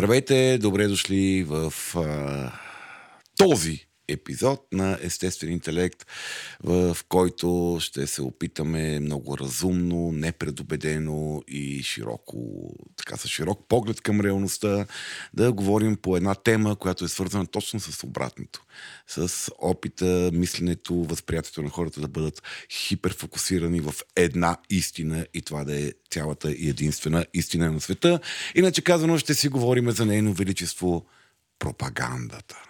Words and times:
Здравейте, 0.00 0.58
добре 0.58 0.88
дошли 0.88 1.44
в 1.44 1.72
а, 1.96 2.52
този 3.36 3.88
епизод 4.12 4.66
на 4.72 4.98
Естествен 5.02 5.52
интелект, 5.52 6.06
в 6.64 6.96
който 7.08 7.78
ще 7.80 8.06
се 8.06 8.22
опитаме 8.22 9.00
много 9.00 9.38
разумно, 9.38 10.12
непредобедено 10.12 11.42
и 11.48 11.82
широко, 11.82 12.70
така 12.96 13.16
с 13.16 13.28
широк 13.28 13.68
поглед 13.68 14.00
към 14.00 14.20
реалността, 14.20 14.86
да 15.34 15.52
говорим 15.52 15.96
по 15.96 16.16
една 16.16 16.34
тема, 16.34 16.76
която 16.76 17.04
е 17.04 17.08
свързана 17.08 17.46
точно 17.46 17.80
с 17.80 18.04
обратното. 18.04 18.62
С 19.06 19.50
опита, 19.58 20.30
мисленето, 20.32 20.94
възприятието 20.94 21.62
на 21.62 21.70
хората 21.70 22.00
да 22.00 22.08
бъдат 22.08 22.42
хиперфокусирани 22.70 23.80
в 23.80 23.94
една 24.16 24.56
истина 24.70 25.26
и 25.34 25.42
това 25.42 25.64
да 25.64 25.80
е 25.80 25.92
цялата 26.10 26.52
и 26.52 26.68
единствена 26.68 27.26
истина 27.34 27.72
на 27.72 27.80
света. 27.80 28.20
Иначе 28.54 28.82
казано 28.82 29.18
ще 29.18 29.34
си 29.34 29.48
говорим 29.48 29.90
за 29.90 30.06
нейно 30.06 30.32
величество 30.32 31.06
пропагандата. 31.58 32.69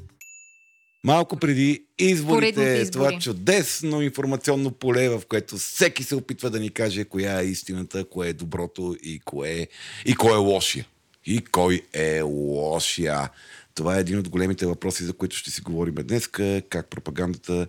Малко 1.03 1.37
преди 1.37 1.83
изборите, 1.97 2.61
избори. 2.61 2.91
това 2.91 3.19
чудесно 3.19 4.01
информационно 4.01 4.71
поле, 4.71 5.09
в 5.09 5.21
което 5.29 5.57
всеки 5.57 6.03
се 6.03 6.15
опитва 6.15 6.49
да 6.49 6.59
ни 6.59 6.69
каже 6.69 7.05
коя 7.05 7.41
е 7.41 7.45
истината, 7.45 8.05
кое 8.05 8.27
е 8.27 8.33
доброто 8.33 8.95
и 9.03 9.19
кое, 9.19 9.67
и 10.05 10.15
кой 10.15 10.33
е 10.33 10.37
лошия. 10.37 10.85
И 11.25 11.41
кой 11.41 11.81
е 11.93 12.21
лошия. 12.21 13.29
Това 13.75 13.97
е 13.97 13.99
един 13.99 14.19
от 14.19 14.29
големите 14.29 14.65
въпроси, 14.65 15.03
за 15.03 15.13
които 15.13 15.35
ще 15.35 15.51
си 15.51 15.61
говорим 15.61 15.95
днес. 15.95 16.27
Как 16.69 16.89
пропагандата 16.89 17.67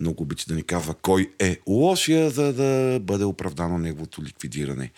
много 0.00 0.22
обича 0.22 0.44
да 0.48 0.54
ни 0.54 0.62
казва 0.62 0.94
кой 0.94 1.32
е 1.38 1.58
лошия, 1.66 2.30
за 2.30 2.52
да 2.52 3.00
бъде 3.00 3.24
оправдано 3.24 3.78
неговото 3.78 4.22
ликвидиране. 4.22 4.90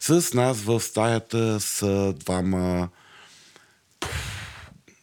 С 0.00 0.34
нас 0.34 0.60
в 0.60 0.80
стаята 0.80 1.60
са 1.60 2.14
двама 2.16 2.88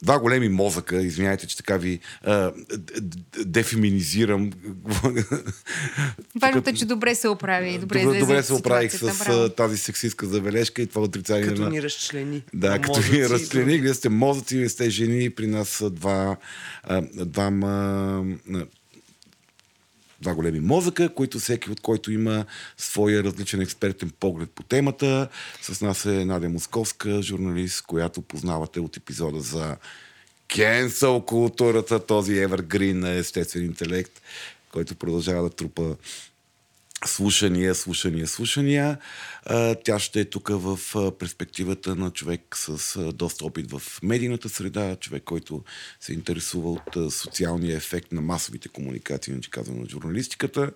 два 0.02 0.20
големи 0.20 0.50
мозъка, 0.50 1.02
извиняйте, 1.02 1.48
че 1.48 1.58
така 1.58 1.78
ви 1.78 2.00
а, 2.24 2.52
дефеминизирам. 3.46 4.52
Важното 6.42 6.70
е, 6.70 6.74
че 6.74 6.86
добре 6.86 7.16
се 7.16 7.28
оправи. 7.28 7.78
Добре, 7.78 8.04
добре, 8.04 8.20
добре 8.20 8.44
се 8.44 8.54
оправих 8.54 8.92
с 8.92 9.28
а, 9.28 9.50
тази 9.50 9.78
сексистка 9.78 10.26
забележка 10.26 10.82
и 10.82 10.88
това 10.88 11.02
отрицание 11.02 11.48
Като 11.48 11.62
на... 11.62 11.70
ни 11.70 11.82
разчлени. 11.82 12.44
Да, 12.54 12.74
като 12.74 12.88
мозъци 12.88 13.12
ви 13.12 13.18
и 13.18 13.30
разчлени, 13.30 13.78
вие 13.78 13.94
сте 13.94 14.10
мозъци, 14.10 14.58
вие 14.58 14.70
сте 14.70 14.90
жени, 14.90 15.30
при 15.30 15.48
нас 15.48 15.70
са 15.70 15.90
два, 15.90 16.38
а, 16.84 17.02
двама, 17.26 18.26
а, 18.54 18.66
два 20.22 20.36
големи 20.36 20.60
мозъка, 20.60 21.14
които 21.14 21.40
всеки 21.40 21.72
от 21.72 21.82
който 21.82 22.12
има 22.12 22.46
своя 22.78 23.24
различен 23.24 23.62
експертен 23.62 24.12
поглед 24.20 24.50
по 24.50 24.64
темата. 24.64 25.28
С 25.62 25.82
нас 25.82 26.06
е 26.06 26.26
Надя 26.26 26.50
Московска, 26.50 27.22
журналист, 27.22 27.82
която 27.82 28.22
познавате 28.22 28.80
от 28.80 28.98
епизода 28.98 29.40
за 29.40 29.78
кенсъл 30.48 31.22
културата, 31.22 32.06
този 32.06 32.38
евергрин 32.38 33.00
на 33.00 33.10
естествен 33.10 33.66
интелект, 33.66 34.22
който 34.72 34.96
продължава 34.96 35.44
да 35.44 35.50
трупа 35.50 35.96
слушания, 37.06 37.76
слушания, 37.76 38.28
слушания. 38.28 38.98
Тя 39.84 40.00
ще 40.00 40.20
е 40.20 40.26
тук 40.26 40.50
в 40.52 40.80
перспективата 41.20 41.96
на 41.96 42.12
човек 42.12 42.42
с 42.56 43.12
доста 43.14 43.46
опит 43.46 43.72
в 43.72 43.82
медийната 44.04 44.50
среда, 44.50 44.96
човек, 44.96 45.24
който 45.24 45.64
се 46.00 46.14
интересува 46.14 46.72
от 46.72 47.14
социалния 47.14 47.78
ефект 47.78 48.12
на 48.12 48.22
масовите 48.22 48.70
комуникации, 48.70 49.32
иначе 49.32 49.50
казвам 49.50 49.80
на 49.80 49.86
журналистиката. 49.90 50.72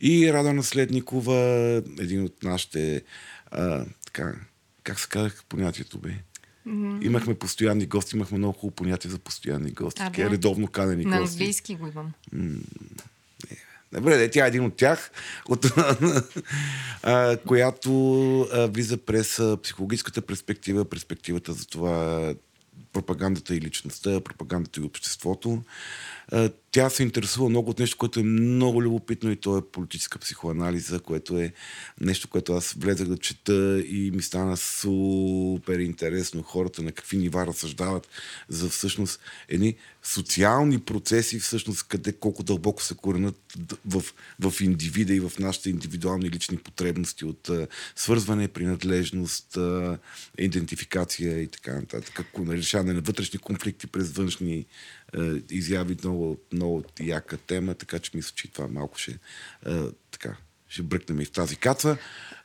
И 0.00 0.32
Рада 0.32 0.52
Наследникова, 0.52 1.36
един 1.98 2.24
от 2.24 2.42
нашите 2.42 3.02
а, 3.50 3.84
така, 4.06 4.34
как 4.82 5.00
се 5.00 5.08
казах 5.08 5.44
понятието 5.48 5.98
бе? 5.98 6.14
Имахме 7.02 7.34
постоянни 7.34 7.86
гости, 7.86 8.16
имахме 8.16 8.38
много 8.38 8.52
хубаво 8.58 8.74
понятие 8.74 9.10
за 9.10 9.18
постоянни 9.18 9.70
гости. 9.70 10.02
А, 10.04 10.10
да. 10.10 10.30
редовно 10.30 10.66
канени 10.68 11.04
На 11.04 11.20
гости. 11.20 11.34
английски 11.34 11.76
го 11.76 11.86
имам. 11.86 12.12
Добре, 13.92 14.16
де, 14.16 14.30
тя 14.30 14.44
е 14.44 14.48
един 14.48 14.64
от 14.64 14.76
тях, 14.76 15.10
от, 15.48 15.66
а, 17.02 17.36
която 17.36 17.90
а, 18.40 18.66
влиза 18.66 18.96
през 18.96 19.38
а, 19.38 19.56
психологическата 19.62 20.22
перспектива, 20.22 20.84
перспективата 20.84 21.52
за 21.52 21.66
това 21.66 22.34
пропагандата 22.92 23.54
и 23.54 23.60
личността, 23.60 24.20
пропагандата 24.20 24.80
и 24.80 24.84
обществото. 24.84 25.62
Тя 26.70 26.90
се 26.90 27.02
интересува 27.02 27.48
много 27.48 27.70
от 27.70 27.78
нещо, 27.78 27.96
което 27.96 28.20
е 28.20 28.22
много 28.22 28.82
любопитно 28.82 29.30
и 29.30 29.36
то 29.36 29.58
е 29.58 29.66
политическа 29.72 30.18
психоанализа, 30.18 31.00
което 31.00 31.38
е 31.38 31.52
нещо, 32.00 32.28
което 32.28 32.52
аз 32.52 32.72
влезах 32.72 33.08
да 33.08 33.18
чета 33.18 33.82
и 33.88 34.10
ми 34.14 34.22
стана 34.22 34.56
супер 34.56 35.78
интересно 35.78 36.42
хората 36.42 36.82
на 36.82 36.92
какви 36.92 37.16
нива 37.16 37.46
разсъждават 37.46 38.08
за 38.48 38.68
всъщност 38.68 39.20
едни 39.48 39.76
социални 40.02 40.80
процеси, 40.80 41.38
всъщност 41.38 41.82
къде 41.88 42.12
колко 42.12 42.42
дълбоко 42.42 42.82
се 42.82 42.94
коренят 42.94 43.36
в, 43.86 44.04
в 44.40 44.60
индивида 44.60 45.14
и 45.14 45.20
в 45.20 45.32
нашите 45.38 45.70
индивидуални 45.70 46.30
лични 46.30 46.56
потребности 46.56 47.24
от 47.24 47.50
свързване, 47.96 48.48
принадлежност, 48.48 49.58
идентификация 50.38 51.42
и 51.42 51.46
така 51.46 51.74
нататък. 51.74 52.24
Решаване 52.48 52.92
на 52.92 53.00
вътрешни 53.00 53.38
конфликти 53.38 53.86
през 53.86 54.10
външни 54.10 54.66
а, 55.14 55.40
изяви. 55.50 55.96
Много, 56.02 56.40
много 56.52 56.84
яка 57.00 57.36
тема, 57.36 57.74
така 57.74 57.98
че 57.98 58.10
мисля, 58.14 58.32
че 58.34 58.52
това 58.52 58.68
малко 58.68 58.98
ще 58.98 59.18
а, 59.66 59.90
така, 60.10 60.36
ще 60.76 60.82
бръкнем 60.82 61.20
и 61.20 61.24
в 61.24 61.30
тази 61.30 61.56
каца. 61.56 61.96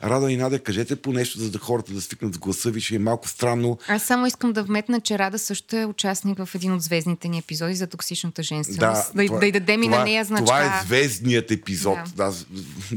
Рада 0.03 0.31
и 0.31 0.37
Надя, 0.37 0.59
кажете 0.59 0.95
по 0.95 1.13
нещо, 1.13 1.39
за 1.39 1.51
да 1.51 1.59
хората 1.59 1.93
да 1.93 2.01
свикнат 2.01 2.33
с 2.33 2.37
гласа 2.37 2.71
ви, 2.71 2.81
ще 2.81 2.95
е 2.95 2.99
малко 2.99 3.27
странно. 3.27 3.77
Аз 3.87 4.03
само 4.03 4.25
искам 4.25 4.53
да 4.53 4.63
вметна, 4.63 5.01
че 5.01 5.19
Рада 5.19 5.39
също 5.39 5.75
е 5.75 5.85
участник 5.85 6.37
в 6.37 6.55
един 6.55 6.73
от 6.73 6.81
звездните 6.81 7.27
ни 7.27 7.37
епизоди 7.37 7.75
за 7.75 7.87
токсичната 7.87 8.43
женственост. 8.43 9.11
Да, 9.15 9.25
това- 9.25 9.39
да 9.39 9.45
й 9.45 9.51
дадем 9.51 9.83
и 9.83 9.85
това- 9.85 9.97
на 9.97 10.03
нея 10.03 10.25
значка. 10.25 10.45
Това 10.45 10.65
е 10.65 10.83
звездният 10.85 11.51
епизод. 11.51 11.97
Да. 12.15 12.25
Да. 12.25 12.31
Да. 12.31 12.45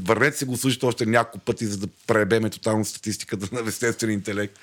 Върнете 0.04 0.38
се 0.38 0.44
го 0.44 0.56
слушате 0.56 0.86
още 0.86 1.06
няколко 1.06 1.38
пъти, 1.38 1.66
за 1.66 1.76
да 1.78 1.86
пребеме 2.06 2.50
тотално 2.50 2.84
статистиката 2.84 3.48
на 3.62 3.68
естествен 3.68 4.10
интелект. 4.10 4.58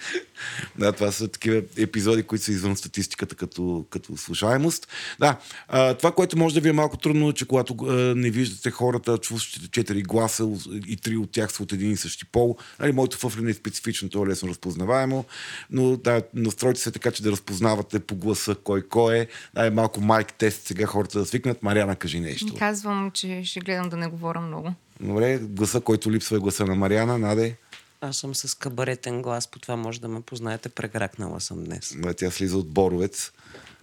да, 0.78 0.92
това 0.92 1.12
са 1.12 1.28
такива 1.28 1.62
епизоди, 1.78 2.24
които 2.24 2.46
са 2.46 2.52
извън 2.52 2.78
статистиката 2.78 3.36
като, 3.36 3.86
като 3.90 4.18
слушаемост. 4.18 4.88
Да, 5.20 5.38
а, 5.68 5.94
това, 5.94 6.12
което 6.12 6.38
може 6.38 6.56
да 6.56 6.62
ви 6.62 6.70
е 6.70 6.74
малко 6.74 6.98
трудно, 6.98 7.30
е, 7.30 7.34
че 7.34 7.46
когато 7.46 7.76
а, 7.80 7.94
не 8.16 8.30
виждате 8.30 8.72
хората, 8.72 9.18
чувствате 9.18 9.68
четири 9.72 10.04
гласа 10.04 10.46
и 10.88 10.98
три 10.98 11.18
от 11.18 11.32
тях 11.32 11.52
са 11.52 11.64
от 11.64 11.74
един 11.74 11.92
и 11.92 11.98
същи 11.98 12.26
пол. 12.26 12.58
Нали, 12.80 12.92
моето 12.92 13.18
фъфлене 13.18 13.52
е 13.52 13.54
специфично, 13.54 14.10
то 14.10 14.26
е 14.26 14.28
лесно 14.28 14.50
разпознаваемо, 14.50 15.26
но 15.70 15.98
да, 15.98 16.22
настройте 16.34 16.80
се 16.80 16.92
така, 16.92 17.12
че 17.12 17.24
да 17.24 17.32
разпознавате 17.32 18.00
по 18.00 18.16
гласа 18.16 18.56
кой 18.56 18.82
кой 18.82 19.18
е. 19.18 19.28
Да, 19.54 19.66
е 19.66 19.70
малко 19.70 20.02
майк 20.02 20.34
тест 20.34 20.68
сега 20.68 20.86
хората 20.86 21.20
да 21.20 21.26
свикнат. 21.26 21.64
Мариана, 21.64 21.96
кажи 21.96 22.20
нещо. 22.20 22.56
Казвам, 22.60 23.12
че 23.12 23.42
ще 23.46 23.60
гледам 23.60 23.90
да 23.90 23.98
не 23.98 24.08
говоря 24.08 24.42
много. 24.42 24.74
Добре, 25.00 25.38
гласа, 25.38 25.82
който 25.82 26.12
липсва 26.12 26.38
е 26.38 26.40
гласа 26.40 26.66
на 26.66 26.76
Мариана. 26.76 27.18
Наде, 27.18 27.56
Аз 28.02 28.18
съм 28.18 28.36
с 28.36 28.58
кабаретен 28.58 29.22
глас, 29.22 29.48
по 29.48 29.60
това 29.60 29.76
може 29.76 30.02
да 30.02 30.08
ме 30.08 30.22
познаете. 30.22 30.70
Прегракнала 30.70 31.42
съм 31.42 31.64
днес. 31.64 31.94
Да, 31.98 32.14
тя 32.14 32.32
слиза 32.32 32.58
от 32.58 32.70
Боровец. 32.70 33.32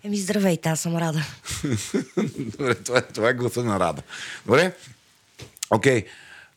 Еми, 0.05 0.17
здравейте, 0.17 0.69
аз 0.69 0.81
съм 0.81 0.97
Рада. 0.97 1.25
Добре, 2.39 2.75
това, 2.75 2.99
е, 2.99 3.03
това 3.03 3.29
е 3.29 3.35
гласа 3.35 3.65
на 3.65 3.81
Рада. 3.81 4.03
Добре? 4.47 4.73
Окей. 5.71 6.05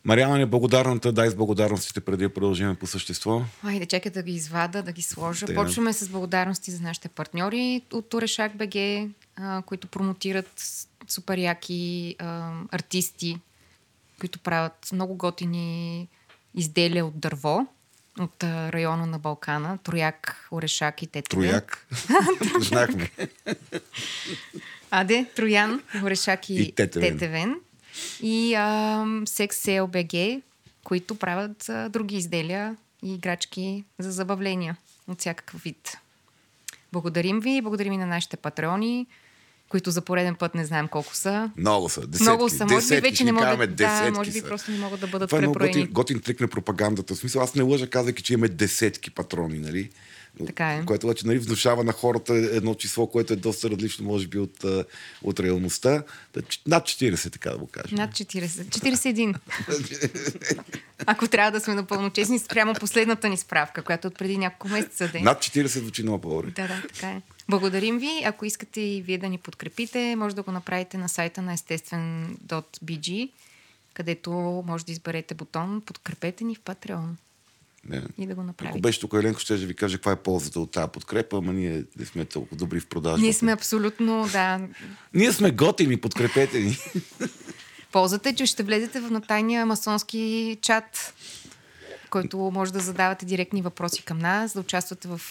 Мариана 0.05 0.41
е 0.41 0.45
благодарната. 0.45 1.11
Дай 1.11 1.29
с 1.29 1.35
благодарностите 1.35 1.99
преди 1.99 2.23
да 2.23 2.33
продължим 2.33 2.75
по 2.75 2.87
същество. 2.87 3.41
Айде, 3.63 3.85
чакай 3.85 4.11
да 4.11 4.23
ги 4.23 4.31
извада, 4.31 4.83
да 4.83 4.91
ги 4.91 5.01
сложа. 5.01 5.45
Да. 5.45 5.55
Почваме 5.55 5.93
с 5.93 6.09
благодарности 6.09 6.71
за 6.71 6.81
нашите 6.81 7.09
партньори 7.09 7.81
от 7.93 8.13
Орешак 8.13 8.51
БГ, 8.57 9.07
които 9.65 9.87
промотират 9.87 10.63
супер 11.07 11.37
яки 11.37 12.15
артисти, 12.71 13.39
които 14.19 14.39
правят 14.39 14.89
много 14.93 15.15
готини 15.15 16.07
изделия 16.55 17.05
от 17.05 17.19
дърво 17.19 17.67
от 18.19 18.43
района 18.43 19.05
на 19.05 19.19
Балкана. 19.19 19.77
Трояк, 19.77 20.47
Орешак 20.51 21.01
и 21.01 21.07
Тетевен. 21.07 21.49
Трояк. 21.49 21.87
Знахме. 22.59 23.11
Аде, 24.91 25.25
Троян, 25.35 25.81
Орешак 26.03 26.49
и, 26.49 26.53
И 26.53 26.71
Тетевен. 26.71 27.13
Тетевен. 27.13 27.55
И 28.21 28.55
а, 28.55 29.03
Sex 29.05 29.51
BG, 29.87 30.41
които 30.83 31.15
правят 31.15 31.69
а, 31.69 31.89
други 31.89 32.15
изделия 32.15 32.75
и 33.03 33.13
играчки 33.13 33.83
за 33.99 34.11
забавления 34.11 34.77
от 35.07 35.19
всякакъв 35.19 35.61
вид. 35.61 35.97
Благодарим 36.93 37.39
ви, 37.39 37.61
благодарим 37.61 37.93
и 37.93 37.97
на 37.97 38.05
нашите 38.05 38.37
патреони, 38.37 39.07
които 39.69 39.91
за 39.91 40.01
пореден 40.01 40.35
път 40.35 40.55
не 40.55 40.65
знаем 40.65 40.87
колко 40.87 41.15
са. 41.15 41.51
Много 41.57 41.89
са. 41.89 42.07
Десетки, 42.07 42.23
Много 42.23 42.49
са. 42.49 42.63
Може 42.65 42.75
би 42.75 42.75
десетки, 42.75 43.01
вече 43.01 43.15
ще 43.15 43.23
не 43.23 43.31
могат 43.31 43.75
да, 43.75 44.11
може 44.15 44.31
би 44.31 44.39
са. 44.39 44.47
просто 44.47 44.71
не 44.71 44.77
могат 44.77 44.99
да 44.99 45.07
бъдат 45.07 45.29
Това 45.29 45.39
е 45.39 45.41
преброени. 45.41 45.71
готин, 45.73 45.93
готин 45.93 46.19
трик 46.19 46.39
на 46.39 46.47
пропагандата. 46.47 47.15
В 47.15 47.17
смисъл, 47.17 47.41
аз 47.41 47.55
не 47.55 47.61
лъжа, 47.61 47.89
казвайки, 47.89 48.23
че 48.23 48.33
имаме 48.33 48.47
десетки 48.47 49.11
патрони, 49.11 49.59
нали? 49.59 49.89
Така 50.45 50.73
е. 50.73 50.85
Което 50.85 51.07
обаче 51.07 51.27
нали, 51.27 51.39
внушава 51.39 51.83
на 51.83 51.91
хората 51.91 52.33
едно 52.33 52.75
число, 52.75 53.07
което 53.07 53.33
е 53.33 53.35
доста 53.35 53.69
различно, 53.69 54.05
може 54.05 54.27
би, 54.27 54.39
от, 54.39 54.65
от 55.23 55.39
реалността. 55.39 56.03
Над 56.67 56.83
40, 56.83 57.31
така 57.33 57.49
да 57.49 57.57
го 57.57 57.67
кажем. 57.67 57.97
Над 57.97 58.11
40. 58.11 58.47
41. 58.47 59.35
Ако 61.05 61.27
трябва 61.27 61.51
да 61.51 61.59
сме 61.59 61.73
напълно 61.73 62.09
честни, 62.09 62.39
спрямо 62.39 62.73
последната 62.73 63.29
ни 63.29 63.37
справка, 63.37 63.81
която 63.81 64.07
е 64.07 64.09
от 64.09 64.17
преди 64.17 64.37
няколко 64.37 64.67
месеца 64.67 65.11
е. 65.13 65.19
Над 65.19 65.39
40 65.39 65.65
звучи 65.65 66.03
много 66.03 66.21
по-добре. 66.21 66.51
Да, 66.51 66.67
да, 66.67 66.81
така 66.93 67.09
е. 67.11 67.21
Благодарим 67.49 67.99
ви. 67.99 68.23
Ако 68.25 68.45
искате 68.45 68.81
и 68.81 69.01
вие 69.01 69.17
да 69.17 69.29
ни 69.29 69.37
подкрепите, 69.37 70.15
може 70.15 70.35
да 70.35 70.43
го 70.43 70.51
направите 70.51 70.97
на 70.97 71.09
сайта 71.09 71.41
на 71.41 71.53
естествен.bg, 71.53 73.29
където 73.93 74.31
може 74.67 74.85
да 74.85 74.91
изберете 74.91 75.33
бутон 75.33 75.81
Подкрепете 75.85 76.43
ни 76.43 76.55
в 76.55 76.59
Patreon 76.59 77.07
Не. 77.89 78.01
и 78.17 78.27
да 78.27 78.35
го 78.35 78.41
Ако 78.41 78.47
направите. 78.47 78.79
беше 78.79 78.99
тук 78.99 79.13
Еленко, 79.13 79.39
ще 79.39 79.57
да 79.57 79.65
ви 79.65 79.73
каже 79.75 79.97
каква 79.97 80.11
е 80.11 80.15
ползата 80.15 80.59
от 80.59 80.71
тази 80.71 80.91
подкрепа, 80.91 81.37
ама 81.37 81.53
ние 81.53 81.83
не 81.99 82.05
сме 82.05 82.25
толкова 82.25 82.57
добри 82.57 82.79
в 82.79 82.87
продажа. 82.87 83.21
Ние 83.21 83.33
сме 83.33 83.51
абсолютно, 83.51 84.29
да. 84.31 84.67
ние 85.13 85.31
сме 85.31 85.51
готини, 85.51 85.97
подкрепете 85.97 86.59
ни. 86.59 86.77
Ползата 87.91 88.29
е, 88.29 88.35
че 88.35 88.45
ще 88.45 88.63
влезете 88.63 88.99
в 88.99 89.11
натайния 89.11 89.65
масонски 89.65 90.57
чат, 90.61 91.13
който 92.09 92.37
може 92.37 92.73
да 92.73 92.79
задавате 92.79 93.25
директни 93.25 93.61
въпроси 93.61 94.03
към 94.03 94.19
нас, 94.19 94.53
да 94.53 94.59
участвате 94.59 95.07
в 95.07 95.21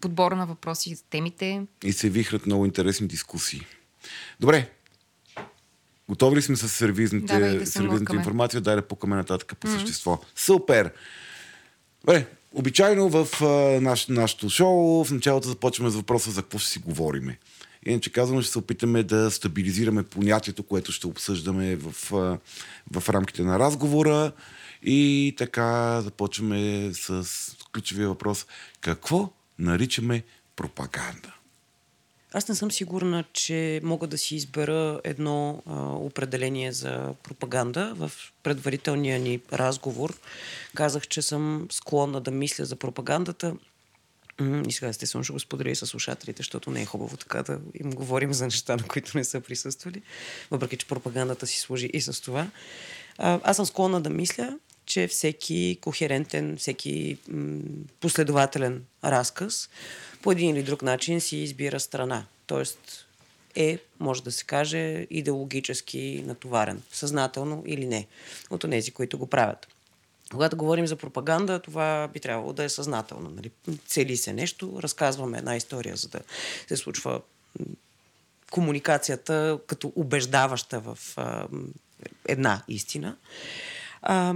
подбора 0.00 0.36
на 0.36 0.46
въпроси 0.46 0.94
за 0.94 1.02
темите. 1.02 1.66
И 1.84 1.92
се 1.92 2.10
вихрат 2.10 2.46
много 2.46 2.66
интересни 2.66 3.06
дискусии. 3.06 3.66
Добре. 4.40 4.70
Готови 6.08 6.36
ли 6.36 6.42
сме 6.42 6.56
с 6.56 6.68
сервизните, 6.68 7.38
да 7.38 7.66
се 7.66 7.72
сервизната 7.72 8.00
млъкаме. 8.00 8.18
информация? 8.20 8.60
Дай 8.60 8.76
да 8.76 8.82
пукаме 8.88 9.16
нататък 9.16 9.56
по 9.60 9.68
същество. 9.68 10.20
Супер! 10.36 10.92
Добре, 12.04 12.26
обичайно 12.54 13.08
в 13.08 13.42
а, 13.42 13.80
наш, 13.80 14.06
нашото 14.06 14.48
шоу 14.48 15.04
в 15.04 15.10
началото 15.10 15.48
започваме 15.48 15.90
с 15.90 15.94
въпроса 15.96 16.30
за 16.30 16.42
какво 16.42 16.58
ще 16.58 16.70
си 16.70 16.78
говориме. 16.78 17.38
Иначе 17.86 18.12
казваме, 18.12 18.42
ще 18.42 18.52
се 18.52 18.58
опитаме 18.58 19.02
да 19.02 19.30
стабилизираме 19.30 20.02
понятието, 20.02 20.62
което 20.62 20.92
ще 20.92 21.06
обсъждаме 21.06 21.76
в, 21.76 22.14
а, 22.14 22.38
в 23.00 23.08
рамките 23.08 23.42
на 23.42 23.58
разговора. 23.58 24.32
И 24.82 25.34
така 25.38 26.00
започваме 26.00 26.90
с 26.94 27.26
ключовия 27.72 28.08
въпрос. 28.08 28.46
Какво 28.80 29.30
наричаме 29.58 30.22
пропаганда? 30.56 31.34
Аз 32.34 32.48
не 32.48 32.54
съм 32.54 32.70
сигурна, 32.70 33.24
че 33.32 33.80
мога 33.82 34.06
да 34.06 34.18
си 34.18 34.36
избера 34.36 35.00
едно 35.04 35.62
а, 35.66 35.82
определение 35.82 36.72
за 36.72 37.14
пропаганда. 37.22 37.94
В 37.96 38.12
предварителния 38.42 39.18
ни 39.18 39.40
разговор 39.52 40.18
казах, 40.74 41.08
че 41.08 41.22
съм 41.22 41.68
склонна 41.70 42.20
да 42.20 42.30
мисля 42.30 42.64
за 42.64 42.76
пропагандата. 42.76 43.56
И 44.68 44.72
сега 44.72 44.88
естествено 44.88 45.24
ще 45.24 45.32
го 45.32 45.40
споделя 45.40 45.70
и 45.70 45.76
с 45.76 45.86
слушателите, 45.86 46.36
защото 46.36 46.70
не 46.70 46.82
е 46.82 46.86
хубаво 46.86 47.16
така 47.16 47.42
да 47.42 47.58
им 47.80 47.90
говорим 47.90 48.32
за 48.32 48.44
неща, 48.44 48.76
на 48.76 48.82
които 48.82 49.18
не 49.18 49.24
са 49.24 49.40
присъствали. 49.40 50.02
Въпреки, 50.50 50.76
че 50.76 50.86
пропагандата 50.86 51.46
си 51.46 51.58
служи 51.58 51.90
и 51.92 52.00
с 52.00 52.20
това. 52.20 52.50
А, 53.18 53.40
Аз 53.42 53.56
съм 53.56 53.66
склонна 53.66 54.00
да 54.00 54.10
мисля, 54.10 54.58
че 54.86 55.08
всеки 55.08 55.78
кохерентен, 55.80 56.56
всеки 56.56 57.18
м, 57.28 57.60
последователен 58.00 58.84
разказ 59.04 59.68
по 60.22 60.32
един 60.32 60.56
или 60.56 60.62
друг 60.62 60.82
начин 60.82 61.20
си 61.20 61.36
избира 61.36 61.80
страна. 61.80 62.26
Тоест 62.46 63.06
е, 63.54 63.78
може 64.00 64.22
да 64.22 64.32
се 64.32 64.44
каже, 64.44 65.06
идеологически 65.10 66.22
натоварен, 66.26 66.82
съзнателно 66.92 67.62
или 67.66 67.86
не, 67.86 68.06
от 68.50 68.60
тези, 68.60 68.90
които 68.90 69.18
го 69.18 69.26
правят. 69.26 69.66
Когато 70.30 70.56
говорим 70.56 70.86
за 70.86 70.96
пропаганда, 70.96 71.58
това 71.58 72.08
би 72.08 72.20
трябвало 72.20 72.52
да 72.52 72.64
е 72.64 72.68
съзнателно. 72.68 73.30
Нали? 73.30 73.50
Цели 73.86 74.16
се 74.16 74.32
нещо, 74.32 74.78
разказваме 74.82 75.38
една 75.38 75.56
история, 75.56 75.96
за 75.96 76.08
да 76.08 76.20
се 76.68 76.76
случва 76.76 77.20
комуникацията 78.50 79.58
като 79.66 79.92
убеждаваща 79.96 80.80
в 80.80 80.98
а, 81.16 81.46
една 82.28 82.62
истина. 82.68 83.16
А, 84.02 84.34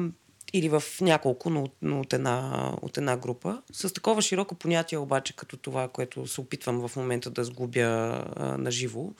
или 0.58 0.68
в 0.68 0.82
няколко, 1.00 1.50
но, 1.50 1.66
но 1.82 2.00
от, 2.00 2.12
една, 2.12 2.70
от 2.82 2.98
една 2.98 3.16
група. 3.16 3.62
С 3.72 3.92
такова 3.92 4.22
широко 4.22 4.54
понятие 4.54 4.98
обаче, 4.98 5.36
като 5.36 5.56
това, 5.56 5.88
което 5.88 6.26
се 6.26 6.40
опитвам 6.40 6.88
в 6.88 6.96
момента 6.96 7.30
да 7.30 7.44
сглобя 7.44 8.24
а, 8.36 8.58
наживо, 8.58 9.14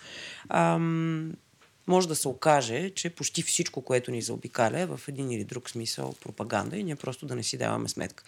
ам, 0.49 1.33
може 1.87 2.09
да 2.09 2.15
се 2.15 2.29
окаже, 2.29 2.91
че 2.91 3.11
почти 3.11 3.43
всичко, 3.43 3.83
което 3.83 4.11
ни 4.11 4.23
заобикаля 4.23 4.81
е 4.81 4.87
в 4.87 5.00
един 5.09 5.31
или 5.31 5.44
друг 5.44 5.71
смисъл 5.71 6.15
пропаганда 6.21 6.77
и 6.77 6.85
ние 6.85 6.97
просто 6.97 7.27
да 7.27 7.35
не 7.35 7.43
си 7.43 7.59
даваме 7.59 7.88
сметка. 7.88 8.25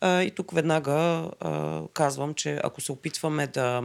А, 0.00 0.22
и 0.22 0.30
тук 0.30 0.52
веднага 0.52 0.92
а, 1.40 1.82
казвам, 1.94 2.34
че 2.34 2.60
ако 2.64 2.80
се 2.80 2.92
опитваме 2.92 3.46
да 3.46 3.82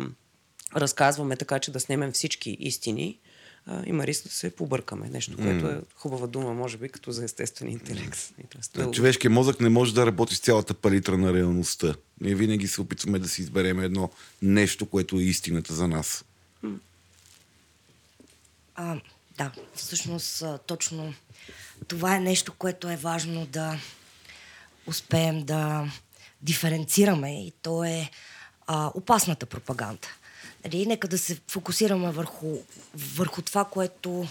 разказваме 0.76 1.36
така, 1.36 1.60
че 1.60 1.72
да 1.72 1.80
снемем 1.80 2.12
всички 2.12 2.58
истини, 2.60 3.20
а, 3.68 3.84
има 3.86 4.08
риск 4.08 4.24
да 4.24 4.30
се 4.30 4.50
побъркаме. 4.52 5.10
Нещо, 5.10 5.38
което 5.38 5.68
е 5.68 5.82
хубава 5.96 6.28
дума, 6.28 6.54
може 6.54 6.78
би, 6.78 6.90
като 6.90 7.12
за 7.12 7.24
естествен 7.24 7.70
интелект. 7.70 8.18
И 8.38 8.48
тоест, 8.50 8.74
дълго- 8.74 8.94
Човешкият 8.94 9.34
мозък 9.34 9.60
не 9.60 9.70
може 9.70 9.94
да 9.94 10.06
работи 10.06 10.36
с 10.36 10.40
цялата 10.40 10.74
палитра 10.74 11.18
на 11.18 11.34
реалността. 11.34 11.96
Ние 12.22 12.36
винаги 12.36 12.68
се 12.68 12.82
опитваме 12.82 13.20
да 13.20 13.30
си 13.30 13.42
изберем 13.42 13.80
едно 13.80 14.12
нещо, 14.42 14.86
което 14.86 15.16
е 15.16 15.24
истината 15.24 15.74
за 15.74 15.88
нас. 15.88 16.26
А, 18.76 19.00
да, 19.38 19.52
всъщност 19.76 20.44
точно 20.68 21.14
това 21.88 22.16
е 22.16 22.20
нещо, 22.20 22.54
което 22.54 22.90
е 22.90 22.96
важно 22.96 23.46
да 23.46 23.80
успеем 24.88 25.44
да 25.44 25.92
диференцираме 26.42 27.44
и 27.44 27.54
то 27.62 27.84
е 27.84 28.10
а, 28.68 28.92
опасната 28.94 29.46
пропаганда. 29.46 30.08
Нали, 30.68 30.86
нека 30.86 31.08
да 31.08 31.18
се 31.18 31.38
фокусираме 31.48 32.12
върху, 32.12 32.58
върху 32.96 33.42
това, 33.42 33.66
което 33.66 34.28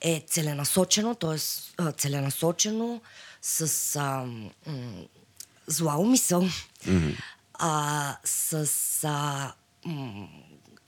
е 0.00 0.24
целенасочено, 0.26 1.14
т.е. 1.14 1.38
целенасочено 1.92 3.00
с 3.42 3.96
а, 3.96 4.24
м, 4.66 5.04
зла 5.66 5.96
умисъл, 5.98 6.48
а, 7.54 8.16
с 8.24 8.68
а, 9.04 9.52
м, 9.84 10.28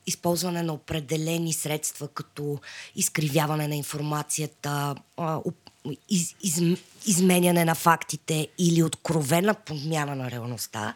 използване 0.06 0.62
на 0.62 0.72
определени 0.72 1.52
средства, 1.52 2.08
като 2.08 2.58
изкривяване 2.96 3.68
на 3.68 3.76
информацията, 3.76 4.94
а, 5.16 5.36
оп- 5.36 5.67
из, 6.10 6.34
из, 6.42 6.78
изменяне 7.06 7.64
на 7.64 7.74
фактите 7.74 8.48
или 8.58 8.82
откровена 8.82 9.54
подмяна 9.54 10.14
на 10.14 10.30
реалността 10.30 10.94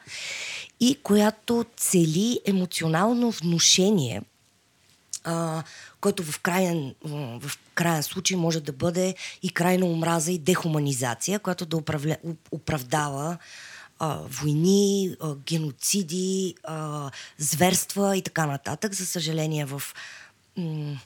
и 0.80 0.98
която 1.02 1.64
цели 1.76 2.40
емоционално 2.46 3.30
внушение, 3.30 4.22
а, 5.24 5.62
който 6.00 6.22
в 6.22 6.40
краен, 6.40 6.94
в 7.04 7.52
краен 7.74 8.02
случай 8.02 8.36
може 8.36 8.60
да 8.60 8.72
бъде 8.72 9.14
и 9.42 9.50
крайна 9.50 9.86
омраза 9.86 10.32
и 10.32 10.38
дехуманизация, 10.38 11.38
която 11.38 11.66
да 11.66 11.76
управля, 11.76 12.16
оправдава 12.50 13.38
а, 13.98 14.18
войни, 14.28 15.16
а, 15.20 15.34
геноциди, 15.34 16.54
а, 16.64 17.10
зверства 17.38 18.16
и 18.16 18.22
така 18.22 18.46
нататък. 18.46 18.94
За 18.94 19.06
съжаление, 19.06 19.64
в 19.64 19.82
м- 20.56 20.98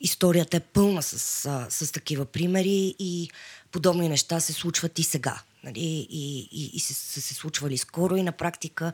историята 0.00 0.56
е 0.56 0.60
пълна 0.60 1.02
с, 1.02 1.46
а, 1.46 1.66
с 1.70 1.92
такива 1.92 2.24
примери 2.24 2.94
и 2.98 3.30
подобни 3.72 4.08
неща 4.08 4.40
се 4.40 4.52
случват 4.52 4.98
и 4.98 5.02
сега. 5.02 5.40
Нали? 5.64 6.06
И, 6.10 6.48
и, 6.52 6.70
и 6.74 6.80
се, 6.80 6.94
са 6.94 7.20
се 7.20 7.34
случвали 7.34 7.78
скоро 7.78 8.16
и 8.16 8.22
на 8.22 8.32
практика, 8.32 8.92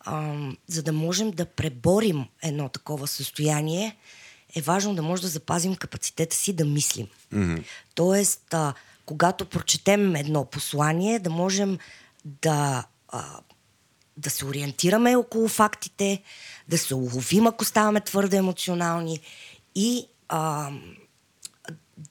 а, 0.00 0.34
за 0.66 0.82
да 0.82 0.92
можем 0.92 1.30
да 1.30 1.46
преборим 1.46 2.24
едно 2.42 2.68
такова 2.68 3.06
състояние, 3.06 3.96
е 4.56 4.60
важно 4.60 4.94
да 4.94 5.02
може 5.02 5.22
да 5.22 5.28
запазим 5.28 5.74
капацитета 5.74 6.36
си 6.36 6.52
да 6.52 6.64
мислим. 6.64 7.06
Mm-hmm. 7.32 7.64
Тоест, 7.94 8.54
а, 8.54 8.74
когато 9.06 9.44
прочетем 9.44 10.16
едно 10.16 10.44
послание, 10.44 11.18
да 11.18 11.30
можем 11.30 11.78
да, 12.24 12.84
а, 13.08 13.40
да 14.16 14.30
се 14.30 14.44
ориентираме 14.44 15.16
около 15.16 15.48
фактите, 15.48 16.22
да 16.68 16.78
се 16.78 16.94
уловим, 16.94 17.46
ако 17.46 17.64
ставаме 17.64 18.00
твърде 18.00 18.36
емоционални 18.36 19.20
и 19.74 20.06
а, 20.28 20.70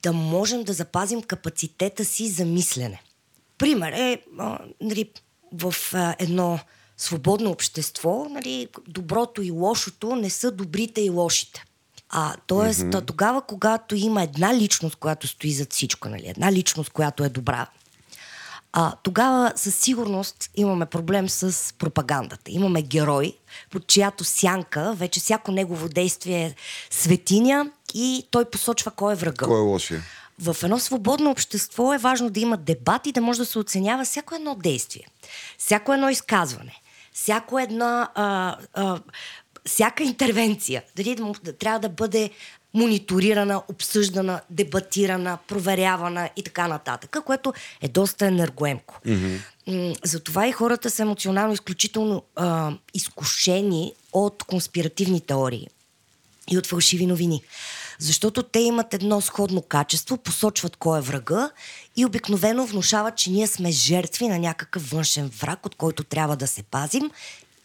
да 0.02 0.12
можем 0.12 0.64
да 0.64 0.72
запазим 0.72 1.22
капацитета 1.22 2.04
си 2.04 2.28
за 2.28 2.44
мислене. 2.44 3.02
Пример 3.58 3.92
е 3.92 4.22
а, 4.38 4.58
нали, 4.80 5.10
в 5.52 5.74
а, 5.92 6.16
едно 6.18 6.58
свободно 6.96 7.50
общество, 7.50 8.26
нали, 8.30 8.68
доброто 8.88 9.42
и 9.42 9.50
лошото 9.50 10.16
не 10.16 10.30
са 10.30 10.50
добрите 10.50 11.00
и 11.00 11.10
лошите. 11.10 11.64
А, 12.08 12.34
тоест, 12.46 12.80
mm-hmm. 12.80 13.06
тогава, 13.06 13.42
когато 13.42 13.96
има 13.96 14.22
една 14.22 14.54
личност, 14.54 14.96
която 14.96 15.28
стои 15.28 15.52
зад 15.52 15.72
всичко, 15.72 16.08
нали, 16.08 16.26
една 16.26 16.52
личност, 16.52 16.90
която 16.90 17.24
е 17.24 17.28
добра, 17.28 17.66
а, 18.78 18.92
тогава 19.02 19.52
със 19.56 19.76
сигурност 19.76 20.50
имаме 20.54 20.86
проблем 20.86 21.28
с 21.28 21.74
пропагандата. 21.78 22.50
Имаме 22.50 22.82
герой, 22.82 23.32
под 23.70 23.86
чиято 23.86 24.24
сянка 24.24 24.92
вече 24.92 25.20
всяко 25.20 25.52
негово 25.52 25.88
действие 25.88 26.44
е 26.44 26.54
светиня 26.90 27.70
и 27.94 28.26
той 28.30 28.44
посочва 28.44 28.90
кой 28.90 29.12
е 29.12 29.16
врага. 29.16 29.46
Кой 29.46 29.58
е 29.58 29.62
лошия? 29.62 30.02
В 30.38 30.56
едно 30.62 30.78
свободно 30.78 31.30
общество 31.30 31.94
е 31.94 31.98
важно 31.98 32.30
да 32.30 32.40
има 32.40 32.56
дебат 32.56 33.06
и 33.06 33.12
да 33.12 33.20
може 33.20 33.38
да 33.38 33.46
се 33.46 33.58
оценява 33.58 34.04
всяко 34.04 34.34
едно 34.34 34.54
действие, 34.54 35.06
всяко 35.58 35.92
едно 35.92 36.08
изказване, 36.08 36.80
всяко 37.12 37.58
една, 37.58 38.10
а, 38.14 38.56
а, 38.74 39.00
всяка 39.64 40.02
интервенция. 40.02 40.82
Дали 40.96 41.14
да, 41.14 41.52
трябва 41.52 41.78
да 41.78 41.88
бъде 41.88 42.30
мониторирана, 42.74 43.62
обсъждана, 43.68 44.40
дебатирана, 44.50 45.38
проверявана 45.46 46.30
и 46.36 46.42
така 46.42 46.68
нататък, 46.68 47.16
което 47.26 47.52
е 47.82 47.88
доста 47.88 48.26
енергоемко. 48.26 49.00
Mm-hmm. 49.06 49.98
Затова 50.04 50.46
и 50.46 50.52
хората 50.52 50.90
са 50.90 51.02
емоционално 51.02 51.52
изключително 51.52 52.22
а, 52.36 52.72
изкушени 52.94 53.92
от 54.12 54.42
конспиративни 54.42 55.20
теории 55.20 55.68
и 56.50 56.58
от 56.58 56.66
фалшиви 56.66 57.06
новини. 57.06 57.42
Защото 57.98 58.42
те 58.42 58.58
имат 58.58 58.94
едно 58.94 59.20
сходно 59.20 59.62
качество, 59.62 60.16
посочват 60.16 60.76
кой 60.76 60.98
е 60.98 61.02
врага 61.02 61.50
и 61.96 62.04
обикновено 62.04 62.66
внушават, 62.66 63.16
че 63.16 63.30
ние 63.30 63.46
сме 63.46 63.70
жертви 63.70 64.28
на 64.28 64.38
някакъв 64.38 64.90
външен 64.90 65.28
враг, 65.28 65.66
от 65.66 65.74
който 65.74 66.04
трябва 66.04 66.36
да 66.36 66.46
се 66.46 66.62
пазим 66.62 67.10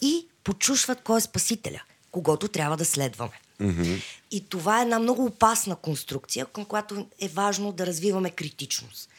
и 0.02 0.28
почушват 0.44 1.02
кой 1.04 1.18
е 1.18 1.22
спасителя, 1.22 1.82
когато 2.12 2.48
трябва 2.48 2.78
да 2.78 2.86
следваме. 2.86 3.42
Mm-hmm. 3.62 4.02
И 4.32 4.50
това 4.50 4.80
е 4.80 4.82
една 4.82 5.00
много 5.00 5.26
опасна 5.26 5.76
конструкция, 5.76 6.46
към 6.46 6.66
която 6.66 7.08
е 7.20 7.28
важно 7.28 7.72
да 7.72 7.86
развиваме 7.86 8.30
критичност. 8.30 9.10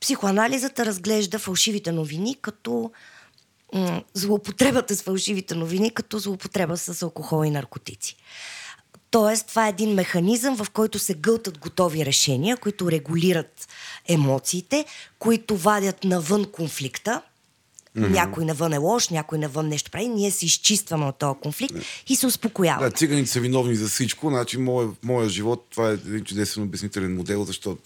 Психоанализата 0.00 0.86
разглежда 0.86 1.38
фалшивите 1.38 1.92
новини 1.92 2.36
като 2.40 2.90
м- 3.74 4.02
злоупотребата 4.14 4.96
с 4.96 5.02
фалшивите 5.02 5.54
новини 5.54 5.94
като 5.94 6.18
злоупотреба 6.18 6.76
с 6.76 7.02
алкохол 7.02 7.44
и 7.44 7.50
наркотици. 7.50 8.16
Тоест, 9.14 9.46
това 9.46 9.66
е 9.66 9.70
един 9.70 9.94
механизъм, 9.94 10.56
в 10.56 10.70
който 10.70 10.98
се 10.98 11.14
гълтат 11.14 11.58
готови 11.58 12.06
решения, 12.06 12.56
които 12.56 12.90
регулират 12.90 13.68
емоциите, 14.08 14.84
които 15.18 15.56
вадят 15.56 16.04
навън 16.04 16.44
конфликта. 16.44 17.22
Mm-hmm. 17.96 18.08
Някой 18.08 18.44
навън 18.44 18.72
е 18.72 18.76
лош, 18.76 19.08
някой 19.08 19.38
навън 19.38 19.68
нещо 19.68 19.90
прави. 19.90 20.08
Ние 20.08 20.30
се 20.30 20.46
изчистваме 20.46 21.06
от 21.06 21.18
този 21.18 21.38
конфликт 21.40 21.74
и 22.08 22.16
се 22.16 22.26
успокояваме. 22.26 22.90
Да, 22.90 22.96
циганите 22.96 23.30
са 23.30 23.40
виновни 23.40 23.74
за 23.74 23.88
всичко. 23.88 24.28
Значи, 24.28 24.58
моя, 24.58 24.88
моя 25.02 25.28
живот, 25.28 25.66
това 25.70 25.90
е 25.90 25.92
един 25.92 26.24
чудесен 26.24 26.62
обяснителен 26.62 27.16
модел, 27.16 27.44
защото 27.44 27.78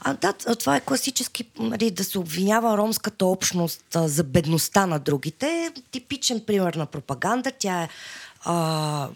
а, 0.00 0.14
да, 0.14 0.32
това 0.32 0.76
е 0.76 0.80
класически, 0.80 1.44
нали, 1.58 1.90
да 1.90 2.04
се 2.04 2.18
обвинява 2.18 2.76
ромската 2.76 3.26
общност 3.26 3.84
а, 3.94 4.08
за 4.08 4.24
бедността 4.24 4.86
на 4.86 4.98
другите. 4.98 5.72
Типичен 5.90 6.40
пример 6.46 6.74
на 6.74 6.86
пропаганда. 6.86 7.52
Тя 7.58 7.82
е 7.82 7.88
а, 8.44 9.08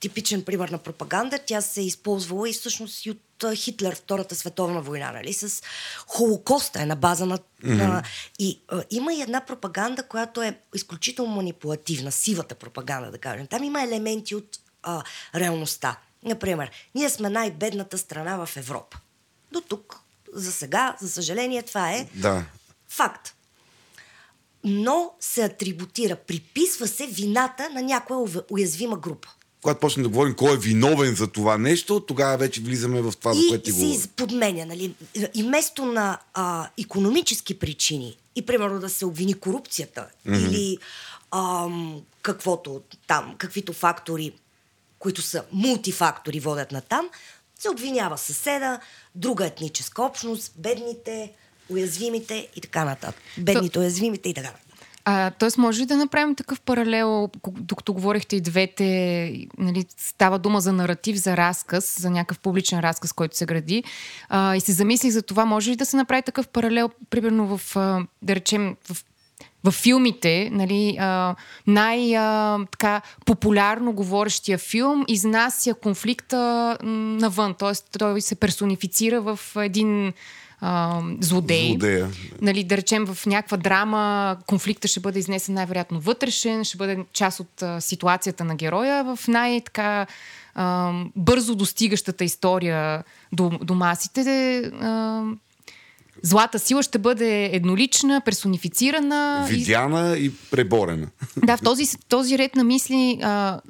типичен 0.00 0.44
пример 0.44 0.68
на 0.68 0.78
пропаганда. 0.78 1.38
Тя 1.46 1.60
се 1.60 1.80
е 1.80 1.84
използвала 1.84 2.48
и 2.48 2.52
всъщност 2.52 3.06
и 3.06 3.10
от 3.10 3.20
Хитлер 3.54 3.96
Втората 3.96 4.34
световна 4.34 4.82
война, 4.82 5.12
нали? 5.12 5.32
С 5.32 5.62
Холокоста 6.06 6.82
е 6.82 6.86
на 6.86 6.96
база 6.96 7.26
на... 7.26 7.38
Mm-hmm. 7.38 7.76
на 7.76 8.02
и 8.38 8.60
а, 8.68 8.84
има 8.90 9.14
и 9.14 9.22
една 9.22 9.40
пропаганда, 9.40 10.02
която 10.02 10.42
е 10.42 10.58
изключително 10.74 11.34
манипулативна, 11.34 12.12
сивата 12.12 12.54
пропаганда, 12.54 13.10
да 13.10 13.18
кажем. 13.18 13.46
Там 13.46 13.64
има 13.64 13.82
елементи 13.82 14.34
от 14.34 14.58
а, 14.82 15.02
реалността. 15.34 15.96
Например, 16.24 16.70
ние 16.94 17.10
сме 17.10 17.30
най-бедната 17.30 17.98
страна 17.98 18.46
в 18.46 18.56
Европа. 18.56 18.98
До 19.52 19.60
тук, 19.60 20.00
за 20.34 20.52
сега, 20.52 20.96
за 21.00 21.10
съжаление, 21.10 21.62
това 21.62 21.92
е 21.92 22.08
да. 22.14 22.44
факт. 22.88 23.34
Но 24.64 25.12
се 25.20 25.44
атрибутира, 25.44 26.16
приписва 26.16 26.88
се 26.88 27.06
вината 27.06 27.70
на 27.70 27.82
някоя 27.82 28.42
уязвима 28.50 28.96
група 28.96 29.28
когато 29.62 29.80
почнем 29.80 30.02
да 30.02 30.08
говорим 30.08 30.34
кой 30.34 30.54
е 30.54 30.56
виновен 30.56 31.14
за 31.14 31.26
това 31.26 31.58
нещо, 31.58 32.00
тогава 32.00 32.36
вече 32.36 32.60
влизаме 32.60 33.00
в 33.00 33.12
това, 33.20 33.34
за 33.34 33.40
което 33.48 33.64
ти 33.64 33.72
говориш. 33.72 33.96
И 33.96 34.00
се 34.00 34.08
подменя, 34.08 34.66
нали? 34.66 34.94
И 35.34 35.42
вместо 35.42 35.84
на 35.84 36.18
а, 36.34 36.68
економически 36.78 37.58
причини, 37.58 38.16
и 38.36 38.46
примерно 38.46 38.80
да 38.80 38.88
се 38.88 39.06
обвини 39.06 39.34
корупцията, 39.34 40.06
mm-hmm. 40.26 40.48
или 40.48 40.78
ам, 41.34 42.02
каквото 42.22 42.82
там, 43.06 43.34
каквито 43.38 43.72
фактори, 43.72 44.32
които 44.98 45.22
са 45.22 45.44
мултифактори, 45.52 46.40
водят 46.40 46.72
на 46.72 46.80
там, 46.80 47.08
се 47.58 47.70
обвинява 47.70 48.18
съседа, 48.18 48.80
друга 49.14 49.46
етническа 49.46 50.02
общност, 50.02 50.52
бедните, 50.56 51.32
уязвимите 51.68 52.48
и 52.56 52.60
така 52.60 52.84
нататък. 52.84 53.22
Бедните, 53.38 53.78
уязвимите 53.78 54.28
и 54.28 54.34
така 54.34 54.46
нататък. 54.46 54.67
А, 55.04 55.30
тоест, 55.30 55.58
може 55.58 55.80
ли 55.80 55.86
да 55.86 55.96
направим 55.96 56.34
такъв 56.34 56.60
паралел, 56.60 57.30
докато 57.46 57.92
говорихте 57.92 58.36
и 58.36 58.40
двете, 58.40 59.46
нали, 59.58 59.84
става 59.96 60.38
дума 60.38 60.60
за 60.60 60.72
наратив, 60.72 61.16
за 61.16 61.36
разказ, 61.36 62.00
за 62.00 62.10
някакъв 62.10 62.38
публичен 62.38 62.80
разказ, 62.80 63.12
който 63.12 63.36
се 63.36 63.46
гради. 63.46 63.84
А, 64.28 64.56
и 64.56 64.60
се 64.60 64.72
замислих 64.72 65.12
за 65.12 65.22
това, 65.22 65.44
може 65.44 65.70
ли 65.70 65.76
да 65.76 65.86
се 65.86 65.96
направи 65.96 66.22
такъв 66.22 66.48
паралел, 66.48 66.90
примерно 67.10 67.56
в, 67.56 67.76
да 68.22 68.34
речем, 68.34 68.76
в 68.90 69.04
в 69.64 69.70
филмите, 69.70 70.50
нали, 70.52 70.98
най-популярно 71.66 73.92
говорещия 73.92 74.58
филм 74.58 75.04
изнася 75.08 75.74
конфликта 75.74 76.76
навън, 76.82 77.54
т.е. 77.54 77.72
той 77.98 78.20
се 78.20 78.34
персонифицира 78.34 79.20
в 79.20 79.38
един 79.56 80.12
а, 80.60 81.00
злодей. 81.20 81.68
Злодея. 81.68 82.10
Нали, 82.42 82.64
да 82.64 82.76
речем 82.76 83.06
в 83.06 83.26
някаква 83.26 83.56
драма 83.56 84.36
конфликта 84.46 84.88
ще 84.88 85.00
бъде 85.00 85.18
изнесен 85.18 85.54
най-вероятно 85.54 86.00
вътрешен, 86.00 86.64
ще 86.64 86.76
бъде 86.76 86.98
част 87.12 87.40
от 87.40 87.62
а, 87.62 87.80
ситуацията 87.80 88.44
на 88.44 88.54
героя. 88.54 89.04
В 89.04 89.28
най-така 89.28 90.06
а, 90.54 90.92
бързо 91.16 91.54
достигащата 91.54 92.24
история 92.24 93.04
до, 93.32 93.50
до 93.62 93.74
масите 93.74 94.58
а, 94.80 95.22
Злата 96.22 96.58
сила 96.58 96.82
ще 96.82 96.98
бъде 96.98 97.44
еднолична, 97.44 98.22
персонифицирана. 98.24 99.46
Видяна 99.48 100.16
и, 100.18 100.26
и 100.26 100.30
преборена. 100.50 101.08
Да, 101.44 101.56
в 101.56 101.60
този, 101.62 101.84
този 102.08 102.38
ред 102.38 102.56
на 102.56 102.64
мисли 102.64 103.18
а, 103.22 103.60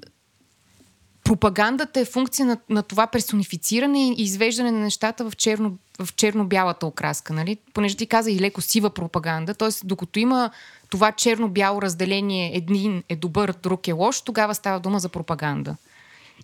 пропагандата 1.28 2.00
е 2.00 2.04
функция 2.04 2.46
на, 2.46 2.58
на 2.68 2.82
това 2.82 3.06
персонифициране 3.06 4.08
и 4.08 4.22
извеждане 4.22 4.70
на 4.70 4.78
нещата 4.78 5.30
в, 5.30 5.36
черно, 5.36 5.76
в 6.02 6.14
черно-бялата 6.16 6.86
окраска. 6.86 7.32
Нали? 7.32 7.58
Понеже 7.74 7.96
ти 7.96 8.06
каза 8.06 8.30
и 8.30 8.40
леко 8.40 8.60
сива 8.60 8.90
пропаганда, 8.90 9.54
т.е. 9.54 9.68
докато 9.84 10.18
има 10.18 10.50
това 10.90 11.12
черно-бяло 11.12 11.82
разделение, 11.82 12.50
един 12.54 13.02
е 13.08 13.16
добър, 13.16 13.54
друг 13.62 13.88
е 13.88 13.92
лош, 13.92 14.20
тогава 14.20 14.54
става 14.54 14.80
дума 14.80 14.98
за 14.98 15.08
пропаганда. 15.08 15.76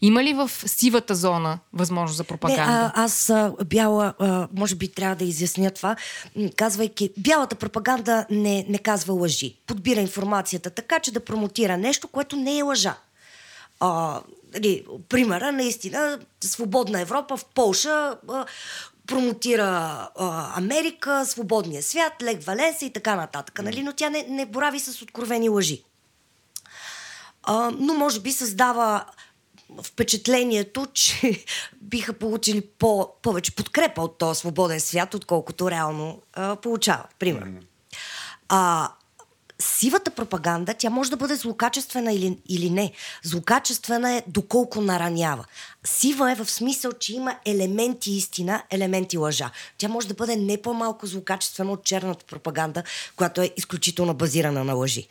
Има 0.03 0.25
ли 0.25 0.33
в 0.33 0.51
сивата 0.67 1.15
зона 1.15 1.59
възможност 1.73 2.17
за 2.17 2.25
пропаганда? 2.25 2.73
Не, 2.73 2.79
а, 2.79 2.93
аз 2.95 3.31
а, 3.31 3.53
бяла, 3.67 4.15
а, 4.19 4.49
може 4.57 4.75
би 4.75 4.89
трябва 4.89 5.17
да 5.17 5.25
изясня 5.25 5.71
това, 5.71 5.97
казвайки, 6.57 7.11
бялата 7.19 7.55
пропаганда 7.55 8.27
не, 8.31 8.67
не 8.69 8.79
казва 8.79 9.15
лъжи. 9.15 9.57
Подбира 9.67 10.01
информацията 10.01 10.71
така, 10.71 11.01
че 11.01 11.13
да 11.13 11.25
промотира 11.25 11.77
нещо, 11.77 12.09
което 12.09 12.37
не 12.37 12.59
е 12.59 12.63
лъжа. 12.63 12.97
А, 13.81 14.21
нали, 14.55 14.85
примера, 15.09 15.53
наистина, 15.53 16.19
свободна 16.41 17.01
Европа 17.01 17.37
в 17.37 17.45
Полша 17.45 18.17
а, 18.29 18.47
промотира 19.07 20.09
а, 20.17 20.59
Америка, 20.59 21.27
свободния 21.27 21.83
свят, 21.83 22.13
Лек 22.23 22.43
Валенса 22.43 22.85
и 22.85 22.93
така 22.93 23.15
нататък. 23.15 23.63
Нали? 23.63 23.83
Но 23.83 23.93
тя 23.93 24.11
не, 24.11 24.23
не 24.29 24.47
борави 24.47 24.81
с 24.81 25.03
откровени 25.03 25.49
лъжи. 25.49 25.83
А, 27.43 27.71
но 27.79 27.95
може 27.95 28.21
би 28.21 28.33
създава 28.33 29.05
впечатлението, 29.83 30.87
че 30.95 31.45
биха 31.83 32.13
получили 32.13 32.61
по, 32.61 33.09
повече 33.23 33.55
подкрепа 33.55 34.03
от 34.03 34.19
този 34.19 34.41
свободен 34.41 34.81
свят, 34.81 35.15
отколкото 35.15 35.71
реално 35.71 36.23
а, 36.33 36.57
получават. 36.57 37.15
Примерно. 37.19 37.61
А, 38.49 38.91
сивата 39.65 40.11
пропаганда, 40.11 40.75
тя 40.75 40.91
може 40.91 41.11
да 41.11 41.17
бъде 41.17 41.37
злокачествена 41.37 42.13
или, 42.13 42.39
или 42.49 42.71
не. 42.71 42.93
Злокачествена 43.23 44.17
е 44.17 44.23
доколко 44.27 44.81
наранява. 44.81 45.45
Сива 45.85 46.33
е 46.33 46.35
в 46.35 46.51
смисъл, 46.51 46.93
че 46.93 47.15
има 47.15 47.37
елементи 47.45 48.13
истина, 48.13 48.63
елементи 48.71 49.19
лъжа. 49.19 49.51
Тя 49.79 49.89
може 49.89 50.09
да 50.09 50.15
бъде 50.15 50.37
не 50.37 50.63
по-малко 50.63 51.07
злокачествена 51.07 51.73
от 51.73 51.85
черната 51.85 52.25
пропаганда, 52.25 52.83
която 53.17 53.41
е 53.41 53.51
изключително 53.57 54.15
базирана 54.15 54.65
на 54.65 54.75
лъжи. 54.75 55.09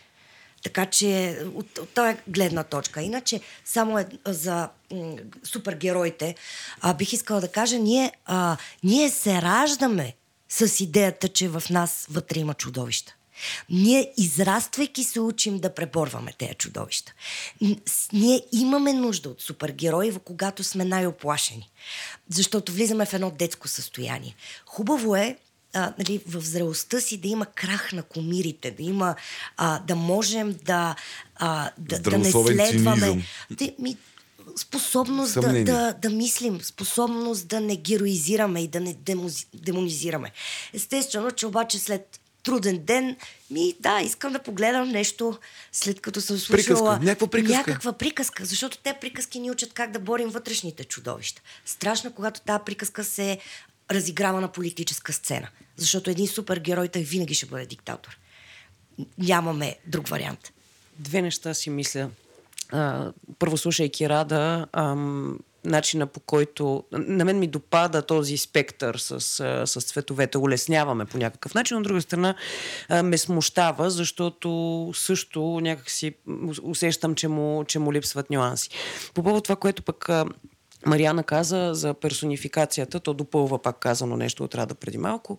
Така 0.64 0.86
че 0.86 1.40
от, 1.56 1.78
от 1.78 1.90
тази 1.90 2.18
гледна 2.28 2.64
точка. 2.64 3.02
Иначе, 3.02 3.42
само 3.66 4.00
е, 4.00 4.08
за 4.26 4.70
м- 4.92 5.16
супергероите, 5.44 6.36
а, 6.82 6.94
бих 6.94 7.14
искала 7.14 7.42
да 7.42 7.48
кажа, 7.48 7.80
ние, 7.80 8.12
а, 8.26 8.58
ние 8.84 9.10
се 9.10 9.42
раждаме 9.42 10.16
с 10.50 10.84
идеята, 10.84 11.28
че 11.28 11.50
в 11.50 11.64
нас 11.70 12.08
вътре 12.10 12.40
има 12.40 12.54
чудовища. 12.54 13.16
Ние, 13.70 14.14
израствайки, 14.18 15.04
се 15.04 15.20
учим 15.20 15.60
да 15.60 15.74
преборваме 15.74 16.34
тези 16.38 16.54
чудовища. 16.54 17.14
Ние 18.14 18.42
имаме 18.52 18.94
нужда 18.94 19.30
от 19.30 19.42
супергерои, 19.42 20.20
когато 20.26 20.64
сме 20.64 20.86
най-оплашени. 20.86 21.70
Защото 22.30 22.72
влизаме 22.72 23.06
в 23.06 23.14
едно 23.14 23.32
детско 23.32 23.68
състояние. 23.68 24.36
Хубаво 24.66 25.16
е 25.16 25.38
а, 25.74 25.94
нали, 26.00 26.22
в 26.28 26.42
зрелостта 26.42 27.02
си 27.02 27.18
да 27.18 27.28
има 27.28 27.46
крах 27.46 27.94
на 27.94 28.04
комирите, 28.04 28.72
да 28.72 28.84
има, 28.84 29.16
а, 29.58 29.80
да 29.80 29.96
можем 29.96 30.56
да, 30.64 30.96
а, 31.36 31.72
да, 31.78 32.00
да 32.00 32.18
не 32.18 32.32
следваме. 32.32 33.24
Да, 33.52 33.72
ми, 33.80 33.98
способност 34.56 35.34
да, 35.34 35.64
да, 35.64 35.94
да 36.02 36.10
мислим, 36.10 36.62
способност 36.62 37.48
да 37.48 37.62
не 37.62 37.76
героизираме 37.76 38.62
и 38.62 38.68
да 38.68 38.80
не 38.80 38.94
демози, 38.94 39.46
демонизираме. 39.54 40.32
Естествено, 40.74 41.32
че 41.32 41.48
обаче 41.48 41.80
след 41.80 42.20
труден 42.44 42.86
ден, 42.86 43.18
ми 43.52 43.76
да, 43.80 44.02
искам 44.02 44.34
да 44.34 44.40
погледам 44.40 44.90
нещо, 44.90 45.38
след 45.72 46.02
като 46.02 46.22
съм 46.22 46.38
слушала... 46.38 46.78
Приказка, 46.80 47.06
някаква 47.06 47.28
приказка. 47.28 47.72
Някаква 47.72 47.94
приказка, 47.94 48.46
защото 48.46 48.78
те 48.78 48.94
приказки 49.02 49.40
ни 49.40 49.52
учат 49.52 49.74
как 49.74 49.92
да 49.92 50.00
борим 50.00 50.30
вътрешните 50.30 50.84
чудовища. 50.84 51.42
Страшно, 51.66 52.14
когато 52.14 52.42
тази 52.42 52.64
приказка 52.66 53.04
се 53.04 53.40
разиграва 53.92 54.42
на 54.42 54.48
политическа 54.48 55.14
сцена. 55.14 55.48
Защото 55.78 56.10
един 56.10 56.28
супергерой 56.28 56.88
той 56.88 57.02
винаги 57.02 57.34
ще 57.34 57.46
бъде 57.46 57.66
диктатор. 57.66 58.18
Нямаме 59.18 59.76
друг 59.88 60.08
вариант. 60.08 60.54
Две 61.00 61.22
неща 61.22 61.54
си 61.54 61.70
мисля. 61.70 62.10
А, 62.72 63.12
първо, 63.40 63.58
слушайки 63.58 64.10
Рада, 64.10 64.68
ам, 64.74 65.40
начина 65.66 66.08
по 66.08 66.20
който... 66.20 66.84
На 66.92 67.26
мен 67.26 67.40
ми 67.40 67.48
допада 67.48 68.02
този 68.02 68.38
спектър 68.38 68.96
с, 68.98 69.20
с 69.66 69.82
цветовете. 69.82 70.38
Улесняваме 70.38 71.06
по 71.06 71.18
някакъв 71.18 71.54
начин. 71.54 71.78
От 71.78 71.84
друга 71.84 72.02
страна 72.02 72.36
ме 73.04 73.18
смущава, 73.18 73.90
защото 73.90 74.92
също 74.96 75.60
някакси 75.62 76.14
усещам, 76.64 77.16
че 77.16 77.28
му, 77.28 77.64
че 77.68 77.80
му 77.80 77.94
липсват 77.94 78.30
нюанси. 78.30 78.70
По 79.14 79.24
повод 79.24 79.44
това, 79.44 79.56
което 79.56 79.84
пък 79.84 80.10
Мариана 80.86 81.24
каза 81.24 81.70
за 81.74 81.94
персонификацията, 81.94 83.00
то 83.00 83.14
допълва 83.14 83.62
пак 83.62 83.80
казано 83.80 84.18
нещо 84.18 84.44
от 84.44 84.56
Рада 84.56 84.76
преди 84.76 84.98
малко 84.98 85.38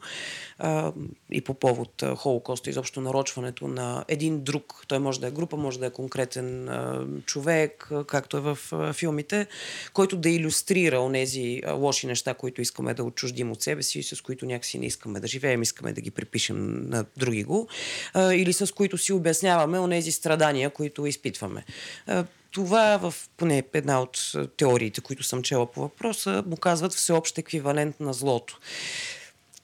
а, 0.59 0.93
и 1.31 1.41
по 1.41 1.55
повод 1.55 2.05
Холокоста, 2.17 2.71
изобщо 2.71 3.01
нарочването 3.01 3.69
на 3.69 4.05
един 4.09 4.41
друг, 4.45 4.85
той 4.89 4.99
може 4.99 5.21
да 5.21 5.27
е 5.27 5.31
група, 5.31 5.57
може 5.57 5.79
да 5.79 5.87
е 5.87 5.91
конкретен 5.91 6.69
а, 6.69 7.07
човек, 7.27 7.89
а, 7.93 8.05
както 8.05 8.37
е 8.37 8.41
в 8.41 8.59
а, 8.73 8.93
филмите, 8.93 9.47
който 9.93 10.17
да 10.17 10.31
иллюстрира 10.31 11.01
онези 11.01 11.63
а, 11.67 11.73
лоши 11.73 12.07
неща, 12.07 12.35
които 12.35 12.61
искаме 12.61 12.95
да 12.95 13.05
отчуждим 13.05 13.53
от 13.53 13.63
себе 13.63 13.83
си 13.83 14.03
с 14.03 14.21
които 14.21 14.47
някакси 14.47 14.79
не 14.79 14.87
искаме 14.87 15.21
да 15.21 15.27
живеем, 15.27 15.63
искаме 15.63 15.93
да 15.93 16.01
ги 16.01 16.11
припишем 16.11 16.89
на 16.89 17.05
други 17.17 17.45
го, 17.45 17.69
а, 18.15 18.35
или 18.35 18.53
с 18.53 18.75
които 18.75 18.99
си 18.99 19.13
обясняваме 19.13 19.79
онези 19.79 20.13
страдания, 20.13 20.71
които 20.71 21.07
изпитваме. 21.07 21.65
А, 22.07 22.25
това 22.55 22.97
в 22.97 23.15
поне 23.37 23.65
една 23.73 24.01
от 24.01 24.33
теориите, 24.57 25.01
които 25.01 25.23
съм 25.23 25.43
чела 25.43 25.67
по 25.73 25.81
въпроса, 25.81 26.43
му 26.47 26.57
казват 26.57 26.93
всеобщ 26.93 27.39
еквивалент 27.39 28.01
на 28.01 28.13
злото. 28.13 28.59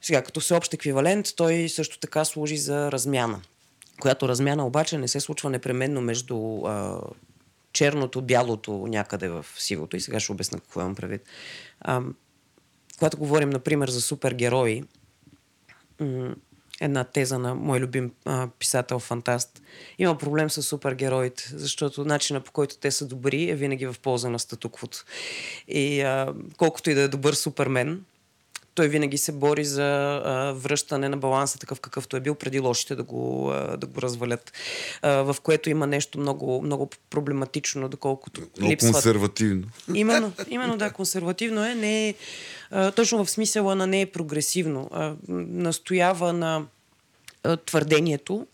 Сега, 0.03 0.23
като 0.23 0.41
всеобщ 0.41 0.75
еквивалент, 0.75 1.27
той 1.37 1.69
също 1.69 1.99
така 1.99 2.25
служи 2.25 2.57
за 2.57 2.93
размяна, 2.93 3.41
която 4.01 4.29
размяна 4.29 4.67
обаче 4.67 4.99
не 4.99 5.09
се 5.09 5.21
случва 5.21 5.51
непременно 5.51 6.01
между 6.01 6.67
а, 6.67 7.01
черното, 7.73 8.23
бялото, 8.23 8.73
някъде 8.73 9.29
в 9.29 9.47
сивото. 9.59 9.97
И 9.97 10.01
сега 10.01 10.21
ще 10.21 10.33
обясна 10.33 10.61
какво 10.61 10.81
имам 10.81 10.95
предвид. 10.95 11.23
Когато 12.99 13.19
говорим, 13.19 13.51
например, 13.51 13.89
за 13.89 14.01
супергерои, 14.01 14.85
една 16.81 17.05
теза 17.05 17.39
на 17.39 17.55
мой 17.55 17.81
любим 17.81 18.11
а, 18.25 18.49
писател, 18.59 18.99
фантаст. 18.99 19.63
Има 19.99 20.19
проблем 20.19 20.51
с 20.51 20.63
супергероите, 20.63 21.51
защото 21.55 22.05
начина 22.05 22.41
по 22.41 22.53
който 22.53 22.77
те 22.77 22.91
са 22.91 23.07
добри 23.07 23.51
е 23.51 23.55
винаги 23.55 23.87
в 23.87 23.97
полза 24.03 24.31
на 24.31 24.39
статуквото. 24.39 25.05
И 25.69 26.01
а, 26.01 26.35
колкото 26.57 26.91
и 26.91 26.95
да 26.95 27.01
е 27.01 27.09
добър 27.09 27.35
супермен, 27.35 28.05
той 28.75 28.89
винаги 28.89 29.19
се 29.19 29.33
бори 29.33 29.65
за 29.65 30.21
а, 30.25 30.53
връщане 30.53 31.09
на 31.09 31.17
баланса 31.17 31.59
такъв 31.59 31.81
какъвто 31.81 32.17
е 32.17 32.21
бил 32.21 32.35
преди 32.35 32.61
лошите 32.61 32.95
да 32.95 33.03
го, 33.03 33.51
а, 33.51 33.77
да 33.77 33.87
го 33.87 34.03
развалят. 34.03 34.53
А, 35.03 35.11
в 35.11 35.37
което 35.43 35.71
има 35.71 35.87
нещо 35.87 36.19
много, 36.19 36.63
много 36.63 36.91
проблематично, 37.11 37.89
доколкото 37.89 38.41
Много 38.41 38.73
липсват 38.73 38.93
консервативно. 38.93 39.67
Именно, 39.95 40.33
именно 40.49 40.77
да, 40.77 40.91
консервативно 40.91 41.65
е. 41.65 41.75
Не 41.75 42.09
е 42.09 42.15
точно 42.97 43.25
в 43.25 43.31
смисъла 43.31 43.75
на 43.75 43.87
не 43.87 44.01
е 44.01 44.07
прогресивно. 44.07 44.91
Настоява 45.29 46.33
на 46.33 46.67
твърдението, 47.67 48.47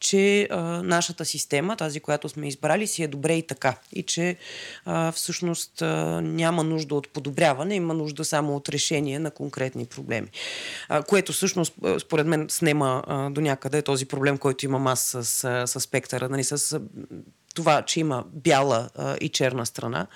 че 0.00 0.48
нашата 0.82 1.24
система, 1.24 1.76
тази, 1.76 2.00
която 2.00 2.28
сме 2.28 2.48
избрали, 2.48 2.86
си 2.86 3.02
е 3.02 3.08
добре 3.08 3.34
и 3.34 3.46
така. 3.46 3.76
И 3.92 4.02
че 4.02 4.36
всъщност 5.12 5.80
няма 6.22 6.64
нужда 6.64 6.94
от 6.94 7.08
подобряване, 7.08 7.74
има 7.74 7.94
нужда 7.94 8.24
само 8.24 8.56
от 8.56 8.68
решение 8.68 9.18
на 9.18 9.30
конкретни 9.30 9.86
проблеми. 9.86 10.28
Което 11.06 11.32
всъщност, 11.32 11.74
според 11.98 12.26
мен, 12.26 12.46
снема 12.50 13.02
до 13.32 13.40
някъде 13.40 13.82
този 13.82 14.06
проблем, 14.06 14.38
който 14.38 14.64
имам 14.64 14.86
аз 14.86 15.00
с, 15.00 15.24
с, 15.24 15.64
с 15.66 15.80
спектъра, 15.80 16.28
нали, 16.28 16.44
с 16.44 16.80
това, 17.54 17.82
че 17.82 18.00
има 18.00 18.24
бяла 18.32 18.88
и 19.20 19.28
черна 19.28 19.66
страна. 19.66 20.06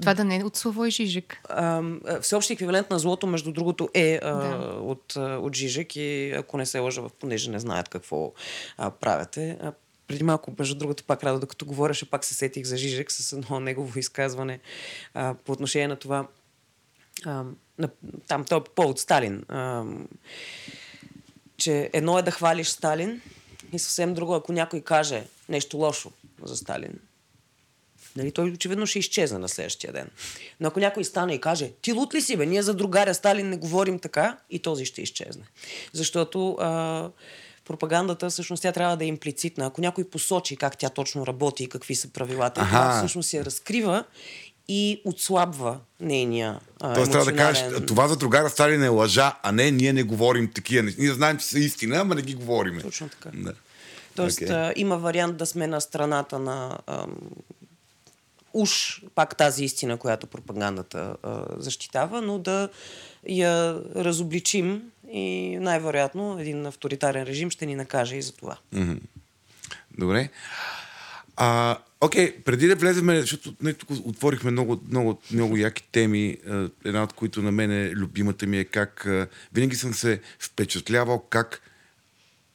Това 0.00 0.14
да 0.14 0.24
не 0.24 0.36
е 0.36 0.44
от 0.44 0.56
Славой 0.56 0.90
Жижик. 0.90 1.40
Ам, 1.48 2.00
а, 2.06 2.20
Всеобщ 2.20 2.50
еквивалент 2.50 2.90
на 2.90 2.98
злото, 2.98 3.26
между 3.26 3.52
другото, 3.52 3.88
е 3.94 4.20
а, 4.22 4.32
Да. 4.32 4.56
от, 4.80 5.16
а, 5.16 5.20
от 5.20 5.56
Жижек 5.56 5.96
и 5.96 6.32
ако 6.36 6.58
не 6.58 6.66
се 6.66 6.78
лъжа, 6.78 7.02
понеже 7.20 7.50
не 7.50 7.58
знаят 7.58 7.88
какво 7.88 8.32
а, 8.76 8.90
правяте. 8.90 9.58
А, 9.62 9.72
преди 10.06 10.24
малко, 10.24 10.52
между 10.58 10.74
другото, 10.74 11.04
пак 11.04 11.24
радо, 11.24 11.40
докато 11.40 11.66
говореше, 11.66 12.10
пак 12.10 12.24
се 12.24 12.34
сетих 12.34 12.66
за 12.66 12.76
Жижек 12.76 13.12
с 13.12 13.32
едно 13.32 13.60
негово 13.60 13.98
изказване 13.98 14.60
а, 15.14 15.34
по 15.44 15.52
отношение 15.52 15.88
на 15.88 15.96
това. 15.96 16.26
А, 17.24 17.44
на, 17.78 17.88
там 18.28 18.44
той 18.44 18.58
е 18.58 18.64
по 18.64 18.70
повод 18.70 18.98
Сталин. 19.00 19.44
А, 19.48 19.84
че 21.56 21.90
едно 21.92 22.18
е 22.18 22.22
да 22.22 22.30
хвалиш 22.30 22.68
Сталин 22.68 23.20
и 23.72 23.78
съвсем 23.78 24.14
друго, 24.14 24.34
ако 24.34 24.52
някой 24.52 24.80
каже 24.80 25.24
нещо 25.48 25.76
лошо 25.76 26.10
за 26.42 26.56
Сталин, 26.56 26.98
Нали, 28.18 28.32
той 28.32 28.50
очевидно 28.50 28.86
ще 28.86 28.98
изчезне 28.98 29.38
на 29.38 29.48
следващия 29.48 29.92
ден. 29.92 30.10
Но 30.60 30.68
ако 30.68 30.80
някой 30.80 31.04
стане 31.04 31.34
и 31.34 31.40
каже, 31.40 31.70
ти 31.82 31.92
лут 31.92 32.14
ли 32.14 32.22
си 32.22 32.36
бе, 32.36 32.46
ние 32.46 32.62
за 32.62 32.74
другаря 32.74 33.14
Сталин 33.14 33.48
не 33.48 33.56
говорим 33.56 33.98
така, 33.98 34.36
и 34.50 34.58
този 34.58 34.84
ще 34.84 35.02
изчезне. 35.02 35.42
Защото 35.92 36.52
а, 36.52 37.10
пропагандата 37.64 38.30
всъщност 38.30 38.62
тя 38.62 38.72
трябва 38.72 38.96
да 38.96 39.04
е 39.04 39.08
имплицитна. 39.08 39.66
Ако 39.66 39.80
някой 39.80 40.04
посочи 40.04 40.56
как 40.56 40.78
тя 40.78 40.88
точно 40.88 41.26
работи 41.26 41.64
и 41.64 41.68
какви 41.68 41.94
са 41.94 42.08
правилата, 42.08 42.60
Аха. 42.60 42.70
това 42.70 42.98
всъщност 42.98 43.32
я 43.32 43.44
разкрива 43.44 44.04
и 44.68 45.02
отслабва 45.04 45.78
нейния 46.00 46.60
а, 46.80 46.94
Тоест 46.94 47.12
трябва 47.12 47.32
да 47.32 47.36
кажеш, 47.36 47.64
това 47.86 48.08
за 48.08 48.16
другара 48.16 48.50
Сталин 48.50 48.82
е 48.82 48.88
лъжа, 48.88 49.38
а 49.42 49.52
не 49.52 49.70
ние 49.70 49.92
не 49.92 50.02
говорим 50.02 50.52
такива. 50.52 50.92
Ние 50.98 51.12
знаем, 51.12 51.38
че 51.38 51.46
са 51.46 51.58
истина, 51.58 51.96
ама 51.96 52.14
не 52.14 52.22
ги 52.22 52.34
говорим. 52.34 52.80
Точно 52.80 53.08
така. 53.08 53.30
Да. 53.34 53.52
Тоест, 54.14 54.38
okay. 54.38 54.50
а, 54.50 54.72
има 54.76 54.96
вариант 54.98 55.36
да 55.36 55.46
сме 55.46 55.66
на 55.66 55.80
страната 55.80 56.38
на 56.38 56.78
ам, 56.86 57.16
уж 58.58 59.02
пак 59.14 59.36
тази 59.36 59.64
истина, 59.64 59.96
която 59.96 60.26
пропагандата 60.26 61.16
а, 61.22 61.44
защитава, 61.56 62.20
но 62.20 62.38
да 62.38 62.68
я 63.28 63.82
разобличим 63.96 64.82
и 65.12 65.56
най-вероятно 65.60 66.40
един 66.40 66.66
авторитарен 66.66 67.22
режим 67.22 67.50
ще 67.50 67.66
ни 67.66 67.74
накаже 67.74 68.16
и 68.16 68.22
за 68.22 68.32
това. 68.32 68.58
Добре. 69.98 70.30
А, 71.36 71.78
окей, 72.00 72.36
преди 72.44 72.66
да 72.66 72.76
влеземе, 72.76 73.20
защото 73.20 73.54
не, 73.62 73.74
тук 73.74 73.90
отворихме 73.90 74.50
много, 74.50 74.80
много, 74.88 75.20
много 75.32 75.56
яки 75.56 75.82
теми, 75.92 76.36
една 76.84 77.02
от 77.02 77.12
които 77.12 77.42
на 77.42 77.52
мен 77.52 77.70
е 77.70 77.90
любимата 77.90 78.46
ми 78.46 78.58
е 78.58 78.64
как 78.64 79.08
винаги 79.52 79.76
съм 79.76 79.94
се 79.94 80.20
впечатлявал 80.38 81.24
как 81.30 81.62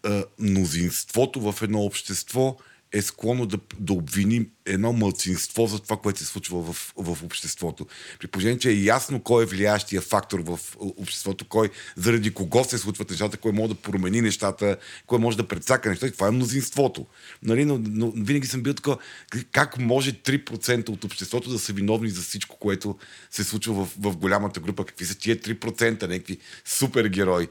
а, 0.03 0.23
мнозинството 0.39 1.51
в 1.51 1.61
едно 1.61 1.81
общество 1.81 2.57
е 2.93 3.01
склонно 3.01 3.45
да, 3.45 3.57
да 3.79 3.93
обвини 3.93 4.45
едно 4.65 4.93
мълцинство 4.93 5.67
за 5.67 5.79
това, 5.79 5.97
което 5.97 6.19
се 6.19 6.25
случва 6.25 6.73
в, 6.73 6.93
в 6.97 7.23
обществото. 7.23 7.87
При 8.19 8.27
положение, 8.27 8.59
че 8.59 8.69
е 8.69 8.83
ясно 8.83 9.19
кой 9.19 9.43
е 9.43 9.45
влияещия 9.45 10.01
фактор 10.01 10.39
в 10.39 10.59
обществото, 10.79 11.45
кой, 11.45 11.69
заради 11.95 12.33
кого 12.33 12.63
се 12.63 12.77
случват 12.77 13.09
нещата, 13.09 13.37
кой 13.37 13.51
може 13.51 13.73
да 13.73 13.81
промени 13.81 14.21
нещата, 14.21 14.77
кой 15.07 15.19
може 15.19 15.37
да 15.37 15.47
предсака 15.47 15.89
нещата. 15.89 16.13
Това 16.13 16.27
е 16.27 16.31
мнозинството. 16.31 17.05
Нали? 17.43 17.65
Но, 17.65 17.79
но 17.83 18.11
винаги 18.11 18.47
съм 18.47 18.63
бил 18.63 18.73
така, 18.73 18.95
как 19.51 19.79
може 19.79 20.13
3% 20.13 20.89
от 20.89 21.03
обществото 21.03 21.49
да 21.49 21.59
са 21.59 21.73
виновни 21.73 22.09
за 22.09 22.21
всичко, 22.21 22.57
което 22.59 22.97
се 23.31 23.43
случва 23.43 23.85
в, 23.85 23.89
в 23.99 24.17
голямата 24.17 24.59
група? 24.59 24.85
Какви 24.85 25.05
са 25.05 25.17
тия 25.17 25.37
3%? 25.37 26.01
Някакви 26.07 26.37
супергерои. 26.65 27.47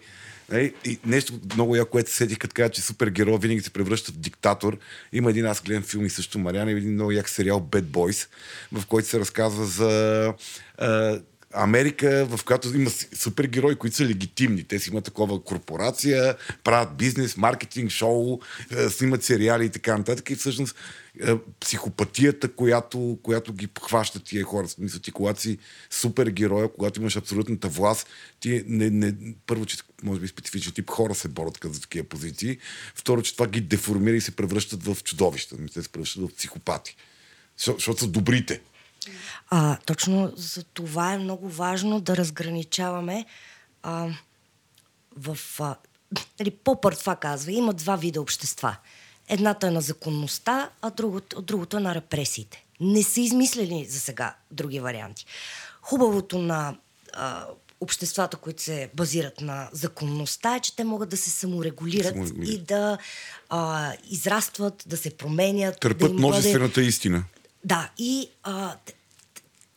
Нали? 0.53 0.75
И 0.85 0.99
нещо 1.07 1.33
много 1.55 1.77
яко, 1.77 1.91
което 1.91 2.11
се 2.11 2.17
сетих, 2.17 2.39
като 2.39 2.55
кажа, 2.55 2.71
че 2.71 2.83
супергерой 2.83 3.39
винаги 3.39 3.61
се 3.61 3.71
превръща 3.71 4.13
в 4.13 4.17
диктатор. 4.17 4.79
Има 5.13 5.31
един, 5.31 5.47
аз 5.47 5.63
гледам 5.63 5.83
филм 5.83 6.07
и 6.07 6.11
също 6.11 6.39
Мариана, 6.39 6.71
един 6.71 6.93
много 6.93 7.13
як 7.13 7.29
сериал 7.29 7.61
Bad 7.61 7.83
Boys, 7.83 8.29
в 8.73 8.87
който 8.87 9.09
се 9.09 9.21
разказва 9.21 9.65
за 9.65 10.35
а, 10.79 11.21
Америка, 11.55 12.27
в 12.31 12.45
която 12.45 12.77
има 12.77 12.91
супергерои, 12.91 13.77
които 13.77 13.97
са 13.97 14.05
легитимни. 14.05 14.65
Те 14.65 14.79
си 14.79 14.91
имат 14.91 15.05
такова 15.05 15.45
корпорация, 15.45 16.37
правят 16.65 16.97
бизнес, 16.97 17.37
маркетинг, 17.37 17.91
шоу, 17.91 18.41
е, 18.71 18.89
снимат 18.89 19.25
сериали 19.25 19.65
и 19.65 19.71
така 19.71 19.99
нататък. 19.99 20.31
И 20.31 20.35
всъщност 20.35 20.77
е, 21.21 21.35
психопатията, 21.61 22.53
която, 22.53 23.19
която 23.23 23.53
ги 23.53 23.69
хваща 23.83 24.25
тия 24.25 24.45
хора. 24.45 24.67
Мисля 24.79 24.99
ти, 24.99 25.13
когато 25.13 25.41
си 25.41 25.59
супергероя, 25.91 26.73
когато 26.73 27.01
имаш 27.01 27.17
абсолютната 27.17 27.69
власт, 27.69 28.07
ти 28.41 28.65
не, 28.67 28.91
не, 28.91 29.15
първо, 29.47 29.67
че 29.67 29.77
може 30.03 30.21
би 30.21 30.29
специфичен 30.29 30.73
тип 30.73 30.91
хора 30.91 31.15
се 31.15 31.29
борят 31.29 31.59
за 31.65 31.81
такива 31.81 32.05
позиции. 32.05 32.59
Второ, 32.95 33.23
че 33.23 33.33
това 33.33 33.47
ги 33.47 33.61
деформира 33.61 34.17
и 34.17 34.21
се 34.21 34.37
превръщат 34.37 34.85
в 34.85 34.97
чудовища. 35.05 35.57
Те 35.75 35.83
се 35.83 35.89
превръщат 35.89 36.23
в 36.23 36.35
психопати. 36.37 36.97
Защото 37.57 38.01
са 38.01 38.07
добрите. 38.07 38.61
А, 39.51 39.77
точно 39.87 40.33
за 40.37 40.65
това 40.65 41.13
е 41.13 41.19
много 41.19 41.49
важно 41.49 42.01
да 42.01 42.17
разграничаваме 42.17 43.27
а, 43.83 44.09
в... 45.17 45.39
А, 45.61 45.77
нали, 46.41 46.51
Попър 46.51 46.95
това 46.95 47.17
казва, 47.17 47.53
има 47.53 47.73
два 47.73 47.97
вида 47.97 48.21
общества. 48.21 48.77
Едната 49.29 49.67
е 49.67 49.71
на 49.71 49.81
законността, 49.81 50.71
а 50.83 50.91
другото, 50.91 51.43
другото 51.43 51.77
е 51.77 51.81
на 51.81 51.95
репресиите. 51.95 52.65
Не 52.81 53.03
са 53.03 53.21
измислили 53.21 53.87
за 53.89 54.01
сега 54.01 54.35
други 54.51 54.81
варианти. 54.81 55.27
Хубавото 55.83 56.39
на 56.39 56.77
а, 57.13 57.47
обществата, 57.81 58.37
които 58.37 58.63
се 58.63 58.91
базират 58.95 59.41
на 59.41 59.69
законността, 59.73 60.57
е, 60.57 60.61
че 60.61 60.77
те 60.77 60.85
могат 60.85 61.09
да 61.09 61.17
се 61.17 61.31
саморегулират, 61.31 62.15
саморегулират. 62.15 62.55
и 62.55 62.59
да 62.59 62.99
а, 63.49 63.93
израстват, 64.11 64.85
да 64.87 64.97
се 64.97 65.11
променят. 65.11 65.81
Търпят 65.81 66.13
да 66.13 66.19
множествената 66.19 66.75
бъде... 66.75 66.87
истина. 66.87 67.25
Да, 67.65 67.91
и 67.99 68.29
а, 68.43 68.77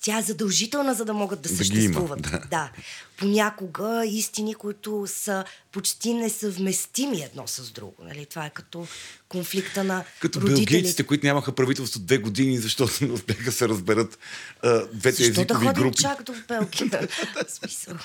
тя 0.01 0.17
е 0.17 0.21
задължителна, 0.21 0.93
за 0.93 1.05
да 1.05 1.13
могат 1.13 1.41
да, 1.41 1.49
да 1.49 1.55
съществуват. 1.55 2.21
Да. 2.21 2.39
да. 2.49 2.69
Понякога 3.17 4.05
истини, 4.05 4.55
които 4.55 5.03
са 5.07 5.45
почти 5.71 6.13
несъвместими 6.13 7.21
едно 7.21 7.43
с 7.47 7.71
друго. 7.71 7.95
Нали? 8.03 8.25
Това 8.25 8.45
е 8.45 8.49
като 8.49 8.87
конфликта 9.29 9.83
на 9.83 10.03
Като 10.19 10.39
белгийците, 10.39 11.03
които 11.03 11.25
нямаха 11.25 11.51
правителство 11.51 11.99
две 11.99 12.17
години, 12.17 12.57
защото 12.57 13.05
не 13.05 13.11
успяха 13.11 13.51
се 13.51 13.67
разберат 13.67 14.19
а, 14.63 14.85
двете 14.93 15.23
Защо 15.23 15.41
езикови 15.41 15.67
да 15.67 15.73
групи. 15.73 15.97
чак 15.97 16.23
до 16.23 16.33
Белгия? 16.47 17.07
смисъл. 17.47 17.95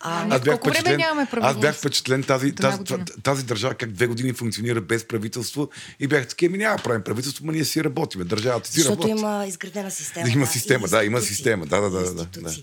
А, 0.00 0.34
аз 0.34 0.40
бях 0.40 0.60
колко 0.60 0.82
време 0.82 0.96
нямаме 0.96 1.28
Аз 1.32 1.58
бях 1.58 1.76
впечатлен 1.76 2.22
тази, 2.22 2.54
тази, 2.54 2.84
тази, 2.84 3.02
тази 3.22 3.44
държава 3.44 3.74
как 3.74 3.92
две 3.92 4.06
години 4.06 4.32
функционира 4.32 4.80
без 4.80 5.04
правителство 5.08 5.68
и 6.00 6.06
бях 6.06 6.28
такива, 6.28 6.52
ми 6.52 6.58
няма 6.58 6.76
правим 6.76 7.02
правителство, 7.02 7.46
но 7.46 7.52
ние 7.52 7.64
си 7.64 7.84
работиме. 7.84 8.24
Държавата 8.24 8.70
си 8.70 8.80
Защото 8.80 9.02
работи. 9.02 9.20
има 9.20 9.46
изградена 9.46 9.90
система. 9.90 10.30
Има 10.30 10.46
система, 10.46 10.88
да, 10.88 11.04
има 11.04 11.20
система. 11.20 11.66
Да, 11.66 11.80
да, 11.80 11.90
да. 11.90 12.14
да, 12.14 12.24
да. 12.24 12.54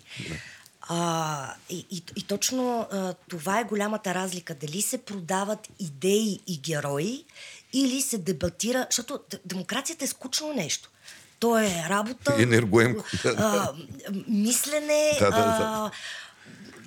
А, 0.87 1.53
и, 1.69 1.85
и, 1.91 2.03
и 2.15 2.23
точно 2.23 2.87
а, 2.91 3.13
това 3.29 3.59
е 3.59 3.63
голямата 3.63 4.13
разлика. 4.13 4.55
Дали 4.55 4.81
се 4.81 4.97
продават 4.97 5.67
идеи 5.79 6.39
и 6.47 6.57
герои 6.59 7.25
или 7.73 8.01
се 8.01 8.17
дебатира, 8.17 8.87
защото 8.89 9.19
демокрацията 9.45 10.05
е 10.05 10.07
скучно 10.07 10.53
нещо. 10.53 10.89
То 11.39 11.59
е 11.59 11.85
работа, 11.89 12.35
енергоемко. 12.39 13.03
А, 13.37 13.73
мислене, 14.27 15.11
да, 15.19 15.31
да, 15.31 15.37
да. 15.37 15.57
А, 15.61 15.91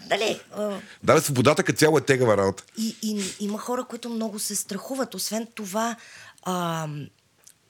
Дали, 0.08 0.40
а... 0.56 0.80
Да, 1.02 1.20
свободата 1.20 1.62
като 1.62 1.78
цяло 1.78 1.98
е 1.98 2.00
тегава 2.00 2.36
работа. 2.36 2.64
И, 2.78 2.96
и, 3.02 3.22
има 3.40 3.58
хора, 3.58 3.84
които 3.84 4.08
много 4.08 4.38
се 4.38 4.56
страхуват. 4.56 5.14
Освен 5.14 5.46
това, 5.54 5.96
а, 6.42 6.88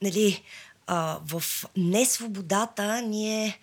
нали, 0.01 0.43
а, 0.87 1.19
в 1.27 1.43
несвободата 1.77 3.01
ние 3.01 3.59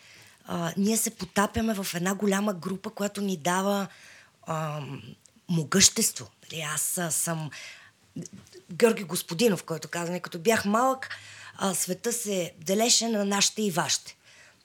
а, 0.47 0.73
ние 0.77 0.97
се 0.97 1.11
потапяме 1.11 1.75
в 1.75 1.87
една 1.95 2.15
голяма 2.15 2.55
група, 2.55 2.91
която 2.91 3.21
ни 3.21 3.37
дава 3.37 3.87
а, 4.47 4.81
могъщество. 5.49 6.31
Нали, 6.43 6.63
аз 6.75 6.99
а, 6.99 7.11
съм 7.11 7.51
Георги 8.73 9.05
Господинов, 9.05 9.65
който 9.65 9.89
каза, 9.89 10.11
нали, 10.11 10.21
като 10.21 10.39
бях 10.39 10.65
малък, 10.65 11.09
а, 11.57 11.75
света 11.75 12.13
се 12.13 12.53
делеше 12.59 13.09
на 13.09 13.25
нашите 13.25 13.63
и 13.63 13.71
вашите. 13.71 14.17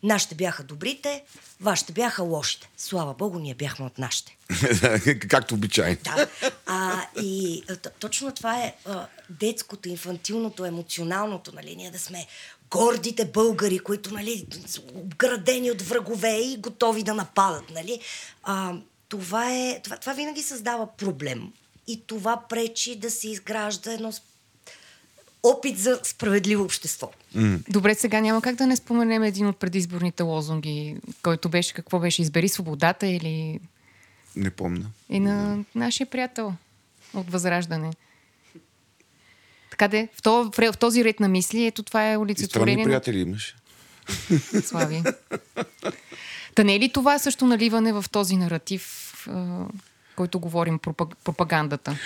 Нашите 0.03 0.35
бяха 0.35 0.63
добрите, 0.63 1.23
вашите 1.59 1.93
бяха 1.93 2.23
лошите. 2.23 2.69
Слава 2.77 3.13
Богу, 3.13 3.39
ние 3.39 3.53
бяхме 3.53 3.85
от 3.85 3.97
нашите. 3.97 4.37
Както 5.29 5.55
обичайно. 5.55 5.97
Да. 6.03 6.27
А, 6.65 7.05
и 7.21 7.63
точно 7.99 8.31
това 8.31 8.63
е 8.63 8.75
а, 8.85 9.07
детското, 9.29 9.89
инфантилното, 9.89 10.65
емоционалното, 10.65 11.55
нали, 11.55 11.75
ние 11.75 11.91
да 11.91 11.99
сме 11.99 12.27
гордите 12.71 13.25
българи, 13.25 13.79
които 13.79 14.13
нали, 14.13 14.47
са 14.65 14.81
обградени 14.93 15.71
от 15.71 15.81
врагове 15.81 16.37
и 16.37 16.57
готови 16.57 17.03
да 17.03 17.13
нападат. 17.13 17.69
Нали? 17.73 17.99
А, 18.43 18.73
това, 19.09 19.51
е, 19.53 19.79
това, 19.83 19.97
това 19.97 20.13
винаги 20.13 20.41
създава 20.41 20.87
проблем. 20.97 21.51
И 21.87 22.01
това 22.07 22.43
пречи 22.49 22.95
да 22.95 23.11
се 23.11 23.29
изгражда 23.29 23.93
едно 23.93 24.13
опит 25.43 25.79
за 25.79 25.99
справедливо 26.03 26.63
общество. 26.63 27.11
Mm. 27.35 27.59
Добре, 27.69 27.95
сега 27.95 28.21
няма 28.21 28.41
как 28.41 28.55
да 28.55 28.67
не 28.67 28.75
споменем 28.75 29.23
един 29.23 29.47
от 29.47 29.57
предизборните 29.57 30.23
лозунги, 30.23 30.97
който 31.23 31.49
беше, 31.49 31.73
какво 31.73 31.99
беше, 31.99 32.21
избери 32.21 32.49
свободата 32.49 33.07
или... 33.07 33.59
Не 34.35 34.49
помня. 34.49 34.85
И 35.09 35.19
на 35.19 35.59
нашия 35.75 36.07
приятел 36.07 36.53
от 37.13 37.31
Възраждане. 37.31 37.91
Така 39.81 39.89
де, 39.89 40.07
в, 40.13 40.21
то, 40.21 40.51
в 40.71 40.77
този 40.77 41.03
ред 41.03 41.19
на 41.19 41.27
мисли, 41.27 41.65
ето 41.65 41.83
това 41.83 42.11
е 42.11 42.17
олицетворение. 42.17 42.73
Странни 42.73 42.85
приятели 42.85 43.19
имаш. 43.19 43.55
Слави. 44.63 45.03
Та 46.55 46.63
не 46.63 46.75
е 46.75 46.79
ли 46.79 46.89
това 46.89 47.19
също 47.19 47.45
наливане 47.45 47.93
в 47.93 48.05
този 48.11 48.35
наратив, 48.37 49.13
който 50.15 50.39
говорим, 50.39 50.79
пропагандата? 51.23 51.97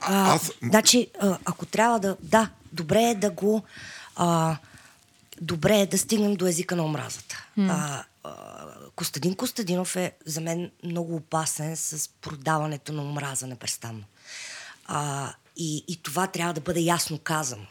А, 0.00 0.34
Аз... 0.34 0.52
Значи, 0.62 1.08
ако 1.44 1.66
трябва 1.66 2.00
да... 2.00 2.16
Да, 2.22 2.50
добре 2.72 3.02
е 3.02 3.14
да 3.14 3.30
го... 3.30 3.62
А, 4.16 4.56
добре 5.40 5.80
е 5.80 5.86
да 5.86 5.98
стигнем 5.98 6.34
до 6.34 6.46
езика 6.46 6.76
на 6.76 6.84
омразата. 6.84 7.46
Mm. 7.58 7.70
А, 7.70 8.04
а, 8.24 8.32
Костадин 8.96 9.34
Костадинов 9.34 9.96
е 9.96 10.12
за 10.26 10.40
мен 10.40 10.70
много 10.84 11.16
опасен 11.16 11.76
с 11.76 12.10
продаването 12.20 12.92
на 12.92 13.02
омраза 13.02 13.46
непрестанно. 13.46 14.04
А, 14.86 15.32
и, 15.56 15.84
и 15.88 15.96
това 16.02 16.26
трябва 16.26 16.54
да 16.54 16.60
бъде 16.60 16.80
ясно 16.80 17.18
казано. 17.18 17.66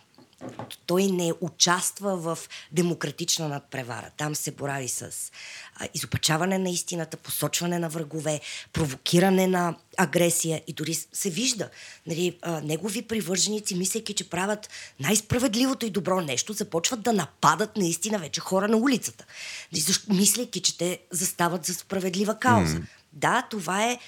Той 0.85 1.07
не 1.07 1.33
участва 1.41 2.17
в 2.17 2.39
демократична 2.71 3.47
надпревара. 3.47 4.09
Там 4.17 4.35
се 4.35 4.51
борави 4.51 4.87
с 4.87 5.31
а, 5.75 5.87
изопачаване 5.93 6.57
на 6.57 6.69
истината, 6.69 7.17
посочване 7.17 7.79
на 7.79 7.89
врагове, 7.89 8.41
провокиране 8.73 9.47
на 9.47 9.75
агресия 9.97 10.61
и 10.67 10.73
дори 10.73 10.93
се 10.93 11.29
вижда. 11.29 11.69
Нали, 12.07 12.37
а, 12.41 12.61
негови 12.61 13.01
привърженици, 13.01 13.75
мислейки, 13.75 14.13
че 14.13 14.29
правят 14.29 14.69
най-справедливото 14.99 15.85
и 15.85 15.89
добро 15.89 16.21
нещо, 16.21 16.53
започват 16.53 17.01
да 17.01 17.13
нападат 17.13 17.77
наистина 17.77 18.19
вече 18.19 18.41
хора 18.41 18.67
на 18.67 18.77
улицата. 18.77 19.25
Нали, 19.73 19.83
мислейки, 20.09 20.61
че 20.61 20.77
те 20.77 20.99
застават 21.11 21.65
за 21.65 21.73
справедлива 21.73 22.39
кауза. 22.39 22.75
Mm. 22.75 22.83
Да, 23.13 23.47
това 23.49 23.85
е 23.85 23.99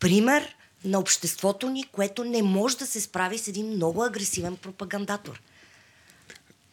пример 0.00 0.54
на 0.84 0.98
обществото 0.98 1.70
ни, 1.70 1.84
което 1.92 2.24
не 2.24 2.42
може 2.42 2.76
да 2.76 2.86
се 2.86 3.00
справи 3.00 3.38
с 3.38 3.48
един 3.48 3.66
много 3.66 4.04
агресивен 4.04 4.56
пропагандатор. 4.56 5.40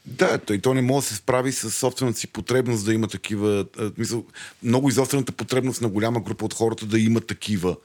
Да, 0.06 0.38
той 0.38 0.62
то 0.62 0.74
не 0.74 0.82
може 0.82 1.04
да 1.04 1.10
се 1.10 1.16
справи 1.16 1.52
с 1.52 1.72
собствената 1.72 2.20
си 2.20 2.28
потребност 2.28 2.86
да 2.86 2.94
има 2.94 3.08
такива. 3.08 3.66
А, 3.80 3.92
мисъл, 3.98 4.26
много 4.64 4.90
изострената 4.90 5.32
потребност 5.32 5.82
на 5.82 5.90
голяма 5.90 6.20
група 6.20 6.46
от 6.46 6.54
хората 6.54 6.86
да 6.86 7.00
има 7.00 7.22
такива 7.22 7.76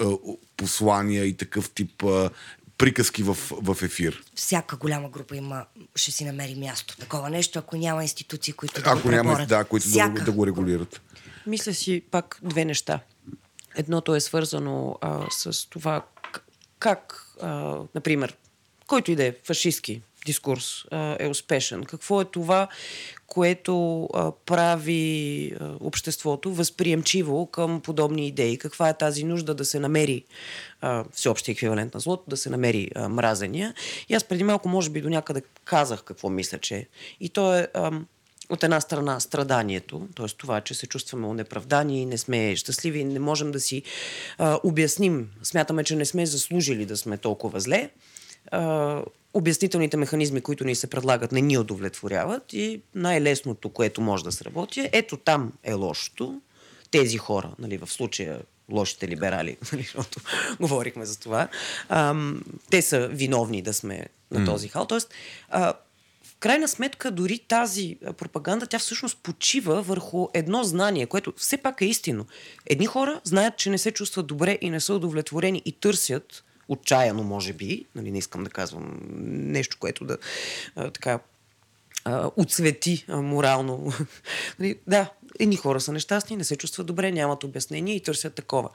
а, 0.00 0.10
послания 0.56 1.24
и 1.24 1.36
такъв 1.36 1.70
тип 1.70 2.02
а, 2.02 2.30
приказки 2.78 3.22
в, 3.22 3.34
в 3.50 3.82
ефир. 3.82 4.22
Всяка 4.34 4.76
голяма 4.76 5.08
група 5.08 5.36
има, 5.36 5.64
ще 5.96 6.10
си 6.10 6.24
намери 6.24 6.54
място. 6.54 6.96
Такова 6.96 7.30
нещо, 7.30 7.58
ако 7.58 7.76
няма 7.76 8.02
институции, 8.02 8.52
които 8.52 8.82
да 8.82 8.90
ако 8.90 9.02
го 9.02 9.10
няма, 9.10 9.46
да, 9.48 9.64
които 9.64 9.88
да, 9.88 10.08
да 10.08 10.32
го 10.32 10.46
регулират. 10.46 11.00
Мисля 11.46 11.74
си 11.74 12.02
пак 12.10 12.38
две 12.42 12.64
неща. 12.64 13.00
Едното 13.76 14.14
е 14.14 14.20
свързано 14.20 14.96
а, 15.00 15.26
с 15.30 15.68
това 15.68 16.04
как, 16.78 17.26
а, 17.40 17.78
например, 17.94 18.36
който 18.86 19.10
и 19.10 19.16
да 19.16 19.24
е 19.24 19.34
фашистски 19.44 20.02
дискурс 20.26 20.84
а, 20.90 21.16
е 21.18 21.28
успешен. 21.28 21.84
Какво 21.84 22.20
е 22.20 22.24
това, 22.24 22.68
което 23.26 24.04
а, 24.14 24.32
прави 24.46 25.52
а, 25.60 25.72
обществото 25.80 26.54
възприемчиво 26.54 27.46
към 27.46 27.80
подобни 27.80 28.26
идеи? 28.26 28.58
Каква 28.58 28.88
е 28.88 28.98
тази 28.98 29.24
нужда 29.24 29.54
да 29.54 29.64
се 29.64 29.80
намери 29.80 30.24
а, 30.80 31.04
всеобщия 31.12 31.52
еквивалент 31.52 31.94
на 31.94 32.00
злото, 32.00 32.24
да 32.28 32.36
се 32.36 32.50
намери 32.50 32.90
а, 32.94 33.08
мразения? 33.08 33.74
И 34.08 34.14
аз 34.14 34.24
преди 34.24 34.44
малко, 34.44 34.68
може 34.68 34.90
би, 34.90 35.00
до 35.00 35.08
някъде 35.08 35.42
казах 35.64 36.02
какво 36.02 36.28
мисля, 36.28 36.58
че. 36.58 36.88
И 37.20 37.28
то 37.28 37.54
е... 37.54 37.68
А, 37.74 37.90
от 38.52 38.64
една 38.64 38.80
страна 38.80 39.20
страданието, 39.20 40.08
т.е. 40.16 40.26
това, 40.26 40.60
че 40.60 40.74
се 40.74 40.86
чувстваме 40.86 41.26
унеправдани, 41.26 42.06
не 42.06 42.18
сме 42.18 42.56
щастливи, 42.56 43.04
не 43.04 43.18
можем 43.18 43.52
да 43.52 43.60
си 43.60 43.82
а, 44.38 44.60
обясним, 44.64 45.30
смятаме, 45.42 45.84
че 45.84 45.96
не 45.96 46.04
сме 46.04 46.26
заслужили 46.26 46.86
да 46.86 46.96
сме 46.96 47.18
толкова 47.18 47.60
зле. 47.60 47.90
А, 48.50 49.02
обяснителните 49.34 49.96
механизми, 49.96 50.40
които 50.40 50.64
ни 50.64 50.74
се 50.74 50.86
предлагат, 50.86 51.32
не 51.32 51.40
ни 51.40 51.58
удовлетворяват 51.58 52.52
и 52.52 52.80
най-лесното, 52.94 53.68
което 53.68 54.00
може 54.00 54.24
да 54.24 54.32
сработи, 54.32 54.80
е, 54.80 54.90
ето 54.92 55.16
там 55.16 55.52
е 55.64 55.72
лошото, 55.72 56.40
тези 56.90 57.18
хора, 57.18 57.50
нали, 57.58 57.78
в 57.78 57.92
случая 57.92 58.40
лошите 58.70 59.08
либерали, 59.08 59.56
нали, 59.72 59.82
защото 59.82 60.20
говорихме 60.60 61.04
за 61.04 61.18
това, 61.18 61.48
ам, 61.88 62.42
те 62.70 62.82
са 62.82 63.08
виновни 63.08 63.62
да 63.62 63.74
сме 63.74 64.06
на 64.30 64.44
този 64.44 64.68
хал. 64.68 64.86
Тоест, 64.86 65.14
а, 65.48 65.72
крайна 66.42 66.68
сметка, 66.68 67.10
дори 67.10 67.38
тази 67.38 67.96
пропаганда, 68.16 68.66
тя 68.66 68.78
всъщност 68.78 69.18
почива 69.22 69.82
върху 69.82 70.28
едно 70.34 70.64
знание, 70.64 71.06
което 71.06 71.32
все 71.36 71.56
пак 71.56 71.80
е 71.80 71.84
истинно. 71.84 72.26
Едни 72.66 72.86
хора 72.86 73.20
знаят, 73.24 73.56
че 73.56 73.70
не 73.70 73.78
се 73.78 73.90
чувстват 73.90 74.26
добре 74.26 74.58
и 74.60 74.70
не 74.70 74.80
са 74.80 74.94
удовлетворени 74.94 75.62
и 75.64 75.72
търсят 75.72 76.44
отчаяно, 76.68 77.22
може 77.22 77.52
би, 77.52 77.84
нали, 77.94 78.10
не 78.10 78.18
искам 78.18 78.44
да 78.44 78.50
казвам 78.50 79.00
нещо, 79.52 79.76
което 79.80 80.04
да 80.04 80.18
а, 80.76 80.90
така 80.90 81.18
а, 82.04 82.30
морално. 83.08 83.92
Нали, 84.58 84.78
да, 84.86 85.10
едни 85.40 85.56
хора 85.56 85.80
са 85.80 85.92
нещастни, 85.92 86.36
не 86.36 86.44
се 86.44 86.56
чувстват 86.56 86.86
добре, 86.86 87.12
нямат 87.12 87.44
обяснение 87.44 87.94
и 87.94 88.00
търсят 88.00 88.34
такова. 88.34 88.70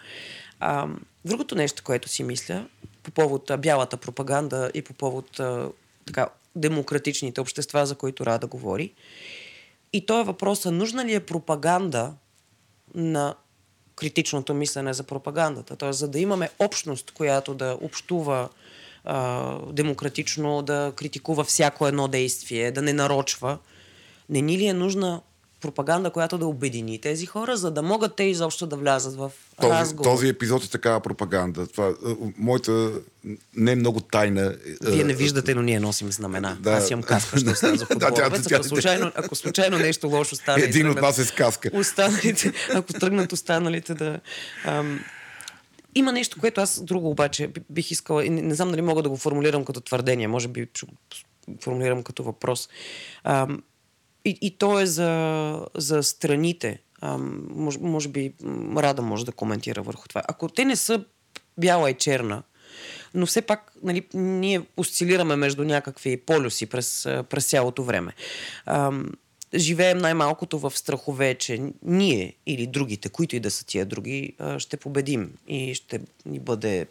А, 0.60 0.88
другото 1.26 1.56
нещо, 1.56 1.84
което 1.84 2.10
си 2.10 2.24
мисля, 2.24 2.68
по 3.04 3.12
повод 3.12 3.52
бялата 3.60 3.98
пропаганда 3.98 4.72
и 4.74 4.82
по 4.82 4.94
повод 4.94 5.40
а, 5.40 5.70
така, 6.06 6.28
демократичните 6.58 7.42
общества, 7.42 7.86
за 7.86 7.96
които 7.96 8.26
Рада 8.26 8.48
говори, 8.48 8.94
и 9.94 10.06
то 10.06 10.20
е 10.20 10.24
въпроса, 10.24 10.72
нужна 10.72 11.06
ли 11.06 11.14
е 11.14 11.20
пропаганда 11.20 12.14
на 12.96 13.36
критичното 13.96 14.54
мислене 14.54 14.94
за 14.94 15.04
пропагандата. 15.04 15.76
Тоест, 15.76 16.00
за 16.00 16.08
да 16.08 16.20
имаме 16.20 16.50
общност, 16.60 17.12
която 17.12 17.54
да 17.54 17.78
общува 17.82 18.50
а, 19.04 19.58
демократично, 19.72 20.62
да 20.62 20.94
критикува 20.96 21.44
всяко 21.44 21.88
едно 21.88 22.08
действие, 22.08 22.72
да 22.72 22.82
не 22.82 22.94
нарочва, 22.94 23.58
не 24.30 24.42
ни 24.42 24.58
ли 24.58 24.66
е 24.66 24.74
нужна 24.74 25.22
пропаганда, 25.62 26.10
която 26.10 26.38
да 26.38 26.46
обедини 26.46 27.00
тези 27.00 27.26
хора, 27.26 27.58
за 27.58 27.72
да 27.72 27.82
могат 27.82 28.16
те 28.16 28.24
изобщо 28.24 28.68
да 28.68 28.76
влязат 28.76 29.16
в 29.16 29.32
Този, 29.56 29.72
разговор. 29.72 30.04
този 30.06 30.28
епизод 30.28 30.64
е 30.64 30.70
такава 30.70 31.00
пропаганда. 31.00 31.68
Това, 31.68 31.88
е, 31.88 31.92
моята 32.38 32.92
не 33.56 33.72
е 33.72 33.76
много 33.76 34.00
тайна. 34.02 34.56
Вие 34.84 35.04
не 35.04 35.14
е, 35.14 35.16
виждате, 35.16 35.56
но 35.56 35.62
ние 35.62 35.80
носим 35.80 36.12
знамена. 36.12 36.58
Да. 36.60 36.72
Аз 36.72 36.90
имам 36.90 37.04
каска, 37.04 37.40
ще 37.40 37.50
остана 37.50 37.76
за 37.76 37.86
Да, 37.90 37.96
тя- 37.96 38.08
футболовец. 38.08 38.44
тя- 38.44 38.56
ако, 38.56 38.64
случайно, 38.66 39.12
ако 39.16 39.36
случайно 39.36 39.78
нещо 39.78 40.08
лошо 40.08 40.36
стане... 40.36 40.64
Един 40.64 40.90
от 40.90 41.02
нас 41.02 41.18
е 41.18 41.26
с 41.26 41.32
каска. 41.32 41.70
Останалите, 41.74 42.54
ако 42.74 42.94
тръгнат 42.94 43.32
останалите 43.34 43.94
да... 43.94 44.20
Ам, 44.66 45.00
има 45.96 46.12
нещо, 46.12 46.40
което 46.40 46.62
аз 46.62 46.82
друго 46.82 47.10
обаче 47.10 47.48
би- 47.48 47.62
бих 47.70 47.92
искала, 47.92 48.26
и 48.26 48.30
не, 48.30 48.42
не 48.42 48.56
знам 48.56 48.72
дали 48.72 48.82
мога 48.82 49.04
да 49.04 49.10
го 49.10 49.18
формулирам 49.18 49.66
като 49.66 49.82
твърдение, 49.82 50.28
може 50.28 50.48
би 50.48 50.68
ще 50.74 50.86
го 50.86 50.94
формулирам 51.62 52.04
като 52.04 52.24
въпрос. 52.24 52.70
Ам, 53.24 53.64
и, 54.26 54.38
и 54.42 54.58
то 54.58 54.80
е 54.80 54.86
за, 54.86 55.66
за 55.76 56.04
страните. 56.04 56.80
Ам, 57.02 57.48
може, 57.50 57.80
може 57.80 58.10
би 58.10 58.34
Рада 58.78 59.02
може 59.02 59.26
да 59.26 59.32
коментира 59.32 59.82
върху 59.82 60.08
това. 60.08 60.24
Ако 60.28 60.50
те 60.50 60.66
не 60.66 60.76
са 60.76 61.04
бяла 61.58 61.90
и 61.90 61.94
черна, 61.94 62.44
но 63.14 63.26
все 63.26 63.42
пак 63.42 63.72
нали, 63.84 64.08
ние 64.14 64.62
осцилираме 64.78 65.36
между 65.36 65.64
някакви 65.64 66.18
полюси 66.18 66.66
през, 66.66 67.06
а, 67.06 67.24
през 67.24 67.50
цялото 67.50 67.84
време. 67.84 68.14
Ам, 68.66 69.12
живеем 69.56 69.98
най-малкото 69.98 70.60
в 70.60 70.78
страхове, 70.78 71.36
че 71.36 71.62
ние 71.84 72.34
или 72.46 72.68
другите, 72.68 73.10
които 73.10 73.36
и 73.36 73.40
да 73.40 73.52
са 73.52 73.66
тия 73.66 73.86
други, 73.86 74.34
а, 74.40 74.60
ще 74.60 74.78
победим 74.78 75.34
и 75.48 75.76
ще 75.76 76.02
ни 76.26 76.40
бъде 76.40 76.88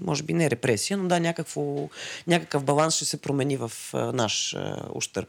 може 0.00 0.22
би 0.22 0.32
не 0.32 0.50
репресия, 0.50 0.96
но 0.96 1.08
да, 1.08 1.20
някакво, 1.20 1.88
някакъв 2.26 2.64
баланс 2.64 2.96
ще 2.96 3.04
се 3.04 3.20
промени 3.20 3.56
в 3.56 3.72
а, 3.92 4.12
наш 4.12 4.54
а, 4.54 4.76
ущърп. 4.94 5.28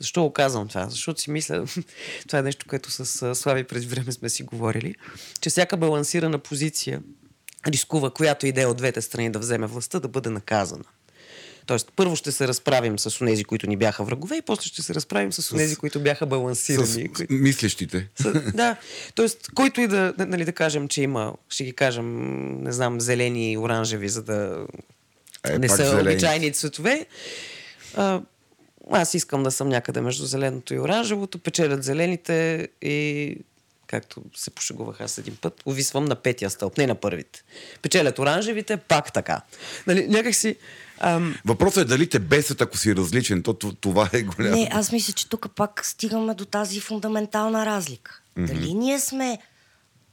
Защо 0.00 0.22
го 0.22 0.32
казвам 0.32 0.68
това? 0.68 0.88
Защото 0.88 1.20
си 1.20 1.30
мисля, 1.30 1.64
това 2.26 2.38
е 2.38 2.42
нещо, 2.42 2.66
което 2.68 2.90
с 2.90 3.34
Слави 3.34 3.64
през 3.64 3.84
време 3.84 4.12
сме 4.12 4.28
си 4.28 4.42
говорили, 4.42 4.94
че 5.40 5.50
всяка 5.50 5.76
балансирана 5.76 6.38
позиция 6.38 7.02
рискува, 7.66 8.10
която 8.10 8.46
идея 8.46 8.68
от 8.68 8.76
двете 8.76 9.02
страни 9.02 9.30
да 9.30 9.38
вземе 9.38 9.66
властта, 9.66 10.00
да 10.00 10.08
бъде 10.08 10.30
наказана. 10.30 10.84
Тоест, 11.66 11.92
първо 11.96 12.16
ще 12.16 12.32
се 12.32 12.48
разправим 12.48 12.98
с 12.98 13.20
онези, 13.20 13.44
които 13.44 13.66
ни 13.66 13.76
бяха 13.76 14.04
врагове, 14.04 14.36
и 14.36 14.42
после 14.42 14.62
ще 14.62 14.82
се 14.82 14.94
разправим 14.94 15.32
с 15.32 15.52
онези, 15.52 15.76
които 15.76 16.00
бяха 16.00 16.24
С, 16.24 16.28
балансирани. 16.28 16.86
с 16.86 17.12
които... 17.14 17.32
мислещите. 17.32 18.08
Са- 18.16 18.32
да, 18.54 18.76
т.е. 19.14 19.26
който 19.54 19.80
и 19.80 19.86
да, 19.86 20.14
нали, 20.18 20.44
да 20.44 20.52
кажем, 20.52 20.88
че 20.88 21.02
има, 21.02 21.34
ще 21.48 21.64
ги 21.64 21.72
кажем, 21.72 22.06
не 22.62 22.72
знам, 22.72 23.00
зелени 23.00 23.52
и 23.52 23.58
оранжеви, 23.58 24.08
за 24.08 24.22
да 24.22 24.66
Е, 25.46 25.58
не 25.58 25.68
са 25.68 25.76
зелени. 25.76 26.08
обичайни 26.08 26.52
цветове. 26.52 27.06
А, 27.94 28.20
аз 28.90 29.14
искам 29.14 29.42
да 29.42 29.50
съм 29.50 29.68
някъде 29.68 30.00
между 30.00 30.26
зеленото 30.26 30.74
и 30.74 30.78
оранжевото, 30.78 31.38
печелят 31.38 31.84
зелените 31.84 32.68
и 32.82 33.36
както 33.86 34.22
се 34.36 34.50
пошегувах 34.50 35.00
аз 35.00 35.18
един 35.18 35.36
път, 35.36 35.62
увисвам 35.66 36.04
на 36.04 36.14
петия 36.16 36.50
стълб, 36.50 36.78
не 36.78 36.86
на 36.86 36.94
първите. 36.94 37.42
Печелят 37.82 38.18
оранжевите, 38.18 38.76
пак 38.76 39.12
така. 39.12 39.40
Нали, 39.86 40.08
някак 40.08 40.34
си... 40.34 40.56
Ам, 40.98 41.36
Въпросът 41.44 41.84
е 41.84 41.84
дали 41.84 42.08
те 42.08 42.18
бесят, 42.18 42.60
ако 42.60 42.76
си 42.76 42.96
различен. 42.96 43.42
То, 43.42 43.54
това 43.54 44.10
е 44.12 44.22
голямо. 44.22 44.56
Не, 44.56 44.68
аз 44.72 44.92
мисля, 44.92 45.12
че 45.12 45.28
тук 45.28 45.46
пак 45.56 45.86
стигаме 45.86 46.34
до 46.34 46.44
тази 46.44 46.80
фундаментална 46.80 47.66
разлика. 47.66 48.20
Mm-hmm. 48.38 48.46
Дали 48.46 48.74
ние 48.74 49.00
сме 49.00 49.38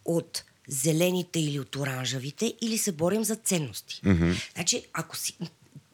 от 0.06 0.44
зелените 0.68 1.40
или 1.40 1.60
от 1.60 1.76
оранжевите, 1.76 2.54
или 2.62 2.78
се 2.78 2.92
борим 2.92 3.24
за 3.24 3.36
ценности. 3.36 4.02
Mm-hmm. 4.06 4.52
Значи, 4.56 4.86
ако 4.94 5.18
си, 5.18 5.38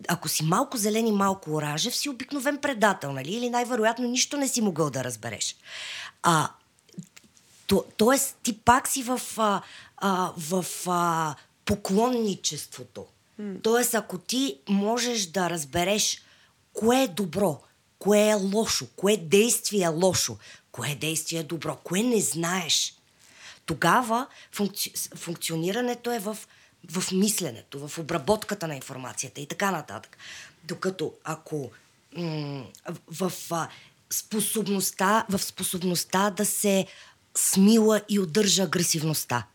ако 0.08 0.30
си 0.30 0.44
малко 0.44 0.78
зелен 0.78 1.08
и 1.08 1.12
малко 1.12 1.52
оранжев, 1.52 1.96
си 1.96 2.10
обикновен 2.10 2.58
предател, 2.58 3.12
нали? 3.12 3.32
Или 3.32 3.50
най-вероятно 3.50 4.08
нищо 4.08 4.38
не 4.38 4.48
си 4.48 4.62
могъл 4.62 4.90
да 4.90 5.04
разбереш. 5.04 5.56
А, 6.24 6.50
то, 7.68 7.86
тоест, 7.98 8.38
ти 8.44 8.58
пак 8.58 8.88
си 8.88 9.04
в, 9.04 9.22
а, 9.38 9.62
а, 9.98 10.34
в 10.38 10.66
а, 10.88 11.36
поклонничеството. 11.66 13.06
Тоест, 13.64 13.94
ако 13.94 14.18
ти 14.18 14.58
можеш 14.70 15.26
да 15.26 15.50
разбереш 15.50 16.22
кое 16.74 17.04
е 17.04 17.08
добро, 17.08 17.62
кое 18.00 18.30
е 18.30 18.34
лошо, 18.34 18.88
кое 18.96 19.18
действие 19.18 19.84
е 19.84 19.88
лошо, 19.88 20.38
кое 20.72 20.96
действие 20.96 21.40
е 21.40 21.44
добро, 21.44 21.76
кое 21.76 22.04
не 22.04 22.22
знаеш, 22.22 22.94
тогава 23.66 24.28
функци... 24.52 24.94
функционирането 25.16 26.12
е 26.12 26.20
в, 26.20 26.38
в 26.92 27.12
мисленето, 27.12 27.88
в 27.88 27.98
обработката 27.98 28.68
на 28.68 28.76
информацията 28.76 29.42
и 29.42 29.46
така 29.46 29.72
нататък. 29.72 30.18
Докато 30.64 31.14
ако 31.24 31.72
в, 33.08 33.32
способността, 34.10 35.26
в 35.30 35.40
способността 35.40 36.30
да 36.30 36.46
се 36.46 36.86
смила 37.36 38.02
и 38.10 38.20
удържа 38.20 38.64
агресивността. 38.64 39.46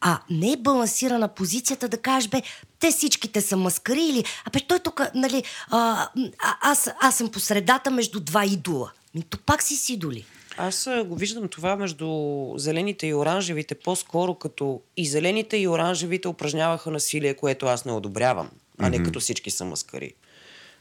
А 0.00 0.20
не 0.30 0.52
е 0.52 0.56
балансирана 0.56 1.28
позицията 1.28 1.88
да 1.88 1.96
кажеш, 1.96 2.28
бе, 2.28 2.42
те 2.78 2.90
всичките 2.90 3.40
са 3.40 3.56
маскари 3.56 4.04
или, 4.04 4.24
а 4.44 4.50
бе, 4.50 4.60
той 4.60 4.78
тук, 4.78 5.00
нали, 5.14 5.44
а, 5.70 6.08
а, 6.38 6.56
аз, 6.60 6.90
аз 7.00 7.16
съм 7.16 7.30
по 7.30 7.40
средата 7.40 7.90
между 7.90 8.20
два 8.20 8.44
идола. 8.44 8.92
То 9.30 9.38
пак 9.38 9.62
си 9.62 9.76
с 9.76 9.88
идоли. 9.88 10.24
Аз 10.56 10.88
го 11.04 11.16
виждам 11.16 11.48
това 11.48 11.76
между 11.76 12.08
зелените 12.56 13.06
и 13.06 13.14
оранжевите 13.14 13.74
по-скоро 13.74 14.34
като 14.34 14.80
и 14.96 15.06
зелените 15.06 15.56
и 15.56 15.68
оранжевите 15.68 16.28
упражняваха 16.28 16.90
насилие, 16.90 17.34
което 17.34 17.66
аз 17.66 17.84
не 17.84 17.92
одобрявам, 17.92 18.50
а 18.78 18.90
не 18.90 19.02
като 19.02 19.20
всички 19.20 19.50
са 19.50 19.64
маскари. 19.64 20.14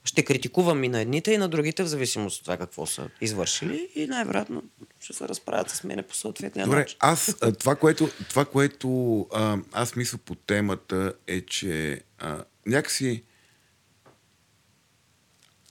Ще 0.03 0.23
критикувам 0.23 0.83
и 0.83 0.89
на 0.89 1.01
едните, 1.01 1.31
и 1.31 1.37
на 1.37 1.49
другите, 1.49 1.83
в 1.83 1.87
зависимост 1.87 2.37
от 2.37 2.43
това 2.43 2.57
какво 2.57 2.85
са 2.85 3.09
извършили 3.21 3.89
и 3.95 4.07
най-вероятно 4.07 4.63
ще 4.99 5.13
се 5.13 5.27
разправят 5.27 5.69
с 5.69 5.83
мене 5.83 6.01
по 6.01 6.15
съответния 6.15 6.65
Добре, 6.65 6.79
начин. 6.79 6.97
аз 6.99 7.35
това, 7.59 7.75
което, 7.75 8.09
това, 8.29 8.45
което 8.45 9.19
а, 9.33 9.57
аз 9.71 9.95
мисля 9.95 10.17
по 10.17 10.35
темата 10.35 11.13
е, 11.27 11.41
че 11.41 12.01
а, 12.19 12.43
някакси 12.65 13.23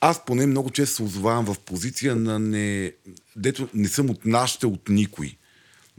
аз 0.00 0.24
поне 0.24 0.46
много 0.46 0.70
често 0.70 0.96
се 0.96 1.02
озовавам 1.02 1.44
в 1.44 1.58
позиция 1.58 2.16
на 2.16 2.38
не... 2.38 2.92
Дето 3.37 3.68
не 3.74 3.88
съм 3.88 4.11
от 4.11 4.24
нашите, 4.24 4.66
от 4.66 4.88
никой. 4.88 5.37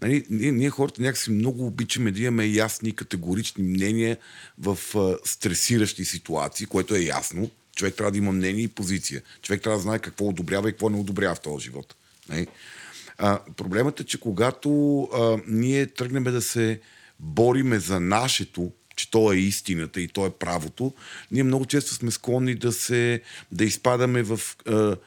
Нали, 0.02 0.26
ние, 0.30 0.52
ние 0.52 0.70
хората 0.70 1.02
някакси 1.02 1.32
много 1.32 1.66
обичаме 1.66 2.12
да 2.12 2.22
имаме 2.22 2.46
ясни, 2.46 2.96
категорични 2.96 3.64
мнения 3.64 4.18
в 4.58 4.80
а, 4.96 5.18
стресиращи 5.26 6.06
ситуации, 6.06 6.66
което 6.66 6.96
е 6.96 7.00
ясно. 7.00 7.50
Човек 7.76 7.96
трябва 7.96 8.12
да 8.12 8.18
има 8.18 8.32
мнение 8.32 8.64
и 8.64 8.68
позиция. 8.68 9.22
Човек 9.42 9.62
трябва 9.62 9.78
да 9.78 9.84
знае 9.84 10.00
какво 10.00 10.28
одобрява 10.28 10.70
и 10.70 10.72
какво 10.72 10.90
не 10.90 11.00
одобрява 11.00 11.36
в 11.36 11.40
този 11.40 11.64
живот. 11.64 11.96
Нали? 12.30 12.48
А, 13.18 13.40
проблемът 13.58 14.00
е, 14.00 14.04
че 14.04 14.20
когато 14.20 15.02
а, 15.02 15.38
ние 15.48 15.88
тръгнем 15.88 16.24
да 16.24 16.42
се 16.42 16.80
бориме 17.20 17.80
за 17.80 18.00
нашето, 18.00 18.72
че 19.00 19.12
то 19.12 19.32
е 19.32 19.36
истината 19.36 20.02
и 20.02 20.08
то 20.08 20.26
е 20.26 20.30
правото, 20.30 20.94
ние 21.32 21.44
много 21.44 21.66
често 21.66 21.94
сме 21.94 22.12
склонни 22.12 22.56
да 22.56 22.72
се 22.72 23.22
да 23.52 23.66
изпадаме 23.66 24.24
в, 24.24 24.40
а, 24.68 24.98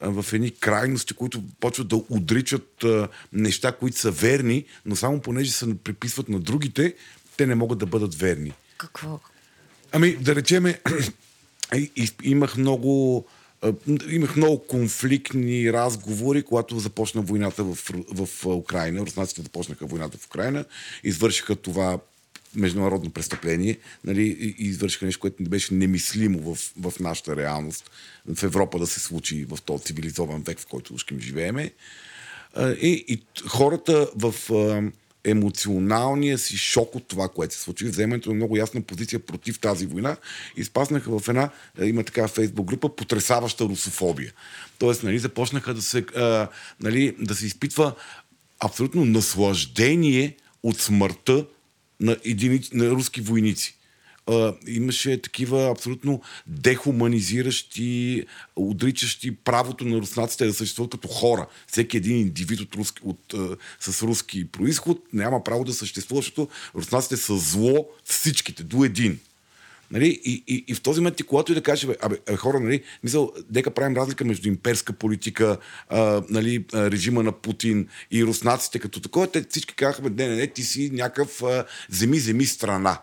в 0.00 0.32
едни 0.32 0.50
крайности, 0.50 1.14
които 1.14 1.42
почват 1.60 1.88
да 1.88 1.96
отричат 1.96 2.84
а, 2.84 3.08
неща, 3.32 3.72
които 3.72 3.98
са 3.98 4.10
верни, 4.10 4.64
но 4.86 4.96
само 4.96 5.20
понеже 5.20 5.52
се 5.52 5.78
приписват 5.84 6.28
на 6.28 6.40
другите, 6.40 6.94
те 7.36 7.46
не 7.46 7.54
могат 7.54 7.78
да 7.78 7.86
бъдат 7.86 8.14
верни. 8.14 8.52
Какво? 8.78 9.20
Ами, 9.92 10.16
да 10.16 10.34
речеме, 10.34 10.80
имах 12.22 12.56
много 12.56 13.26
а, 13.62 13.72
имах 14.10 14.36
много 14.36 14.66
конфликтни 14.66 15.72
разговори, 15.72 16.42
когато 16.42 16.78
започна 16.78 17.22
войната 17.22 17.64
в, 17.64 17.78
в 18.10 18.46
Украина. 18.46 19.00
Руснаците 19.00 19.42
започнаха 19.42 19.86
войната 19.86 20.18
в 20.18 20.26
Украина, 20.26 20.64
извършиха 21.04 21.56
това 21.56 21.98
международно 22.54 23.10
престъпление 23.10 23.78
нали, 24.04 24.54
и 24.58 24.64
извършиха 24.64 25.04
нещо, 25.04 25.20
което 25.20 25.42
не 25.42 25.48
беше 25.48 25.74
немислимо 25.74 26.54
в, 26.54 26.72
в 26.80 27.00
нашата 27.00 27.36
реалност 27.36 27.90
в 28.34 28.42
Европа 28.42 28.78
да 28.78 28.86
се 28.86 29.00
случи 29.00 29.44
в 29.44 29.58
този 29.64 29.84
цивилизован 29.84 30.42
век, 30.42 30.58
в 30.58 30.66
който 30.66 30.94
ушким 30.94 31.20
живееме. 31.20 31.70
И, 32.80 33.04
и 33.08 33.22
хората 33.48 34.08
в 34.14 34.34
емоционалния 35.24 36.38
си 36.38 36.56
шок 36.56 36.94
от 36.94 37.08
това, 37.08 37.28
което 37.28 37.54
се 37.54 37.60
случи, 37.60 37.84
вземането 37.84 38.28
на 38.28 38.34
много 38.34 38.56
ясна 38.56 38.82
позиция 38.82 39.18
против 39.18 39.58
тази 39.58 39.86
война, 39.86 40.16
изпаснаха 40.56 41.18
в 41.18 41.28
една, 41.28 41.50
има 41.82 42.04
така 42.04 42.28
фейсбук 42.28 42.66
група, 42.66 42.96
потрясаваща 42.96 43.64
русофобия. 43.64 44.32
Тоест, 44.78 45.02
нали, 45.02 45.18
започнаха 45.18 45.74
да 45.74 45.82
се, 45.82 46.04
нали, 46.80 47.16
да 47.20 47.34
се 47.34 47.46
изпитва 47.46 47.94
абсолютно 48.60 49.04
наслаждение 49.04 50.36
от 50.62 50.80
смъртта 50.80 51.46
на, 52.00 52.16
единици, 52.24 52.76
на 52.76 52.90
руски 52.90 53.20
войници. 53.20 53.76
А, 54.26 54.54
имаше 54.66 55.22
такива 55.22 55.70
абсолютно 55.70 56.22
дехуманизиращи, 56.46 58.24
отричащи 58.56 59.36
правото 59.36 59.84
на 59.84 59.96
руснаците 59.96 60.46
да 60.46 60.54
съществуват 60.54 60.90
като 60.90 61.08
хора. 61.08 61.46
Всеки 61.66 61.96
един 61.96 62.16
индивид 62.16 62.60
от 62.60 62.74
руски, 62.74 63.02
от, 63.04 63.34
а, 63.34 63.56
с 63.80 64.02
руски 64.02 64.48
происход 64.48 64.98
няма 65.12 65.44
право 65.44 65.64
да 65.64 65.74
съществува, 65.74 66.22
защото 66.22 66.48
руснаците 66.74 67.16
са 67.16 67.36
зло 67.36 67.88
всичките, 68.04 68.62
до 68.62 68.84
един. 68.84 69.18
Нали? 69.90 70.20
И, 70.24 70.44
и, 70.46 70.64
и 70.68 70.74
в 70.74 70.80
този 70.80 71.00
момент 71.00 71.16
ти, 71.16 71.22
когато 71.22 71.52
и 71.52 71.54
да 71.54 71.62
кажеш, 71.62 71.84
абе, 71.84 71.96
абе 72.02 72.36
хора, 72.36 72.60
нали, 72.60 72.82
мисъл, 73.04 73.32
дека 73.50 73.70
правим 73.70 73.96
разлика 73.96 74.24
между 74.24 74.48
имперска 74.48 74.92
политика, 74.92 75.58
а, 75.88 76.22
нали, 76.30 76.64
режима 76.74 77.22
на 77.22 77.32
Путин 77.32 77.88
и 78.10 78.24
руснаците 78.24 78.78
като 78.78 79.00
такова, 79.00 79.30
те 79.30 79.44
всички 79.50 79.74
казаха, 79.74 80.02
не, 80.02 80.28
не, 80.28 80.36
не, 80.36 80.46
ти 80.46 80.62
си 80.62 80.90
някакъв 80.92 81.42
земи, 81.88 82.18
земи 82.18 82.46
страна. 82.46 82.98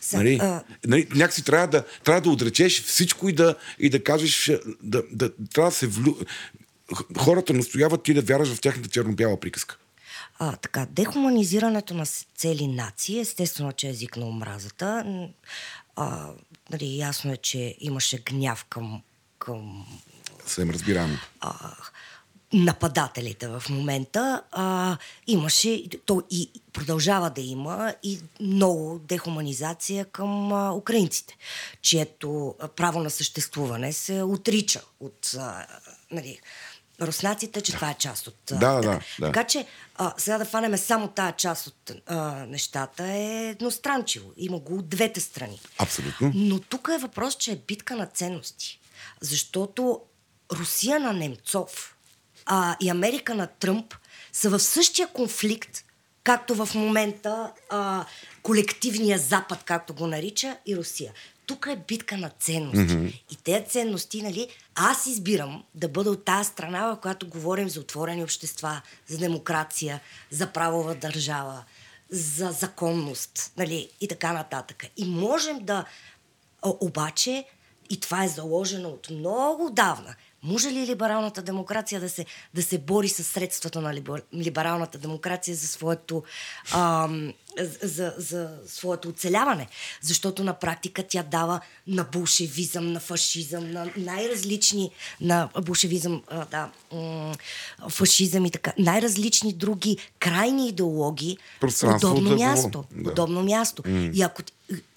Са, 0.00 0.16
нали? 0.16 0.38
А... 0.42 0.62
Нали, 0.86 1.06
някакси 1.14 1.44
трябва 1.44 1.66
да, 1.66 1.84
трябва 2.04 2.20
да 2.20 2.30
отречеш 2.30 2.82
всичко 2.82 3.28
и 3.28 3.32
да, 3.32 3.54
и 3.78 3.90
да 3.90 4.04
кажеш, 4.04 4.50
да, 4.82 5.02
да, 5.12 5.30
трябва 5.54 5.70
да 5.70 5.76
се 5.76 5.86
влю... 5.86 6.16
Хората 7.18 7.52
настояват 7.52 8.02
ти 8.02 8.14
да 8.14 8.22
вярваш 8.22 8.54
в 8.54 8.60
тяхната 8.60 8.88
черно-бяла 8.88 9.40
приказка. 9.40 9.76
А, 10.38 10.56
така, 10.56 10.86
дехуманизирането 10.90 11.94
на 11.94 12.06
цели 12.36 12.66
нации, 12.66 13.20
естествено, 13.20 13.72
че 13.72 13.86
е 13.86 13.90
език 13.90 14.16
на 14.16 14.26
омразата. 14.26 15.04
А, 15.96 16.28
нали, 16.70 16.98
ясно 16.98 17.32
е, 17.32 17.36
че 17.36 17.76
имаше 17.80 18.18
гняв 18.18 18.64
към... 18.64 19.02
към 19.38 19.86
Съвсем 20.40 20.70
разбираемо. 20.70 21.16
А, 21.40 21.74
нападателите 22.54 23.48
в 23.48 23.62
момента, 23.70 24.42
а, 24.52 24.96
имаше, 25.26 25.84
то 26.06 26.22
и 26.30 26.50
продължава 26.72 27.30
да 27.30 27.40
има 27.40 27.94
и 28.02 28.20
много 28.40 28.98
дехуманизация 28.98 30.04
към 30.04 30.52
а, 30.52 30.72
украинците, 30.72 31.36
чието 31.82 32.54
право 32.76 33.00
на 33.00 33.10
съществуване 33.10 33.92
се 33.92 34.22
отрича 34.22 34.80
от 35.00 35.34
а, 35.38 35.66
нали, 36.10 36.40
руснаците, 37.00 37.60
че 37.60 37.72
да. 37.72 37.78
това 37.78 37.90
е 37.90 37.94
част 37.98 38.26
от... 38.26 38.36
Да, 38.50 38.56
да, 38.56 38.80
да, 38.80 39.00
да. 39.18 39.26
Така 39.26 39.44
че 39.44 39.66
а, 39.94 40.14
сега 40.18 40.38
да 40.38 40.44
фанеме 40.44 40.78
само 40.78 41.08
тая 41.08 41.32
част 41.32 41.66
от 41.66 41.92
а, 42.06 42.46
нещата 42.46 43.04
е 43.04 43.48
едностранчиво. 43.48 44.32
Има 44.36 44.58
го 44.58 44.78
от 44.78 44.88
двете 44.88 45.20
страни. 45.20 45.60
Абсолютно. 45.78 46.32
Но 46.34 46.60
тук 46.60 46.90
е 46.94 46.98
въпрос, 46.98 47.34
че 47.34 47.52
е 47.52 47.56
битка 47.56 47.96
на 47.96 48.06
ценности. 48.06 48.80
Защото 49.20 50.00
Русия 50.52 51.00
на 51.00 51.12
Немцов 51.12 51.96
а, 52.46 52.76
и 52.80 52.90
Америка 52.90 53.34
на 53.34 53.46
Тръмп 53.46 53.94
са 54.32 54.50
в 54.50 54.60
същия 54.60 55.08
конфликт, 55.08 55.84
както 56.24 56.54
в 56.54 56.74
момента 56.74 57.52
а, 57.70 58.04
колективния 58.42 59.18
Запад, 59.18 59.62
както 59.64 59.94
го 59.94 60.06
нарича, 60.06 60.56
и 60.66 60.76
Русия. 60.76 61.12
Тук 61.46 61.68
е 61.70 61.76
битка 61.88 62.16
на 62.16 62.30
ценности. 62.30 62.94
Mm-hmm. 62.94 63.20
И 63.30 63.36
тези 63.36 63.64
ценности, 63.64 64.22
нали, 64.22 64.48
аз 64.74 65.06
избирам 65.06 65.64
да 65.74 65.88
бъда 65.88 66.10
от 66.10 66.24
тази 66.24 66.48
страна, 66.48 66.86
в 66.86 67.00
която 67.00 67.28
говорим 67.28 67.68
за 67.68 67.80
отворени 67.80 68.22
общества, 68.22 68.82
за 69.06 69.18
демокрация, 69.18 70.00
за 70.30 70.46
правова 70.46 70.94
държава, 70.94 71.64
за 72.10 72.50
законност, 72.50 73.52
нали, 73.56 73.88
и 74.00 74.08
така 74.08 74.32
нататък. 74.32 74.86
И 74.96 75.04
можем 75.04 75.58
да... 75.64 75.84
Обаче, 76.62 77.44
и 77.90 78.00
това 78.00 78.24
е 78.24 78.28
заложено 78.28 78.88
от 78.88 79.10
много 79.10 79.70
давна, 79.70 80.14
може 80.44 80.68
ли 80.68 80.86
либералната 80.86 81.42
демокрация 81.42 82.00
да 82.00 82.08
се, 82.08 82.26
да 82.54 82.62
се 82.62 82.78
бори 82.78 83.08
с 83.08 83.24
средствата 83.24 83.80
на 83.80 83.94
либералната 84.34 84.98
демокрация 84.98 85.56
за 85.56 85.68
своето, 85.68 86.22
ам, 86.72 87.32
за, 87.82 88.14
за 88.18 88.50
своето 88.66 89.08
оцеляване? 89.08 89.66
Защото 90.00 90.44
на 90.44 90.54
практика 90.54 91.04
тя 91.08 91.22
дава 91.22 91.60
на 91.86 92.04
булшевизъм, 92.04 92.92
на 92.92 93.00
фашизъм, 93.00 93.70
на 93.70 93.90
най-различни, 93.96 94.90
на 95.20 95.48
булшевизъм, 95.62 96.22
а, 96.28 96.44
да, 96.44 96.70
м- 96.92 97.34
фашизъм 97.88 98.44
и 98.44 98.50
така, 98.50 98.72
най-различни 98.78 99.52
други 99.52 99.96
крайни 100.18 100.68
идеологии, 100.68 101.38
удобно 101.96 102.36
място. 102.36 102.84
Да. 102.90 103.10
Удобно 103.10 103.42
място. 103.42 103.82
Mm. 103.82 104.12
И 104.12 104.22
ако 104.22 104.42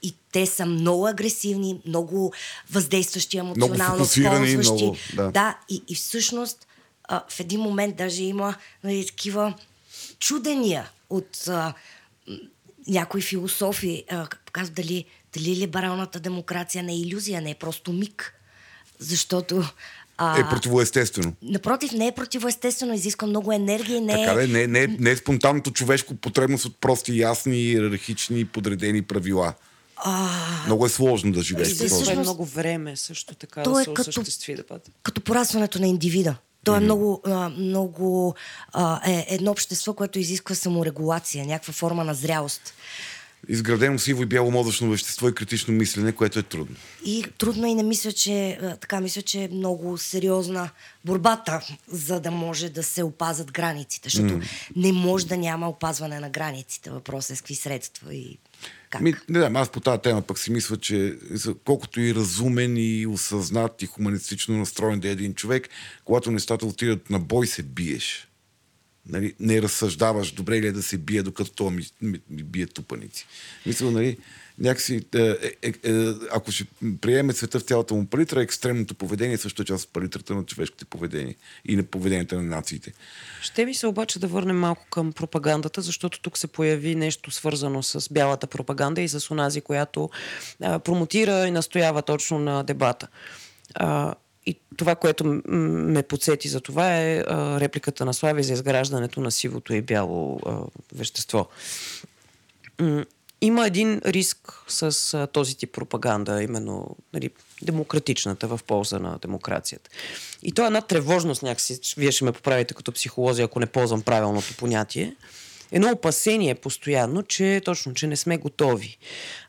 и 0.03 0.15
те 0.31 0.45
са 0.45 0.65
много 0.65 1.07
агресивни, 1.07 1.81
много 1.85 2.33
въздействащи 2.71 3.37
емоционално, 3.37 3.97
ползващи. 3.97 4.91
Да. 5.15 5.31
да, 5.31 5.57
и, 5.69 5.83
и 5.87 5.95
всъщност 5.95 6.67
а, 7.03 7.23
в 7.29 7.39
един 7.39 7.59
момент 7.59 7.95
даже 7.95 8.23
има 8.23 8.55
нали, 8.83 9.05
такива 9.07 9.53
чудения 10.19 10.89
от 11.09 11.47
а, 11.47 11.73
някои 12.87 13.21
философи. 13.21 14.03
А, 14.09 14.27
казват 14.51 14.75
дали, 14.75 15.05
дали 15.33 15.55
либералната 15.55 16.19
демокрация 16.19 16.83
не 16.83 16.93
е 16.93 16.97
иллюзия, 16.97 17.41
не 17.41 17.51
е 17.51 17.55
просто 17.55 17.93
миг. 17.93 18.33
Защото 18.99 19.63
а, 20.17 20.39
е 20.39 20.49
противоестествено. 20.49 21.33
Напротив, 21.41 21.91
не 21.91 22.07
е 22.07 22.11
противоестествено, 22.11 22.93
изисква 22.93 23.27
много 23.27 23.53
енергия. 23.53 24.01
Не 24.01 24.25
така 24.25 24.43
е, 24.43 24.47
не, 24.47 24.67
не, 24.67 24.87
не 24.87 25.11
е 25.11 25.15
спонтанното 25.15 25.71
човешко 25.71 26.15
потребност 26.15 26.65
от 26.65 26.77
прости, 26.77 27.19
ясни, 27.19 27.57
иерархични, 27.57 28.45
подредени 28.45 29.01
правила. 29.01 29.53
А... 29.95 30.29
Много 30.65 30.85
е 30.85 30.89
сложно 30.89 31.31
да 31.31 31.41
живееш. 31.41 31.79
И 31.79 32.11
е 32.11 32.15
много 32.15 32.45
време 32.45 32.95
също 32.95 33.35
така 33.35 33.63
То 33.63 33.71
да 33.71 33.81
е 33.81 33.83
се 33.83 33.93
като, 33.93 34.09
осъществи 34.09 34.55
дебата. 34.55 34.91
Като 35.03 35.21
порастването 35.21 35.79
на 35.79 35.87
индивида. 35.87 36.35
То 36.67 36.75
е 36.75 36.79
много, 36.79 37.21
много 37.57 38.35
е 39.07 39.25
едно 39.29 39.51
общество, 39.51 39.93
което 39.93 40.19
изисква 40.19 40.55
саморегулация, 40.55 41.45
някаква 41.45 41.73
форма 41.73 42.03
на 42.03 42.13
зрялост 42.13 42.73
изградено 43.49 43.99
сиво 43.99 44.23
и 44.23 44.25
бяло 44.25 44.51
мозъчно 44.51 44.89
вещество 44.89 45.29
и 45.29 45.35
критично 45.35 45.73
мислене, 45.73 46.11
което 46.11 46.39
е 46.39 46.43
трудно. 46.43 46.75
И 47.05 47.25
трудно 47.37 47.67
и 47.67 47.75
не 47.75 47.83
мисля, 47.83 48.11
че 48.11 48.59
така 48.81 49.01
мисля, 49.01 49.21
че 49.21 49.43
е 49.43 49.47
много 49.47 49.97
сериозна 49.97 50.69
борбата, 51.05 51.61
за 51.87 52.19
да 52.19 52.31
може 52.31 52.69
да 52.69 52.83
се 52.83 53.03
опазат 53.03 53.51
границите, 53.51 54.09
защото 54.09 54.33
mm. 54.33 54.43
не 54.75 54.91
може 54.91 55.27
да 55.27 55.37
няма 55.37 55.69
опазване 55.69 56.19
на 56.19 56.29
границите. 56.29 56.89
Въпросът 56.89 57.31
е 57.31 57.35
с 57.35 57.41
какви 57.41 57.55
средства 57.55 58.15
и 58.15 58.37
как? 58.89 59.01
Ми, 59.01 59.13
не 59.29 59.39
знам, 59.39 59.55
аз 59.55 59.69
по 59.69 59.79
тази 59.79 60.01
тема 60.01 60.21
пък 60.21 60.39
си 60.39 60.51
мисля, 60.51 60.77
че 60.77 61.17
колкото 61.65 62.01
и 62.01 62.15
разумен 62.15 62.77
и 62.77 63.07
осъзнат 63.07 63.81
и 63.81 63.85
хуманистично 63.85 64.57
настроен 64.57 64.99
да 64.99 65.07
е 65.07 65.11
един 65.11 65.33
човек, 65.33 65.69
когато 66.05 66.31
нещата 66.31 66.65
отидат 66.65 67.09
на 67.09 67.19
бой, 67.19 67.47
се 67.47 67.63
биеш. 67.63 68.27
Нали, 69.09 69.33
не 69.39 69.61
разсъждаваш 69.61 70.31
добре 70.31 70.61
ли 70.61 70.67
е 70.67 70.71
да 70.71 70.83
се 70.83 70.97
бие, 70.97 71.23
докато 71.23 71.51
това 71.51 71.71
ми, 71.71 71.83
ми, 72.01 72.19
ми 72.29 72.43
бие 72.43 72.67
тупаници. 72.67 73.27
Мисля, 73.65 73.91
нали, 73.91 74.17
някакси, 74.59 75.05
е, 75.15 75.19
е, 75.19 75.51
е, 75.61 75.73
е, 75.83 76.13
ако 76.31 76.51
ще 76.51 76.65
приеме 77.01 77.33
света 77.33 77.59
в 77.59 77.63
цялата 77.63 77.93
му 77.93 78.05
палитра, 78.05 78.41
екстремното 78.41 78.95
поведение 78.95 79.37
също 79.37 79.61
е 79.61 79.65
част 79.65 79.85
от 79.85 79.93
палитрата 79.93 80.35
на 80.35 80.45
човешките 80.45 80.85
поведения 80.85 81.35
и 81.65 81.75
на 81.75 81.83
поведението 81.83 82.35
на 82.35 82.43
нациите. 82.43 82.93
Ще 83.41 83.65
ми 83.65 83.73
се 83.73 83.87
обаче 83.87 84.19
да 84.19 84.27
върнем 84.27 84.59
малко 84.59 84.85
към 84.89 85.13
пропагандата, 85.13 85.81
защото 85.81 86.21
тук 86.21 86.37
се 86.37 86.47
появи 86.47 86.95
нещо 86.95 87.31
свързано 87.31 87.83
с 87.83 88.13
бялата 88.13 88.47
пропаганда 88.47 89.01
и 89.01 89.07
с 89.07 89.31
онази, 89.31 89.61
която 89.61 90.09
а, 90.61 90.79
промотира 90.79 91.47
и 91.47 91.51
настоява 91.51 92.01
точно 92.01 92.39
на 92.39 92.63
дебата. 92.63 93.07
А, 93.75 94.15
и 94.45 94.59
това, 94.77 94.95
което 94.95 95.41
ме 95.47 96.03
подсети 96.03 96.47
за 96.47 96.61
това 96.61 96.97
е 96.97 97.23
а, 97.27 97.59
репликата 97.59 98.05
на 98.05 98.13
Слави 98.13 98.43
за 98.43 98.53
изграждането 98.53 99.21
на 99.21 99.31
сивото 99.31 99.73
и 99.73 99.81
бяло 99.81 100.39
а, 100.45 100.57
вещество. 100.95 101.47
Има 103.41 103.67
един 103.67 104.01
риск 104.05 104.63
с 104.67 105.13
а, 105.13 105.27
този 105.27 105.57
тип 105.57 105.71
пропаганда, 105.71 106.43
именно 106.43 106.95
нали, 107.13 107.29
демократичната 107.61 108.47
в 108.47 108.59
полза 108.67 108.99
на 108.99 109.17
демокрацията. 109.21 109.89
И 110.43 110.51
то 110.51 110.63
е 110.63 110.65
една 110.65 110.81
тревожност 110.81 111.43
някакси, 111.43 111.79
вие 111.97 112.11
ще 112.11 112.25
ме 112.25 112.31
поправите 112.31 112.73
като 112.73 112.91
психолози, 112.91 113.41
ако 113.41 113.59
не 113.59 113.65
ползвам 113.65 114.01
правилното 114.01 114.53
понятие, 114.57 115.15
едно 115.71 115.91
опасение 115.91 116.55
постоянно, 116.55 117.23
че 117.23 117.61
точно, 117.65 117.93
че 117.93 118.07
не 118.07 118.15
сме 118.15 118.37
готови. 118.37 118.97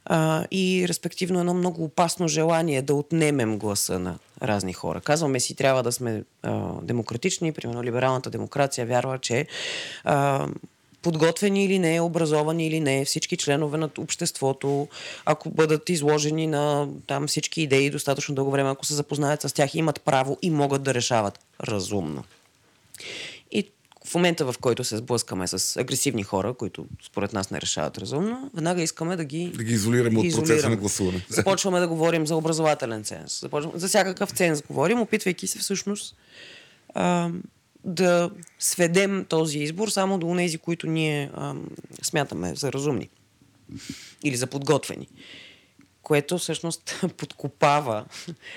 А, 0.04 0.44
и 0.50 0.84
респективно 0.88 1.40
едно 1.40 1.54
много 1.54 1.84
опасно 1.84 2.28
желание 2.28 2.82
да 2.82 2.94
отнемем 2.94 3.58
гласа 3.58 3.98
на 3.98 4.18
разни 4.42 4.72
хора. 4.72 5.00
Казваме 5.00 5.40
си, 5.40 5.54
трябва 5.54 5.82
да 5.82 5.92
сме 5.92 6.22
а, 6.42 6.72
демократични, 6.82 7.52
примерно 7.52 7.82
либералната 7.82 8.30
демокрация 8.30 8.86
вярва, 8.86 9.18
че 9.18 9.46
а, 10.04 10.46
подготвени 11.08 11.64
или 11.64 11.78
не, 11.78 12.00
образовани 12.00 12.66
или 12.66 12.80
не, 12.80 13.04
всички 13.04 13.36
членове 13.36 13.78
на 13.78 13.90
обществото, 13.98 14.88
ако 15.24 15.50
бъдат 15.50 15.88
изложени 15.88 16.46
на 16.46 16.88
там 17.06 17.26
всички 17.26 17.62
идеи 17.62 17.90
достатъчно 17.90 18.34
дълго 18.34 18.50
време, 18.50 18.70
ако 18.70 18.86
се 18.86 18.94
запознаят 18.94 19.42
с 19.42 19.52
тях, 19.52 19.74
имат 19.74 20.00
право 20.00 20.38
и 20.42 20.50
могат 20.50 20.82
да 20.82 20.94
решават 20.94 21.38
разумно. 21.60 22.24
И 23.52 23.70
в 24.06 24.14
момента, 24.14 24.52
в 24.52 24.54
който 24.60 24.84
се 24.84 24.96
сблъскаме 24.96 25.46
с 25.46 25.76
агресивни 25.76 26.22
хора, 26.22 26.54
които 26.54 26.86
според 27.06 27.32
нас 27.32 27.50
не 27.50 27.60
решават 27.60 27.98
разумно, 27.98 28.50
веднага 28.54 28.82
искаме 28.82 29.16
да 29.16 29.24
ги, 29.24 29.52
Да 29.56 29.64
ги 29.64 29.72
изолираме 29.72 30.20
от 30.20 30.34
процеса 30.34 30.68
на 30.68 30.76
гласуване. 30.76 31.26
Започваме 31.28 31.80
да 31.80 31.88
говорим 31.88 32.26
за 32.26 32.36
образователен 32.36 33.04
ценз. 33.04 33.40
Започваме, 33.40 33.78
за 33.78 33.88
всякакъв 33.88 34.30
ценз 34.30 34.62
говорим, 34.62 35.00
опитвайки 35.00 35.46
се 35.46 35.58
всъщност 35.58 36.16
а, 36.94 37.30
да 37.84 38.30
сведем 38.58 39.24
този 39.28 39.58
избор 39.58 39.88
само 39.88 40.18
до 40.18 40.34
тези, 40.36 40.58
които 40.58 40.86
ние 40.86 41.30
а, 41.34 41.54
смятаме 42.02 42.54
за 42.54 42.72
разумни 42.72 43.08
или 44.24 44.36
за 44.36 44.46
подготвени. 44.46 45.08
Което 46.02 46.38
всъщност 46.38 47.04
подкопава 47.16 48.04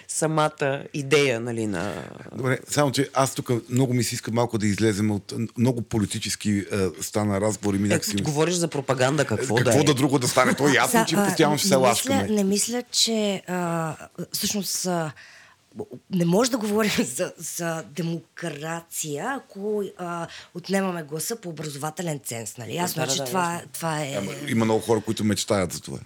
самата 0.07 0.83
идея 0.93 1.39
нали, 1.39 1.67
на 1.67 2.03
Добре, 2.35 2.59
само 2.69 2.91
че 2.91 3.09
аз 3.13 3.35
тук 3.35 3.51
много 3.69 3.93
ми 3.93 4.03
се 4.03 4.15
иска 4.15 4.31
малко 4.31 4.57
да 4.57 4.67
излезем 4.67 5.11
от 5.11 5.33
много 5.57 5.81
политически 5.81 6.51
е, 6.51 6.63
стана 7.01 7.41
разговор 7.41 7.73
и 7.73 7.77
ми 7.77 7.87
някакси... 7.87 8.11
Ето, 8.11 8.23
говориш 8.23 8.55
за 8.55 8.67
пропаганда, 8.67 9.25
какво, 9.25 9.55
Какво 9.55 9.77
да 9.77 9.81
е. 9.81 9.83
да 9.83 9.93
друго 9.93 10.19
да 10.19 10.27
стане? 10.27 10.53
То 10.53 10.69
е 10.69 10.73
ясно, 10.73 11.05
че 11.07 11.15
постоянно 11.15 11.57
ще 11.57 11.67
се 11.67 11.77
мисля, 11.77 12.27
не 12.29 12.43
мисля, 12.43 12.83
че 12.91 13.43
а, 13.47 13.95
всъщност 14.31 14.85
а, 14.85 15.11
не 16.09 16.25
може 16.25 16.51
да 16.51 16.57
говорим 16.57 16.91
за, 17.03 17.33
за 17.37 17.83
демокрация, 17.89 19.25
ако 19.37 19.83
а, 19.97 20.27
отнемаме 20.53 21.03
гласа 21.03 21.35
по 21.35 21.49
образователен 21.49 22.19
ценз. 22.23 22.57
Нали? 22.57 22.75
Ясно, 22.75 22.99
Да, 22.99 23.03
е, 23.03 23.05
да, 23.07 23.13
че 23.13 23.17
да, 23.17 23.25
това, 23.25 23.61
това 23.73 24.01
е... 24.01 24.13
Ама 24.17 24.31
Има 24.47 24.65
много 24.65 24.81
хора, 24.81 25.01
които 25.01 25.23
мечтаят 25.23 25.73
за 25.73 25.81
това. 25.81 25.99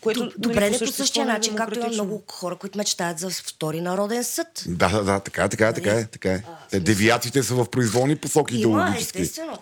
Което, 0.00 0.20
Д- 0.20 0.24
нали, 0.26 0.34
Добре, 0.38 0.70
не 0.70 0.78
по 0.78 0.86
същия 0.86 1.22
е 1.22 1.26
начин, 1.26 1.54
както 1.54 1.78
има 1.78 1.88
много 1.88 2.22
хора, 2.26 2.56
които 2.56 2.78
мечтаят 2.78 3.18
за 3.18 3.30
втори 3.30 3.80
народен 3.80 4.24
съд. 4.24 4.64
Да, 4.66 4.88
да, 4.88 5.02
да, 5.04 5.20
така 5.20 5.44
е, 5.44 5.48
така 5.48 5.68
е, 5.68 5.72
така 5.72 5.92
е. 5.92 6.06
Така 6.06 6.32
е. 6.32 6.42
Те, 6.70 6.80
девиациите 6.80 7.42
са 7.42 7.54
в 7.54 7.70
произволни 7.70 8.16
посоки 8.16 8.54
Има, 8.54 8.60
идеологически. 8.60 9.22
естествено. 9.22 9.58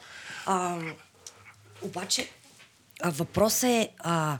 А, 0.47 0.79
обаче, 1.83 2.29
а, 3.03 3.11
въпросът 3.11 3.65
е... 3.65 3.89
А, 3.99 4.39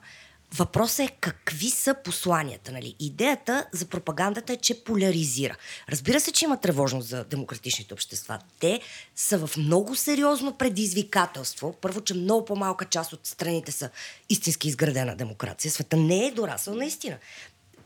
Въпросът 0.55 0.99
е 0.99 1.17
какви 1.21 1.71
са 1.71 1.95
посланията. 2.05 2.73
Нали? 2.73 2.95
Идеята 3.01 3.67
за 3.73 3.87
пропагандата 3.87 4.53
е, 4.53 4.57
че 4.57 4.85
поляризира. 4.85 5.57
Разбира 5.89 6.21
се, 6.21 6.33
че 6.33 6.45
има 6.45 6.61
тревожност 6.61 7.09
за 7.09 7.25
демократичните 7.25 7.95
общества. 7.95 8.39
Те 8.61 8.81
са 9.17 9.47
в 9.47 9.57
много 9.57 9.97
сериозно 9.97 10.57
предизвикателство. 10.57 11.75
Първо, 11.81 12.01
че 12.01 12.15
много 12.15 12.45
по-малка 12.45 12.85
част 12.85 13.13
от 13.13 13.27
страните 13.27 13.73
са 13.73 13.91
истински 14.29 14.69
изградена 14.69 15.17
демокрация. 15.17 15.71
Света 15.71 15.97
не 15.97 16.27
е 16.27 16.31
дорасъл 16.31 16.75
наистина. 16.75 17.17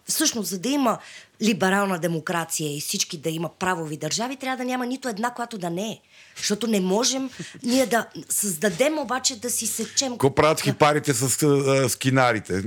Всъщност, 0.04 0.48
за 0.48 0.58
да 0.58 0.68
има 0.68 0.98
либерална 1.42 1.98
демокрация 1.98 2.76
и 2.76 2.80
всички 2.80 3.18
да 3.18 3.30
има 3.30 3.48
правови 3.48 3.96
държави, 3.96 4.36
трябва 4.36 4.56
да 4.56 4.64
няма 4.64 4.86
нито 4.86 5.08
една, 5.08 5.30
която 5.30 5.58
да 5.58 5.70
не 5.70 5.88
е. 5.88 5.98
Защото 6.36 6.66
не 6.66 6.80
можем 6.80 7.30
ние 7.62 7.86
да 7.86 8.06
създадем 8.28 8.98
обаче 8.98 9.40
да 9.40 9.50
си 9.50 9.66
сечем. 9.66 10.12
Какво 10.12 10.34
правят 10.34 10.60
хипарите 10.60 11.14
с 11.14 11.42
а, 11.42 11.88
скинарите? 11.88 12.52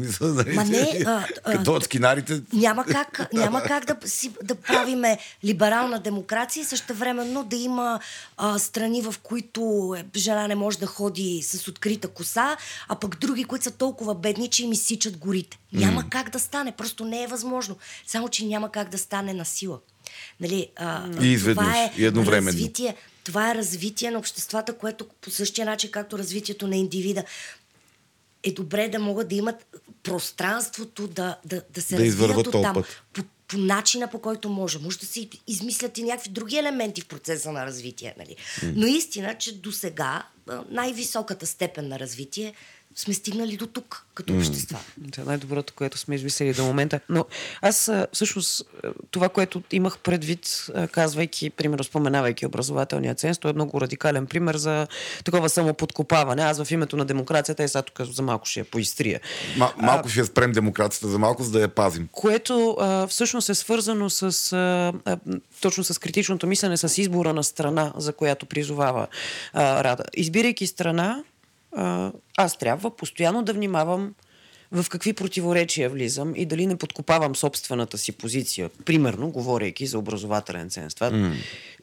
Ма 0.53 0.63
не, 0.63 1.03
а, 1.05 1.25
а, 1.43 1.51
Като 1.51 1.73
от 1.73 1.83
скинарите... 1.83 2.41
Няма 2.53 2.85
как, 2.85 3.33
няма 3.33 3.63
как 3.67 3.85
да, 3.85 4.09
си, 4.09 4.31
да 4.43 4.55
правиме 4.55 5.17
либерална 5.43 5.99
демокрация 5.99 6.61
и 6.61 6.65
същевременно 6.65 7.43
да 7.43 7.55
има 7.55 7.99
а, 8.37 8.59
страни, 8.59 9.01
в 9.01 9.15
които 9.23 9.93
е, 9.97 10.19
жена 10.19 10.47
не 10.47 10.55
може 10.55 10.79
да 10.79 10.85
ходи 10.85 11.41
с 11.43 11.67
открита 11.67 12.07
коса, 12.07 12.57
а 12.87 12.95
пък 12.95 13.17
други, 13.19 13.43
които 13.43 13.63
са 13.63 13.71
толкова 13.71 14.15
бедни, 14.15 14.49
че 14.49 14.63
им 14.63 14.71
изсичат 14.71 15.17
горите. 15.17 15.57
Няма 15.73 16.09
как 16.09 16.29
да 16.29 16.39
стане, 16.39 16.71
просто 16.71 17.05
не 17.05 17.23
е 17.23 17.27
възможно. 17.27 17.77
Само, 18.07 18.29
че 18.29 18.45
няма 18.45 18.64
как 18.71 18.89
да 18.89 18.97
стане 18.97 19.33
на 19.33 19.45
сила. 19.45 19.79
Нали, 20.39 20.69
а, 20.75 21.09
И 21.23 21.27
изведнъж, 21.27 21.65
това 21.65 21.83
е 21.83 21.93
и 21.97 22.05
едновременно. 22.05 22.57
Развитие, 22.57 22.95
това 23.23 23.51
е 23.51 23.55
развитие 23.55 24.11
на 24.11 24.19
обществата, 24.19 24.77
което 24.77 25.07
по 25.21 25.31
същия 25.31 25.65
начин, 25.65 25.91
както 25.91 26.17
развитието 26.17 26.67
на 26.67 26.75
индивида, 26.75 27.23
е 28.43 28.51
добре 28.51 28.89
да 28.89 28.99
могат 28.99 29.27
да 29.27 29.35
имат 29.35 29.77
пространството 30.03 31.07
да, 31.07 31.37
да, 31.45 31.61
да 31.73 31.81
се 31.81 31.95
Да 31.95 32.05
развият 32.05 32.47
оттам. 32.47 32.73
път. 32.73 32.85
По, 33.13 33.23
по 33.47 33.57
начина 33.57 34.07
по 34.07 34.19
който 34.19 34.49
може. 34.49 34.79
Може 34.79 34.99
да 34.99 35.05
се 35.05 35.29
измислят 35.47 35.97
и 35.97 36.03
някакви 36.03 36.29
други 36.29 36.57
елементи 36.57 37.01
в 37.01 37.05
процеса 37.05 37.51
на 37.51 37.65
развитие. 37.65 38.15
Нали? 38.17 38.35
Но 38.63 38.85
истина, 38.87 39.37
че 39.37 39.57
до 39.57 39.71
сега 39.71 40.23
най-високата 40.69 41.45
степен 41.45 41.87
на 41.87 41.99
развитие 41.99 42.53
сме 42.95 43.13
стигнали 43.13 43.57
до 43.57 43.67
тук, 43.67 44.05
като 44.13 44.33
общества. 44.33 44.79
Това 45.11 45.23
е 45.23 45.25
най-доброто, 45.25 45.73
което 45.73 45.97
сме 45.97 46.15
измислили 46.15 46.53
до 46.53 46.63
момента. 46.63 46.99
Но 47.09 47.25
аз 47.61 47.87
а, 47.87 48.07
всъщност 48.13 48.61
а, 48.83 48.87
това, 49.11 49.29
което 49.29 49.63
имах 49.71 49.99
предвид, 49.99 50.65
а, 50.75 50.87
казвайки, 50.87 51.49
примерно 51.49 51.83
споменавайки 51.83 52.45
образователния 52.45 53.15
ценз, 53.15 53.37
то 53.37 53.49
е 53.49 53.53
много 53.53 53.81
радикален 53.81 54.25
пример 54.25 54.55
за 54.57 54.87
такова 55.23 55.49
самоподкопаване. 55.49 56.43
Аз 56.43 56.63
в 56.63 56.71
името 56.71 56.97
на 56.97 57.05
демокрацията, 57.05 57.63
е 57.63 57.67
сега 57.67 57.81
тук 57.81 58.07
за 58.07 58.21
малко 58.21 58.45
ще 58.45 58.59
я 58.59 58.65
поистрия. 58.65 59.19
Ма, 59.57 59.73
малко 59.77 60.09
ще 60.09 60.19
я 60.19 60.25
спрем 60.25 60.51
демокрацията 60.51 61.07
за 61.07 61.19
малко, 61.19 61.43
за 61.43 61.51
да 61.51 61.61
я 61.61 61.67
пазим. 61.67 62.09
Което 62.11 62.77
а, 62.79 63.07
всъщност 63.07 63.49
е 63.49 63.55
свързано 63.55 64.09
с 64.09 64.53
а, 64.53 64.93
а, 65.05 65.17
точно 65.61 65.83
с 65.83 65.99
критичното 65.99 66.47
мислене, 66.47 66.77
с 66.77 66.97
избора 66.97 67.33
на 67.33 67.43
страна, 67.43 67.93
за 67.97 68.13
която 68.13 68.45
призовава 68.45 69.07
а, 69.53 69.83
Рада. 69.83 70.03
Избирайки 70.13 70.67
страна, 70.67 71.23
а, 71.75 72.11
аз 72.37 72.57
трябва 72.57 72.95
постоянно 72.95 73.43
да 73.43 73.53
внимавам 73.53 74.13
в 74.71 74.85
какви 74.89 75.13
противоречия 75.13 75.89
влизам 75.89 76.33
и 76.35 76.45
дали 76.45 76.67
не 76.67 76.75
подкопавам 76.75 77.35
собствената 77.35 77.97
си 77.97 78.11
позиция. 78.11 78.69
Примерно, 78.85 79.29
говорейки 79.29 79.85
за 79.85 79.99
образователен 79.99 80.69
ценз. 80.69 80.95
Това, 80.95 81.11
mm. 81.11 81.33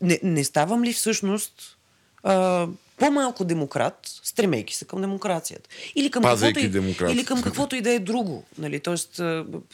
не, 0.03 0.21
не 0.23 0.45
ставам 0.45 0.85
ли 0.85 0.93
всъщност 0.93 1.79
а, 2.23 2.67
по-малко 2.97 3.45
демократ, 3.45 3.99
стремейки 4.23 4.77
се 4.77 4.85
към 4.85 5.01
демокрацията? 5.01 5.71
Или 5.95 6.11
към, 6.11 6.23
Пазейки 6.23 6.55
каквото 6.55 6.67
и, 6.67 6.81
демокрацията. 6.81 7.13
или 7.13 7.25
към 7.25 7.43
каквото 7.43 7.77
и 7.77 7.81
да 7.81 7.91
е 7.91 7.99
друго. 7.99 8.45
Нали? 8.59 8.81
Тоест, 8.81 9.21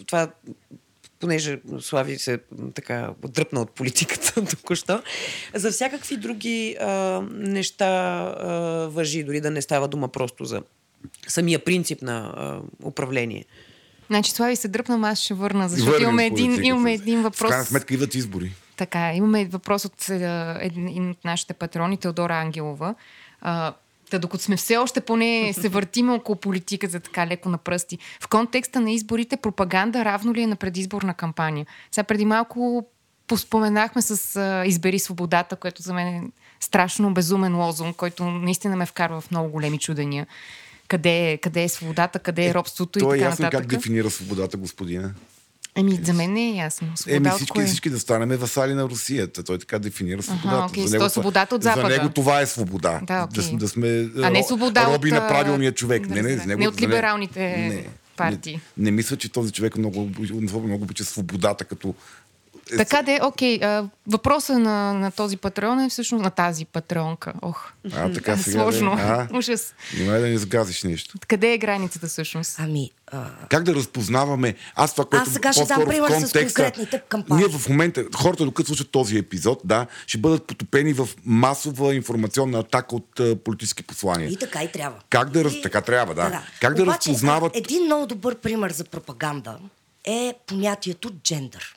това 0.06 0.30
понеже 1.20 1.60
Слави 1.80 2.18
се 2.18 2.38
така 2.74 3.10
дръпна 3.28 3.60
от 3.60 3.70
политиката 3.70 4.44
току-що, 4.50 5.02
за 5.54 5.70
всякакви 5.70 6.16
други 6.16 6.76
а, 6.80 7.20
неща 7.30 7.86
а, 7.86 8.48
въжи, 8.88 9.24
дори 9.24 9.40
да 9.40 9.50
не 9.50 9.62
става 9.62 9.88
дума 9.88 10.08
просто 10.08 10.44
за 10.44 10.62
самия 11.28 11.64
принцип 11.64 12.02
на 12.02 12.34
а, 12.36 12.60
управление. 12.86 13.44
Значи 14.06 14.30
Слави 14.30 14.56
се 14.56 14.68
дръпна, 14.68 15.08
аз 15.08 15.20
ще 15.20 15.34
върна, 15.34 15.68
защото 15.68 15.90
Върнем 15.90 16.08
имаме 16.08 16.26
един, 16.26 16.64
имаме 16.64 16.92
един 16.92 17.20
В 17.20 17.22
въпрос. 17.22 17.48
крайна 17.48 17.64
сметка 17.64 17.94
идват 17.94 18.14
избори. 18.14 18.52
Така, 18.76 19.12
имаме 19.14 19.44
въпрос 19.44 19.84
от 19.84 20.08
един 20.60 21.10
от 21.10 21.24
нашите 21.24 21.54
патрони, 21.54 21.96
Теодора 21.96 22.34
Ангелова. 22.34 22.94
А, 23.40 23.74
Та 24.10 24.18
докато 24.18 24.44
сме 24.44 24.56
все 24.56 24.76
още 24.76 25.00
поне 25.00 25.52
се 25.52 25.68
въртиме 25.68 26.12
около 26.12 26.36
политика 26.36 26.88
за 26.88 27.00
така 27.00 27.26
леко 27.26 27.48
на 27.48 27.58
пръсти. 27.58 27.98
В 28.20 28.28
контекста 28.28 28.80
на 28.80 28.90
изборите 28.90 29.36
пропаганда 29.36 30.04
равно 30.04 30.34
ли 30.34 30.42
е 30.42 30.46
на 30.46 30.56
предизборна 30.56 31.14
кампания? 31.14 31.66
Сега 31.90 32.04
преди 32.04 32.24
малко 32.24 32.86
поспоменахме 33.26 34.02
с 34.02 34.36
а, 34.36 34.66
Избери 34.66 34.98
свободата, 34.98 35.56
което 35.56 35.82
за 35.82 35.94
мен 35.94 36.06
е 36.08 36.22
страшно 36.60 37.14
безумен 37.14 37.56
лозунг, 37.56 37.96
който 37.96 38.24
наистина 38.24 38.76
ме 38.76 38.86
вкарва 38.86 39.20
в 39.20 39.30
много 39.30 39.48
големи 39.48 39.78
чудения. 39.78 40.26
Къде 40.88 41.30
е, 41.30 41.38
къде 41.38 41.62
е 41.62 41.68
свободата, 41.68 42.18
къде 42.18 42.46
е 42.46 42.54
робството 42.54 42.98
То 42.98 43.14
и 43.14 43.18
е 43.18 43.20
така 43.20 43.30
ясно 43.30 43.42
нататък. 43.42 43.70
как 43.70 43.78
дефинира 43.78 44.10
свободата, 44.10 44.56
господина. 44.56 45.14
Еми, 45.78 46.00
за 46.04 46.12
мен 46.12 46.32
не 46.32 46.42
е 46.42 46.50
ясно. 46.50 46.88
Свобода 46.96 47.16
Еми 47.16 47.30
всички, 47.36 47.62
всички 47.62 47.90
да 47.90 47.98
станем 47.98 48.38
васали 48.38 48.74
на 48.74 48.84
Русията. 48.84 49.42
Той 49.42 49.58
така 49.58 49.78
дефинира 49.78 50.22
свободата. 50.22 50.64
окей, 50.64 50.86
За 50.86 50.96
него 50.98 51.10
свободата 51.10 51.54
от 51.54 51.62
Запада. 51.62 51.88
За 51.88 51.96
него 51.96 52.08
това 52.08 52.40
е 52.40 52.46
свобода. 52.46 53.00
Да, 53.02 53.26
окей. 53.30 53.50
да, 53.52 53.56
да 53.56 53.68
сме 53.68 53.88
А 53.88 54.30
не 54.30 54.38
ро- 54.38 54.46
свобода 54.46 54.86
роби 54.86 55.08
от, 55.08 55.14
на 55.14 55.28
правилния 55.28 55.72
човек. 55.72 56.06
да 56.06 56.14
Не, 56.14 56.22
не, 56.22 56.36
него, 56.36 56.60
Не 56.60 56.68
от 56.68 56.80
либералните 56.80 57.86
партии. 58.16 58.60
Не, 58.76 58.84
не 58.84 58.90
мисля, 58.90 59.16
че 59.16 59.28
този 59.28 59.52
човек 59.52 59.76
много, 59.76 60.10
много 60.52 60.82
обича 60.84 61.04
свободата 61.04 61.64
като 61.64 61.94
Така 62.68 63.02
де, 63.02 63.20
окей. 63.22 63.56
а, 63.56 63.84
Въпросът 64.06 64.58
на, 64.58 64.92
на 64.92 65.10
този 65.10 65.36
патрон 65.36 65.80
е 65.80 65.88
всъщност 65.88 66.24
на 66.24 66.30
тази 66.30 66.64
патронка. 66.64 67.32
Ох, 67.42 67.72
А, 67.86 68.12
така 68.12 68.36
сега. 68.36 68.52
сложно. 68.52 68.96
Да, 68.96 69.02
а, 69.30 69.36
Ужас. 69.36 69.74
Внимай 69.94 70.20
да 70.20 70.26
не 70.26 70.38
сгазиш 70.38 70.82
нещо. 70.82 71.14
Къде 71.28 71.52
е 71.52 71.58
границата 71.58 72.06
всъщност? 72.06 72.56
Ами, 72.58 72.90
а, 73.06 73.24
Как 73.48 73.62
да 73.62 73.74
разпознаваме? 73.74 74.54
Аз 74.74 74.92
това, 74.92 75.04
което 75.04 75.22
Аз 75.22 75.32
сега 75.32 75.52
ще 75.52 75.64
дам 75.64 75.84
пример 75.84 76.10
с 76.10 76.32
конкретните 76.34 77.02
кампании. 77.08 77.44
Ние 77.44 77.58
в 77.58 77.68
момента, 77.68 78.04
хората, 78.16 78.44
докато 78.44 78.66
слушат 78.66 78.90
този 78.90 79.18
епизод, 79.18 79.60
да, 79.64 79.86
ще 80.06 80.18
бъдат 80.18 80.44
потопени 80.44 80.92
в 80.92 81.08
масова 81.24 81.94
информационна 81.94 82.58
атака 82.58 82.96
от 82.96 83.20
а, 83.20 83.36
политически 83.36 83.82
послания. 83.82 84.30
и 84.30 84.36
така 84.36 84.62
и 84.62 84.72
трябва. 84.72 84.98
Как 85.10 85.30
да 85.30 85.44
раз- 85.44 85.52
И- 85.52 85.62
така 85.62 85.80
трябва, 85.80 86.14
да. 86.14 86.42
Как 86.60 86.74
да 86.74 86.82
Обаче, 86.82 87.10
разпознават- 87.10 87.54
а, 87.54 87.58
Един 87.58 87.84
много 87.84 88.06
добър 88.06 88.34
пример 88.36 88.72
за 88.72 88.84
пропаганда 88.84 89.58
е 90.04 90.34
понятието 90.46 91.10
джендър, 91.22 91.76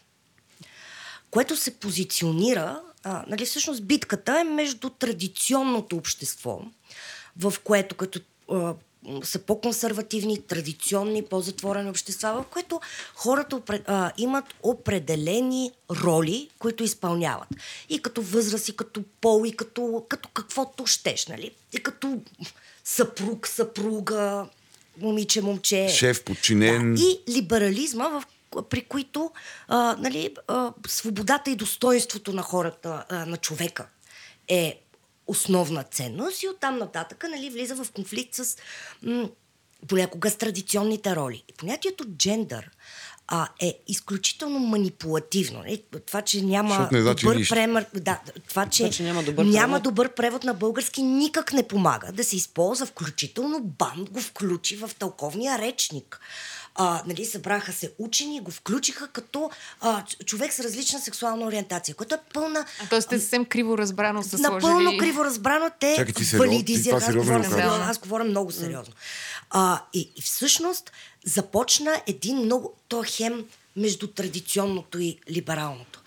което 1.32 1.56
се 1.56 1.72
позиционира, 1.72 2.82
а, 3.04 3.24
нали, 3.28 3.46
всъщност 3.46 3.84
битката 3.84 4.40
е 4.40 4.44
между 4.44 4.90
традиционното 4.90 5.98
общество, 5.98 6.62
в 7.38 7.54
което 7.64 7.96
като 7.96 8.20
а, 8.52 8.74
са 9.24 9.40
по-консервативни, 9.40 10.42
традиционни, 10.42 11.26
по-затворени 11.26 11.90
общества, 11.90 12.44
в 12.44 12.46
което 12.46 12.82
хората 13.16 13.62
а, 13.70 14.12
имат 14.18 14.46
определени 14.64 15.72
роли, 15.92 16.50
които 16.60 16.84
изпълняват. 16.84 17.48
И 17.90 18.02
като 18.02 18.22
възраст, 18.22 18.70
и 18.70 18.76
като 18.76 19.04
пол, 19.22 19.44
и 19.46 19.56
като, 19.56 20.04
като 20.10 20.30
каквото 20.34 20.86
щеш, 20.86 21.28
нали? 21.28 21.52
И 21.74 21.78
като 21.78 22.22
съпруг, 22.84 23.48
съпруга, 23.48 24.46
момиче, 24.98 25.42
момче. 25.42 25.90
Шеф, 25.90 26.24
подчинен. 26.24 26.96
Да. 26.96 27.02
И 27.02 27.20
либерализма, 27.30 28.10
в, 28.10 28.24
при 28.70 28.86
които 28.86 29.32
а, 29.68 29.96
нали, 30.00 30.36
а, 30.48 30.74
свободата 30.88 31.52
и 31.52 31.56
достоинството 31.56 32.34
на 32.34 32.42
хората, 32.42 33.06
а, 33.10 33.26
на 33.26 33.38
човека 33.38 33.88
е 34.48 34.82
основна 35.28 35.84
ценност 35.84 36.44
и 36.44 36.48
оттам 36.48 36.78
нататък 36.78 37.26
нали, 37.30 37.50
влиза 37.50 37.76
в 37.76 37.92
конфликт 37.92 38.36
с 38.36 38.58
м- 39.04 39.30
понякога 39.88 40.30
с 40.30 40.36
традиционните 40.36 41.16
роли. 41.16 41.44
И 41.50 41.54
понятието 41.54 42.06
джендър 42.06 42.70
а, 43.28 43.48
е 43.60 43.80
изключително 43.88 44.60
манипулативно. 44.60 45.60
Нали? 45.60 45.84
Това, 46.06 46.22
че 46.22 46.42
няма 46.42 46.90
не 46.92 47.02
значи 47.02 47.26
добър 47.26 47.36
нищо. 47.36 47.56
премър, 47.56 47.86
да, 47.94 48.20
това, 48.48 48.66
че, 48.66 48.84
Това, 48.84 48.90
че 48.92 49.04
няма 49.04 49.24
добър 49.24 49.46
няма 49.46 49.68
превод. 49.68 49.84
добър 49.84 50.14
превод 50.14 50.44
на 50.44 50.54
български, 50.54 51.02
никак 51.02 51.54
не 51.54 51.68
помага. 51.68 52.12
Да 52.12 52.24
се 52.24 52.36
използва 52.36 52.86
включително 52.86 53.60
банд 53.60 54.10
го 54.10 54.22
включи 54.22 54.76
в 54.76 54.92
тълковния 55.00 55.60
речник. 55.60 56.20
А, 56.84 57.04
нали, 57.08 57.26
събраха 57.26 57.74
се 57.74 57.92
учени, 57.98 58.42
го 58.42 58.52
включиха 58.52 59.08
като 59.08 59.52
а, 59.82 60.04
човек 60.26 60.54
с 60.54 60.60
различна 60.60 61.00
сексуална 61.00 61.46
ориентация, 61.46 61.96
което 61.96 62.16
е 62.16 62.20
пълна... 62.34 62.66
А, 62.84 62.90
Тоест 62.90 63.12
е 63.12 63.20
съвсем 63.20 63.46
криво 63.46 63.78
разбрано 63.78 64.24
са 64.24 64.38
Напълно 64.38 64.80
сложили... 64.80 64.98
криво 64.98 65.26
разбрано, 65.26 65.72
те 65.80 65.96
Чакай, 65.96 66.14
ти 66.14 66.24
валидизират. 66.38 66.98
Аз 66.98 67.06
сериозно 67.06 67.44
говоря, 67.44 67.86
аз 67.90 67.98
говоря 67.98 68.24
много 68.24 68.52
сериозно. 68.52 68.94
А, 69.50 69.82
и, 69.94 70.12
и 70.16 70.22
всъщност 70.22 70.92
започна 71.26 72.02
един 72.08 72.38
много... 72.38 72.74
То 72.88 73.04
е 73.04 73.08
хем 73.08 73.46
между 73.76 74.08
традиционното 74.08 75.00
и 75.00 75.20
либералното. 75.30 76.02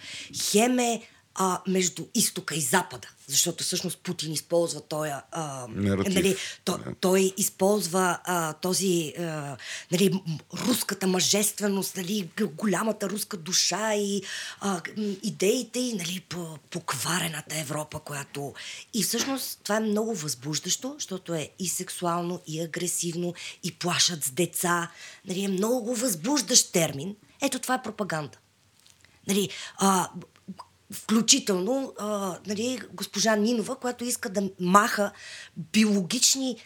Хем 0.51 0.79
е 0.79 1.03
а, 1.35 1.61
между 1.67 2.07
изтока 2.15 2.55
и 2.55 2.61
запада. 2.61 3.09
Защото 3.27 3.65
всъщност 3.65 3.99
Путин 3.99 4.33
използва 4.33 4.81
този... 4.81 5.11
А, 5.31 5.67
Наратив. 5.69 6.15
нали, 6.15 6.37
то, 6.65 6.79
той 7.01 7.33
използва 7.37 8.19
а, 8.25 8.53
този... 8.53 9.15
А, 9.19 9.57
нали, 9.93 10.23
руската 10.55 11.07
мъжественост, 11.07 11.97
нали, 11.97 12.31
голямата 12.41 13.11
руска 13.11 13.37
душа 13.37 13.95
и 13.95 14.23
а, 14.61 14.81
идеите 15.23 15.79
и 15.79 15.93
нали, 15.95 16.25
по, 16.29 16.59
покварената 16.71 17.57
Европа, 17.59 18.01
която... 18.01 18.55
И 18.95 19.03
всъщност 19.03 19.61
това 19.63 19.77
е 19.77 19.81
много 19.81 20.15
възбуждащо, 20.15 20.95
защото 20.99 21.35
е 21.35 21.51
и 21.59 21.69
сексуално, 21.69 22.41
и 22.47 22.61
агресивно, 22.61 23.35
и 23.63 23.73
плашат 23.73 24.25
с 24.25 24.31
деца. 24.31 24.91
Нали, 25.29 25.45
е 25.45 25.49
много 25.49 25.95
възбуждащ 25.95 26.73
термин. 26.73 27.17
Ето 27.43 27.59
това 27.59 27.75
е 27.75 27.83
пропаганда. 27.83 28.39
Нали, 29.29 29.49
а, 29.79 30.09
включително 30.95 31.93
а, 31.99 32.39
нали, 32.47 32.81
госпожа 32.93 33.37
Нинова, 33.37 33.77
която 33.77 34.05
иска 34.05 34.29
да 34.29 34.51
маха 34.61 35.13
биологични 35.57 36.57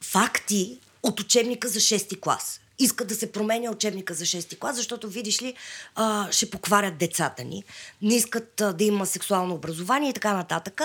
факти 0.00 0.78
от 1.02 1.20
учебника 1.20 1.68
за 1.68 1.80
6 1.80 2.20
клас. 2.20 2.60
Иска 2.78 3.04
да 3.04 3.14
се 3.14 3.32
променя 3.32 3.70
учебника 3.70 4.14
за 4.14 4.24
6 4.24 4.58
клас, 4.58 4.76
защото, 4.76 5.08
видиш 5.08 5.42
ли, 5.42 5.54
а, 5.94 6.32
ще 6.32 6.50
покварят 6.50 6.98
децата 6.98 7.44
ни. 7.44 7.64
Не 8.02 8.14
искат 8.14 8.60
а, 8.60 8.72
да 8.72 8.84
има 8.84 9.06
сексуално 9.06 9.54
образование 9.54 10.10
и 10.10 10.14
така 10.14 10.34
нататък. 10.34 10.80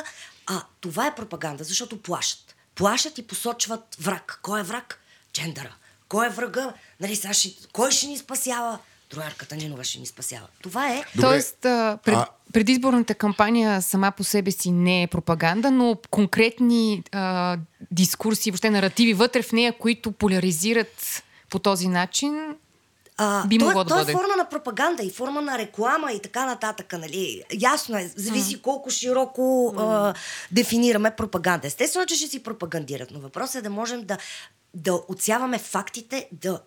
А 0.46 0.64
това 0.82 1.08
е 1.08 1.16
пропаганда, 1.16 1.64
защото 1.64 2.02
плашат. 2.02 2.56
Плашат 2.76 3.18
и 3.18 3.28
посочват 3.28 3.96
враг. 4.00 4.40
Кой 4.42 4.60
е 4.60 4.64
враг? 4.64 5.00
Джендъра. 5.34 5.76
Кой 6.08 6.26
е 6.26 6.30
врага? 6.30 6.74
Нали, 7.00 7.16
сега 7.16 7.34
кой 7.74 7.92
ще 7.92 8.08
ни 8.08 8.18
спасява? 8.18 8.80
Другарката 9.14 9.56
Нинова 9.56 9.84
ще 9.84 10.00
ни 10.00 10.06
спасява. 10.06 10.48
Това 10.64 10.90
е. 10.90 11.04
Добре. 11.16 11.28
Тоест, 11.28 11.66
а, 11.66 11.98
пред, 12.06 12.16
А- 12.16 12.28
предизборната 12.54 13.16
кампания 13.16 13.82
сама 13.82 14.12
по 14.12 14.24
себе 14.24 14.52
си 14.52 14.72
не 14.72 15.04
е 15.04 15.08
пропаганда, 15.08 15.72
но 15.72 15.98
конкретни 16.10 17.04
а, 17.12 17.58
дискурси, 17.92 18.52
въобще 18.52 18.70
наративи 18.70 19.14
вътре 19.14 19.42
в 19.42 19.52
нея, 19.52 19.78
които 19.78 20.12
поляризират 20.12 21.24
по 21.50 21.60
този 21.60 21.88
начин, 21.88 22.56
А, 23.18 23.48
Би 23.48 23.58
то, 23.58 23.66
могло 23.66 23.82
е, 23.82 23.84
да 23.84 23.90
то 23.90 23.96
е 23.96 24.00
бъде. 24.00 24.12
форма 24.12 24.36
на 24.38 24.50
пропаганда 24.50 25.04
и 25.04 25.10
форма 25.12 25.42
на 25.42 25.58
реклама 25.58 26.12
и 26.12 26.20
така 26.22 26.46
нататък. 26.46 26.94
Нали? 26.94 27.44
Ясно 27.60 27.98
е, 27.98 28.12
зависи 28.16 28.62
колко 28.62 28.90
широко 28.90 29.74
а, 29.78 30.14
дефинираме 30.52 31.12
пропаганда. 31.12 31.68
Естествено, 31.68 32.06
че 32.06 32.16
ще 32.16 32.28
си 32.28 32.44
пропагандират, 32.44 33.10
но 33.12 33.20
въпросът 33.20 33.56
е 33.56 33.62
да 33.62 33.70
можем 33.70 34.02
да, 34.06 34.18
да 34.74 34.94
отсяваме 35.08 35.58
фактите, 35.60 36.28
да 36.32 36.62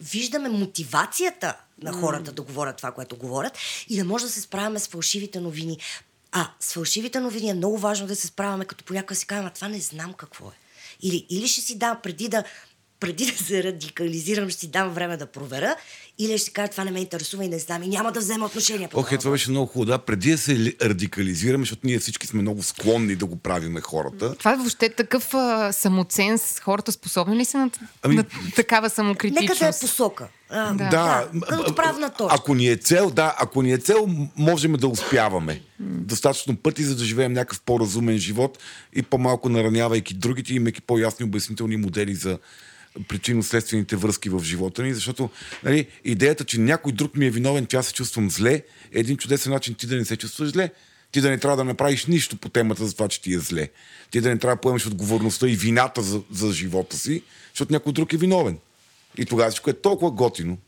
виждаме 0.00 0.48
мотивацията 0.48 1.56
на 1.82 1.92
хората 1.92 2.32
да 2.32 2.42
говорят 2.42 2.76
това, 2.76 2.92
което 2.92 3.16
говорят 3.16 3.58
и 3.88 3.96
да 3.96 4.04
може 4.04 4.24
да 4.24 4.30
се 4.30 4.40
справяме 4.40 4.78
с 4.78 4.88
фалшивите 4.88 5.40
новини. 5.40 5.78
А 6.32 6.50
с 6.60 6.72
фалшивите 6.72 7.20
новини 7.20 7.50
е 7.50 7.54
много 7.54 7.78
важно 7.78 8.06
да 8.06 8.16
се 8.16 8.26
справяме, 8.26 8.64
като 8.64 8.84
понякога 8.84 9.14
си 9.14 9.26
казваме, 9.26 9.48
«А 9.48 9.54
това 9.54 9.68
не 9.68 9.80
знам 9.80 10.12
какво 10.12 10.48
е. 10.48 10.52
Или, 11.02 11.26
или 11.30 11.48
ще 11.48 11.60
си 11.60 11.78
дам 11.78 11.98
преди 12.02 12.28
да 12.28 12.44
преди 13.04 13.26
да 13.38 13.44
се 13.44 13.62
радикализирам, 13.62 14.50
ще 14.50 14.60
си 14.60 14.68
дам 14.68 14.90
време 14.90 15.16
да 15.16 15.26
проверя, 15.26 15.76
или 16.18 16.32
ще 16.32 16.44
си 16.44 16.52
кажа, 16.52 16.70
това 16.70 16.84
не 16.84 16.90
ме 16.90 17.00
интересува 17.00 17.44
и 17.44 17.48
не 17.48 17.58
знам 17.58 17.82
и 17.82 17.88
няма 17.88 18.12
да 18.12 18.20
взема 18.20 18.46
отношение 18.46 18.88
Ох, 18.88 19.04
е, 19.04 19.08
това 19.08 19.18
това. 19.18 19.30
беше 19.30 19.50
много 19.50 19.66
хубаво. 19.66 19.84
Да, 19.86 19.98
преди 19.98 20.30
да 20.30 20.38
се 20.38 20.54
ли- 20.54 20.76
радикализираме, 20.82 21.62
защото 21.62 21.80
ние 21.84 21.98
всички 21.98 22.26
сме 22.26 22.42
много 22.42 22.62
склонни 22.62 23.16
да 23.16 23.26
го 23.26 23.36
правиме 23.36 23.80
хората. 23.80 24.34
това 24.34 24.52
е 24.52 24.56
въобще 24.56 24.88
такъв 24.88 25.34
а, 25.34 25.72
самоценз. 25.72 26.60
Хората 26.60 26.92
способни 26.92 27.36
ли 27.36 27.44
са 27.44 27.58
на, 27.58 27.70
Ами- 28.02 28.16
на 28.16 28.24
такава 28.56 28.90
самокритичност? 28.90 29.48
Нека 29.50 29.58
да 29.62 29.76
е 29.76 29.80
посока. 29.80 30.28
А, 30.50 30.72
Да. 30.72 30.88
да, 30.88 31.28
м- 31.32 31.40
като 31.42 31.62
а- 31.64 31.74
правна 31.74 32.10
точка. 32.10 32.34
Ако 32.34 32.54
ни 32.54 32.68
е 32.68 32.76
цел, 32.76 33.10
да, 33.10 33.36
ако 33.38 33.62
ни 33.62 33.72
е 33.72 33.78
цел, 33.78 34.08
можем 34.36 34.72
да 34.72 34.88
успяваме. 34.88 35.60
Достатъчно 35.80 36.56
пъти, 36.56 36.84
за 36.84 36.96
да 36.96 37.04
живеем 37.04 37.32
някакъв 37.32 37.60
по-разумен 37.60 38.18
живот 38.18 38.58
и 38.92 39.02
по-малко 39.02 39.48
наранявайки 39.48 40.14
другите, 40.14 40.54
имайки 40.54 40.80
по-ясни 40.80 41.24
обяснителни 41.24 41.76
модели 41.76 42.14
за 42.14 42.38
причинно-следствените 43.08 43.96
връзки 43.96 44.28
в 44.28 44.44
живота 44.44 44.82
ни, 44.82 44.94
защото 44.94 45.30
нали, 45.64 45.86
идеята, 46.04 46.44
че 46.44 46.60
някой 46.60 46.92
друг 46.92 47.16
ми 47.16 47.26
е 47.26 47.30
виновен, 47.30 47.66
че 47.66 47.76
аз 47.76 47.86
се 47.86 47.92
чувствам 47.94 48.30
зле, 48.30 48.54
е 48.54 48.64
един 49.00 49.16
чудесен 49.16 49.52
начин 49.52 49.74
ти 49.74 49.86
да 49.86 49.96
не 49.96 50.04
се 50.04 50.16
чувстваш 50.16 50.48
зле. 50.48 50.70
Ти 51.12 51.20
да 51.20 51.30
не 51.30 51.38
трябва 51.38 51.56
да 51.56 51.64
направиш 51.64 52.06
нищо 52.06 52.36
по 52.36 52.48
темата 52.48 52.86
за 52.86 52.94
това, 52.94 53.08
че 53.08 53.22
ти 53.22 53.34
е 53.34 53.38
зле. 53.38 53.68
Ти 54.10 54.20
да 54.20 54.28
не 54.28 54.38
трябва 54.38 54.56
да 54.56 54.60
поемеш 54.60 54.86
отговорността 54.86 55.48
и 55.48 55.56
вината 55.56 56.02
за, 56.02 56.22
за 56.30 56.52
живота 56.52 56.96
си, 56.96 57.22
защото 57.52 57.72
някой 57.72 57.92
друг 57.92 58.12
е 58.12 58.16
виновен. 58.16 58.58
И 59.18 59.24
тогава 59.24 59.50
всичко 59.50 59.70
е 59.70 59.80
толкова 59.80 60.10
готино. 60.10 60.58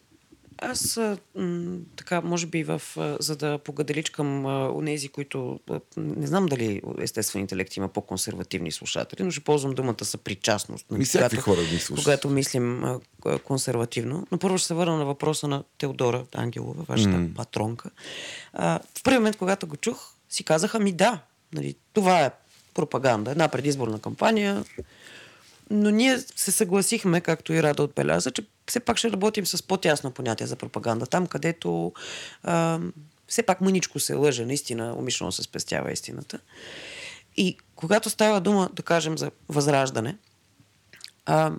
Аз, 0.59 1.01
м, 1.35 1.79
така, 1.97 2.21
може 2.21 2.47
би, 2.47 2.65
в, 2.65 2.83
за 3.21 3.37
да 3.37 3.59
погаделичкам 3.59 4.45
онези, 4.77 5.09
които 5.09 5.61
не 5.97 6.27
знам 6.27 6.47
дали 6.47 6.83
естествен 7.01 7.41
интелект 7.41 7.77
има 7.77 7.89
по-консервативни 7.89 8.73
слушатели, 8.73 9.23
но 9.23 9.31
ще 9.31 9.41
ползвам 9.41 9.75
думата 9.75 10.05
съпричастност. 10.05 10.91
Ми 10.91 11.05
всякакви 11.05 11.37
хора 11.37 11.61
ги 11.63 11.79
слушат. 11.79 12.05
Когато 12.05 12.29
мислим 12.29 12.85
а, 12.85 13.01
консервативно. 13.39 14.27
Но 14.33 14.39
първо 14.39 14.59
ще 14.59 14.67
се 14.67 14.75
върна 14.75 14.97
на 14.97 15.05
въпроса 15.05 15.49
на 15.49 15.65
Теодора 15.79 16.25
Ангелова, 16.35 16.85
вашата 16.89 17.17
mm. 17.17 17.35
патронка. 17.35 17.91
А, 18.53 18.81
в 18.99 19.03
първи 19.03 19.19
момент, 19.19 19.37
когато 19.37 19.67
го 19.67 19.77
чух, 19.77 20.13
си 20.29 20.45
казаха 20.45 20.81
ми 20.81 20.93
да, 20.93 21.19
нали, 21.53 21.75
това 21.93 22.25
е 22.25 22.31
пропаганда, 22.75 23.31
една 23.31 23.49
предизборна 23.49 23.99
кампания, 23.99 24.65
но 25.71 25.91
ние 25.91 26.19
се 26.19 26.53
съгласихме, 26.53 27.21
както 27.21 27.53
и 27.53 27.63
Рада 27.63 27.83
отбеляза, 27.83 28.31
че 28.31 28.43
все 28.69 28.81
пак 28.81 28.99
ще 28.99 29.11
работим 29.11 29.47
с 29.47 29.63
по-тясно 29.63 30.11
понятие 30.11 30.47
за 30.47 30.57
пропаганда. 30.57 31.07
Там, 31.07 31.27
където 31.27 31.93
а, 32.43 32.81
все 33.29 33.43
пак 33.43 33.61
мъничко 33.61 33.99
се 33.99 34.15
лъже, 34.15 34.47
наистина, 34.47 34.95
умишлено 34.99 35.33
се 35.33 35.43
спестява 35.43 35.93
истината. 35.93 36.39
И 37.37 37.57
когато 37.75 38.11
става 38.11 38.41
дума, 38.41 38.71
да 38.73 38.83
кажем, 38.83 39.19
за 39.19 39.31
възраждане, 39.49 40.17
а, 41.27 41.53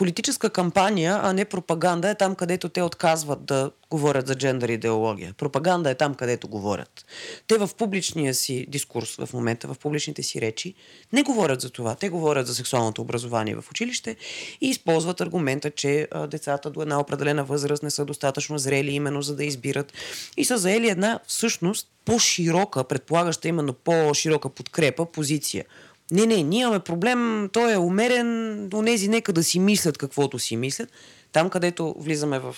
политическа 0.00 0.50
кампания, 0.50 1.20
а 1.22 1.32
не 1.32 1.44
пропаганда 1.44 2.10
е 2.10 2.14
там, 2.14 2.34
където 2.34 2.68
те 2.68 2.82
отказват 2.82 3.44
да 3.44 3.70
говорят 3.90 4.26
за 4.26 4.34
джендър 4.34 4.68
идеология. 4.68 5.34
Пропаганда 5.38 5.90
е 5.90 5.94
там, 5.94 6.14
където 6.14 6.48
говорят. 6.48 7.04
Те 7.46 7.58
в 7.58 7.70
публичния 7.78 8.34
си 8.34 8.66
дискурс 8.68 9.16
в 9.16 9.32
момента, 9.32 9.68
в 9.68 9.78
публичните 9.78 10.22
си 10.22 10.40
речи, 10.40 10.74
не 11.12 11.22
говорят 11.22 11.60
за 11.60 11.70
това. 11.70 11.94
Те 11.94 12.08
говорят 12.08 12.46
за 12.46 12.54
сексуалното 12.54 13.02
образование 13.02 13.54
в 13.54 13.64
училище 13.70 14.16
и 14.60 14.68
използват 14.68 15.20
аргумента, 15.20 15.70
че 15.70 16.08
децата 16.28 16.70
до 16.70 16.82
една 16.82 17.00
определена 17.00 17.44
възраст 17.44 17.82
не 17.82 17.90
са 17.90 18.04
достатъчно 18.04 18.58
зрели 18.58 18.90
именно 18.90 19.22
за 19.22 19.36
да 19.36 19.44
избират. 19.44 19.92
И 20.36 20.44
са 20.44 20.58
заели 20.58 20.88
една 20.88 21.20
всъщност 21.26 21.88
по-широка, 22.04 22.84
предполагаща 22.84 23.48
именно 23.48 23.72
по-широка 23.72 24.48
подкрепа, 24.48 25.06
позиция 25.06 25.64
не, 26.10 26.26
не, 26.26 26.42
ние 26.42 26.60
имаме 26.60 26.80
проблем, 26.80 27.48
той 27.52 27.72
е 27.72 27.78
умерен, 27.78 28.68
онези 28.74 29.08
нека 29.08 29.32
да 29.32 29.44
си 29.44 29.58
мислят 29.58 29.98
каквото 29.98 30.38
си 30.38 30.56
мислят. 30.56 30.92
Там, 31.32 31.50
където 31.50 31.94
влизаме 31.98 32.38
в, 32.38 32.56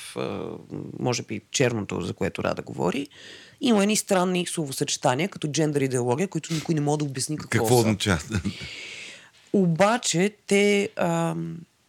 може 0.98 1.22
би, 1.22 1.40
черното, 1.50 2.00
за 2.00 2.12
което 2.12 2.44
Рада 2.44 2.62
говори, 2.62 3.07
има 3.61 3.82
едни 3.82 3.96
странни 3.96 4.46
словосъчетания, 4.46 5.28
като 5.28 5.48
джендър 5.48 5.80
идеология, 5.80 6.28
които 6.28 6.55
никой 6.55 6.74
не 6.74 6.80
може 6.80 6.98
да 6.98 7.05
обясни 7.05 7.36
какво, 7.36 7.59
какво 7.59 7.78
означава. 7.78 8.20
Обаче 9.53 10.36
те 10.46 10.88
а, 10.96 11.34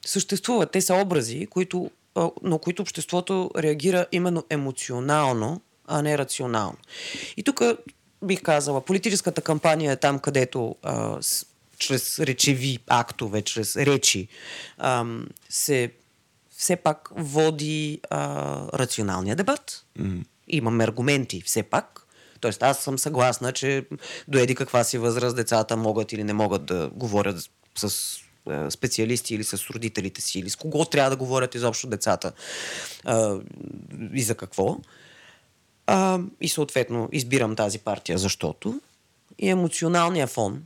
съществуват, 0.05 0.71
те 0.71 0.81
са 0.81 0.95
образи, 0.95 1.45
които, 1.45 1.91
а, 2.15 2.29
на 2.43 2.57
които 2.57 2.81
обществото 2.81 3.51
реагира 3.57 4.05
именно 4.11 4.43
емоционално, 4.49 5.61
а 5.87 6.01
не 6.01 6.17
рационално. 6.17 6.77
И 7.37 7.43
тук 7.43 7.61
бих 8.23 8.41
казала, 8.41 8.81
политическата 8.81 9.41
кампания 9.41 9.91
е 9.91 9.95
там, 9.95 10.19
където 10.19 10.75
а, 10.83 11.17
чрез 11.83 12.19
речеви 12.19 12.79
актове, 12.87 13.41
чрез 13.41 13.75
речи, 13.75 14.27
ам, 14.77 15.27
се 15.49 15.91
все 16.57 16.75
пак 16.75 17.09
води 17.15 18.01
а, 18.09 18.79
рационалния 18.79 19.35
дебат. 19.35 19.85
Mm. 19.99 20.23
Имаме 20.47 20.83
аргументи 20.83 21.41
все 21.41 21.63
пак. 21.63 22.07
Тоест 22.39 22.63
аз 22.63 22.79
съм 22.79 22.99
съгласна, 22.99 23.51
че 23.51 23.85
до 24.27 24.37
еди 24.37 24.55
каква 24.55 24.83
си 24.83 24.97
възраст 24.97 25.35
децата 25.35 25.77
могат 25.77 26.11
или 26.11 26.23
не 26.23 26.33
могат 26.33 26.65
да 26.65 26.89
говорят 26.93 27.49
с 27.75 28.17
специалисти 28.69 29.35
или 29.35 29.43
с 29.43 29.69
родителите 29.69 30.21
си, 30.21 30.39
или 30.39 30.49
с 30.49 30.55
кого 30.55 30.85
трябва 30.85 31.09
да 31.09 31.15
говорят 31.15 31.55
изобщо 31.55 31.87
децата 31.87 32.31
а, 33.05 33.39
и 34.13 34.21
за 34.21 34.35
какво. 34.35 34.77
А, 35.87 36.19
и 36.41 36.49
съответно 36.49 37.09
избирам 37.11 37.55
тази 37.55 37.79
партия, 37.79 38.17
защото 38.17 38.81
и 39.39 39.49
емоционалния 39.49 40.27
фон 40.27 40.63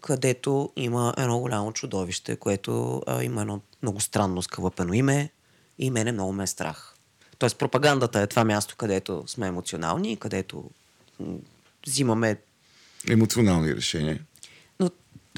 където 0.00 0.72
има 0.76 1.14
едно 1.18 1.38
голямо 1.38 1.72
чудовище, 1.72 2.36
което 2.36 3.02
а, 3.06 3.24
има 3.24 3.40
едно 3.40 3.60
много 3.82 4.00
странно 4.00 4.42
скълъпено 4.42 4.92
име 4.92 5.30
и 5.78 5.90
мене 5.90 6.12
много 6.12 6.32
ме 6.32 6.44
е 6.44 6.46
страх. 6.46 6.94
Тоест 7.38 7.58
пропагандата 7.58 8.20
е 8.20 8.26
това 8.26 8.44
място, 8.44 8.74
където 8.76 9.24
сме 9.26 9.46
емоционални, 9.46 10.16
където 10.16 10.64
взимаме... 11.86 12.36
Емоционални 13.08 13.76
решения. 13.76 14.20
Но 14.80 14.90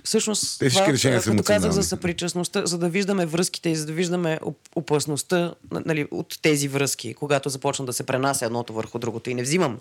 всъщност 0.04 0.58
Те 0.58 0.70
това, 0.70 0.92
решения 0.92 1.22
като 1.22 1.42
казах 1.42 1.72
за 1.72 1.82
съпричастността, 1.82 2.66
за 2.66 2.78
да 2.78 2.88
виждаме 2.88 3.26
връзките 3.26 3.70
и 3.70 3.76
за 3.76 3.86
да 3.86 3.92
виждаме 3.92 4.40
опасността 4.76 5.54
нали, 5.70 6.08
от 6.10 6.38
тези 6.42 6.68
връзки, 6.68 7.14
когато 7.14 7.48
започна 7.48 7.86
да 7.86 7.92
се 7.92 8.06
пренася 8.06 8.46
едното 8.46 8.72
върху 8.72 8.98
другото 8.98 9.30
и 9.30 9.34
не 9.34 9.42
взимам 9.42 9.78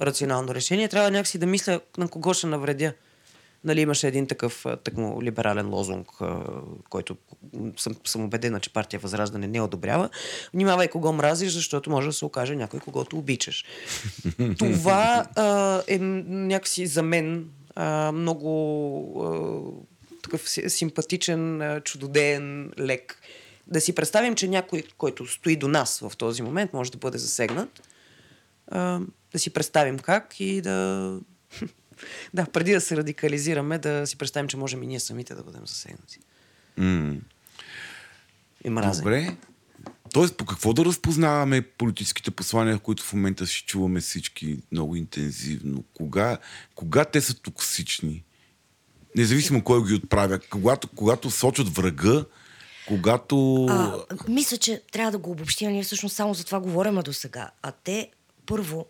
рационално 0.00 0.54
решение, 0.54 0.88
трябва 0.88 1.10
някакси 1.10 1.38
да 1.38 1.46
мисля 1.46 1.80
на 1.98 2.08
кого 2.08 2.34
ще 2.34 2.46
навредя. 2.46 2.92
Нали, 3.64 3.80
имаше 3.80 4.08
един 4.08 4.26
такъв 4.26 4.66
тъкмо 4.84 5.22
либерален 5.22 5.68
лозунг, 5.68 6.08
който 6.90 7.16
съм, 7.76 7.94
съм 8.04 8.24
убедена, 8.24 8.60
че 8.60 8.72
партия 8.72 9.00
Възраждане 9.00 9.46
не 9.46 9.60
одобрява. 9.60 10.08
Внимавай 10.54 10.88
кого 10.88 11.12
мразиш, 11.12 11.52
защото 11.52 11.90
може 11.90 12.06
да 12.06 12.12
се 12.12 12.24
окаже 12.24 12.56
някой, 12.56 12.80
когото 12.80 13.18
обичаш. 13.18 13.64
Това 14.58 15.26
а, 15.36 15.82
е 15.88 15.98
някакси 15.98 16.86
за 16.86 17.02
мен 17.02 17.50
а, 17.74 18.12
много 18.12 18.50
а, 19.24 20.22
такъв 20.22 20.48
симпатичен, 20.68 21.80
чудодеен 21.84 22.72
лек. 22.78 23.22
Да 23.66 23.80
си 23.80 23.94
представим, 23.94 24.34
че 24.34 24.48
някой, 24.48 24.82
който 24.98 25.26
стои 25.26 25.56
до 25.56 25.68
нас 25.68 25.98
в 25.98 26.16
този 26.16 26.42
момент, 26.42 26.72
може 26.72 26.92
да 26.92 26.98
бъде 26.98 27.18
засегнат. 27.18 27.82
А, 28.68 29.00
да 29.32 29.38
си 29.38 29.50
представим 29.50 29.98
как 29.98 30.40
и 30.40 30.60
да 30.60 31.18
да, 32.34 32.46
преди 32.46 32.72
да 32.72 32.80
се 32.80 32.96
радикализираме, 32.96 33.78
да 33.78 34.06
си 34.06 34.18
представим, 34.18 34.48
че 34.48 34.56
можем 34.56 34.82
и 34.82 34.86
ние 34.86 35.00
самите 35.00 35.34
да 35.34 35.42
бъдем 35.42 35.66
засегнати. 35.66 36.18
Mm. 36.78 37.18
И 38.64 38.70
мрази. 38.70 39.00
Добре. 39.00 39.36
Тоест, 40.12 40.36
по 40.36 40.44
какво 40.44 40.72
да 40.72 40.84
разпознаваме 40.84 41.62
политическите 41.62 42.30
послания, 42.30 42.78
които 42.78 43.02
в 43.02 43.12
момента 43.12 43.46
си 43.46 43.64
чуваме 43.66 44.00
всички 44.00 44.58
много 44.72 44.96
интензивно? 44.96 45.84
Кога, 45.94 46.38
кога 46.74 47.04
те 47.04 47.20
са 47.20 47.34
токсични? 47.34 48.24
Независимо 49.16 49.64
кой 49.64 49.86
ги 49.86 49.94
отправя. 49.94 50.38
Когато, 50.50 50.88
когато 50.88 51.30
сочат 51.30 51.68
врага, 51.68 52.24
когато... 52.88 53.64
А, 53.64 54.04
мисля, 54.28 54.56
че 54.56 54.82
трябва 54.92 55.12
да 55.12 55.18
го 55.18 55.30
обобщим. 55.30 55.70
Ние 55.70 55.82
всъщност 55.82 56.16
само 56.16 56.34
за 56.34 56.44
това 56.44 56.60
говорим 56.60 56.94
до 56.94 57.12
сега. 57.12 57.50
А 57.62 57.72
те 57.72 58.10
първо 58.46 58.86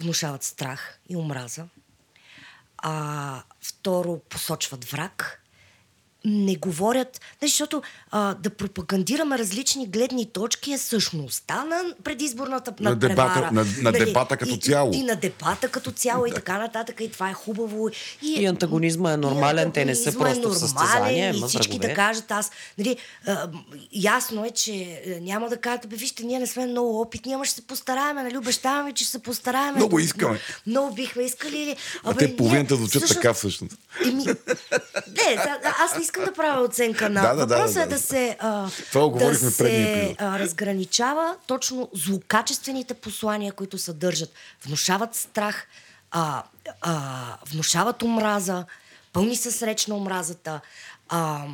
внушават 0.00 0.42
страх 0.42 0.98
и 1.08 1.16
омраза 1.16 1.66
а, 2.86 3.44
второ 3.60 4.18
посочват 4.18 4.92
враг, 4.92 5.40
не 6.24 6.56
говорят, 6.56 7.20
защото 7.42 7.82
а, 8.10 8.34
да 8.34 8.50
пропагандираме 8.50 9.38
различни 9.38 9.86
гледни 9.86 10.26
точки 10.26 10.72
е 10.72 10.78
същността 10.78 11.64
на 11.64 11.82
предизборната 12.04 12.74
на 12.80 12.96
дебата, 12.96 13.40
на, 13.40 13.50
на 13.50 13.66
нали, 13.82 14.04
дебата 14.04 14.36
като 14.36 14.54
и, 14.54 14.60
цяло. 14.60 14.92
И, 14.94 14.96
и 14.96 15.02
на 15.02 15.16
дебата 15.16 15.68
като 15.68 15.90
цяло 15.90 16.26
и 16.26 16.32
така 16.32 16.58
нататък. 16.58 17.00
И 17.00 17.10
това 17.10 17.30
е 17.30 17.32
хубаво. 17.32 17.88
И, 18.22 18.32
и 18.32 18.46
антагонизма 18.46 19.12
е 19.12 19.16
нормален, 19.16 19.72
те 19.72 19.84
не 19.84 19.94
са 19.94 20.10
е 20.10 20.12
просто 20.12 20.48
е 20.48 20.54
състезания. 20.54 21.34
И 21.34 21.42
всички 21.48 21.78
да 21.78 21.94
кажат 21.94 22.30
аз. 22.30 22.50
Нали, 22.78 22.96
а, 23.26 23.48
ясно 23.92 24.44
е, 24.44 24.50
че 24.50 25.02
няма 25.22 25.48
да 25.48 25.56
кажат, 25.56 25.88
бе, 25.88 25.96
вижте, 25.96 26.24
ние 26.24 26.38
не 26.38 26.46
сме 26.46 26.66
много 26.66 27.00
опитни, 27.00 27.32
ама 27.32 27.44
ще 27.44 27.54
се 27.54 27.66
постараем, 27.66 28.16
нали, 28.16 28.38
обещаваме, 28.38 28.92
че 28.92 29.04
ще 29.04 29.10
се 29.10 29.18
постараем. 29.18 29.74
Много 29.76 29.98
искаме. 29.98 30.40
Много 30.66 30.94
бихме 30.94 31.22
искали. 31.22 31.76
А, 32.04 32.10
а 32.10 32.14
те 32.14 32.36
половината 32.36 32.76
звучат 32.76 33.08
така 33.08 33.34
всъщност. 33.34 33.78
Еми, 34.04 34.24
не, 34.26 35.36
аз 35.84 35.96
не 35.96 36.02
искам 36.02 36.13
да 36.20 36.32
правя 36.32 36.64
оценка 36.64 37.10
на. 37.10 37.22
Да, 37.22 37.34
да, 37.34 37.46
Въпросът 37.46 37.74
да, 37.74 37.82
е 37.82 37.86
да, 37.86 37.90
да 37.90 37.98
се, 37.98 38.36
а, 38.40 38.70
да 39.10 39.34
се 39.34 40.14
а, 40.18 40.38
разграничава 40.38 41.36
точно 41.46 41.88
злокачествените 41.92 42.94
послания, 42.94 43.52
които 43.52 43.78
съдържат. 43.78 44.30
Внушават 44.66 45.14
страх, 45.14 45.66
а, 46.10 46.42
а, 46.80 47.22
внушават 47.46 48.02
омраза, 48.02 48.64
пълни 49.12 49.36
са 49.36 49.52
среч 49.52 49.86
на 49.86 49.96
омразата. 49.96 50.60
А, 51.08 51.44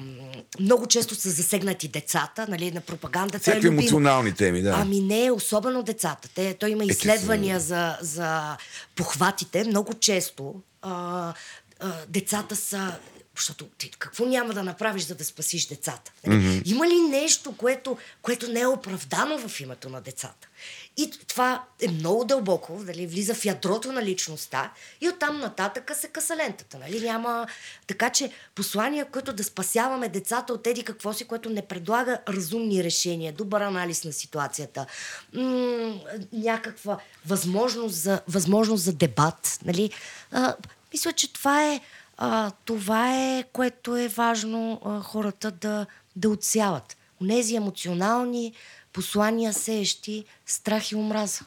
много 0.60 0.86
често 0.86 1.14
са 1.14 1.30
засегнати 1.30 1.88
децата, 1.88 2.46
нали, 2.48 2.70
на 2.70 2.80
пропагандата. 2.80 3.36
Е 3.36 3.40
Всякакви 3.40 3.68
е 3.68 3.70
емоционални 3.70 4.34
теми, 4.34 4.62
да. 4.62 4.74
Ами 4.78 5.00
не, 5.00 5.30
особено 5.30 5.82
децата. 5.82 6.28
Те, 6.34 6.54
той 6.54 6.70
има 6.70 6.84
изследвания 6.84 7.56
е, 7.56 7.60
за, 7.60 7.98
за 8.00 8.56
похватите. 8.96 9.64
Много 9.64 9.94
често 9.94 10.54
а, 10.82 11.32
а, 11.80 11.92
децата 12.08 12.56
са 12.56 12.92
защото 13.40 13.64
ти 13.64 13.90
какво 13.90 14.26
няма 14.26 14.54
да 14.54 14.62
направиш, 14.62 15.02
за 15.02 15.14
да 15.14 15.24
спасиш 15.24 15.66
децата? 15.66 16.12
Mm-hmm. 16.26 16.62
Има 16.66 16.88
ли 16.88 17.00
нещо, 17.00 17.56
което, 17.56 17.98
което 18.22 18.52
не 18.52 18.60
е 18.60 18.66
оправдано 18.66 19.48
в 19.48 19.60
името 19.60 19.88
на 19.88 20.00
децата? 20.00 20.48
И 20.96 21.10
това 21.10 21.64
е 21.82 21.88
много 21.88 22.24
дълбоко, 22.24 22.84
дали, 22.84 23.06
влиза 23.06 23.34
в 23.34 23.44
ядрото 23.44 23.92
на 23.92 24.02
личността 24.02 24.72
и 25.00 25.08
оттам 25.08 25.40
нататък 25.40 25.90
се 25.94 26.08
къса 26.08 26.36
лентата. 26.36 26.78
Нали? 26.78 27.00
Няма... 27.00 27.46
Така 27.86 28.10
че 28.10 28.30
послания, 28.54 29.04
които 29.04 29.32
да 29.32 29.44
спасяваме 29.44 30.08
децата 30.08 30.52
от 30.52 30.66
еди 30.66 30.82
какво 30.82 31.12
си, 31.12 31.24
което 31.24 31.50
не 31.50 31.62
предлага 31.62 32.18
разумни 32.28 32.84
решения, 32.84 33.32
добър 33.32 33.60
анализ 33.60 34.04
на 34.04 34.12
ситуацията, 34.12 34.86
м- 35.32 36.00
някаква 36.32 36.98
възможност 37.26 37.94
за, 37.94 38.20
възможност 38.28 38.84
за 38.84 38.92
дебат. 38.92 39.58
Нали? 39.64 39.90
А, 40.32 40.54
мисля, 40.92 41.12
че 41.12 41.32
това 41.32 41.72
е 41.72 41.80
а, 42.22 42.50
това 42.64 43.16
е, 43.16 43.44
което 43.52 43.96
е 43.96 44.08
важно 44.08 44.80
а, 44.84 45.00
хората 45.00 45.50
да, 45.50 45.86
да 46.16 46.30
отсяват. 46.30 46.96
Онези 47.22 47.56
емоционални 47.56 48.52
послания, 48.92 49.52
сеещи 49.52 50.24
страх 50.46 50.92
и 50.92 50.96
омраза. 50.96 51.40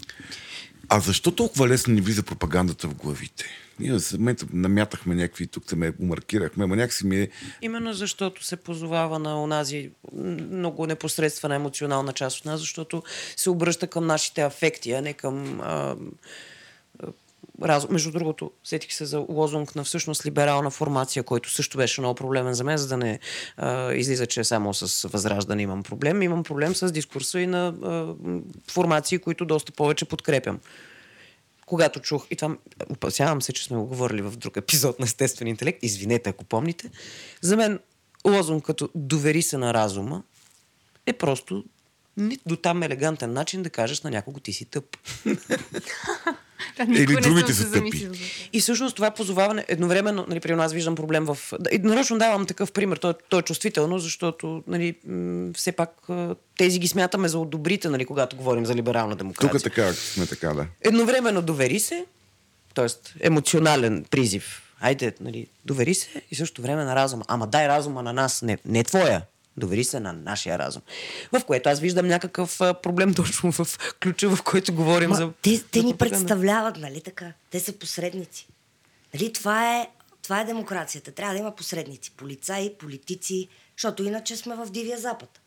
А 0.89 0.99
защо 0.99 1.31
толкова 1.31 1.67
лесно 1.67 1.93
ни 1.93 2.01
влиза 2.01 2.23
пропагандата 2.23 2.87
в 2.87 2.95
главите? 2.95 3.45
Ние 3.79 3.99
в 3.99 4.13
момента 4.13 4.45
намятахме 4.53 5.15
някакви, 5.15 5.47
тук 5.47 5.69
се 5.69 5.75
ме 5.75 5.93
умаркирахме, 5.99 6.63
ама 6.63 6.75
някакси 6.75 7.05
ми 7.05 7.17
е... 7.17 7.29
Именно 7.61 7.93
защото 7.93 8.43
се 8.43 8.55
позовава 8.55 9.19
на 9.19 9.43
онази 9.43 9.91
много 10.51 10.85
непосредствена 10.85 11.55
емоционална 11.55 12.13
част 12.13 12.39
от 12.39 12.45
нас, 12.45 12.59
защото 12.59 13.03
се 13.35 13.49
обръща 13.49 13.87
към 13.87 14.05
нашите 14.05 14.41
афекти, 14.41 14.91
а 14.91 15.01
не 15.01 15.13
към 15.13 15.61
а, 15.61 15.95
разум. 17.61 17.89
Между 17.91 18.11
другото, 18.11 18.51
сетих 18.63 18.93
се 18.93 19.05
за 19.05 19.25
лозунг 19.29 19.75
на 19.75 19.83
всъщност 19.83 20.25
либерална 20.25 20.71
формация, 20.71 21.23
който 21.23 21.51
също 21.51 21.77
беше 21.77 22.01
много 22.01 22.15
проблемен 22.15 22.53
за 22.53 22.63
мен, 22.63 22.77
за 22.77 22.87
да 22.87 22.97
не 22.97 23.19
а, 23.57 23.93
излиза, 23.93 24.25
че 24.25 24.43
само 24.43 24.73
с 24.73 25.07
възраждане 25.07 25.61
имам 25.61 25.83
проблем. 25.83 26.21
Имам 26.21 26.43
проблем 26.43 26.75
с 26.75 26.91
дискурса 26.91 27.39
и 27.39 27.47
на 27.47 27.67
а, 27.67 28.15
формации, 28.71 29.19
които 29.19 29.45
доста 29.45 29.71
повече 29.71 30.05
подкрепям 30.05 30.59
когато 31.65 31.99
чух, 31.99 32.27
и 32.31 32.35
това 32.35 32.57
опасявам 32.89 33.41
се, 33.41 33.53
че 33.53 33.63
сме 33.63 33.77
го 33.77 33.85
говорили 33.85 34.21
в 34.21 34.31
друг 34.31 34.57
епизод 34.57 34.99
на 34.99 35.03
Естествен 35.03 35.47
интелект, 35.47 35.79
извинете, 35.81 36.29
ако 36.29 36.43
помните, 36.43 36.89
за 37.41 37.57
мен 37.57 37.79
лозунг 38.27 38.65
като 38.65 38.89
довери 38.95 39.41
се 39.41 39.57
на 39.57 39.73
разума 39.73 40.23
е 41.05 41.13
просто 41.13 41.63
до 42.45 42.55
там 42.55 42.83
елегантен 42.83 43.33
начин 43.33 43.63
да 43.63 43.69
кажеш 43.69 44.01
на 44.01 44.09
някого 44.09 44.39
ти 44.39 44.53
си 44.53 44.65
тъп. 44.65 44.97
Да, 46.77 46.83
Или 46.83 47.21
другите 47.21 47.53
са 47.53 47.63
се 47.63 47.71
тъпи. 47.71 48.09
И 48.53 48.61
всъщност 48.61 48.95
това 48.95 49.11
позоваване, 49.11 49.65
едновременно, 49.67 50.25
нали, 50.29 50.39
при 50.39 50.55
нас 50.55 50.73
виждам 50.73 50.95
проблем 50.95 51.25
в... 51.25 51.37
И 51.71 51.77
нарочно 51.77 52.17
давам 52.17 52.45
такъв 52.45 52.71
пример, 52.71 52.97
то, 52.97 53.09
е- 53.09 53.13
то 53.29 53.39
е 53.39 53.41
чувствително, 53.41 53.99
защото 53.99 54.63
нали, 54.67 54.95
все 55.55 55.71
пак 55.71 55.89
тези 56.57 56.79
ги 56.79 56.87
смятаме 56.87 57.27
за 57.27 57.39
одобрите, 57.39 57.89
нали, 57.89 58.05
когато 58.05 58.35
говорим 58.35 58.65
за 58.65 58.75
либерална 58.75 59.15
демокрация. 59.15 59.51
Тук 59.51 59.63
така 59.63 59.93
сме 59.93 60.25
така, 60.27 60.53
да. 60.53 60.65
Едновременно 60.81 61.41
довери 61.41 61.79
се, 61.79 62.05
т.е. 62.73 62.87
емоционален 63.27 64.05
призив. 64.11 64.59
Айде, 64.79 65.13
нали, 65.21 65.47
довери 65.65 65.93
се 65.93 66.21
и 66.31 66.35
също 66.35 66.61
време 66.61 66.83
на 66.83 66.95
разума. 66.95 67.23
Ама 67.27 67.47
дай 67.47 67.67
разума 67.67 68.03
на 68.03 68.13
нас, 68.13 68.41
не, 68.41 68.57
не 68.65 68.83
твоя. 68.83 69.21
Довери 69.57 69.83
се 69.83 69.99
на 69.99 70.13
нашия 70.13 70.59
разум. 70.59 70.81
В 71.31 71.41
което 71.45 71.69
аз 71.69 71.79
виждам 71.79 72.07
някакъв 72.07 72.57
проблем 72.59 73.13
точно 73.13 73.51
в 73.51 73.95
ключа, 74.03 74.35
в 74.35 74.43
който 74.43 74.73
говорим 74.73 75.09
Ма, 75.09 75.15
за. 75.15 75.31
те, 75.41 75.63
те 75.71 75.79
за 75.79 75.85
ни 75.85 75.97
представляват, 75.97 76.77
нали 76.77 77.01
така? 77.01 77.33
Те 77.49 77.59
са 77.59 77.73
посредници. 77.73 78.47
Нали, 79.13 79.33
това 79.33 79.77
е, 79.77 79.87
това 80.21 80.41
е 80.41 80.45
демокрацията. 80.45 81.11
Трябва 81.11 81.33
да 81.33 81.39
има 81.39 81.55
посредници. 81.55 82.11
Полицаи, 82.11 82.73
политици, 82.79 83.47
защото 83.77 84.03
иначе 84.03 84.37
сме 84.37 84.55
в 84.55 84.65
Дивия 84.71 84.97
Запад. 84.97 85.41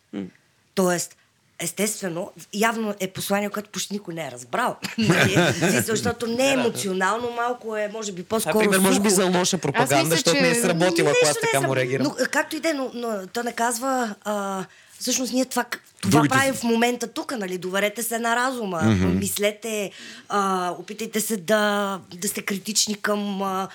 Тоест, 0.74 1.16
естествено, 1.58 2.32
явно 2.54 2.94
е 3.00 3.08
послание, 3.08 3.50
което 3.50 3.70
почти 3.70 3.92
никой 3.92 4.14
не 4.14 4.26
е 4.26 4.30
разбрал. 4.30 4.76
Нали? 4.98 5.36
Защото 5.70 6.26
не 6.26 6.48
е 6.48 6.52
емоционално, 6.52 7.30
малко 7.30 7.76
е, 7.76 7.90
може 7.92 8.12
би, 8.12 8.22
по-скоро 8.22 8.58
е 8.58 8.62
пример, 8.62 8.78
може 8.78 9.00
би, 9.00 9.10
за 9.10 9.24
лоша 9.24 9.58
пропаганда, 9.58 9.96
мисля, 9.96 10.10
защото 10.10 10.36
че- 10.36 10.42
не 10.42 10.50
е 10.50 10.54
сработила, 10.54 11.10
ако 11.10 11.30
аз 11.30 11.34
не 11.34 11.40
така 11.40 11.64
е 11.64 11.66
му 11.66 11.76
реагирам. 11.76 12.06
Но, 12.06 12.26
както 12.30 12.56
и 12.56 12.60
да 12.60 12.70
е, 12.70 12.72
но, 12.72 12.90
но 12.94 13.26
то 13.32 13.42
не 13.42 13.52
казва... 13.52 14.14
А, 14.24 14.64
всъщност 14.98 15.32
ние 15.32 15.44
това, 15.44 15.64
това 16.00 16.10
Другите 16.10 16.34
правим 16.34 16.54
в 16.54 16.62
момента 16.62 17.06
тук, 17.06 17.38
нали? 17.38 17.58
Доверете 17.58 18.02
се 18.02 18.18
на 18.18 18.36
разума. 18.36 18.80
Mm-hmm. 18.80 19.18
Мислете, 19.18 19.90
а, 20.28 20.70
опитайте 20.78 21.20
се 21.20 21.36
да, 21.36 22.00
да 22.14 22.28
сте 22.28 22.42
критични 22.42 22.94
към 22.94 23.42
а, 23.42 23.68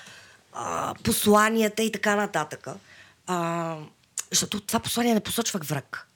а, 0.52 0.94
посланията 1.02 1.82
и 1.82 1.92
така 1.92 2.16
нататък. 2.16 2.66
А, 3.26 3.76
защото 4.30 4.60
това 4.60 4.80
послание 4.80 5.14
не 5.14 5.20
посочва 5.20 5.60
враг. 5.64 6.08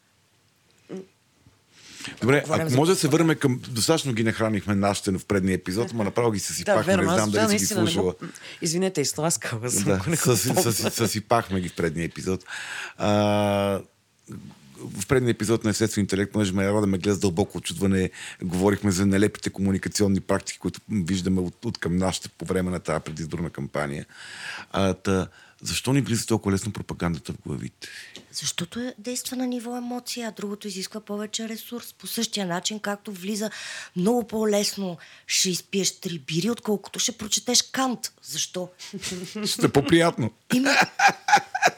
Добре, 2.21 2.41
Говорим 2.41 2.67
ако 2.67 2.75
може 2.75 2.93
да 2.93 2.97
се 2.97 3.09
върнем 3.09 3.37
към... 3.37 3.61
Достатъчно 3.69 4.13
ги 4.13 4.25
нахранихме 4.25 4.75
нашите 4.75 5.11
в 5.11 5.25
предния 5.25 5.55
епизод, 5.55 5.93
но 5.95 6.05
направо 6.05 6.31
ги 6.31 6.41
съсипахме. 6.41 6.83
Да, 6.83 6.87
верно, 6.87 7.11
не 7.11 7.17
знам 7.17 7.31
да, 7.31 7.47
дали 7.47 7.59
си 7.59 7.65
ги 7.65 7.67
слушала. 7.67 8.13
го... 8.13 8.27
Извинете, 8.63 9.01
изтласкала 9.01 9.71
съм, 9.71 9.85
Да, 9.85 9.99
го 9.99 10.17
съсипахме 10.91 11.61
ги 11.61 11.69
в 11.69 11.77
предния 11.77 12.05
епизод. 12.05 12.45
А, 12.99 13.09
в 14.79 15.07
предния 15.09 15.31
епизод 15.31 15.65
на 15.65 15.71
Естествен 15.71 16.03
интелект, 16.03 16.33
понеже 16.33 16.53
ме 16.53 16.69
рада 16.69 16.81
да 16.81 16.87
ме 16.87 16.99
гледа 16.99 17.15
с 17.15 17.19
дълбоко 17.19 17.59
очудване, 17.59 18.11
говорихме 18.43 18.91
за 18.91 19.07
нелепите 19.07 19.51
комуникационни 19.51 20.21
практики, 20.21 20.59
които 20.59 20.81
виждаме 20.91 21.41
от, 21.41 21.65
от 21.65 21.79
към 21.79 21.97
нашите 21.97 22.29
по 22.29 22.45
време 22.45 22.71
на 22.71 22.81
тази 22.81 23.01
предизборна 23.01 23.51
кампания. 23.51 24.07
А, 24.73 24.95
та, 24.95 25.27
защо 25.63 25.93
ни 25.93 26.01
влиза 26.01 26.27
толкова 26.27 26.53
лесно 26.53 26.73
пропагандата 26.73 27.33
в 27.33 27.37
главите? 27.47 27.89
Защото 28.33 28.81
е 28.81 28.95
действа 28.99 29.37
на 29.37 29.47
ниво 29.47 29.77
емоция, 29.77 30.29
а 30.29 30.33
другото 30.33 30.69
изисква 30.69 31.01
повече 31.01 31.49
ресурс. 31.49 31.93
По 31.93 32.07
същия 32.07 32.47
начин, 32.47 32.81
както 32.81 33.13
влиза 33.13 33.51
много 33.97 34.27
по-лесно 34.27 34.99
ще 35.27 35.51
изпиеш 35.51 36.01
три 36.01 36.19
бири, 36.19 36.51
отколкото 36.51 36.99
ще 36.99 37.13
прочетеш 37.13 37.63
Кант. 37.63 38.13
Защо? 38.23 38.69
Ще 39.47 39.67
е 39.67 39.69
по-приятно. 39.69 40.31
Ими, 40.55 40.69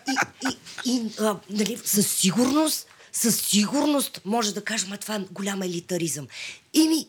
и, 0.08 0.48
и, 0.48 0.92
и 0.92 1.10
а, 1.20 1.36
нали, 1.50 1.78
със 1.84 2.12
сигурност, 2.12 2.86
със 3.12 3.40
сигурност 3.40 4.20
може 4.24 4.54
да 4.54 4.64
кажем, 4.64 4.92
а 4.92 4.96
това 4.96 5.14
е 5.14 5.20
голям 5.30 5.62
елитаризъм. 5.62 6.26
Ими, 6.72 7.08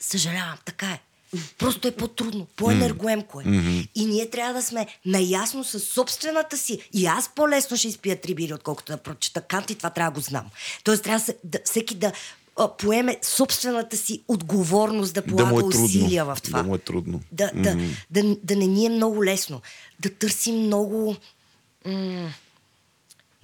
съжалявам, 0.00 0.58
така 0.64 0.86
е. 0.86 1.00
Просто 1.58 1.88
е 1.88 1.90
по-трудно, 1.90 2.46
по-енергоемко 2.56 3.40
е. 3.40 3.44
Mm-hmm. 3.44 3.88
И 3.94 4.06
ние 4.06 4.30
трябва 4.30 4.54
да 4.54 4.62
сме 4.62 4.86
наясно 5.06 5.64
с 5.64 5.80
собствената 5.80 6.58
си. 6.58 6.88
И 6.92 7.06
аз 7.06 7.30
по-лесно 7.34 7.76
ще 7.76 7.88
изпия 7.88 8.20
три 8.20 8.34
бири, 8.34 8.54
отколкото 8.54 8.92
да 8.92 8.98
прочета 8.98 9.40
Кант 9.40 9.70
и 9.70 9.74
това 9.74 9.90
трябва 9.90 10.10
да 10.10 10.14
го 10.14 10.20
знам. 10.20 10.44
Тоест 10.84 11.02
трябва 11.02 11.18
да, 11.18 11.24
се- 11.24 11.36
да, 11.44 11.58
всеки 11.64 11.94
да 11.94 12.12
поеме 12.78 13.18
собствената 13.22 13.96
си 13.96 14.22
отговорност, 14.28 15.14
да 15.14 15.22
Да 15.22 15.26
полага 15.26 15.50
му 15.50 15.60
е 15.60 15.64
усилия 15.64 16.24
в 16.24 16.38
това. 16.42 16.58
Да 16.58 16.68
му 16.68 16.74
е 16.74 16.78
трудно. 16.78 17.20
Да, 17.32 17.50
да, 17.54 17.76
да, 18.10 18.36
да 18.42 18.56
не 18.56 18.66
ни 18.66 18.86
е 18.86 18.88
много 18.88 19.24
лесно. 19.24 19.60
Да 20.00 20.10
търсим 20.10 20.56
много, 20.56 21.16
м- 21.86 22.30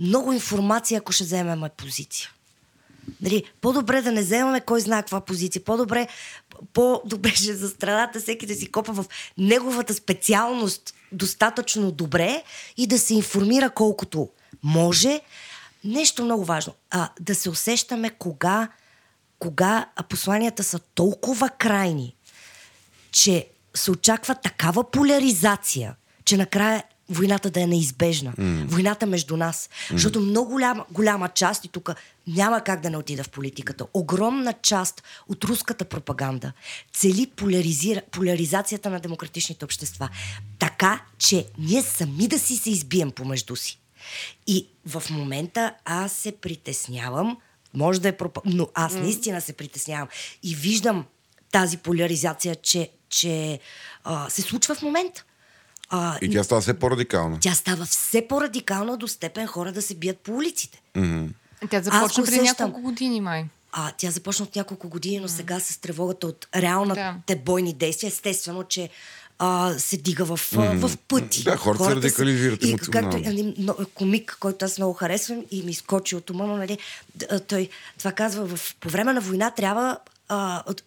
много 0.01 0.32
информация, 0.32 0.99
ако 0.99 1.12
ще 1.12 1.24
вземем 1.24 1.62
позиция. 1.76 2.30
Нали, 3.22 3.45
по-добре 3.61 4.03
да 4.03 4.12
не 4.12 4.20
вземаме 4.22 4.61
кой 4.61 4.80
знае 4.80 5.03
каква 5.03 5.20
позиция. 5.20 5.64
По-добре, 5.64 6.09
по-добре 6.73 7.31
ще 7.31 7.55
за 7.55 7.69
страната 7.69 8.21
всеки 8.21 8.47
да 8.47 8.55
си 8.55 8.73
копа 8.73 8.93
в 8.93 9.05
неговата 9.39 9.95
специалност 9.95 10.95
достатъчно 11.13 11.93
добре 11.93 12.43
и 12.77 12.87
да 12.87 12.99
се 12.99 13.15
информира 13.15 13.71
колкото 13.71 14.29
може. 14.63 15.21
Нещо 15.85 16.25
много 16.25 16.45
важно. 16.45 16.73
А, 16.91 17.09
да 17.21 17.35
се 17.35 17.51
усещаме 17.51 18.11
кога, 18.11 18.69
кога 19.39 19.89
посланията 20.09 20.65
са 20.65 20.79
толкова 20.79 21.49
крайни, 21.49 22.17
че 23.13 23.47
се 23.75 23.91
очаква 23.91 24.35
такава 24.35 24.91
поляризация, 24.91 25.97
че 26.25 26.37
накрая 26.37 26.85
войната 27.11 27.51
да 27.51 27.61
е 27.61 27.67
неизбежна. 27.67 28.33
Mm. 28.33 28.67
Войната 28.67 29.07
между 29.07 29.37
нас. 29.37 29.69
Mm. 29.69 29.93
Защото 29.93 30.21
много 30.21 30.51
голяма, 30.51 30.85
голяма 30.91 31.29
част, 31.29 31.65
и 31.65 31.69
тук 31.69 31.91
няма 32.27 32.61
как 32.61 32.81
да 32.81 32.91
не 32.91 32.97
отида 32.97 33.25
в 33.25 33.31
политиката, 33.31 33.87
огромна 33.95 34.55
част 34.63 35.03
от 35.29 35.45
руската 35.45 35.85
пропаганда 35.85 36.53
цели 36.93 37.27
поляризира, 37.37 38.03
поляризацията 38.11 38.91
на 38.91 39.01
демократичните 39.01 39.65
общества. 39.65 40.09
Така, 40.59 41.03
че 41.19 41.47
ние 41.59 41.83
сами 41.83 42.29
да 42.29 42.39
си 42.39 42.57
се 42.57 42.71
избием 42.71 43.11
помежду 43.11 43.57
си. 43.57 43.79
И 44.47 44.69
в 44.87 45.03
момента 45.11 45.75
аз 45.85 46.13
се 46.13 46.33
притеснявам, 46.33 47.37
може 47.75 48.01
да 48.01 48.09
е 48.09 48.17
пропа... 48.17 48.41
но 48.45 48.69
аз 48.75 48.95
наистина 48.95 49.41
се 49.41 49.53
притеснявам 49.53 50.09
и 50.43 50.55
виждам 50.55 51.05
тази 51.53 51.77
поляризация, 51.77 52.57
че, 52.57 52.91
че 53.09 53.61
а, 54.05 54.31
се 54.31 54.43
случва 54.43 54.75
в 54.75 54.83
момента. 54.83 55.25
А, 55.91 56.18
И 56.22 56.30
тя 56.30 56.45
става 56.45 56.61
все 56.61 56.74
по-радикална. 56.74 57.38
тя 57.41 57.55
става 57.55 57.84
все 57.84 58.28
по-радикална 58.28 58.97
до 58.97 59.09
степен 59.09 59.47
хора 59.47 59.72
да 59.72 59.82
се 59.82 59.95
бият 59.95 60.18
по 60.18 60.32
улиците. 60.32 60.82
Тя 61.70 61.76
Аз 61.76 61.84
започна 61.84 62.24
преди 62.24 62.41
усещам. 62.41 62.66
няколко 62.66 62.80
години, 62.80 63.20
май. 63.20 63.45
А, 63.72 63.93
тя 63.99 64.11
започна 64.11 64.45
от 64.45 64.57
няколко 64.57 64.88
години, 64.88 65.20
но 65.20 65.28
сега 65.28 65.61
с 65.61 65.78
тревогата 65.78 66.26
от 66.26 66.47
реалните 66.57 67.36
бойни 67.45 67.72
действия, 67.72 68.09
естествено, 68.09 68.64
че 68.64 68.88
а, 69.38 69.74
се 69.78 69.97
дига 69.97 70.24
в, 70.24 70.36
mm. 70.36 70.86
в 70.86 70.97
пъти. 70.97 71.43
Да, 71.45 71.57
хората 71.57 71.84
се 71.84 71.97
радикализират 71.97 72.64
и. 72.64 72.76
Както 72.76 73.16
един 73.16 73.55
но- 73.59 73.76
комик, 73.95 74.36
който 74.41 74.64
аз 74.64 74.78
много 74.78 74.93
харесвам 74.93 75.45
и 75.51 75.62
ми 75.62 75.74
скочи 75.74 76.16
от 76.16 76.30
ума, 76.30 76.47
но 76.47 76.57
нали, 76.57 76.78
той 77.49 77.68
това 77.99 78.12
казва, 78.12 78.57
в, 78.57 78.76
по 78.80 78.88
време 78.88 79.12
на 79.12 79.20
война 79.20 79.51
трябва 79.51 79.99
а, 80.28 80.62
от, 80.66 80.82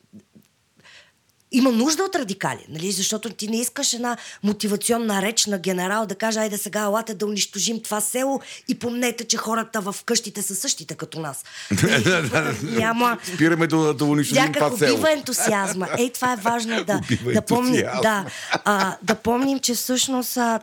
има 1.54 1.72
нужда 1.72 2.04
от 2.04 2.16
радикали, 2.16 2.66
нали? 2.70 2.92
защото 2.92 3.30
ти 3.30 3.48
не 3.48 3.58
искаш 3.60 3.94
една 3.94 4.18
мотивационна 4.44 5.22
реч 5.22 5.46
на 5.46 5.60
генерал 5.60 6.06
да 6.06 6.16
каже, 6.16 6.40
айде 6.40 6.58
сега 6.58 6.82
елате 6.82 7.14
да 7.14 7.26
унищожим 7.26 7.82
това 7.82 8.02
село 8.02 8.42
и 8.68 8.80
помнете, 8.80 9.24
че 9.24 9.38
хората 9.38 9.82
в 9.82 9.96
къщите 10.06 10.42
са 10.42 10.56
същите 10.56 10.96
като 10.96 11.20
нас. 11.20 11.44
Няма... 12.64 13.18
Спираме 13.34 13.68
да, 13.68 13.94
да 13.94 14.06
унищожим 14.06 14.54
това 14.54 14.78
село. 14.78 14.94
убива 14.94 15.12
ентусиазма. 15.12 15.88
Ей, 15.98 16.10
това 16.10 16.34
е 16.34 16.36
важно 16.36 16.84
да, 16.84 17.02
да, 17.34 17.42
помним, 17.42 17.86
да, 18.02 18.26
а, 18.52 18.98
да 19.02 19.16
помним, 19.16 19.60
че 19.60 19.74
всъщност 19.74 20.38
а, 20.38 20.60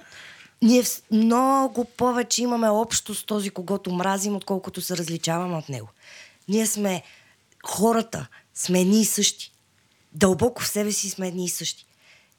ние 0.63 0.83
много 1.11 1.85
повече 1.85 2.43
имаме 2.43 2.69
общо 2.69 3.15
с 3.15 3.23
този, 3.25 3.51
когото 3.51 3.93
мразим, 3.93 4.37
отколкото 4.37 4.81
се 4.81 4.97
различаваме 4.97 5.57
от 5.57 5.69
него. 5.69 5.89
Ние 6.49 6.67
сме 6.67 7.03
хората, 7.67 8.27
сме 8.55 8.81
едни 8.81 9.01
и 9.01 9.05
същи. 9.05 9.50
Дълбоко 10.13 10.63
в 10.63 10.69
себе 10.69 10.93
си 10.93 11.11
сме 11.11 11.29
едни 11.29 11.45
и 11.45 11.49
същи. 11.49 11.87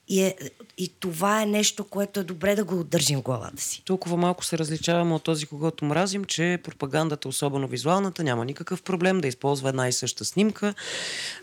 И, 0.07 0.21
е, 0.21 0.35
и 0.77 0.91
това 0.99 1.41
е 1.41 1.45
нещо, 1.45 1.83
което 1.83 2.19
е 2.19 2.23
добре 2.23 2.55
да 2.55 2.63
го 2.63 2.83
държим 2.83 3.19
в 3.19 3.21
главата 3.21 3.61
си. 3.61 3.81
Толкова 3.85 4.17
малко 4.17 4.45
се 4.45 4.57
различаваме 4.57 5.13
от 5.13 5.23
този, 5.23 5.45
когато 5.45 5.85
мразим, 5.85 6.25
че 6.25 6.59
пропагандата, 6.63 7.27
особено 7.27 7.67
визуалната, 7.67 8.23
няма 8.23 8.45
никакъв 8.45 8.81
проблем 8.81 9.21
да 9.21 9.27
използва 9.27 9.69
една 9.69 9.87
и 9.87 9.93
съща 9.93 10.25
снимка 10.25 10.73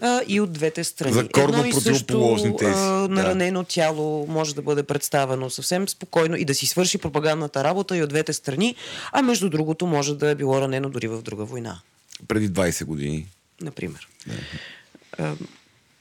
а, 0.01 0.21
и 0.27 0.41
от 0.41 0.53
двете 0.53 0.85
страни. 0.85 1.13
За 1.13 1.29
корно 1.29 1.59
Едно 1.59 1.65
и 1.65 1.73
също 1.73 2.39
а, 2.63 2.69
да. 2.73 3.09
наранено 3.09 3.65
тяло 3.65 4.27
може 4.27 4.55
да 4.55 4.63
бъде 4.63 4.83
представено 4.83 5.51
съвсем 5.51 5.89
спокойно 5.89 6.37
и 6.37 6.45
да 6.45 6.55
си 6.55 6.67
свърши 6.67 6.99
пропагандната 6.99 7.65
работа 7.65 7.97
и 7.97 8.03
от 8.03 8.09
двете 8.09 8.33
страни, 8.33 8.75
а 9.13 9.23
между 9.23 9.51
другото 9.51 9.87
може 9.87 10.15
да 10.15 10.31
е 10.31 10.35
било 10.35 10.61
ранено 10.61 10.91
дори 10.91 11.09
в 11.09 11.23
друга 11.23 11.45
война, 11.45 11.81
Преди 12.29 12.51
20 12.51 12.85
години. 12.85 13.27
например. 13.61 14.09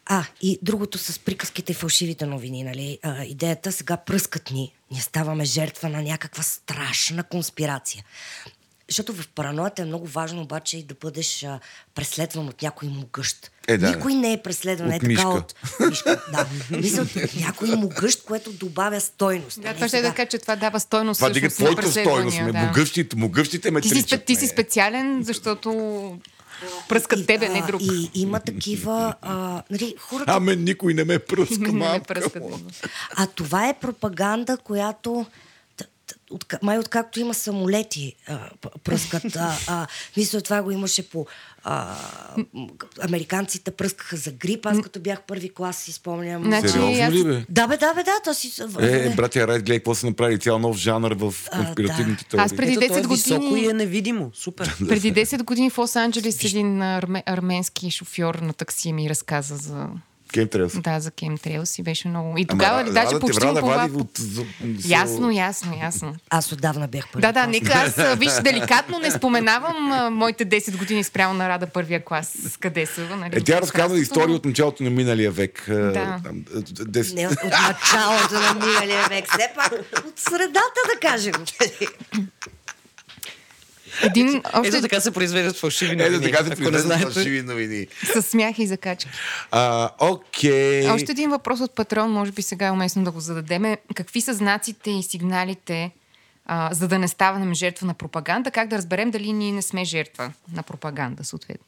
А, 0.10 0.26
и 0.41 0.60
другото 0.62 0.97
с 0.97 1.20
приказките 1.20 1.72
и 1.72 1.76
фалшивите 1.76 2.26
новини, 2.26 2.64
нали? 2.64 2.99
А, 3.03 3.24
идеята 3.24 3.72
сега 3.72 3.97
пръскат 3.97 4.51
ни. 4.51 4.74
Ние 4.91 5.01
ставаме 5.01 5.45
жертва 5.45 5.89
на 5.89 6.01
някаква 6.01 6.43
страшна 6.43 7.24
конспирация. 7.24 8.03
Защото 8.89 9.14
в 9.14 9.28
параноята 9.28 9.82
е 9.82 9.86
много 9.86 10.08
важно 10.08 10.41
обаче 10.41 10.78
и 10.78 10.84
да 10.84 10.93
бъдеш 11.01 11.43
а, 11.43 11.60
преследван 11.95 12.47
от 12.47 12.62
някой 12.62 12.89
могъщ. 12.89 13.51
Е, 13.68 13.78
да. 13.78 13.89
Никой 13.89 14.14
не 14.14 14.34
е 14.34 14.41
преследван 14.41 14.88
От 14.88 14.93
е 14.95 14.99
така 14.99 15.08
мишка. 15.08 15.28
от 15.28 15.55
мишка. 15.89 16.22
Да. 16.32 16.47
Мисля, 16.78 17.01
от 17.01 17.36
някой 17.36 17.70
могъщ, 17.70 18.24
което 18.24 18.51
добавя 18.53 19.01
стойност. 19.01 19.62
Да, 19.62 19.68
Нали, 19.68 19.76
това 19.76 19.88
ще 19.88 19.97
е 19.97 20.01
да 20.01 20.14
кажа, 20.14 20.30
че 20.30 20.38
това 20.38 20.55
дава 20.55 20.80
стойност 20.80 21.18
Това 21.18 21.30
дига 21.30 21.49
твоята 21.49 21.91
стойност. 21.91 22.38
да. 22.38 22.53
могъщите, 22.53 23.16
могъщите 23.16 23.72
ме 23.72 23.82
Ти 23.82 23.88
си, 23.88 23.93
тричат, 23.93 24.26
ти 24.26 24.36
си 24.36 24.47
специален, 24.47 25.24
защото 25.24 25.72
пръскат 26.89 27.20
И, 27.20 27.26
тебе, 27.26 27.49
не 27.49 27.62
друг. 27.62 27.82
И 27.82 28.12
има 28.14 28.39
такива... 28.39 29.16
А, 29.22 29.64
нали, 29.72 29.95
хората 29.99 30.32
А 30.32 30.39
мен 30.39 30.64
никой 30.64 30.93
не 30.93 31.03
ме 31.03 31.20
пръска, 31.20 31.60
Не 31.60 31.72
ме. 31.72 32.01
А 33.16 33.28
това 33.28 33.70
е 33.70 33.74
пропаганда, 33.74 34.58
която 34.58 35.26
от, 36.32 36.45
май 36.62 36.80
откакто 36.80 37.20
има 37.20 37.34
самолети 37.34 38.16
а, 38.28 38.39
пръскат. 38.84 39.36
А, 39.36 39.58
а, 39.68 39.88
мисля, 40.18 40.41
това 40.41 40.62
го 40.64 40.72
имаше 40.72 41.10
по... 41.10 41.26
А, 41.64 41.95
американците 43.01 43.72
пръскаха 43.72 44.18
за 44.18 44.32
грип. 44.32 44.66
Аз 44.66 44.82
като 44.82 44.99
бях 44.99 45.22
първи 45.22 45.53
клас 45.53 45.78
си 45.78 45.91
спомням. 45.91 46.43
Значи, 46.43 46.68
Сериозно 46.70 47.03
аз- 47.03 47.14
ли 47.14 47.24
бе? 47.24 47.45
Да, 47.49 47.68
бе, 47.68 47.78
да, 47.78 47.93
бе, 47.93 48.03
да. 48.03 48.12
То 48.24 48.34
си... 48.34 48.51
Е, 48.80 49.16
братя 49.16 49.47
Райт, 49.47 49.64
гледай 49.64 49.80
какво 49.80 49.95
са 49.95 50.08
направили. 50.08 50.39
Цял 50.39 50.60
нов 50.60 50.78
жанр 50.78 51.12
в 51.12 51.34
конспиративните 51.51 52.24
да. 52.24 52.30
теории. 52.30 52.45
Аз 52.45 52.55
преди 52.55 52.72
Ето, 52.72 52.80
то 52.88 52.97
е 52.97 53.01
10 53.01 53.10
високо 53.10 53.41
години- 53.45 53.62
и 53.62 53.70
е 53.70 53.74
невидимо. 53.74 54.32
Супер. 54.34 54.76
Преди 54.88 55.14
10 55.14 55.43
години 55.43 55.70
в 55.70 55.76
Лос-Анджелес 55.76 56.45
един 56.45 56.82
арме, 56.82 57.24
арменски 57.26 57.91
шофьор 57.91 58.36
на 58.36 58.53
такси 58.53 58.93
ми 58.93 59.10
разказа 59.10 59.55
за, 59.55 59.88
Кеймтрейлс. 60.34 60.80
да, 60.80 61.00
за 61.00 61.12
Chemtrails 61.12 61.80
и 61.80 61.84
беше 61.84 62.08
много... 62.08 62.38
И 62.38 62.46
тогава 62.46 62.84
ли, 62.84 62.92
даже 62.92 63.20
почти 63.20 63.40
врада 63.40 63.62
му 63.62 63.68
вади 63.68 63.94
от... 63.94 64.20
Ясно, 64.86 65.32
ясно, 65.32 65.78
ясно. 65.84 66.16
Аз 66.30 66.52
отдавна 66.52 66.88
бях 66.88 67.08
първи 67.08 67.22
Да, 67.22 67.32
да, 67.32 67.48
нека 67.48 67.74
аз, 67.74 68.18
виж, 68.20 68.32
деликатно 68.44 69.00
не 69.00 69.12
споменавам 69.12 69.92
а, 69.92 70.10
моите 70.10 70.46
10 70.46 70.78
години 70.78 71.04
спрямо 71.04 71.34
на 71.34 71.50
Рада 71.50 71.68
първия 71.68 72.06
клас. 72.06 72.38
с 72.44 72.58
Къде 72.58 72.86
са, 72.86 73.02
нали? 73.18 73.38
Е, 73.38 73.42
тя 73.42 73.62
разказва 73.62 73.98
но- 74.18 74.34
от 74.34 74.46
началото 74.46 74.84
на 74.84 74.90
миналия 74.90 75.32
век. 75.32 75.64
Да. 75.68 76.20
Там, 76.24 76.44
е, 76.56 76.60
десет- 76.84 77.16
Не 77.16 77.28
от 77.28 77.44
началото 77.44 78.34
на 78.34 78.66
миналия 78.66 79.08
век. 79.10 79.26
Все 79.30 79.50
пак 79.56 79.72
от 80.08 80.20
средата, 80.20 80.82
да 80.94 81.00
кажем. 81.02 81.34
Един, 84.04 84.41
още 84.54 84.68
Ето 84.68 84.82
така 84.82 85.02
се 85.02 85.12
произвеждат 85.12 85.58
фалшиви 85.58 85.91
Ето 85.93 86.04
новини. 86.12 86.32
така 86.32 86.43
се 86.45 86.56
произвеждат 86.56 87.14
фалшиви 87.14 87.41
новини. 87.41 87.88
с 88.14 88.22
смях 88.22 88.60
и 88.60 88.68
закачки. 88.68 89.10
А, 89.52 89.89
Окей. 90.00 90.89
Още 90.89 91.12
един 91.12 91.30
въпрос 91.30 91.60
от 91.60 91.76
патрон, 91.76 92.12
може 92.12 92.32
би 92.32 92.41
сега 92.41 92.68
е 92.68 92.72
уместно 92.72 93.04
да 93.04 93.12
го 93.12 93.20
зададеме. 93.20 93.78
Какви 93.95 94.22
са 94.22 94.34
знаците 94.34 94.91
и 94.91 95.04
сигналите, 95.04 95.91
а, 96.45 96.70
за 96.74 96.88
да 96.88 97.00
не 97.00 97.08
ставаме 97.08 97.54
жертва 97.54 97.88
на 97.88 97.93
пропаганда? 97.93 98.52
Как 98.52 98.68
да 98.68 98.78
разберем 98.78 99.12
дали 99.12 99.34
ние 99.34 99.52
не 99.52 99.62
сме 99.62 99.86
жертва 99.86 100.32
на 100.54 100.64
пропаганда, 100.64 101.24
съответно? 101.24 101.66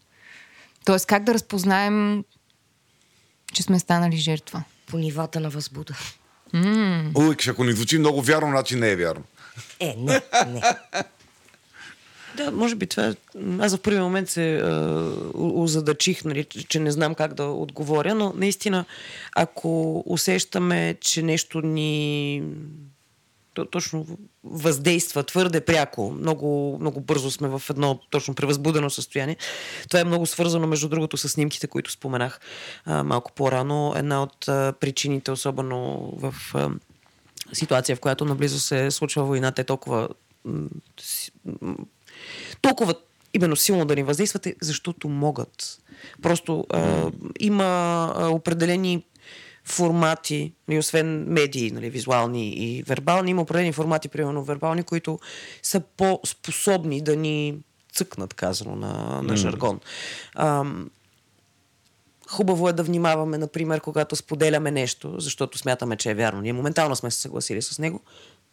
Тоест, 0.86 1.06
как 1.06 1.24
да 1.24 1.34
разпознаем, 1.34 2.24
че 3.54 3.64
сме 3.64 3.80
станали 3.80 4.18
жертва? 4.18 4.64
По 4.88 4.98
нивата 4.98 5.40
на 5.40 5.50
възбуда. 5.50 5.94
Ой, 7.16 7.36
ако 7.50 7.64
не 7.64 7.72
звучи 7.72 7.98
много 7.98 8.22
вярно, 8.22 8.50
значи 8.50 8.76
не 8.76 8.92
е 8.92 8.96
вярно. 8.96 9.24
Е, 9.80 9.96
не, 9.98 10.22
не. 10.48 10.62
Да, 12.40 12.52
може 12.52 12.76
би 12.76 12.88
това. 12.88 13.06
е- 13.06 13.16
Аз 13.60 13.76
в 13.76 13.82
първи 13.82 14.00
момент 14.00 14.30
се 14.30 14.64
озадачих, 15.34 16.26
нали, 16.26 16.44
че- 16.44 16.80
не 16.80 16.92
знам 16.92 17.16
как 17.16 17.34
да 17.34 17.44
отговоря, 17.44 18.16
но 18.16 18.34
наистина, 18.36 18.86
ако 19.36 20.04
усещаме, 20.06 20.98
че 21.02 21.22
нещо 21.22 21.62
ни 21.62 22.44
то, 23.54 23.66
точно 23.66 24.06
въздейства 24.44 25.24
твърде 25.24 25.62
пряко, 25.62 26.12
много, 26.12 26.78
много 26.80 27.00
бързо 27.02 27.32
сме 27.32 27.48
в 27.48 27.62
едно 27.70 28.00
точно 28.10 28.36
превъзбудено 28.36 28.90
състояние. 28.90 29.38
Това 29.88 30.00
е 30.00 30.04
много 30.04 30.26
свързано, 30.26 30.68
между 30.68 30.90
другото, 30.90 31.18
с 31.18 31.30
снимките, 31.30 31.68
които 31.68 31.92
споменах 31.92 32.40
а, 32.86 33.04
малко 33.04 33.32
по-рано. 33.32 33.94
Една 33.96 34.24
от 34.24 34.48
а, 34.48 34.74
причините, 34.80 35.32
особено 35.32 36.10
в 36.16 36.36
а, 36.54 36.70
ситуация, 37.54 37.96
в 37.96 38.00
която 38.00 38.26
наблизо 38.26 38.60
се 38.60 38.92
случва 38.92 39.24
войната, 39.24 39.62
е 39.62 39.66
толкова 39.66 40.10
толкова 42.62 42.96
именно 43.34 43.56
силно 43.56 43.86
да 43.86 43.96
ни 43.96 44.04
въздействат, 44.04 44.46
е 44.46 44.56
защото 44.62 45.10
могат. 45.10 45.80
Просто 46.22 46.66
а, 46.70 47.12
има 47.40 47.64
а, 48.18 48.28
определени 48.28 49.04
формати, 49.66 50.54
нали, 50.68 50.80
освен 50.80 51.26
медии, 51.28 51.72
нали, 51.72 51.90
визуални 51.90 52.50
и 52.50 52.84
вербални, 52.84 53.32
има 53.32 53.42
определени 53.42 53.74
формати, 53.74 54.08
примерно 54.10 54.44
вербални, 54.44 54.84
които 54.84 55.20
са 55.64 55.80
по-способни 55.98 57.02
да 57.02 57.16
ни 57.16 57.58
цъкнат, 57.94 58.34
казано 58.34 58.76
на, 58.76 59.22
на 59.22 59.38
жаргон. 59.38 59.80
Ам, 60.36 60.90
Хубаво 62.30 62.70
е 62.70 62.74
да 62.74 62.84
внимаваме, 62.84 63.38
например, 63.38 63.82
когато 63.82 64.16
споделяме 64.16 64.72
нещо, 64.72 65.16
защото 65.18 65.58
смятаме, 65.58 65.98
че 65.98 66.12
е 66.12 66.16
вярно. 66.16 66.42
Ние 66.42 66.54
моментално 66.54 66.96
сме 66.96 67.12
се 67.12 67.22
съгласили 67.22 67.62
с 67.62 67.80
него, 67.80 68.02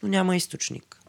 но 0.02 0.08
няма 0.08 0.36
източник. 0.36 1.00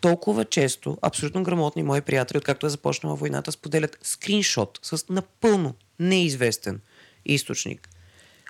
Толкова 0.00 0.44
често, 0.44 0.98
абсолютно 1.02 1.42
грамотни 1.42 1.82
мои 1.82 2.00
приятели, 2.00 2.38
откакто 2.38 2.66
е 2.66 2.70
започнала 2.70 3.16
войната, 3.16 3.52
споделят 3.52 3.98
скриншот 4.02 4.78
с 4.82 5.04
напълно 5.08 5.74
неизвестен 5.98 6.80
източник. 7.24 7.88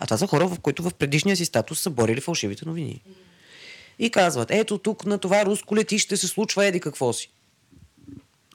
А 0.00 0.06
това 0.06 0.18
са 0.18 0.26
хора, 0.26 0.46
в 0.46 0.60
които 0.60 0.82
в 0.82 0.94
предишния 0.94 1.36
си 1.36 1.44
статус 1.44 1.80
са 1.80 1.90
борили 1.90 2.20
фалшивите 2.20 2.66
новини. 2.66 3.02
И 3.98 4.10
казват, 4.10 4.50
ето 4.50 4.78
тук 4.78 5.06
на 5.06 5.18
това 5.18 5.46
руско 5.46 5.76
летище 5.76 6.16
се 6.16 6.26
случва 6.28 6.66
еди 6.66 6.80
какво 6.80 7.12
си 7.12 7.30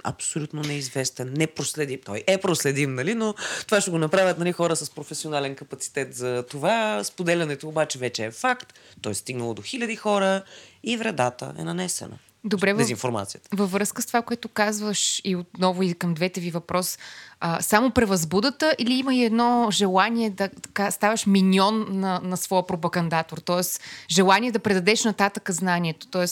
абсолютно 0.03 0.61
неизвестен, 0.61 1.34
непроследим. 1.38 1.99
Той 2.05 2.24
е 2.28 2.38
проследим, 2.38 2.95
нали? 2.95 3.13
но 3.13 3.36
това 3.65 3.82
ще 3.82 3.91
го 3.91 3.97
направят 3.97 4.38
нали, 4.38 4.51
хора 4.51 4.76
с 4.76 4.89
професионален 4.89 5.55
капацитет 5.55 6.15
за 6.15 6.43
това. 6.49 7.03
Споделянето 7.03 7.67
обаче 7.67 7.99
вече 7.99 8.26
е 8.26 8.32
факт. 8.32 8.74
Той 9.01 9.11
е 9.11 9.15
стигнало 9.15 9.53
до 9.53 9.61
хиляди 9.61 9.95
хора 9.95 10.43
и 10.84 10.97
вредата 10.97 11.53
е 11.57 11.63
нанесена. 11.63 12.17
Добре, 12.46 12.74
Дезинформацията. 12.74 13.50
Във 13.54 13.72
връзка 13.72 14.02
с 14.02 14.06
това, 14.06 14.22
което 14.22 14.50
казваш 14.50 15.22
и 15.24 15.36
отново 15.36 15.84
и 15.84 15.94
към 15.94 16.14
двете 16.14 16.41
ви 16.41 16.52
въпрос, 16.52 16.98
а, 17.39 17.62
само 17.62 17.91
превъзбудата 17.91 18.76
или 18.80 18.94
има 18.94 19.16
и 19.16 19.24
едно 19.24 19.68
желание 19.72 20.30
да 20.30 20.50
така, 20.50 20.91
ставаш 20.91 21.26
миньон 21.26 21.86
на, 21.89 22.22
на 22.24 22.38
своя 22.38 22.68
пропагандатор, 22.68 23.38
т.е. 23.38 23.62
желание 24.10 24.52
да 24.52 24.60
предадеш 24.60 25.04
нататък 25.04 25.52
знанието, 25.52 26.08
т.е. 26.08 26.26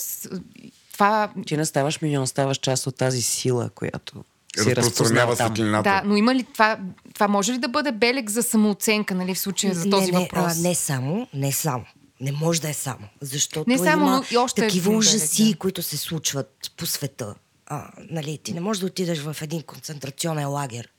това... 0.93 1.29
Ти 1.45 1.57
не 1.57 1.65
ставаш 1.65 2.01
милион, 2.01 2.27
ставаш 2.27 2.57
част 2.57 2.87
от 2.87 2.95
тази 2.95 3.21
сила, 3.21 3.69
която 3.75 4.23
си 4.57 4.75
Разпространява 4.75 5.31
разпознал 5.31 5.35
там. 5.35 5.47
светлината. 5.47 5.89
Да, 5.89 6.01
но 6.05 6.15
има 6.15 6.35
ли 6.35 6.43
това, 6.43 6.77
това 7.13 7.27
може 7.27 7.53
ли 7.53 7.57
да 7.57 7.67
бъде 7.67 7.91
белег 7.91 8.29
за 8.29 8.43
самооценка, 8.43 9.15
нали, 9.15 9.35
в 9.35 9.39
случая 9.39 9.73
за 9.73 9.89
този 9.89 10.11
не, 10.11 10.17
не, 10.17 10.23
въпрос? 10.23 10.59
А, 10.59 10.61
не 10.61 10.75
само, 10.75 11.27
не 11.33 11.51
само. 11.51 11.85
Не 12.21 12.31
може 12.31 12.61
да 12.61 12.69
е 12.69 12.73
само. 12.73 13.07
Защото 13.21 13.69
Не 13.69 13.77
само, 13.77 14.05
има 14.05 14.17
но 14.17 14.25
и 14.31 14.37
още 14.37 14.61
такива 14.61 14.89
един 14.89 14.97
ужаси, 14.97 15.51
да. 15.51 15.57
които 15.57 15.81
се 15.81 15.97
случват 15.97 16.71
по 16.77 16.85
света. 16.85 17.35
А, 17.65 17.91
нали, 18.09 18.37
ти 18.43 18.53
не 18.53 18.61
можеш 18.61 18.81
да 18.81 18.85
отидеш 18.85 19.19
в 19.19 19.37
един 19.41 19.61
концентрационен 19.61 20.49
лагер, 20.49 20.89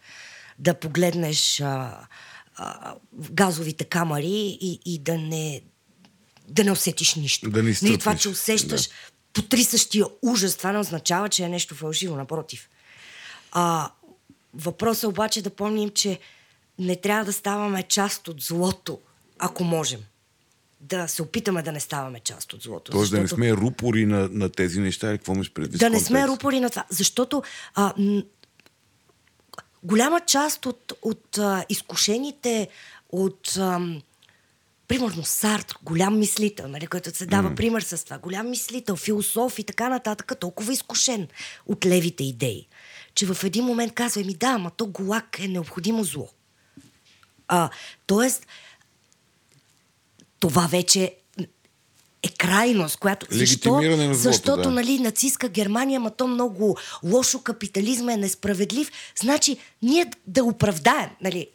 да 0.59 0.75
погледнеш 0.75 1.61
а, 1.61 1.99
а, 2.57 2.95
газовите 3.31 3.85
камери 3.85 4.59
и, 4.61 4.81
и 4.85 4.99
да 4.99 5.19
не 5.19 5.63
да 6.49 6.65
не 6.65 6.73
усетиш 6.73 7.15
нищо. 7.15 7.51
Да 7.51 7.63
не 7.63 7.75
нали, 7.83 7.99
това, 7.99 8.17
че 8.17 8.29
усещаш 8.29 8.87
да. 8.87 8.93
потрисащия 9.33 10.07
ужас, 10.23 10.57
това 10.57 10.73
не 10.73 10.79
означава, 10.79 11.29
че 11.29 11.45
е 11.45 11.49
нещо 11.49 11.75
фалшиво, 11.75 12.17
напротив. 12.17 12.69
А, 13.53 13.91
въпросът 14.55 15.03
е 15.03 15.07
обаче 15.07 15.43
да 15.43 15.51
помним, 15.51 15.91
че 15.91 16.19
не 16.79 16.97
трябва 16.97 17.25
да 17.25 17.33
ставаме 17.33 17.83
част 17.83 18.29
от 18.29 18.41
злото, 18.41 18.99
ако 19.39 19.65
можем. 19.65 20.01
Да 20.83 21.09
се 21.09 21.23
опитаме 21.23 21.63
да 21.63 21.73
не 21.73 21.81
ставаме 21.81 22.21
част 22.21 22.53
от 22.53 22.63
злото. 22.63 22.93
Тоест 22.93 23.11
да 23.11 23.21
не 23.21 23.29
сме 23.29 23.53
рупори 23.53 24.07
на, 24.07 24.29
на 24.29 24.49
тези 24.49 24.81
неща, 24.81 25.11
или 25.11 25.19
какво 25.19 25.35
имаш 25.35 25.53
предвид? 25.53 25.81
да 25.81 25.91
не 25.91 26.01
сме 26.01 26.29
рупори 26.29 26.61
на 26.61 26.71
това. 26.71 26.85
Защото 26.91 27.43
а, 27.75 27.93
м- 27.99 28.23
голяма 29.83 30.21
част 30.21 30.67
от, 30.67 30.93
от 31.03 31.39
а, 31.39 31.65
изкушените 31.69 32.69
от 33.11 33.57
ам, 33.57 34.03
примерно 34.89 35.25
Сартр, 35.25 35.77
голям 35.83 36.19
мислител, 36.19 36.69
нали, 36.69 36.87
който 36.87 37.17
се 37.17 37.27
дава 37.27 37.51
mm. 37.51 37.57
пример 37.57 37.83
с 37.83 38.05
това, 38.05 38.19
голям 38.19 38.51
мислител, 38.51 38.97
философ 38.97 39.59
и 39.59 39.65
така 39.65 39.89
нататък, 39.89 40.33
толкова 40.41 40.73
изкушен 40.73 41.29
от 41.67 41.87
левите 41.87 42.25
идеи, 42.25 42.69
че 43.15 43.27
в 43.27 43.45
един 43.45 43.65
момент 43.65 43.93
казва 43.95 44.25
ми 44.25 44.35
да, 44.35 44.47
ама 44.47 44.71
то 44.71 44.87
голак 44.87 45.39
е 45.39 45.49
необходимо 45.49 46.05
зло. 46.05 46.29
А, 47.49 47.71
тоест, 48.07 48.47
това 50.43 50.67
вече 50.67 51.15
е 52.23 52.29
крайност, 52.39 52.97
която... 52.97 53.27
Защо? 53.31 53.81
на 53.81 54.15
Защото, 54.15 54.63
да. 54.63 54.71
нали, 54.71 54.99
нацистска 54.99 55.49
Германия, 55.49 56.01
ма 56.01 56.11
то 56.11 56.27
много 56.27 56.77
лошо, 57.05 57.43
капитализма 57.43 58.13
е 58.13 58.17
несправедлив. 58.17 58.91
Значи, 59.21 59.57
ние 59.83 60.07
да 60.27 60.45
оправдаем, 60.45 61.11
нали, 61.21 61.47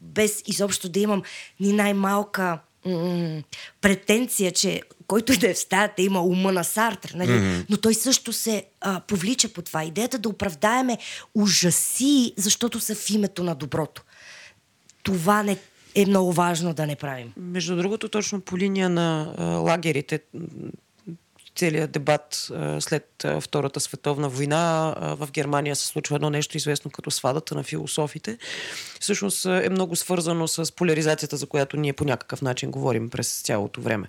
без 0.00 0.42
изобщо 0.46 0.88
да 0.88 1.00
имам 1.00 1.22
ни 1.60 1.72
най-малка 1.72 2.58
м- 2.86 3.42
претенция, 3.80 4.52
че 4.52 4.82
който 5.06 5.32
и 5.32 5.36
да 5.36 5.50
е 5.50 5.54
в 5.54 5.58
стаята 5.58 6.02
има 6.02 6.22
ума 6.22 6.52
на 6.52 6.64
Сартр, 6.64 7.12
нали? 7.14 7.30
Mm-hmm. 7.30 7.64
но 7.70 7.76
той 7.76 7.94
също 7.94 8.32
се 8.32 8.64
а, 8.80 9.00
повлича 9.00 9.48
по 9.48 9.62
това. 9.62 9.84
Идеята 9.84 10.18
да 10.18 10.28
оправдаеме 10.28 10.98
ужаси, 11.34 12.32
защото 12.36 12.80
са 12.80 12.94
в 12.94 13.10
името 13.10 13.44
на 13.44 13.54
доброто. 13.54 14.02
Това 15.02 15.42
не 15.42 15.58
е 15.94 16.06
много 16.06 16.32
важно 16.32 16.74
да 16.74 16.86
не 16.86 16.96
правим. 16.96 17.32
Между 17.36 17.76
другото, 17.76 18.08
точно 18.08 18.40
по 18.40 18.58
линия 18.58 18.88
на 18.88 19.34
а, 19.38 19.44
лагерите, 19.44 20.20
целият 21.56 21.90
дебат 21.90 22.48
а, 22.54 22.80
след 22.80 23.24
а, 23.24 23.40
Втората 23.40 23.80
световна 23.80 24.28
война 24.28 24.94
а, 24.96 25.14
в 25.14 25.30
Германия 25.32 25.76
се 25.76 25.86
случва 25.86 26.16
едно 26.16 26.30
нещо 26.30 26.56
известно 26.56 26.90
като 26.90 27.10
свадата 27.10 27.54
на 27.54 27.62
философите. 27.62 28.38
Всъщност 29.00 29.44
е 29.44 29.68
много 29.70 29.96
свързано 29.96 30.48
с 30.48 30.74
поляризацията, 30.74 31.36
за 31.36 31.46
която 31.46 31.76
ние 31.76 31.92
по 31.92 32.04
някакъв 32.04 32.42
начин 32.42 32.70
говорим 32.70 33.10
през 33.10 33.42
цялото 33.42 33.80
време. 33.80 34.08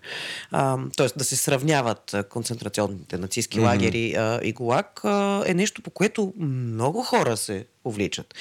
А, 0.52 0.78
тоест 0.98 1.18
да 1.18 1.24
се 1.24 1.36
сравняват 1.36 2.16
концентрационните 2.30 3.18
нацистски 3.18 3.60
mm-hmm. 3.60 3.66
лагери 3.66 4.14
а, 4.14 4.40
и 4.44 4.54
ГУЛАГ 4.54 5.02
а, 5.04 5.44
е 5.46 5.54
нещо, 5.54 5.82
по 5.82 5.90
което 5.90 6.34
много 6.38 7.04
хора 7.04 7.38
се 7.38 7.66
увличат. 7.84 8.34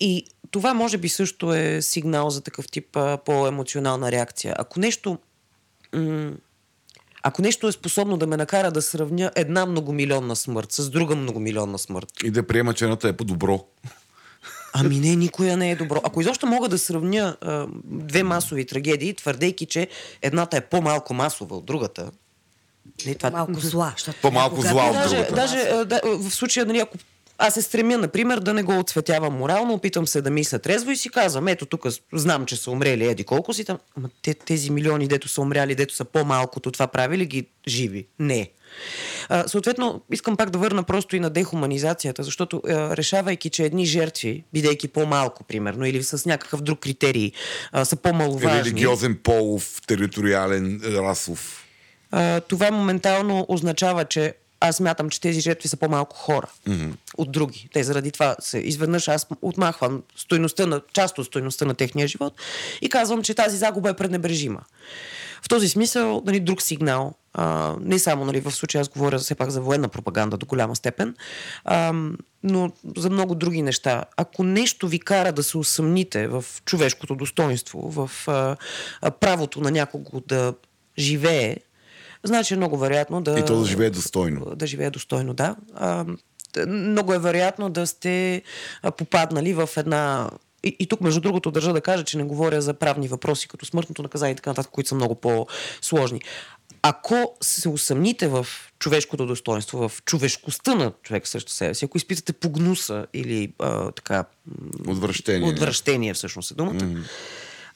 И 0.00 0.26
това 0.54 0.74
може 0.74 0.98
би 0.98 1.08
също 1.08 1.54
е 1.54 1.82
сигнал 1.82 2.30
за 2.30 2.40
такъв 2.40 2.66
тип 2.68 2.96
а, 2.96 3.16
по-емоционална 3.16 4.12
реакция. 4.12 4.54
Ако 4.58 4.80
нещо. 4.80 5.18
М- 5.94 6.32
ако 7.22 7.42
нещо 7.42 7.68
е 7.68 7.72
способно 7.72 8.16
да 8.16 8.26
ме 8.26 8.36
накара 8.36 8.70
да 8.70 8.82
сравня 8.82 9.30
една 9.36 9.66
многомилионна 9.66 10.36
смърт 10.36 10.72
с 10.72 10.90
друга 10.90 11.16
многомилионна 11.16 11.78
смърт, 11.78 12.08
И 12.24 12.30
да 12.30 12.46
приема, 12.46 12.74
че 12.74 12.84
едната 12.84 13.08
е 13.08 13.12
по-добро. 13.12 13.64
ами 14.72 15.00
не, 15.00 15.16
никоя 15.16 15.56
не 15.56 15.70
е 15.70 15.76
добро. 15.76 16.00
Ако 16.04 16.20
изобщо 16.20 16.46
мога 16.46 16.68
да 16.68 16.78
сравня 16.78 17.36
а, 17.40 17.66
две 17.84 18.22
масови 18.22 18.66
трагедии, 18.66 19.14
твърдейки, 19.14 19.66
че 19.66 19.88
едната 20.22 20.56
е 20.56 20.60
по-малко 20.60 21.14
масова 21.14 21.56
от 21.56 21.64
другата, 21.64 22.10
не, 23.06 23.14
това... 23.14 23.30
Малко 23.30 23.60
зла. 23.60 23.92
Защото 23.96 24.18
По-малко 24.22 24.60
зла 24.62 24.86
от 24.86 24.92
даже, 24.92 25.08
другата. 25.16 25.34
даже 25.34 25.58
а, 25.58 25.84
да, 25.84 26.00
в 26.04 26.30
случая, 26.30 26.66
нали, 26.66 26.78
ако 26.78 26.98
аз 27.38 27.54
се 27.54 27.62
стремя, 27.62 27.98
например, 27.98 28.40
да 28.40 28.54
не 28.54 28.62
го 28.62 28.78
отцветявам 28.78 29.34
морално, 29.34 29.74
опитам 29.74 30.06
се 30.06 30.22
да 30.22 30.30
мисля 30.30 30.58
трезво 30.58 30.90
и 30.90 30.96
си 30.96 31.08
казвам, 31.08 31.48
ето 31.48 31.66
тук 31.66 31.86
знам, 32.12 32.46
че 32.46 32.56
са 32.56 32.70
умрели 32.70 33.06
еди 33.06 33.24
колко 33.24 33.52
си 33.54 33.64
там. 33.64 33.78
Ама 33.96 34.08
те, 34.22 34.34
тези 34.34 34.70
милиони, 34.70 35.08
дето 35.08 35.28
са 35.28 35.40
умряли, 35.40 35.74
дето 35.74 35.94
са 35.94 36.04
по-малкото, 36.04 36.70
това 36.70 36.86
прави 36.86 37.18
ли 37.18 37.26
ги 37.26 37.46
живи? 37.68 38.06
Не. 38.18 38.50
А, 39.28 39.48
съответно, 39.48 40.02
искам 40.12 40.36
пак 40.36 40.50
да 40.50 40.58
върна 40.58 40.82
просто 40.82 41.16
и 41.16 41.20
на 41.20 41.30
дехуманизацията, 41.30 42.22
защото 42.22 42.62
а, 42.68 42.96
решавайки, 42.96 43.50
че 43.50 43.64
едни 43.64 43.86
жертви, 43.86 44.44
бидейки 44.52 44.88
по-малко, 44.88 45.44
примерно, 45.44 45.86
или 45.86 46.02
с 46.02 46.26
някакъв 46.26 46.62
друг 46.62 46.78
критерий, 46.78 47.32
а, 47.72 47.84
са 47.84 47.96
по-маловажни. 47.96 48.60
Религиозен, 48.60 49.18
полов, 49.22 49.80
териториален, 49.86 50.80
расов. 50.84 51.66
а, 52.10 52.40
това 52.40 52.70
моментално 52.70 53.46
означава, 53.48 54.04
че 54.04 54.34
аз 54.68 54.80
мятам, 54.80 55.10
че 55.10 55.20
тези 55.20 55.40
жертви 55.40 55.68
са 55.68 55.76
по-малко 55.76 56.16
хора 56.16 56.48
mm-hmm. 56.68 56.92
от 57.16 57.32
други. 57.32 57.68
Те 57.72 57.82
заради 57.82 58.12
това 58.12 58.36
се 58.40 58.58
изведнъж 58.58 59.08
аз 59.08 59.26
отмахвам 59.42 60.02
стойността 60.16 60.66
на, 60.66 60.80
част 60.92 61.18
от 61.18 61.26
стойността 61.26 61.64
на 61.64 61.74
техния 61.74 62.08
живот 62.08 62.34
и 62.80 62.88
казвам, 62.88 63.22
че 63.22 63.34
тази 63.34 63.56
загуба 63.56 63.90
е 63.90 63.94
пренебрежима. 63.94 64.60
В 65.42 65.48
този 65.48 65.68
смисъл, 65.68 66.22
нали, 66.26 66.40
друг 66.40 66.62
сигнал, 66.62 67.14
а, 67.34 67.74
не 67.80 67.98
само 67.98 68.24
нали, 68.24 68.40
в 68.40 68.50
случая 68.50 68.80
аз 68.80 68.88
говоря 68.88 69.18
все 69.18 69.34
пак 69.34 69.50
за 69.50 69.60
военна 69.60 69.88
пропаганда 69.88 70.36
до 70.36 70.46
голяма 70.46 70.76
степен, 70.76 71.14
а, 71.64 71.92
но 72.42 72.72
за 72.96 73.10
много 73.10 73.34
други 73.34 73.62
неща. 73.62 74.04
Ако 74.16 74.44
нещо 74.44 74.88
ви 74.88 75.00
кара 75.00 75.32
да 75.32 75.42
се 75.42 75.58
усъмните 75.58 76.28
в 76.28 76.44
човешкото 76.64 77.14
достоинство, 77.14 77.90
в 77.90 78.28
а, 78.28 78.56
а, 79.02 79.10
правото 79.10 79.60
на 79.60 79.70
някого 79.70 80.20
да 80.20 80.54
живее, 80.98 81.56
значи 82.24 82.54
е 82.54 82.56
много 82.56 82.78
вероятно 82.78 83.22
да... 83.22 83.38
И 83.38 83.44
то 83.44 83.58
да 83.58 83.66
живее 83.66 83.90
достойно. 83.90 84.46
Да 84.56 84.66
живее 84.66 84.90
достойно, 84.90 85.34
да. 85.34 85.56
А, 85.74 86.04
много 86.66 87.14
е 87.14 87.18
вероятно 87.18 87.70
да 87.70 87.86
сте 87.86 88.42
попаднали 88.96 89.54
в 89.54 89.68
една... 89.76 90.30
И, 90.64 90.76
и 90.78 90.86
тук, 90.86 91.00
между 91.00 91.20
другото, 91.20 91.50
държа 91.50 91.72
да 91.72 91.80
кажа, 91.80 92.04
че 92.04 92.18
не 92.18 92.24
говоря 92.24 92.62
за 92.62 92.74
правни 92.74 93.08
въпроси, 93.08 93.48
като 93.48 93.66
смъртното 93.66 94.02
наказание 94.02 94.32
и 94.32 94.36
така 94.36 94.50
нататък, 94.50 94.72
които 94.72 94.88
са 94.88 94.94
много 94.94 95.14
по-сложни. 95.14 96.20
Ако 96.82 97.36
се 97.40 97.68
усъмните 97.68 98.28
в 98.28 98.46
човешкото 98.78 99.26
достоинство, 99.26 99.88
в 99.88 100.02
човешкостта 100.04 100.74
на 100.74 100.92
човек 101.02 101.28
също 101.28 101.52
себе 101.52 101.74
си, 101.74 101.84
ако 101.84 101.96
изпитате 101.96 102.32
погнуса 102.32 103.06
или 103.14 103.52
а, 103.58 103.90
така... 103.90 104.24
Отвращение. 104.88 105.48
Отвращение 105.48 106.14
всъщност 106.14 106.50
е 106.50 106.54
думата. 106.54 107.04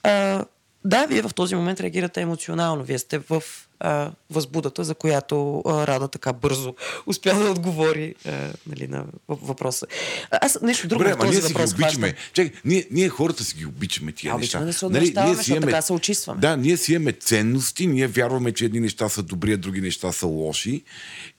А, 0.03 0.45
да, 0.85 1.07
вие 1.07 1.23
в 1.23 1.31
този 1.35 1.55
момент 1.55 1.81
реагирате 1.81 2.21
емоционално. 2.21 2.85
Вие 2.85 2.99
сте 2.99 3.19
в 3.19 3.43
а, 3.81 4.11
възбудата, 4.31 4.85
за 4.85 4.95
която 4.95 5.63
а, 5.67 5.87
Рада 5.87 6.09
така 6.09 6.33
бързо 6.33 6.75
успя 7.07 7.35
да 7.35 7.51
отговори 7.51 8.15
а, 8.27 8.31
нали, 8.67 8.89
на 8.89 9.05
въ- 9.29 9.39
въпроса. 9.43 9.87
Аз 10.31 10.59
нещо 10.63 10.89
друго 10.89 10.99
Добре, 10.99 11.13
ама 11.13 11.21
този 11.21 11.31
ние 11.31 11.43
си 11.43 11.49
ги 11.49 11.53
въпрос 11.53 11.73
обичаме. 11.73 12.09
хващам. 12.09 12.25
Чакай, 12.33 12.53
ние, 12.65 12.87
ние 12.91 13.09
хората 13.09 13.45
си 13.45 13.57
ги 13.57 13.67
обичаме 13.67 14.13
тия 14.13 14.35
А, 14.35 14.39
неща. 14.39 14.59
обичаме 14.59 14.67
да 14.67 14.73
се 14.73 14.89
Нали, 14.89 15.27
ние 15.27 15.35
си 15.35 15.37
защото 15.37 15.61
така 15.61 15.83
се 15.83 15.93
очистваме. 15.93 16.41
Да, 16.41 16.57
ние 16.57 16.77
си 16.77 16.93
имаме 16.93 17.13
ценности, 17.13 17.87
ние 17.87 18.07
вярваме, 18.07 18.53
че 18.53 18.65
едни 18.65 18.81
неща 18.81 19.09
са 19.09 19.23
добри, 19.23 19.53
а 19.53 19.57
други 19.57 19.81
неща 19.81 20.13
са 20.13 20.27
лоши 20.27 20.83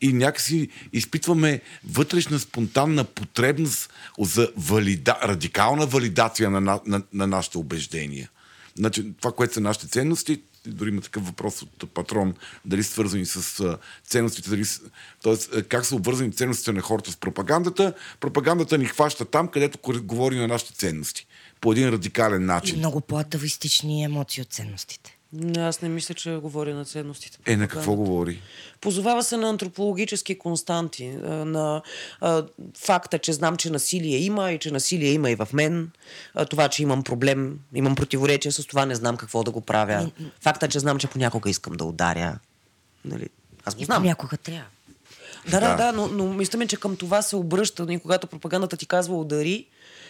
и 0.02 0.14
някакси 0.14 0.70
изпитваме 0.94 1.62
вътрешна 1.86 2.40
спонтанна 2.40 3.04
потребност 3.04 3.90
за 4.20 4.50
валида, 4.58 5.18
радикална 5.24 5.86
валидация 5.86 6.50
на, 6.50 6.62
на, 6.62 6.80
на, 6.86 7.02
на 7.14 7.28
нашите 7.28 7.58
убеждения. 7.58 8.30
Значи, 8.76 9.14
това, 9.22 9.32
което 9.32 9.54
са 9.54 9.62
нашите 9.62 9.88
ценности, 9.88 10.42
дори 10.66 10.90
има 10.90 11.02
такъв 11.02 11.26
въпрос 11.26 11.62
от 11.62 11.92
патрон, 11.94 12.34
дали 12.66 12.84
са 12.84 12.92
свързани 12.92 13.26
с 13.26 13.64
ценностите, 14.06 14.50
дали, 14.50 14.64
а, 15.26 15.64
как 15.64 15.86
са 15.86 15.96
обвързани 15.96 16.34
ценностите 16.34 16.72
на 16.72 16.82
хората 16.82 17.12
с 17.12 17.18
пропагандата. 17.18 17.94
Пропагандата 18.20 18.78
ни 18.78 18.86
хваща 18.86 19.26
там, 19.26 19.48
където 19.48 19.80
говори 20.04 20.36
на 20.36 20.48
нашите 20.48 20.74
ценности. 20.74 21.28
По 21.62 21.72
един 21.72 21.90
радикален 21.90 22.42
И 22.42 22.46
начин. 22.46 22.78
много 22.78 23.02
по-атавистични 23.02 24.04
емоции 24.04 24.42
от 24.42 24.54
ценностите. 24.54 25.19
Не, 25.34 25.62
Аз 25.62 25.82
не 25.82 25.90
мисля, 25.90 26.14
че 26.14 26.32
говоря 26.32 26.76
на 26.76 26.86
ценностите. 26.86 27.38
Е, 27.46 27.58
на 27.58 27.68
какво 27.68 27.96
говори? 27.96 28.42
Позовава 28.82 29.24
се 29.24 29.38
на 29.38 29.50
антропологически 29.50 30.38
константи, 30.38 31.18
а, 31.24 31.30
на 31.30 31.82
а, 32.22 32.44
факта, 32.78 33.20
че 33.20 33.34
знам, 33.34 33.58
че 33.58 33.70
насилие 33.70 34.18
има 34.18 34.52
и 34.52 34.60
че 34.60 34.72
насилие 34.72 35.12
има 35.12 35.32
и 35.32 35.36
в 35.36 35.48
мен. 35.54 35.92
А, 36.34 36.46
това, 36.46 36.68
че 36.70 36.84
имам 36.84 37.04
проблем, 37.04 37.60
имам 37.74 37.96
противоречие 37.96 38.52
с 38.52 38.66
това, 38.66 38.86
не 38.86 38.96
знам 38.96 39.18
какво 39.18 39.44
да 39.44 39.52
го 39.52 39.62
правя. 39.62 40.12
Факта, 40.42 40.68
че 40.68 40.80
знам, 40.80 41.00
че 41.00 41.08
понякога 41.08 41.50
искам 41.50 41.74
да 41.74 41.86
ударя. 41.86 42.40
Нали? 43.06 43.28
Аз 43.66 43.76
го 43.76 43.82
И 43.82 43.86
знам. 43.86 43.98
понякога 43.98 44.38
трябва. 44.38 44.66
Да, 45.52 45.60
да, 45.60 45.76
Да. 45.76 45.92
но, 45.92 46.08
но 46.08 46.34
мисля 46.34 46.58
ми, 46.60 46.68
че 46.68 46.78
към 46.78 46.96
това 46.96 47.22
се 47.22 47.36
обръща. 47.36 47.86
И 47.90 48.00
когато 48.00 48.28
пропагандата 48.28 48.78
ти 48.78 48.86
казва 48.86 49.16
удари, 49.18 49.66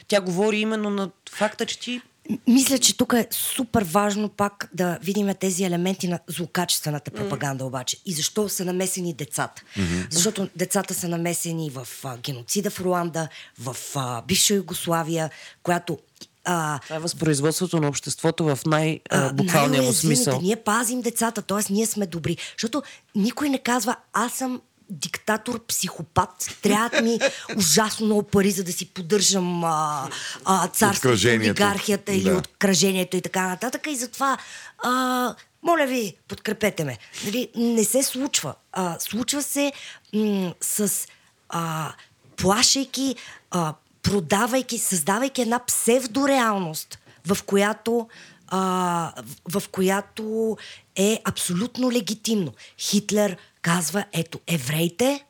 тя 0.08 0.22
говори 0.22 0.58
именно 0.58 0.90
на 0.90 1.10
факта, 1.32 1.66
че 1.66 1.80
ти 1.80 2.02
Мисля, 2.48 2.78
че 2.78 2.98
тук 2.98 3.14
е 3.14 3.28
супер 3.32 3.84
важно 3.84 4.30
пак 4.30 4.70
да 4.74 5.00
видим 5.02 5.34
тези 5.40 5.64
елементи 5.64 6.08
на 6.08 6.20
злокачествената 6.28 7.12
пропаганда 7.12 7.66
обаче. 7.66 7.98
И 8.06 8.14
защо 8.14 8.50
са 8.50 8.66
намесени 8.66 9.14
децата? 9.14 9.62
Защото 10.10 10.50
децата 10.56 10.94
са 10.94 11.08
намесени 11.08 11.70
в 11.70 11.88
а, 12.04 12.18
геноцида 12.18 12.70
в 12.70 12.82
Руанда, 12.82 13.28
в 13.60 13.78
а, 13.96 14.22
бивша 14.22 14.54
Югославия, 14.54 15.30
която 15.64 15.98
а, 16.46 16.80
това 16.80 16.96
е 16.96 17.00
възпроизводството 17.00 17.82
на 17.82 17.88
обществото 17.88 18.44
в 18.44 18.60
най-буквалния 18.66 19.84
му 19.84 19.94
смисъл. 19.94 20.42
Ние 20.42 20.56
пазим 20.56 21.02
децата, 21.02 21.42
т.е. 21.42 21.74
ние 21.74 21.86
сме 21.86 22.06
добри. 22.06 22.38
Защото 22.58 22.84
никой 23.16 23.50
не 23.50 23.58
казва, 23.58 23.96
аз 24.14 24.34
съм 24.34 24.62
диктатор, 24.90 25.66
психопат, 25.66 26.58
трябват 26.62 27.02
ми 27.02 27.20
ужасно 27.58 28.06
много 28.06 28.24
пари, 28.24 28.52
за 28.52 28.64
да 28.64 28.72
си 28.72 28.86
поддържам 28.86 29.64
а, 29.64 30.10
а, 30.46 30.68
царството, 30.68 31.10
олигархията 31.10 32.12
или 32.12 32.30
Да. 32.30 32.36
откръжението 32.36 33.18
и 33.18 33.22
така 33.22 33.48
нататък. 33.48 33.88
И 33.88 33.96
затова, 33.96 34.38
а, 34.84 35.36
моля 35.64 35.86
ви, 35.86 36.16
подкрепете 36.28 36.84
ме. 36.84 36.98
Нали, 37.26 37.50
не 37.56 37.84
се 37.84 38.04
случва. 38.04 38.56
А, 38.72 39.00
случва 39.00 39.44
се 39.44 39.74
м- 40.14 40.54
с 40.62 41.08
а, 41.50 41.94
плашайки, 42.36 43.16
а, 43.52 43.74
продавайки, 44.04 44.78
създавайки 44.78 45.42
една 45.42 45.60
псевдореалност, 45.66 47.00
в 47.28 47.38
която 47.46 48.08
а, 48.52 49.14
в, 49.50 49.60
в 49.60 49.70
която 49.70 50.58
е 51.00 51.22
абсолютно 51.26 51.92
легитимно. 51.92 52.54
Хитлер 52.80 53.38
казва, 53.62 54.06
ето, 54.14 54.40
евреите 54.48 55.26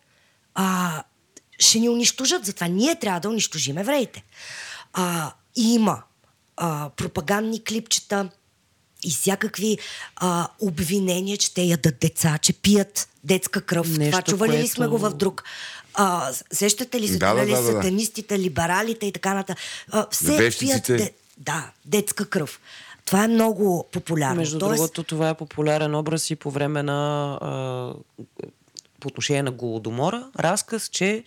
а, 0.55 1.03
ще 1.59 1.79
ни 1.79 1.89
унищожат, 1.89 2.45
затова 2.45 2.67
ние 2.67 2.99
трябва 2.99 3.19
да 3.19 3.29
унищожим 3.29 3.77
евреите. 3.77 4.23
А, 4.93 5.31
има 5.55 6.01
а, 6.57 6.89
пропагандни 6.89 7.63
клипчета 7.63 8.29
и 9.03 9.11
всякакви 9.11 9.77
а, 10.15 10.47
обвинения, 10.59 11.37
че 11.37 11.53
те 11.53 11.61
ядат 11.61 11.99
деца, 11.99 12.37
че 12.37 12.53
пият 12.53 13.09
детска 13.23 13.61
кръв. 13.61 13.87
Нещо, 13.97 14.11
Това 14.11 14.21
чували 14.21 14.51
ли 14.51 14.55
което- 14.57 14.73
сме 14.73 14.87
го 14.87 14.97
в 14.97 15.13
друг? 15.13 15.43
А, 15.93 16.33
сещате 16.51 17.01
ли 17.01 17.07
се, 17.07 17.17
Да, 17.17 17.33
да, 17.33 17.41
нали, 17.41 17.51
да, 17.51 17.63
сатанистите, 17.63 18.39
либералите 18.39 19.05
и 19.05 19.11
така 19.11 19.33
нататък? 19.33 19.63
Все 20.11 20.51
пият 20.59 20.83
де, 20.87 21.13
да, 21.37 21.71
детска 21.85 22.25
кръв. 22.25 22.59
Това 23.09 23.23
е 23.23 23.27
много 23.27 23.85
популярно. 23.91 24.35
Между 24.35 24.59
Тоест, 24.59 24.75
другото, 24.77 25.03
това 25.03 25.29
е 25.29 25.33
популярен 25.33 25.95
образ 25.95 26.29
и 26.29 26.35
по 26.35 26.51
време 26.51 26.83
на 26.83 27.33
а, 27.41 27.93
по 28.99 29.07
отношение 29.07 29.43
на 29.43 29.51
голодомора, 29.51 30.27
разказ, 30.39 30.89
че 30.89 31.23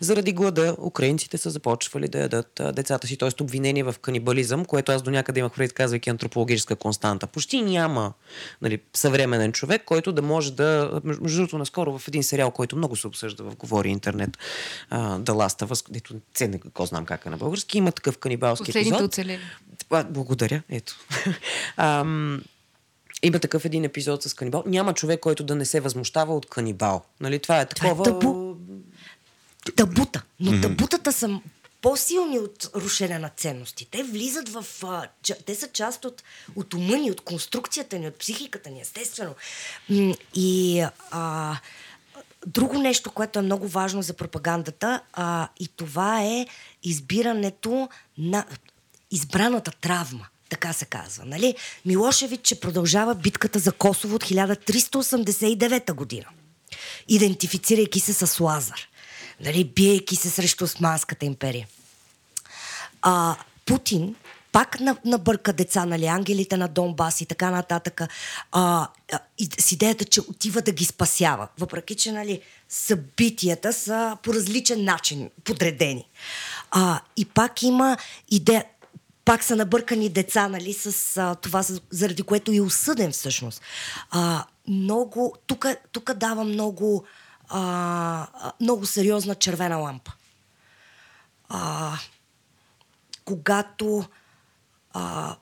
заради 0.00 0.32
глада 0.32 0.76
украинците 0.78 1.38
са 1.38 1.50
започвали 1.50 2.08
да 2.08 2.18
ядат 2.18 2.60
а, 2.60 2.72
децата 2.72 3.06
си, 3.06 3.16
т.е. 3.16 3.42
обвинение 3.42 3.82
в 3.82 3.94
канибализъм, 4.02 4.64
което 4.64 4.92
аз 4.92 5.02
до 5.02 5.10
някъде 5.10 5.40
имах 5.40 5.52
пред 5.52 5.72
казвайки 5.72 6.10
антропологическа 6.10 6.76
константа. 6.76 7.26
Почти 7.26 7.62
няма 7.62 8.12
нали, 8.62 8.80
съвременен 8.94 9.52
човек, 9.52 9.82
който 9.84 10.12
да 10.12 10.22
може 10.22 10.52
да... 10.52 11.00
Между 11.04 11.36
другото, 11.36 11.58
наскоро 11.58 11.98
в 11.98 12.08
един 12.08 12.22
сериал, 12.22 12.50
който 12.50 12.76
много 12.76 12.96
се 12.96 13.06
обсъжда 13.06 13.44
в 13.44 13.56
Говори 13.56 13.88
интернет, 13.88 14.38
а, 14.90 15.18
The 15.18 15.32
Last 15.32 15.66
of 15.66 15.68
Us, 15.68 15.86
дето 15.90 16.14
не 16.40 16.86
знам 16.86 17.04
как 17.04 17.26
е 17.26 17.30
на 17.30 17.36
български, 17.36 17.78
има 17.78 17.92
такъв 17.92 18.18
канибалски 18.18 18.64
Последните 18.64 18.88
епизод. 18.88 19.08
оцелели. 19.08 19.40
А, 19.92 20.04
благодаря, 20.04 20.62
ето. 20.68 20.96
Ам, 21.76 22.42
има 23.22 23.38
такъв 23.38 23.64
един 23.64 23.84
епизод 23.84 24.22
с 24.22 24.34
канибал. 24.34 24.62
Няма 24.66 24.94
човек, 24.94 25.20
който 25.20 25.44
да 25.44 25.54
не 25.54 25.64
се 25.64 25.80
възмущава 25.80 26.36
от 26.36 26.46
канибал. 26.46 27.04
Нали? 27.20 27.38
Това 27.38 27.60
е 27.60 27.66
Това 27.66 27.86
е 27.86 27.90
такова... 27.90 28.04
табу. 28.04 28.54
табута. 29.76 30.22
Но 30.40 30.60
табутата 30.60 31.12
са 31.12 31.40
по-силни 31.82 32.38
от 32.38 32.70
рушене 32.74 33.18
на 33.18 33.28
ценности. 33.28 33.88
Те 33.90 34.02
влизат 34.02 34.48
в... 34.48 34.66
А, 34.82 35.08
ча- 35.24 35.44
те 35.44 35.54
са 35.54 35.68
част 35.68 36.04
от, 36.04 36.22
от 36.56 36.74
ума 36.74 36.96
ни, 36.96 37.10
от 37.10 37.20
конструкцията 37.20 37.98
ни, 37.98 38.06
от 38.08 38.18
психиката 38.18 38.70
ни, 38.70 38.80
естествено. 38.80 39.34
И 40.34 40.84
а, 41.10 41.56
друго 42.46 42.78
нещо, 42.78 43.10
което 43.10 43.38
е 43.38 43.42
много 43.42 43.68
важно 43.68 44.02
за 44.02 44.14
пропагандата, 44.14 45.00
а, 45.12 45.48
и 45.60 45.68
това 45.68 46.22
е 46.22 46.46
избирането 46.82 47.88
на 48.18 48.46
избраната 49.12 49.70
травма. 49.70 50.26
Така 50.48 50.72
се 50.72 50.84
казва, 50.84 51.24
нали? 51.24 51.54
Милошевич 51.86 52.46
ще 52.46 52.60
продължава 52.60 53.14
битката 53.14 53.58
за 53.58 53.72
Косово 53.72 54.14
от 54.14 54.24
1389 54.24 55.92
година 55.92 56.26
идентифицирайки 57.08 58.00
се 58.00 58.12
с 58.12 58.40
Лазар, 58.40 58.88
нали, 59.40 59.64
биейки 59.64 60.16
се 60.16 60.30
срещу 60.30 60.64
Османската 60.64 61.24
империя. 61.24 61.68
А, 63.02 63.36
Путин 63.66 64.14
пак 64.52 64.80
на- 64.80 64.96
набърка 65.04 65.52
деца, 65.52 65.84
нали, 65.84 66.06
ангелите 66.06 66.56
на 66.56 66.68
Донбас 66.68 67.20
и 67.20 67.26
така 67.26 67.50
нататък, 67.50 68.00
а, 68.52 68.88
и, 69.38 69.48
с 69.58 69.72
идеята, 69.72 70.04
че 70.04 70.20
отива 70.20 70.62
да 70.62 70.72
ги 70.72 70.84
спасява. 70.84 71.48
Въпреки, 71.58 71.94
че 71.94 72.12
нали, 72.12 72.40
събитията 72.68 73.72
са 73.72 74.16
по 74.22 74.34
различен 74.34 74.84
начин 74.84 75.30
подредени. 75.44 76.04
А, 76.70 77.00
и 77.16 77.24
пак 77.24 77.62
има 77.62 77.96
идея, 78.30 78.64
пак 79.24 79.44
са 79.44 79.56
набъркани 79.56 80.08
деца, 80.08 80.48
нали, 80.48 80.72
с 80.72 81.16
а, 81.16 81.34
това, 81.34 81.64
заради 81.90 82.22
което 82.22 82.52
и 82.52 82.60
осъден 82.60 83.12
всъщност. 83.12 83.62
А, 84.10 84.44
много, 84.68 85.36
тук 85.92 86.12
дава 86.14 86.44
много, 86.44 87.04
а, 87.48 88.52
много 88.60 88.86
сериозна 88.86 89.34
червена 89.34 89.76
лампа. 89.76 90.12
А, 91.48 91.98
когато 93.24 94.04
а, 94.92 95.36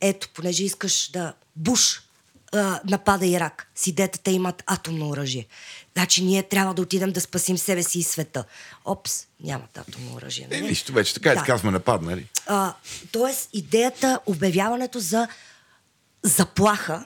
ето, 0.00 0.28
понеже 0.34 0.64
искаш 0.64 1.10
да 1.10 1.34
Буш 1.56 2.02
а, 2.52 2.80
напада 2.84 3.26
Ирак, 3.26 3.70
с 3.74 3.86
идеята 3.86 4.18
те 4.18 4.30
имат 4.30 4.62
атомно 4.66 5.08
оръжие. 5.08 5.46
Значи 5.92 6.24
ние 6.24 6.42
трябва 6.42 6.74
да 6.74 6.82
отидем 6.82 7.12
да 7.12 7.20
спасим 7.20 7.58
себе 7.58 7.82
си 7.82 7.98
и 7.98 8.02
света. 8.02 8.44
Опс, 8.84 9.26
нямат 9.40 9.78
атомно 9.78 10.14
оръжие. 10.14 10.48
Е, 10.50 10.60
нали? 10.60 10.68
нищо 10.68 10.92
вече, 10.92 11.14
така 11.14 11.32
и 11.32 11.36
така 11.36 11.58
сме 11.58 11.70
нападнали. 11.70 12.26
А, 12.46 12.74
тоест, 13.12 13.48
идеята, 13.52 14.20
обявяването 14.26 15.00
за 15.00 15.28
заплаха 16.22 17.04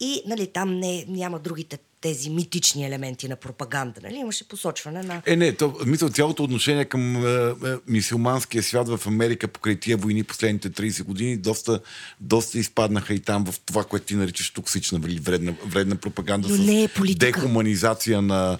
и 0.00 0.22
нали, 0.26 0.46
там 0.46 0.78
не, 0.78 1.04
няма 1.08 1.38
другите 1.38 1.78
тези 2.00 2.30
митични 2.30 2.86
елементи 2.86 3.28
на 3.28 3.36
пропаганда. 3.36 4.00
Нали? 4.02 4.14
Имаше 4.14 4.48
посочване 4.48 5.02
на... 5.02 5.22
Е, 5.26 5.36
не, 5.36 5.52
то, 5.52 5.74
мисля, 5.86 6.10
цялото 6.10 6.44
отношение 6.44 6.84
към 6.84 7.26
е, 7.26 7.48
е, 7.48 7.74
мисиоманския 7.86 8.62
свят 8.62 8.88
в 8.88 9.06
Америка 9.06 9.48
покрай 9.48 9.76
тия 9.76 9.96
войни 9.96 10.24
последните 10.24 10.70
30 10.70 11.02
години 11.02 11.36
доста, 11.36 11.80
доста 12.20 12.58
изпаднаха 12.58 13.14
и 13.14 13.20
там 13.20 13.44
в 13.44 13.60
това, 13.60 13.84
което 13.84 14.06
ти 14.06 14.14
наричаш 14.14 14.50
токсична 14.50 15.00
или 15.06 15.20
вредна, 15.20 15.54
вредна 15.66 15.96
пропаганда 15.96 16.48
Но 16.48 16.56
с 16.56 16.58
не 16.58 16.82
е 16.82 16.88
политика. 16.88 17.26
дехуманизация 17.26 18.22
на... 18.22 18.58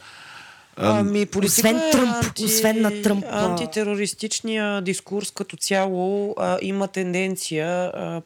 Ами, 0.81 1.27
политика 1.27 1.69
Освен 1.69 1.77
е 1.77 1.91
Тръмп, 1.91 2.39
освен 2.45 2.81
на 2.81 3.03
Тръмп, 3.03 3.25
Антитерористичния 3.31 4.83
дискурс 4.83 5.31
като 5.31 5.57
цяло 5.57 6.35
а, 6.39 6.59
има 6.63 6.89
тенденция 6.89 7.67
а, 7.69 8.23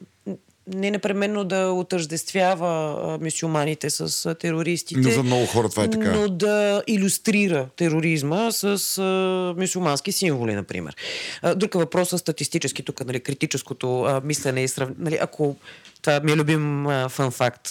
не 0.66 0.90
непременно 0.90 1.44
да 1.44 1.70
отъждествява 1.70 2.96
а, 3.02 3.24
мюсюлманите 3.24 3.90
с 3.90 4.34
терористите. 4.34 5.00
Но 5.00 5.10
за 5.10 5.22
много 5.22 5.46
хора 5.46 5.68
това 5.68 5.84
е 5.84 5.90
така. 5.90 6.12
Но 6.12 6.28
да 6.28 6.82
иллюстрира 6.86 7.68
тероризма 7.76 8.52
с 8.52 8.98
а, 8.98 10.02
символи, 10.10 10.54
например. 10.54 10.96
А, 11.42 11.54
друг 11.54 11.74
е 11.74 11.78
въпрос 11.78 12.08
статистически, 12.16 12.82
тук 12.82 13.06
нали, 13.06 13.20
критическото 13.20 14.02
а, 14.02 14.20
мислене 14.24 14.62
и 14.62 14.68
срав... 14.68 14.88
нали, 14.98 15.18
ако 15.20 15.56
това 16.02 16.20
ми 16.20 16.32
е 16.32 16.36
любим 16.36 16.86
а, 16.86 17.08
фан 17.08 17.30
факт, 17.30 17.68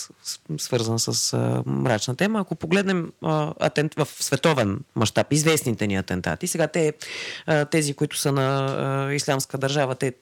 свързан 0.58 1.00
с 1.00 1.34
а, 1.34 1.64
мрачна 1.66 2.16
тема. 2.16 2.40
Ако 2.40 2.56
погледнем 2.56 3.12
а, 3.22 3.54
атент... 3.60 3.94
в 3.96 4.08
световен 4.20 4.80
мащаб, 4.96 5.34
известните 5.34 5.88
ни 5.88 5.96
атентати, 5.96 6.48
сега 6.48 6.68
те, 6.68 6.94
а, 7.46 7.66
тези, 7.66 7.94
които 7.94 8.18
са 8.18 8.32
на 8.32 8.76
а, 9.10 9.14
ислямска 9.14 9.58
държава, 9.58 9.96
те 9.96 10.14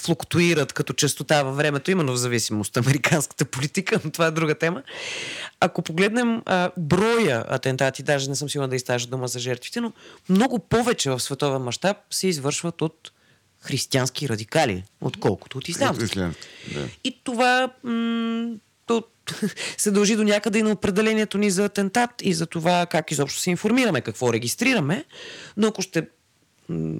флуктуират 0.00 0.72
като 0.72 0.92
частота 0.92 1.42
във 1.42 1.56
времето, 1.56 1.90
именно 1.90 2.12
в 2.12 2.16
зависимост 2.16 2.76
от 2.76 2.86
американската 2.86 3.44
политика, 3.44 4.00
но 4.04 4.10
това 4.10 4.26
е 4.26 4.30
друга 4.30 4.54
тема. 4.54 4.82
Ако 5.60 5.82
погледнем 5.82 6.42
а, 6.46 6.70
броя 6.78 7.44
атентати, 7.48 8.02
даже 8.02 8.28
не 8.28 8.36
съм 8.36 8.50
сигурна 8.50 8.68
да 8.68 8.76
изтажа 8.76 9.06
дума 9.06 9.28
за 9.28 9.38
жертвите, 9.38 9.80
но 9.80 9.92
много 10.28 10.58
повече 10.58 11.10
в 11.10 11.20
световен 11.20 11.62
мащаб 11.62 11.96
се 12.10 12.26
извършват 12.26 12.82
от 12.82 13.12
християнски 13.60 14.28
радикали, 14.28 14.84
отколкото 15.00 15.58
от 15.58 15.68
ислямски. 15.68 16.18
Да. 16.74 16.88
И 17.04 17.20
това 17.24 17.72
м- 17.82 18.54
то, 18.86 19.02
се 19.76 19.90
дължи 19.90 20.16
до 20.16 20.24
някъде 20.24 20.58
и 20.58 20.62
на 20.62 20.70
определението 20.70 21.38
ни 21.38 21.50
за 21.50 21.64
атентат 21.64 22.10
и 22.22 22.34
за 22.34 22.46
това 22.46 22.86
как 22.86 23.10
изобщо 23.10 23.40
се 23.40 23.50
информираме, 23.50 24.00
какво 24.00 24.32
регистрираме. 24.32 25.04
Но 25.56 25.68
ако 25.68 25.82
ще 25.82 26.08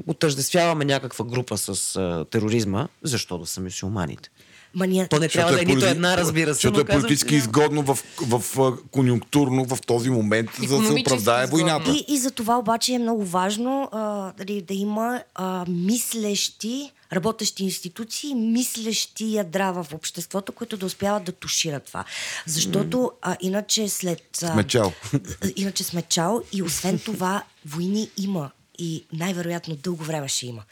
отъждествяваме 0.06 0.84
някаква 0.84 1.24
група 1.24 1.58
с 1.58 1.96
а, 1.96 2.24
тероризма, 2.30 2.88
защо 3.02 3.38
да 3.38 3.46
са 3.46 3.60
мюсюлманите? 3.60 4.30
Ма 4.74 4.86
ние... 4.86 5.08
То 5.08 5.18
не 5.18 5.28
трябва 5.28 5.52
да 5.52 5.62
е 5.62 5.64
нито 5.64 5.80
полити- 5.80 5.90
една, 5.90 6.16
разбира 6.16 6.46
се. 6.46 6.52
Защото 6.54 6.74
но 6.74 6.80
е 6.80 6.84
политически 6.84 7.34
изгодно 7.34 7.82
в, 7.82 7.98
в, 8.26 8.38
в 8.38 8.78
конюнктурно 8.90 9.64
в 9.64 9.78
този 9.86 10.10
момент, 10.10 10.50
за 10.68 10.78
да 10.78 10.86
се 10.86 10.92
оправдае 10.92 11.44
изгодно. 11.44 11.64
войната. 11.64 11.90
И, 11.90 12.04
и 12.08 12.18
за 12.18 12.30
това 12.30 12.58
обаче 12.58 12.92
е 12.92 12.98
много 12.98 13.24
важно 13.24 13.88
а, 13.92 14.32
дали, 14.32 14.62
да 14.62 14.74
има 14.74 15.22
а, 15.34 15.64
мислещи, 15.68 16.92
работещи 17.12 17.64
институции, 17.64 18.34
мислещи 18.34 19.34
ядра 19.34 19.72
в 19.72 19.86
обществото, 19.94 20.52
които 20.52 20.76
да 20.76 20.86
успяват 20.86 21.24
да 21.24 21.32
тушират 21.32 21.84
това. 21.84 22.04
Защото 22.46 23.12
а, 23.22 23.36
иначе 23.40 23.88
след... 23.88 24.42
А, 24.42 24.52
Сме 24.52 24.64
чал. 24.64 24.92
Иначе 25.56 25.84
сме 25.84 26.02
чал 26.02 26.42
и 26.52 26.62
освен 26.62 26.98
това 26.98 27.42
войни 27.66 28.10
има 28.16 28.50
и 28.78 29.04
най-вероятно 29.12 29.76
дълго 29.76 30.04
време 30.04 30.28
ще 30.28 30.46
има. 30.46 30.62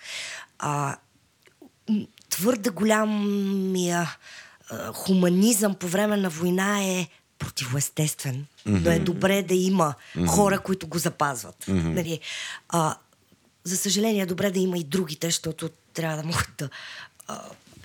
А, 0.58 0.96
твърде 2.30 2.70
голямия 2.70 4.16
а, 4.70 4.92
хуманизъм 4.92 5.74
по 5.74 5.88
време 5.88 6.16
на 6.16 6.30
война 6.30 6.84
е 6.84 7.08
противоестествен. 7.38 8.34
Mm-hmm. 8.34 8.84
Но 8.84 8.90
е 8.90 8.98
добре 8.98 9.42
да 9.42 9.54
има 9.54 9.94
mm-hmm. 10.16 10.26
хора, 10.26 10.58
които 10.58 10.86
го 10.86 10.98
запазват. 10.98 11.64
Mm-hmm. 11.64 11.94
Нали, 11.94 12.20
а, 12.68 12.96
за 13.64 13.76
съжаление, 13.76 14.22
е 14.22 14.26
добре 14.26 14.50
да 14.50 14.58
има 14.58 14.78
и 14.78 14.84
другите, 14.84 15.26
защото 15.26 15.70
трябва 15.94 16.16
да 16.16 16.22
могат 16.22 16.50
да 16.58 16.68
а, 17.28 17.40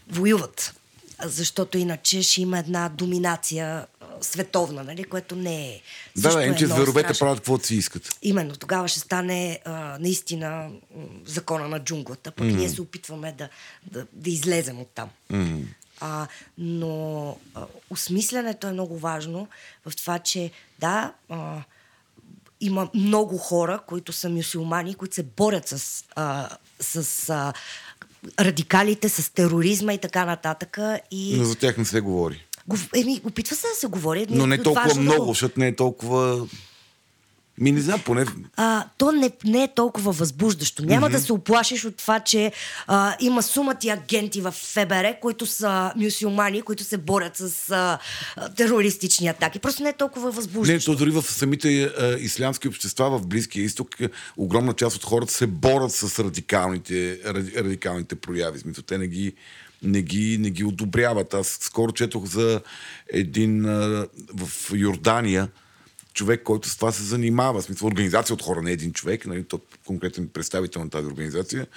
воюват. 0.10 0.76
Защото 1.24 1.78
иначе 1.78 2.24
ще 2.24 2.42
има 2.42 2.60
една 2.60 2.90
доминация 2.90 3.88
световна, 4.22 4.84
нали, 4.84 5.04
което 5.04 5.36
не 5.36 5.68
е. 5.70 5.82
Да, 6.18 6.34
да, 6.34 6.44
е 6.44 6.48
много 6.48 6.66
зверовете 6.66 7.20
правят 7.20 7.40
каквото 7.40 7.66
си 7.66 7.76
искат. 7.76 8.18
Именно, 8.22 8.56
тогава 8.56 8.88
ще 8.88 9.00
стане 9.00 9.60
а, 9.66 9.98
наистина 10.00 10.70
закона 11.26 11.68
на 11.68 11.80
джунглата. 11.80 12.32
Пък 12.32 12.46
mm. 12.46 12.56
ние 12.56 12.70
се 12.70 12.82
опитваме 12.82 13.32
да, 13.32 13.50
да, 13.92 14.06
да 14.14 14.30
излезем 14.30 14.80
от 14.80 14.90
там. 14.96 15.10
Mm. 15.32 15.64
А, 16.00 16.28
но 16.58 17.38
а, 17.56 17.66
осмислянето 17.90 18.68
е 18.68 18.72
много 18.72 18.98
важно 18.98 19.48
в 19.86 19.96
това, 19.96 20.20
че 20.20 20.52
да, 20.80 21.14
а, 21.30 21.62
има 22.62 22.90
много 22.94 23.38
хора, 23.38 23.80
които 23.88 24.14
са 24.14 24.30
мюсюлмани, 24.30 24.96
които 24.96 25.16
се 25.16 25.24
борят 25.24 25.68
с, 25.68 26.06
а, 26.16 26.50
с 26.80 27.30
а, 27.30 27.54
радикалите, 28.40 29.10
с 29.10 29.34
тероризма 29.34 29.94
и 29.94 29.98
така 29.98 30.26
нататък. 30.26 30.78
И... 31.12 31.38
Но 31.38 31.44
за 31.44 31.56
тях 31.56 31.78
не 31.78 31.86
се 31.86 32.02
говори. 32.02 32.45
Еми, 32.96 33.22
опитва 33.24 33.56
се 33.56 33.68
да 33.68 33.76
се 33.80 33.88
говори. 33.88 34.26
Но 34.30 34.48
не 34.48 34.64
толкова 34.64 34.88
важно 34.88 35.02
много, 35.02 35.28
защото 35.28 35.60
не 35.60 35.68
е 35.68 35.76
толкова... 35.76 36.48
Ми 37.58 37.72
не 37.72 37.82
знам, 37.82 38.02
поне... 38.06 38.26
а, 38.56 38.86
то 38.98 39.12
не, 39.12 39.32
не 39.46 39.64
е 39.64 39.68
толкова 39.76 40.12
възбуждащо. 40.12 40.86
Няма 40.86 41.08
mm-hmm. 41.08 41.12
да 41.12 41.20
се 41.20 41.34
оплашиш 41.34 41.86
от 41.86 41.98
това, 41.98 42.20
че 42.20 42.52
а, 42.88 43.16
има 43.20 43.44
сумати 43.44 43.90
агенти 43.90 44.42
в 44.42 44.52
ФБР, 44.52 45.20
които 45.22 45.46
са 45.46 45.92
мюсюлмани, 45.96 46.62
които 46.62 46.84
се 46.84 46.98
борят 46.98 47.38
с 47.38 47.72
а, 47.72 48.00
терористични 48.56 49.28
атаки. 49.28 49.60
Просто 49.60 49.84
не 49.84 49.90
е 49.90 49.94
толкова 49.94 50.30
Не, 50.30 50.36
възбуждащо. 50.36 50.92
то 50.92 50.98
дори 50.98 51.12
в 51.12 51.22
самите 51.22 51.84
а, 51.84 52.18
ислямски 52.20 52.68
общества 52.68 53.20
в 53.20 53.28
Близкия 53.28 53.64
изток 53.64 53.96
огромна 54.38 54.74
част 54.74 54.96
от 54.96 55.04
хората 55.04 55.34
се 55.34 55.48
борят 55.48 55.92
с 55.92 56.24
радикалните, 56.24 57.20
ради, 57.26 57.52
радикалните 57.58 58.16
прояви. 58.16 58.60
Смисъл, 58.60 58.84
те 58.84 58.98
не 58.98 59.08
ги, 59.08 59.34
не, 59.86 60.02
ги, 60.02 60.38
не 60.38 60.50
ги 60.50 60.64
одобряват. 60.64 61.34
Аз 61.34 61.58
скоро 61.62 61.92
четох 61.92 62.26
за 62.26 62.62
един 63.14 63.66
а, 63.66 64.08
в 64.34 64.72
Йордания, 64.74 65.50
човек, 66.16 66.44
който 66.44 66.70
с 66.70 66.76
това 66.76 66.92
се 66.92 67.04
занимава. 67.04 67.62
В 67.62 67.64
смисъл, 67.64 67.88
организация 67.88 68.34
от 68.34 68.42
хора, 68.42 68.62
не 68.62 68.72
един 68.72 68.94
човек, 68.94 69.26
нали, 69.26 69.44
то 69.44 69.60
конкретен 69.86 70.28
представител 70.28 70.84
на 70.84 70.90
тази 70.90 71.08
организация, 71.08 71.68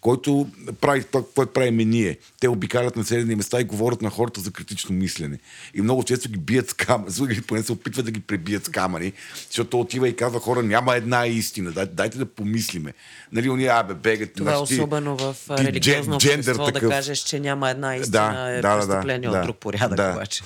който 0.00 0.48
прави 0.80 1.04
това, 1.04 1.24
което 1.34 1.52
правим 1.52 1.90
ние. 1.90 2.18
Те 2.40 2.48
обикалят 2.48 2.96
населени 2.96 3.34
места 3.34 3.60
и 3.60 3.64
говорят 3.64 4.02
на 4.02 4.10
хората 4.10 4.40
за 4.40 4.50
критично 4.50 4.94
мислене. 4.94 5.38
И 5.74 5.82
много 5.82 6.04
често 6.04 6.28
ги 6.28 6.38
бият 6.38 6.70
с 6.70 6.72
камъни, 6.72 7.42
поне 7.46 7.62
се 7.62 7.72
опитват 7.72 8.04
да 8.04 8.10
ги 8.10 8.20
пребият 8.20 8.64
с 8.64 8.68
камъни, 8.68 9.12
защото 9.46 9.80
отива 9.80 10.08
и 10.08 10.16
казва 10.16 10.40
хора, 10.40 10.62
няма 10.62 10.96
една 10.96 11.26
истина, 11.26 11.72
дай, 11.72 11.86
дайте 11.86 12.18
да 12.18 12.26
помислиме. 12.26 12.92
Нали, 13.32 13.50
уния, 13.50 13.72
абе, 13.74 13.94
бегат. 13.94 14.32
Това 14.34 14.52
е 14.52 14.56
значи 14.56 14.74
особено 14.74 15.16
в 15.16 15.36
религиозно 15.50 16.14
общество 16.14 16.64
да 16.64 16.72
такъв. 16.72 16.90
кажеш, 16.90 17.18
че 17.18 17.40
няма 17.40 17.70
една 17.70 17.96
истина 17.96 18.32
Да, 18.32 18.50
е 18.50 18.60
да, 18.60 18.76
да, 18.76 18.76
престъпление 18.76 19.30
да, 19.30 19.38
от 19.38 19.44
друг 19.44 19.56
порядък 19.56 19.96
да. 19.96 20.12
обаче. 20.12 20.42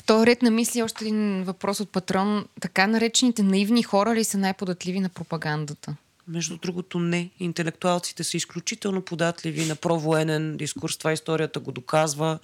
В 0.00 0.02
този 0.02 0.26
ред 0.26 0.42
на 0.42 0.50
мисли 0.50 0.82
още 0.82 1.04
един 1.04 1.42
въпрос 1.42 1.80
от 1.80 1.90
патрон. 1.90 2.46
Така 2.60 2.86
наречените 2.86 3.42
наивни 3.42 3.82
хора 3.82 4.14
ли 4.14 4.24
са 4.24 4.38
най-податливи 4.38 5.00
на 5.00 5.08
пропагандата? 5.08 5.96
Между 6.30 6.56
другото, 6.56 6.98
не. 6.98 7.30
Интелектуалците 7.40 8.24
са 8.24 8.36
изключително 8.36 9.02
податливи 9.02 9.66
на 9.66 9.76
провоенен 9.76 10.56
дискурс. 10.56 10.96
Това 10.96 11.12
историята 11.12 11.60
го 11.60 11.72
доказва. 11.72 12.38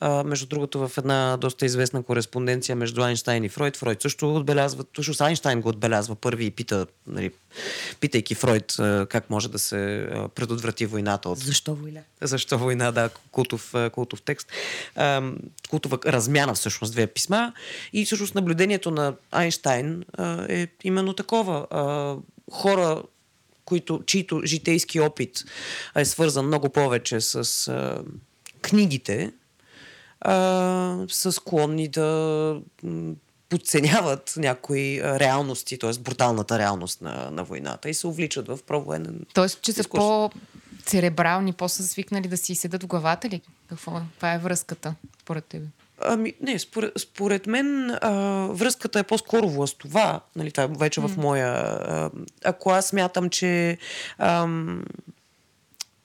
А, 0.00 0.24
между 0.24 0.46
другото, 0.46 0.88
в 0.88 0.98
една 0.98 1.36
доста 1.36 1.66
известна 1.66 2.02
кореспонденция 2.02 2.76
между 2.76 3.02
Айнштайн 3.02 3.44
и 3.44 3.48
Фройд. 3.48 3.76
Фройд 3.76 4.02
също 4.02 4.36
отбелязва, 4.36 4.84
всъщност 4.92 5.20
Айнштайн 5.20 5.60
го 5.60 5.68
отбелязва 5.68 6.14
първи 6.14 6.44
и 6.44 6.50
пита, 6.50 6.86
нали, 7.06 7.30
питайки 8.00 8.34
Фройд 8.34 8.78
а, 8.78 9.06
как 9.10 9.30
може 9.30 9.50
да 9.50 9.58
се 9.58 10.02
а, 10.02 10.28
предотврати 10.28 10.86
войната 10.86 11.28
от 11.28 11.38
Защо 11.38 11.74
война? 11.74 12.00
Защо 12.20 12.58
война, 12.58 12.92
да, 12.92 13.10
култов, 13.30 13.74
а, 13.74 13.90
култов 13.90 14.22
текст. 14.22 14.48
Ам, 14.96 15.36
Култова 15.70 15.98
размяна 16.06 16.54
всъщност, 16.54 16.92
две 16.92 17.06
писма. 17.06 17.52
И 17.92 18.04
всъщност 18.04 18.34
наблюдението 18.34 18.90
на 18.90 19.14
Айнштайн 19.30 20.04
а, 20.12 20.46
е 20.48 20.68
именно 20.84 21.12
такова. 21.12 21.66
А, 21.70 22.16
Хора, 22.52 23.02
които, 23.64 24.02
чието 24.06 24.40
житейски 24.44 25.00
опит 25.00 25.44
е 25.96 26.04
свързан 26.04 26.46
много 26.46 26.68
повече 26.68 27.20
с 27.20 27.68
а, 27.68 28.02
книгите, 28.62 29.32
а, 30.20 30.98
са 31.08 31.32
склонни 31.32 31.88
да 31.88 32.60
подценяват 33.48 34.34
някои 34.36 35.02
реалности, 35.02 35.78
т.е. 35.78 35.90
бруталната 36.00 36.58
реалност 36.58 37.00
на, 37.00 37.30
на 37.30 37.44
войната 37.44 37.90
и 37.90 37.94
се 37.94 38.06
увличат 38.06 38.48
в 38.48 38.58
провоенен 38.66 39.26
Тоест, 39.34 39.62
че 39.62 39.72
са 39.72 39.80
дискурс. 39.80 40.00
по-церебрални, 40.00 41.52
по-са 41.52 41.88
свикнали 41.88 42.28
да 42.28 42.36
си 42.36 42.54
седат 42.54 42.82
в 42.82 42.86
главата 42.86 43.28
ли? 43.28 43.40
Какво 43.68 43.96
е? 43.98 44.02
Това 44.16 44.32
е 44.32 44.38
връзката, 44.38 44.94
според 45.22 45.44
тебе. 45.44 45.66
Ами, 46.04 46.32
не, 46.40 46.58
според, 46.58 46.92
според 46.98 47.46
мен 47.46 47.90
а, 47.90 48.10
връзката 48.50 48.98
е 48.98 49.02
по-скоро 49.02 49.48
властова. 49.48 50.20
Нали, 50.36 50.50
това 50.50 50.64
е 50.64 50.68
вече 50.78 51.00
в 51.00 51.10
моя... 51.16 51.48
А, 51.48 52.10
ако 52.44 52.70
аз 52.70 52.86
смятам, 52.86 53.30
че 53.30 53.78
ам, 54.18 54.84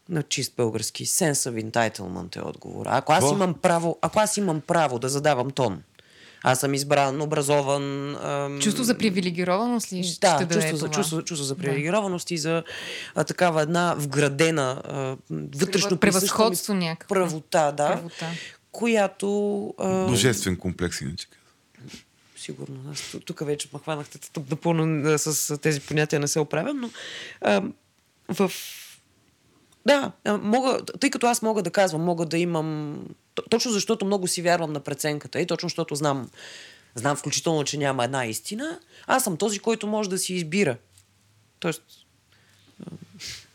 на 0.09 0.23
чист 0.23 0.53
български 0.57 1.05
sense 1.05 1.51
of 1.51 1.69
entitlement 1.71 2.35
е 2.37 2.41
отговор. 2.41 2.85
Ако 2.89 3.13
аз, 3.13 3.31
имам 3.31 3.53
право, 3.53 3.97
ако 4.01 4.19
аз 4.19 4.37
имам 4.37 4.61
право 4.61 4.99
да 4.99 5.09
задавам 5.09 5.51
тон, 5.51 5.81
аз 6.43 6.59
съм 6.59 6.73
избран, 6.73 7.21
образован... 7.21 8.15
Ам, 8.15 8.59
Чувство 8.61 8.83
за 8.83 8.97
привилегированост 8.97 9.93
ли 9.93 10.03
ще 10.03 10.19
да, 10.27 10.37
даде 10.37 10.53
чувство, 10.55 10.77
за, 10.77 10.85
това? 10.85 10.95
чувство, 10.95 11.21
чувство 11.21 11.45
за 11.45 11.55
Да. 11.55 11.61
привилегированост 11.61 12.31
и 12.31 12.37
за 12.37 12.63
а, 13.15 13.23
такава 13.23 13.61
една 13.61 13.95
вградена 13.97 14.81
а, 14.83 15.15
вътрешно 15.55 15.97
Превъзходство 15.97 16.73
някакво. 16.73 17.15
правота, 17.15 17.71
да, 17.71 17.87
Правота. 17.87 18.25
Която... 18.71 19.73
А, 19.77 20.05
Божествен 20.05 20.57
комплекс, 20.57 21.01
иначе. 21.01 21.27
Сигурно. 22.37 22.91
Аз 22.91 23.11
ту- 23.11 23.19
тук 23.19 23.45
вече 23.45 23.69
ме 23.73 23.79
хванахте 23.79 24.19
тук 24.33 24.49
напълно 24.49 25.17
с 25.17 25.57
тези 25.57 25.79
понятия 25.79 26.19
не 26.19 26.27
се 26.27 26.39
оправям, 26.39 26.79
но 26.79 26.89
а, 27.41 27.63
в... 28.29 28.51
Да, 29.85 30.11
мога, 30.41 30.85
тъй 30.99 31.09
като 31.09 31.27
аз 31.27 31.41
мога 31.41 31.63
да 31.63 31.71
казвам, 31.71 32.01
мога 32.01 32.25
да 32.25 32.37
имам... 32.37 32.99
Точно 33.49 33.71
защото 33.71 34.05
много 34.05 34.27
си 34.27 34.41
вярвам 34.41 34.73
на 34.73 34.79
преценката 34.79 35.41
и 35.41 35.47
точно 35.47 35.69
защото 35.69 35.95
знам, 35.95 36.29
знам 36.95 37.15
включително, 37.15 37.63
че 37.63 37.77
няма 37.77 38.03
една 38.03 38.25
истина, 38.25 38.79
аз 39.07 39.23
съм 39.23 39.37
този, 39.37 39.59
който 39.59 39.87
може 39.87 40.09
да 40.09 40.17
си 40.17 40.33
избира. 40.33 40.77
Тоест, 41.59 41.81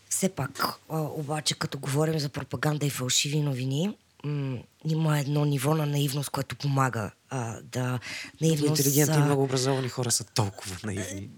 Все 0.08 0.28
пак, 0.28 0.78
обаче, 0.88 1.54
като 1.54 1.78
говорим 1.78 2.18
за 2.18 2.28
пропаганда 2.28 2.86
и 2.86 2.90
фалшиви 2.90 3.40
новини, 3.40 3.96
м- 4.24 4.58
има 4.88 5.18
едно 5.18 5.44
ниво 5.44 5.74
на 5.74 5.86
наивност, 5.86 6.30
което 6.30 6.56
помага 6.56 7.10
а, 7.30 7.60
да... 7.62 7.98
Наивност, 8.40 8.78
интелигентни 8.78 9.16
и 9.16 9.24
много 9.24 9.42
образовани 9.42 9.88
хора 9.88 10.10
са 10.10 10.24
толкова 10.24 10.76
наивни. 10.84 11.28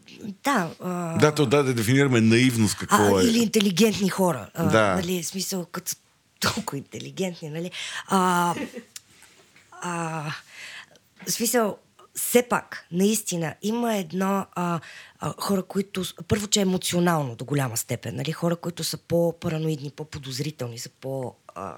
Да, 0.45 0.71
а, 0.81 1.19
Да, 1.19 1.35
то 1.35 1.47
да, 1.47 1.63
да 1.63 1.75
дефинираме 1.75 2.21
наивност 2.21 2.77
какво 2.77 3.17
а, 3.17 3.23
е. 3.23 3.25
Или 3.25 3.39
интелигентни 3.39 4.09
хора. 4.09 4.51
А, 4.55 4.65
Да. 4.65 4.95
Нали, 4.95 5.23
в 5.23 5.27
смисъл, 5.27 5.67
като 5.73 5.93
толкова 6.41 6.79
интелигентни, 6.79 7.49
нали? 7.49 7.71
А, 8.09 8.55
а, 9.81 10.25
в 11.27 11.33
смисъл, 11.33 11.79
все 12.15 12.43
пак, 12.43 12.87
наистина, 12.93 13.55
има 13.63 13.97
едно 13.97 14.47
а, 14.55 14.81
а, 15.21 15.35
хора, 15.39 15.63
които... 15.63 16.05
Първо, 16.29 16.47
че 16.47 16.61
е 16.61 16.63
емоционално 16.63 17.37
до 17.37 17.45
голяма 17.45 17.77
степен. 17.77 18.17
Нали? 18.17 18.33
Хора, 18.33 18.57
които 18.57 18.85
са 18.85 18.97
по-параноидни, 18.97 19.91
по-подозрителни, 19.91 20.79
са 20.79 20.89
по... 21.01 21.35
А, 21.55 21.75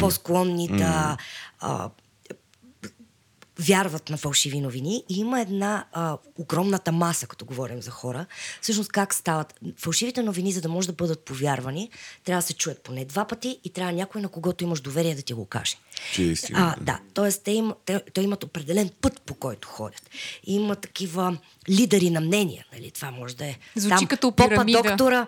по-склонни 0.00 0.68
да 0.68 1.16
а, 1.60 1.90
вярват 3.58 4.10
на 4.10 4.16
фалшиви 4.16 4.60
новини 4.60 5.04
и 5.08 5.18
има 5.18 5.40
една 5.40 5.84
а, 5.92 6.18
огромната 6.38 6.92
маса, 6.92 7.26
като 7.26 7.44
говорим 7.44 7.82
за 7.82 7.90
хора. 7.90 8.26
Всъщност 8.60 8.92
как 8.92 9.14
стават? 9.14 9.60
Фалшивите 9.76 10.22
новини, 10.22 10.52
за 10.52 10.60
да 10.60 10.68
може 10.68 10.86
да 10.86 10.92
бъдат 10.92 11.20
повярвани, 11.20 11.90
трябва 12.24 12.38
да 12.42 12.46
се 12.46 12.54
чуят 12.54 12.82
поне 12.82 13.04
два 13.04 13.24
пъти 13.24 13.58
и 13.64 13.70
трябва 13.70 13.92
някой, 13.92 14.20
на 14.20 14.28
когото 14.28 14.64
имаш 14.64 14.80
доверие 14.80 15.14
да 15.14 15.22
ти 15.22 15.32
го 15.32 15.46
каже. 15.46 15.76
Че 16.12 16.30
е. 16.30 16.34
А, 16.54 16.74
да, 16.80 17.00
т.е. 17.14 17.32
те, 17.32 17.52
им, 17.52 17.72
те, 17.84 18.00
те 18.14 18.20
имат 18.20 18.44
определен 18.44 18.90
път, 19.00 19.20
по 19.20 19.34
който 19.34 19.68
ходят. 19.68 20.10
И 20.44 20.54
има 20.54 20.76
такива 20.76 21.38
лидери 21.68 22.10
на 22.10 22.20
мнения. 22.20 22.66
Нали? 22.72 22.90
Това 22.90 23.10
може 23.10 23.36
да 23.36 23.46
е. 23.46 23.58
Звучи 23.76 24.06
като 24.06 24.32
попа, 24.32 24.48
пирамида. 24.48 24.82
доктора. 24.82 25.26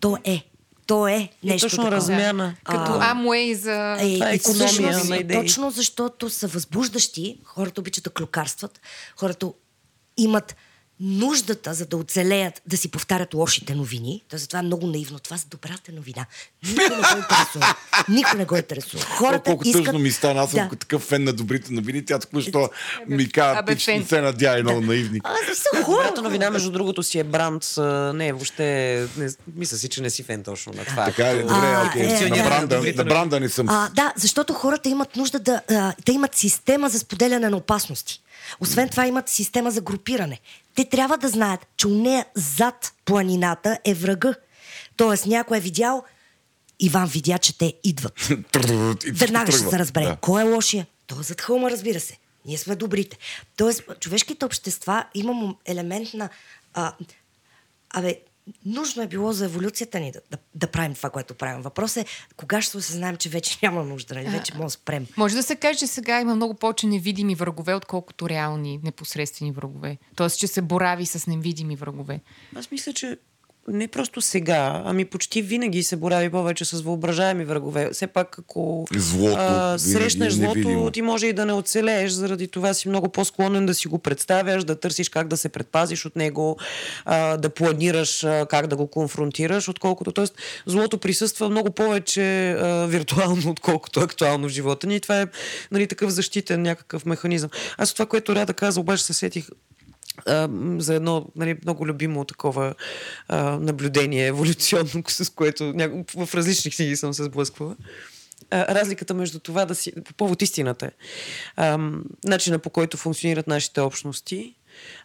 То 0.00 0.18
е. 0.24 0.44
То 0.86 1.08
е 1.08 1.28
нещо 1.44 1.66
точно 1.66 1.76
такова. 1.76 1.96
размяна. 1.96 2.54
Като 2.64 2.92
А, 2.92 3.10
Амуей 3.10 3.54
за... 3.54 3.96
е, 4.00 4.14
Това 4.14 4.30
е 4.30 4.32
и 4.32 4.36
икономия 4.36 4.68
всъщност, 4.68 5.08
на 5.08 5.16
идеи. 5.16 5.36
Точно 5.36 5.70
защото 5.70 6.30
са 6.30 6.46
възбуждащи, 6.48 7.40
хората 7.44 7.80
обичат 7.80 8.04
да 8.04 8.10
клюкарстват, 8.10 8.80
хората 9.16 9.48
имат 10.16 10.56
нуждата, 11.00 11.74
за 11.74 11.86
да 11.86 11.96
оцелеят, 11.96 12.62
да 12.66 12.76
си 12.76 12.88
повтарят 12.88 13.34
лошите 13.34 13.74
новини. 13.74 14.22
То 14.28 14.38
затова 14.38 14.58
е 14.58 14.62
много 14.62 14.86
наивно. 14.86 15.18
Това 15.18 15.38
са 15.38 15.46
добрата 15.46 15.92
новина. 15.92 16.26
Никой 16.64 16.84
не 16.88 17.02
го 17.02 17.18
интересува. 17.18 17.74
Никой 18.08 18.38
не 18.38 18.44
го 18.44 18.56
интересува. 18.56 19.04
О, 19.04 19.06
Хората 19.08 19.42
колко 19.42 19.68
искат... 19.68 19.84
тъжно 19.84 19.98
ми 19.98 20.10
стана. 20.10 20.40
Аз 20.40 20.50
съм 20.50 20.68
Да. 20.68 20.76
такъв 20.76 21.02
фен 21.02 21.24
на 21.24 21.32
добрите 21.32 21.72
новини. 21.72 22.04
Тя 22.04 22.18
току-що 22.18 22.70
ми 23.08 23.28
каза, 23.28 23.62
не 23.62 23.76
фен. 23.76 24.06
се 24.06 24.20
надя 24.20 24.58
и 24.58 24.62
много 24.62 24.80
наивни. 24.80 25.20
А, 25.24 25.34
са 25.54 25.82
хора. 25.82 25.96
Добрата 25.96 26.22
новина, 26.22 26.50
между 26.50 26.70
другото, 26.70 27.02
си 27.02 27.18
е 27.18 27.24
бранд. 27.24 27.64
а, 27.78 27.82
Не, 28.12 28.32
въобще, 28.32 28.64
не, 29.16 29.28
мисля 29.56 29.76
си, 29.76 29.88
че 29.88 30.02
не 30.02 30.10
си 30.10 30.22
фен 30.22 30.42
точно 30.44 30.72
на 30.72 30.84
това. 30.84 31.04
Така 31.04 31.28
е, 31.28 31.34
добре, 31.34 31.54
А, 31.54 31.86
окей. 31.88 32.02
е, 32.06 32.28
На 32.28 32.36
да. 32.36 32.42
бранда, 32.44 32.82
на 32.96 33.04
бранда 33.04 33.40
не 33.40 33.48
съм. 33.48 33.68
А, 33.68 33.88
да, 33.88 34.12
защото 34.16 34.52
хората 34.52 34.88
имат 34.88 35.16
нужда 35.16 35.38
да... 35.38 35.60
А, 35.70 35.92
те 36.04 36.12
имат 36.12 36.34
система 36.34 36.88
за 36.88 36.98
споделяне 36.98 37.48
на 37.50 37.56
опасности. 37.56 38.22
Освен 38.60 38.88
това 38.88 39.06
имат 39.06 39.28
система 39.28 39.70
за 39.70 39.80
групиране. 39.80 40.40
Те 40.74 40.84
трябва 40.84 41.18
да 41.18 41.28
знаят, 41.28 41.66
че 41.76 41.86
у 41.86 41.90
нея 41.90 42.26
зад 42.34 42.92
планината 43.04 43.78
е 43.84 43.94
врага. 43.94 44.34
Тоест 44.96 45.26
някой 45.26 45.56
е 45.56 45.60
видял 45.60 46.04
Иван 46.80 47.06
видя, 47.06 47.38
че 47.38 47.58
те 47.58 47.74
идват. 47.84 48.28
Веднага 49.12 49.52
ще 49.52 49.60
се 49.60 49.78
разбере. 49.78 50.16
Кой 50.20 50.42
е 50.42 50.44
лошия? 50.44 50.86
Той 51.06 51.22
зад 51.22 51.40
хълма, 51.40 51.70
разбира 51.70 52.00
се. 52.00 52.18
Ние 52.44 52.58
сме 52.58 52.76
добрите. 52.76 53.18
Тоест, 53.56 53.82
човешките 54.00 54.44
общества 54.44 55.04
има 55.14 55.32
му- 55.32 55.58
елемент 55.64 56.14
на... 56.14 56.28
Абе, 57.90 58.20
нужно 58.64 59.02
е 59.02 59.06
било 59.06 59.32
за 59.32 59.44
еволюцията 59.44 60.00
ни 60.00 60.12
да, 60.12 60.20
да, 60.30 60.38
да 60.54 60.66
правим 60.66 60.94
това, 60.94 61.10
което 61.10 61.34
правим. 61.34 61.62
Въпрос 61.62 61.96
е, 61.96 62.04
кога 62.36 62.62
ще 62.62 62.70
се 62.70 62.76
осъзнаем, 62.76 63.16
че 63.16 63.28
вече 63.28 63.58
няма 63.62 63.84
нужда, 63.84 64.14
нали? 64.14 64.28
вече 64.28 64.54
може 64.54 64.64
да 64.64 64.70
спрем. 64.70 65.06
Може 65.16 65.34
да 65.34 65.42
се 65.42 65.56
каже, 65.56 65.78
че 65.78 65.86
сега 65.86 66.20
има 66.20 66.34
много 66.34 66.54
повече 66.54 66.86
невидими 66.86 67.34
врагове, 67.34 67.74
отколкото 67.74 68.28
реални, 68.28 68.80
непосредствени 68.82 69.52
врагове. 69.52 69.98
Тоест, 70.16 70.38
че 70.38 70.46
се 70.46 70.62
борави 70.62 71.06
с 71.06 71.26
невидими 71.26 71.76
врагове. 71.76 72.20
Аз 72.56 72.70
мисля, 72.70 72.92
че 72.92 73.18
не 73.68 73.88
просто 73.88 74.20
сега, 74.20 74.82
ами 74.84 75.04
почти 75.04 75.42
винаги 75.42 75.82
се 75.82 75.96
борави 75.96 76.30
повече 76.30 76.64
с 76.64 76.80
въображаеми 76.80 77.44
врагове. 77.44 77.90
Все 77.92 78.06
пак, 78.06 78.38
ако 78.38 78.86
Злото 78.96 79.78
срещнеш 79.78 80.32
е 80.32 80.36
злото, 80.36 80.58
невидимо. 80.58 80.90
ти 80.90 81.02
може 81.02 81.26
и 81.26 81.32
да 81.32 81.46
не 81.46 81.52
оцелееш, 81.52 82.10
заради 82.10 82.48
това 82.48 82.74
си 82.74 82.88
много 82.88 83.08
по-склонен 83.08 83.66
да 83.66 83.74
си 83.74 83.88
го 83.88 83.98
представяш, 83.98 84.64
да 84.64 84.80
търсиш 84.80 85.08
как 85.08 85.28
да 85.28 85.36
се 85.36 85.48
предпазиш 85.48 86.06
от 86.06 86.16
него, 86.16 86.56
а, 87.04 87.36
да 87.36 87.50
планираш 87.50 88.24
а, 88.24 88.46
как 88.50 88.66
да 88.66 88.76
го 88.76 88.86
конфронтираш, 88.86 89.68
отколкото. 89.68 90.12
Тоест, 90.12 90.34
злото 90.66 90.98
присъства 90.98 91.48
много 91.48 91.70
повече 91.70 92.50
а, 92.50 92.86
виртуално, 92.86 93.50
отколкото 93.50 94.00
актуално 94.00 94.48
в 94.48 94.52
живота 94.52 94.86
ни. 94.86 94.96
И 94.96 95.00
това 95.00 95.20
е 95.20 95.26
нали, 95.72 95.86
такъв 95.86 96.10
защитен 96.10 96.62
някакъв 96.62 97.06
механизъм. 97.06 97.50
Аз 97.78 97.90
от 97.90 97.96
това, 97.96 98.06
което 98.06 98.34
Рада 98.34 98.54
каза, 98.54 98.80
обаче 98.80 99.04
се 99.04 99.14
сетих 99.14 99.48
за 100.78 100.94
едно 100.94 101.26
нали, 101.36 101.56
много 101.62 101.86
любимо 101.86 102.24
такова 102.24 102.74
а, 103.28 103.42
наблюдение 103.42 104.26
еволюционно, 104.26 105.02
с 105.08 105.32
което 105.32 105.64
няко- 105.64 106.26
в 106.26 106.34
различни 106.34 106.70
книги 106.70 106.96
съм 106.96 107.14
се 107.14 107.24
сблъсквала. 107.24 107.76
А, 108.50 108.74
разликата 108.74 109.14
между 109.14 109.38
това 109.38 109.64
да 109.64 109.74
си... 109.74 109.92
По 110.04 110.14
повод 110.14 110.42
истината 110.42 110.86
е. 110.86 110.90
А, 111.56 111.78
начина 112.24 112.58
по 112.58 112.70
който 112.70 112.96
функционират 112.96 113.46
нашите 113.46 113.80
общности 113.80 114.54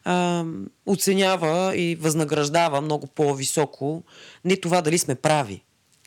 а, 0.03 0.45
оценява 0.85 1.77
и 1.77 1.95
възнаграждава 1.95 2.81
много 2.81 3.07
по-високо 3.07 4.03
не 4.45 4.57
това 4.57 4.81
дали 4.81 4.97
сме 4.97 5.15
прави, 5.15 5.63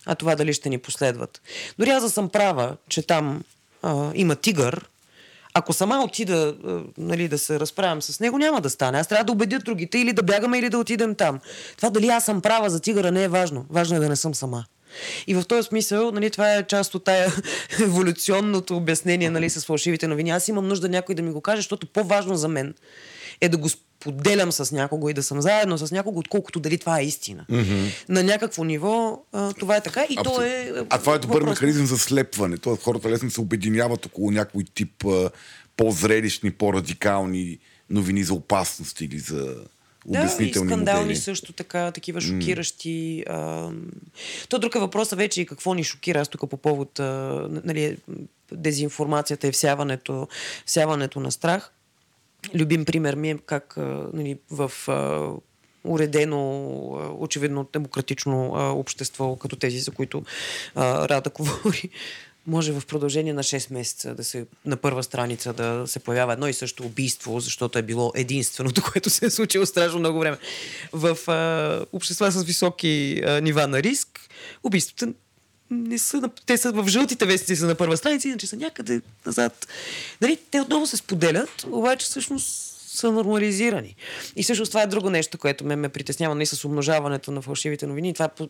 а 0.07 0.15
това 0.15 0.35
дали 0.35 0.53
ще 0.53 0.69
ни 0.69 0.79
последват. 0.79 1.43
Дори 1.79 1.91
аз 1.91 2.03
да 2.03 2.11
съм 2.11 2.29
права, 2.29 2.77
че 2.89 3.03
там 3.03 3.43
а, 3.83 4.13
има 4.15 4.37
тигър, 4.37 4.89
ако 5.55 5.73
сама 5.73 6.03
отида 6.05 6.55
нали, 6.99 7.29
да 7.29 7.39
се 7.39 7.61
разправям 7.61 8.03
с 8.03 8.21
него, 8.21 8.39
няма 8.39 8.61
да 8.61 8.71
стане. 8.71 8.99
Аз 8.99 9.07
трябва 9.07 9.25
да 9.25 9.33
убедя 9.33 9.59
другите 9.59 9.99
или 9.99 10.13
да 10.13 10.23
бягаме, 10.23 10.59
или 10.59 10.69
да 10.69 10.79
отидем 10.79 11.15
там. 11.15 11.41
Това 11.77 11.91
дали 11.91 12.09
аз 12.09 12.25
съм 12.25 12.41
права 12.41 12.71
за 12.71 12.81
тигъра 12.81 13.13
не 13.13 13.25
е 13.25 13.29
важно. 13.29 13.67
Важно 13.71 13.97
е 13.97 14.01
да 14.01 14.09
не 14.09 14.17
съм 14.17 14.35
сама. 14.35 14.65
И 15.27 15.35
в 15.35 15.45
този 15.49 15.67
смисъл, 15.69 16.11
нали, 16.11 16.31
това 16.31 16.55
е 16.55 16.67
част 16.67 16.95
от 16.95 17.05
тая 17.05 17.33
еволюционното 17.83 18.77
обяснение 18.77 19.31
нали, 19.31 19.51
с 19.51 19.65
фалшивите 19.67 20.09
новини. 20.09 20.31
Аз 20.31 20.49
имам 20.49 20.69
нужда 20.69 20.89
някой 20.89 21.15
да 21.15 21.23
ми 21.23 21.33
го 21.33 21.41
каже, 21.41 21.57
защото 21.57 21.87
по-важно 21.87 22.37
за 22.37 22.49
мен 22.49 22.75
е 23.41 23.49
да 23.49 23.57
го 23.57 23.69
споделям 23.69 24.53
с 24.53 24.73
някого 24.73 25.09
и 25.09 25.15
да 25.15 25.23
съм 25.23 25.41
заедно 25.41 25.79
с 25.79 25.93
някого, 25.93 26.19
отколкото 26.19 26.61
дали 26.61 26.79
това 26.79 27.01
е 27.01 27.05
истина. 27.05 27.47
Mm-hmm. 27.51 27.91
На 28.09 28.23
някакво 28.23 28.65
ниво 28.65 29.23
а, 29.33 29.53
това 29.53 29.77
е 29.77 29.83
така 29.83 30.07
и 30.11 30.15
то 30.15 30.21
Абсолютно. 30.21 30.45
е... 30.45 30.87
А 30.91 30.99
това 30.99 31.15
е 31.15 31.19
добър 31.19 31.35
въпрос 31.35 31.51
механизъм 31.51 31.87
за 31.87 31.99
слепване. 31.99 32.57
Тоест 32.57 32.83
хората 32.83 33.11
лесно 33.11 33.31
се 33.31 33.41
обединяват 33.41 34.07
около 34.07 34.31
някой 34.31 34.65
тип 34.75 35.05
а, 35.05 35.31
по-зрелищни, 35.77 36.51
по-радикални 36.51 37.59
новини 37.91 38.25
за 38.25 38.35
опасност 38.35 39.01
или 39.01 39.19
за 39.19 39.57
Да, 40.07 40.37
и 40.41 40.55
скандални 40.55 41.01
модели. 41.01 41.17
също 41.17 41.53
така, 41.53 41.91
такива 41.91 42.21
шокиращи. 42.21 43.25
А... 43.29 43.71
То 44.49 44.59
друг 44.59 44.75
е 44.75 44.79
въпросът 44.79 45.19
вече 45.19 45.41
и 45.41 45.47
какво 45.47 45.75
ни 45.75 45.85
шокира. 45.85 46.21
Аз 46.21 46.29
тук 46.29 46.51
по 46.51 46.57
повод 46.57 47.01
а, 47.01 47.05
нали, 47.65 47.97
дезинформацията 48.53 49.47
и 49.47 49.53
всяването, 49.53 50.29
всяването 50.67 51.21
на 51.21 51.33
страх. 51.33 51.73
Любим 52.55 52.85
пример 52.85 53.15
ми 53.15 53.31
е 53.31 53.39
как 53.47 53.77
а, 53.77 54.09
нали, 54.13 54.39
в 54.51 54.73
а, 54.89 55.31
уредено, 55.85 56.71
очевидно 57.19 57.69
демократично 57.73 58.53
а, 58.55 58.71
общество, 58.71 59.37
като 59.37 59.57
тези, 59.57 59.79
за 59.79 59.91
които 59.91 60.23
а, 60.75 61.09
Рада 61.09 61.31
говори, 61.35 61.91
може 62.47 62.73
в 62.73 62.87
продължение 62.87 63.33
на 63.33 63.43
6 63.43 63.73
месеца 63.73 64.15
да 64.15 64.25
се 64.25 64.47
на 64.65 64.77
първа 64.77 65.03
страница 65.03 65.53
да 65.53 65.85
се 65.87 65.99
появява 65.99 66.33
едно 66.33 66.49
и 66.49 66.53
също 66.53 66.83
убийство, 66.83 67.41
защото 67.41 67.79
е 67.79 67.83
било 67.83 68.13
единственото, 68.15 68.83
което 68.93 69.11
се 69.11 69.27
е 69.27 69.31
случило 69.31 69.67
страшно 69.67 69.99
много 69.99 70.19
време. 70.19 70.39
В 70.93 71.19
а, 71.29 71.87
общества 71.93 72.31
с 72.31 72.43
високи 72.43 73.23
а, 73.27 73.41
нива 73.41 73.67
на 73.67 73.83
риск, 73.83 74.21
убийствата 74.63 75.13
не 75.71 75.99
са, 75.99 76.17
на- 76.17 76.31
те 76.47 76.57
са 76.57 76.73
в 76.73 76.89
жълтите 76.89 77.27
вестници 77.27 77.57
са 77.57 77.67
на 77.67 77.75
първа 77.75 77.97
страница, 77.97 78.29
иначе 78.29 78.47
са 78.47 78.57
някъде 78.57 79.01
назад. 79.27 79.67
Нали, 80.21 80.39
те 80.51 80.61
отново 80.61 80.87
се 80.87 80.97
споделят, 80.97 81.67
обаче 81.67 82.07
всъщност 82.07 82.74
са 82.95 83.13
нормализирани. 83.13 83.97
И 84.37 84.43
всъщност 84.43 84.71
това 84.71 84.83
е 84.83 84.87
друго 84.87 85.11
нещо, 85.11 85.39
което 85.39 85.65
ме, 85.65 85.77
ме 85.77 85.89
притеснява 85.89 86.35
нали, 86.35 86.47
с 86.47 86.65
умножаването 86.65 87.31
на 87.31 87.43
фалшивите 87.43 87.87
новини. 87.87 88.15
Това 88.15 88.25
е 88.25 88.29
по- 88.29 88.49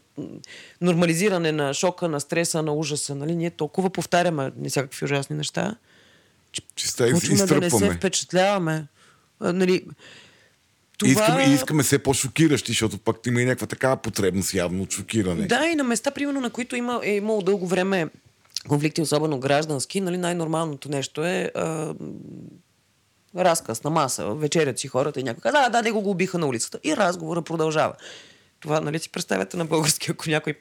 нормализиране 0.81 1.53
на 1.53 1.75
шока, 1.75 2.09
на 2.09 2.21
стреса, 2.21 2.63
на 2.63 2.73
ужаса. 2.73 3.15
Нали? 3.15 3.37
Ние 3.37 3.51
толкова 3.51 3.91
повтаряме 3.91 4.53
не 4.57 4.69
всякакви 4.69 5.05
ужасни 5.05 5.37
неща, 5.37 5.77
Че 6.53 6.63
почваме 7.13 7.47
да 7.47 7.61
не 7.61 7.71
се 7.71 7.91
впечатляваме. 7.91 8.87
А, 9.41 9.53
нали, 9.53 9.85
това... 10.99 11.11
Искаме, 11.11 11.55
искаме 11.55 11.83
все 11.83 11.99
по-шокиращи, 11.99 12.73
защото 12.73 12.99
пък 12.99 13.27
има 13.27 13.41
и 13.43 13.45
някаква 13.45 13.67
такава 13.67 13.97
потребност 13.97 14.55
явно 14.55 14.83
от 14.83 14.93
шокиране. 14.93 15.47
Да, 15.47 15.67
и 15.67 15.75
на 15.75 15.85
места, 15.85 16.11
примерно, 16.11 16.41
на 16.41 16.51
които 16.51 16.77
има, 16.77 17.01
е 17.05 17.17
имало 17.17 17.43
дълго 17.43 17.67
време 17.67 18.09
конфликти, 18.69 19.01
особено 19.01 19.39
граждански, 19.39 20.01
нали, 20.01 20.17
най-нормалното 20.17 20.89
нещо 20.89 21.25
е 21.25 21.51
а, 21.55 21.95
разказ 23.37 23.85
на 23.85 23.91
маса, 23.91 24.35
вечерят 24.35 24.79
си 24.79 24.89
хората 24.89 25.21
и 25.21 25.23
някой 25.23 25.41
каза, 25.41 25.59
а, 25.61 25.69
да, 25.69 25.83
него 25.83 26.01
го 26.01 26.11
убиха 26.11 26.39
на 26.39 26.47
улицата. 26.47 26.79
И 26.85 26.97
разговора 26.97 27.43
продължава. 27.43 27.95
Това, 28.61 28.81
нали, 28.81 28.99
си 28.99 29.09
представяте 29.09 29.57
на 29.57 29.65
български, 29.65 30.11
ако 30.11 30.31
някой... 30.31 30.55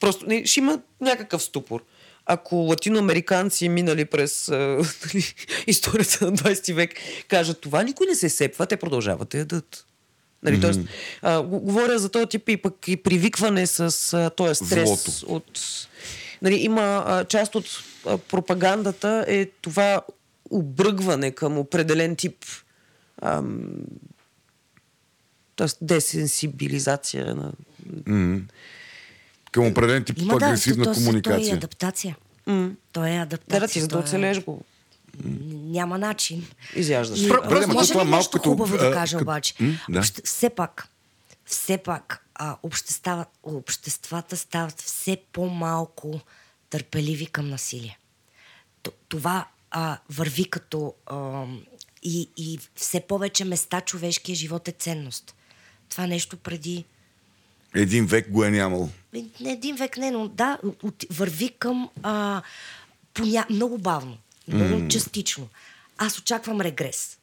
Просто 0.00 0.26
не, 0.26 0.46
ще 0.46 0.60
има 0.60 0.80
някакъв 1.00 1.42
ступор. 1.42 1.84
Ако 2.26 2.56
латиноамериканци 2.56 3.68
минали 3.68 4.04
през 4.04 4.48
нали, 4.48 5.34
историята 5.66 6.24
на 6.24 6.32
20 6.32 6.74
век 6.74 6.94
кажат 7.28 7.60
това, 7.60 7.82
никой 7.82 8.06
не 8.06 8.14
се 8.14 8.28
сепва, 8.28 8.66
те 8.66 8.76
продължават 8.76 9.28
да 9.28 9.38
ядат. 9.38 9.86
Нали, 10.42 10.56
mm-hmm. 10.56 10.60
тоест, 10.60 10.80
а, 11.22 11.42
го- 11.42 11.60
говоря 11.60 11.98
за 11.98 12.08
този 12.08 12.26
тип 12.26 12.48
и 12.48 12.56
пък 12.56 12.88
и 12.88 12.96
привикване 12.96 13.66
с 13.66 14.12
а, 14.12 14.30
този 14.30 14.54
стрес 14.54 15.04
Злото. 15.04 15.34
от... 15.34 15.60
Нали, 16.42 16.54
има 16.54 17.04
а, 17.06 17.24
част 17.24 17.54
от 17.54 17.66
а, 18.06 18.18
пропагандата 18.18 19.24
е 19.28 19.46
това 19.46 20.00
обръгване 20.50 21.30
към 21.30 21.58
определен 21.58 22.16
тип 22.16 22.44
ам, 23.22 23.62
тоест 25.56 25.78
десенсибилизация 25.80 27.34
на... 27.34 27.52
Към 29.52 29.66
определен 29.66 30.04
тип 30.04 30.18
Има 30.18 30.38
да, 30.38 30.46
агресивна 30.46 30.84
то, 30.84 30.90
то, 30.90 30.94
то 30.94 31.00
е 31.00 31.04
комуникация. 31.04 31.54
адаптация. 31.56 32.16
М. 32.46 32.70
То 32.92 33.04
е 33.06 33.10
адаптация. 33.10 33.60
Да, 33.60 33.68
ти 33.68 33.80
за 33.80 33.88
да 33.88 33.92
то 33.92 33.98
е- 33.98 34.02
оцелеш 34.02 34.44
го. 34.44 34.62
Няма 35.50 35.98
начин. 35.98 36.46
Изяждаш. 36.76 37.20
Добре, 37.20 37.36
ама 37.64 37.74
може 37.74 37.88
това 37.92 38.04
ли 38.04 38.08
малко 38.08 38.16
нещо 38.16 38.30
като, 38.30 38.50
хубаво 38.50 38.74
а, 38.74 38.78
да 38.78 38.92
кажа 38.92 39.12
като- 39.18 39.24
обаче? 39.24 39.54
М, 39.60 39.74
да. 39.88 39.98
Обще, 39.98 40.22
все 40.24 40.50
пак, 40.50 40.88
все 41.46 41.78
пак, 41.78 42.26
а, 42.34 42.56
общества, 42.62 43.24
обществата 43.42 44.36
стават 44.36 44.80
все 44.80 45.22
по-малко 45.32 46.20
търпеливи 46.70 47.26
към 47.26 47.48
насилие. 47.48 47.98
Т- 48.82 48.90
Това 49.08 49.46
а, 49.70 49.98
върви 50.10 50.44
като... 50.44 50.94
А, 51.06 51.44
и, 52.02 52.28
и 52.36 52.58
все 52.76 53.00
повече 53.00 53.44
места 53.44 53.80
човешкия 53.80 54.34
живот 54.34 54.68
е 54.68 54.72
ценност. 54.72 55.34
Това 55.88 56.06
нещо 56.06 56.36
преди 56.36 56.84
Един 57.74 58.06
век 58.06 58.30
го 58.30 58.44
е 58.44 58.50
нямал. 58.50 58.90
Ами, 59.14 59.26
не 59.40 59.52
един 59.52 59.76
век 59.76 59.96
не, 59.96 60.10
но 60.10 60.28
да, 60.28 60.58
от, 60.82 61.04
върви 61.10 61.48
към 61.58 61.90
а, 62.02 62.42
поня... 63.14 63.46
много 63.50 63.78
бавно, 63.78 64.18
много 64.48 64.74
mm. 64.74 64.90
частично. 64.90 65.48
Аз 65.98 66.18
очаквам 66.18 66.60
регрес 66.60 67.18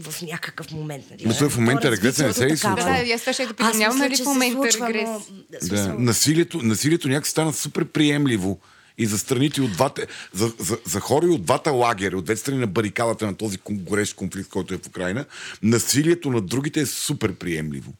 в 0.00 0.22
някакъв 0.22 0.70
момент. 0.70 1.04
Нали? 1.10 1.22
Но 1.26 1.34
той 1.38 1.48
в 1.48 1.56
момента 1.56 1.90
регресът 1.90 2.26
не 2.26 2.32
се 2.32 2.46
ли 2.46 2.56
случва? 2.56 2.76
такава. 2.76 2.98
Да, 2.98 3.04
да, 3.04 3.12
аз 3.12 3.20
това 3.20 3.32
ще 3.32 3.46
да 3.46 3.54
питам, 3.54 3.78
нямаме 3.78 4.08
мисля, 4.08 4.22
ли 4.22 4.24
в 4.24 4.28
момента 4.28 4.68
регрес? 4.72 5.08
но- 5.08 5.68
Да. 5.68 5.94
Насилието, 5.98 6.62
насилието 6.62 7.08
някак 7.08 7.26
стана 7.26 7.52
супер 7.52 7.84
приемливо 7.84 8.60
и 8.98 9.06
за 9.06 9.18
страните 9.18 9.62
от 9.62 9.72
двата, 9.72 10.06
за, 10.32 10.52
за, 10.58 10.78
за 10.86 11.00
хора 11.00 11.26
и 11.26 11.30
от 11.30 11.44
двата 11.44 11.70
лагеря, 11.70 12.18
от 12.18 12.24
двете 12.24 12.40
страни 12.40 12.58
на 12.58 12.66
барикадата 12.66 13.26
на 13.26 13.36
този 13.36 13.58
горещ 13.70 14.16
конфликт, 14.16 14.48
който 14.48 14.74
е 14.74 14.78
в 14.78 14.86
Украина, 14.86 15.24
насилието 15.62 16.30
на 16.30 16.40
другите 16.40 16.80
е 16.80 16.86
супер 16.86 17.34
приемливо. 17.34 17.94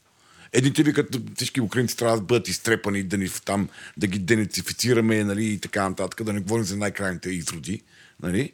Едните 0.52 0.82
викат, 0.82 1.16
всички 1.35 1.60
украинци 1.60 1.97
трябва 1.97 2.16
да 2.16 2.23
бъдат 2.23 2.48
изтрепани, 2.48 3.02
да 3.02 3.18
ни 3.18 3.28
там, 3.44 3.68
да 3.97 4.06
ги 4.06 4.18
денацифицираме, 4.18 5.24
нали, 5.24 5.44
и 5.44 5.59
така 5.59 5.89
нататък, 5.89 6.23
да 6.23 6.32
не 6.32 6.40
говорим 6.40 6.64
за 6.64 6.77
най-крайните 6.77 7.31
изроди, 7.31 7.82
нали? 8.23 8.52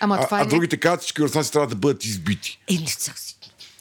Ама 0.00 0.18
а, 0.20 0.24
това 0.24 0.40
е 0.40 0.42
а 0.42 0.46
другите 0.46 0.76
казват, 0.76 1.00
всички 1.00 1.22
руснаци 1.22 1.52
трябва 1.52 1.68
да 1.68 1.76
бъдат 1.76 2.04
избити. 2.04 2.60
Е, 2.70 2.74
не, 2.74 2.86
са- 2.86 3.12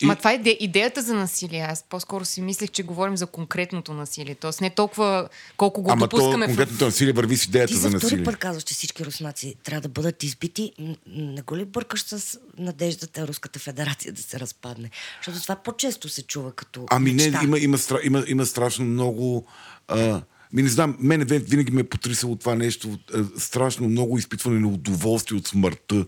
И- 0.01 0.05
Ма 0.05 0.15
това 0.15 0.31
е 0.31 0.35
иде, 0.35 0.57
идеята 0.59 1.01
за 1.01 1.13
насилие. 1.13 1.59
Аз 1.61 1.83
по-скоро 1.83 2.25
си 2.25 2.41
мислех, 2.41 2.71
че 2.71 2.83
говорим 2.83 3.17
за 3.17 3.27
конкретното 3.27 3.93
насилие. 3.93 4.35
Тоест 4.35 4.61
не 4.61 4.69
толкова 4.69 5.29
колко 5.57 5.81
го 5.81 5.91
Ама 5.91 6.07
то 6.07 6.17
допускаме 6.17 6.45
в... 6.45 6.49
конкретното 6.49 6.85
насилие 6.85 7.13
върви 7.13 7.37
с 7.37 7.45
идеята 7.45 7.67
Ти 7.67 7.73
за 7.73 7.79
за 7.79 7.87
втори 7.89 8.03
насилие. 8.03 8.23
път 8.23 8.37
казваш, 8.37 8.63
че 8.63 8.73
всички 8.73 9.05
руснаци 9.05 9.55
трябва 9.63 9.81
да 9.81 9.89
бъдат 9.89 10.23
избити. 10.23 10.73
Не 11.07 11.41
го 11.41 11.57
ли 11.57 11.65
бъркаш 11.65 12.03
с 12.03 12.39
надеждата 12.57 13.27
Руската 13.27 13.59
федерация 13.59 14.13
да 14.13 14.21
се 14.21 14.39
разпадне? 14.39 14.89
Защото 15.19 15.41
това 15.41 15.55
по-често 15.55 16.09
се 16.09 16.23
чува 16.23 16.51
като 16.51 16.85
Ами 16.89 17.13
не, 17.13 17.23
мечта. 17.23 17.41
има, 17.43 17.59
има, 17.59 17.77
стра, 17.77 17.99
има, 18.03 18.23
има 18.27 18.45
страшно 18.45 18.85
много... 18.85 19.45
А, 19.87 20.21
ми 20.53 20.61
не 20.61 20.69
знам, 20.69 20.97
мене 20.99 21.25
винаги 21.25 21.71
ме 21.71 21.81
е 21.81 21.83
потрисало 21.83 22.35
това 22.35 22.55
нещо. 22.55 22.99
А, 23.13 23.25
страшно 23.37 23.89
много 23.89 24.17
изпитване 24.17 24.59
на 24.59 24.67
удоволствие 24.67 25.37
от 25.37 25.47
смъртта 25.47 26.05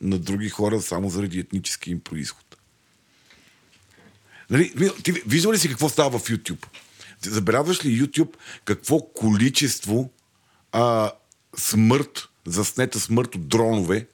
на 0.00 0.18
други 0.18 0.48
хора 0.48 0.80
само 0.80 1.10
заради 1.10 1.38
етнически 1.38 1.90
им 1.90 2.00
происход. 2.00 2.47
Нали, 4.50 4.92
ти 5.02 5.12
виждал 5.12 5.52
ли 5.52 5.58
си 5.58 5.68
какво 5.68 5.88
става 5.88 6.18
в 6.18 6.28
YouTube? 6.28 6.66
Забелязваш 7.22 7.84
ли 7.84 8.02
YouTube 8.02 8.34
какво 8.64 9.00
количество 9.00 10.10
а, 10.72 11.12
смърт, 11.56 12.28
заснета 12.46 13.00
смърт 13.00 13.34
от 13.34 13.48
дронове 13.48 14.06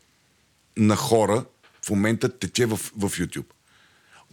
на 0.77 0.97
хора 0.97 1.44
в 1.86 1.90
момента 1.90 2.39
тече 2.39 2.66
в, 2.66 2.77
в 2.77 3.11
YouTube? 3.11 3.55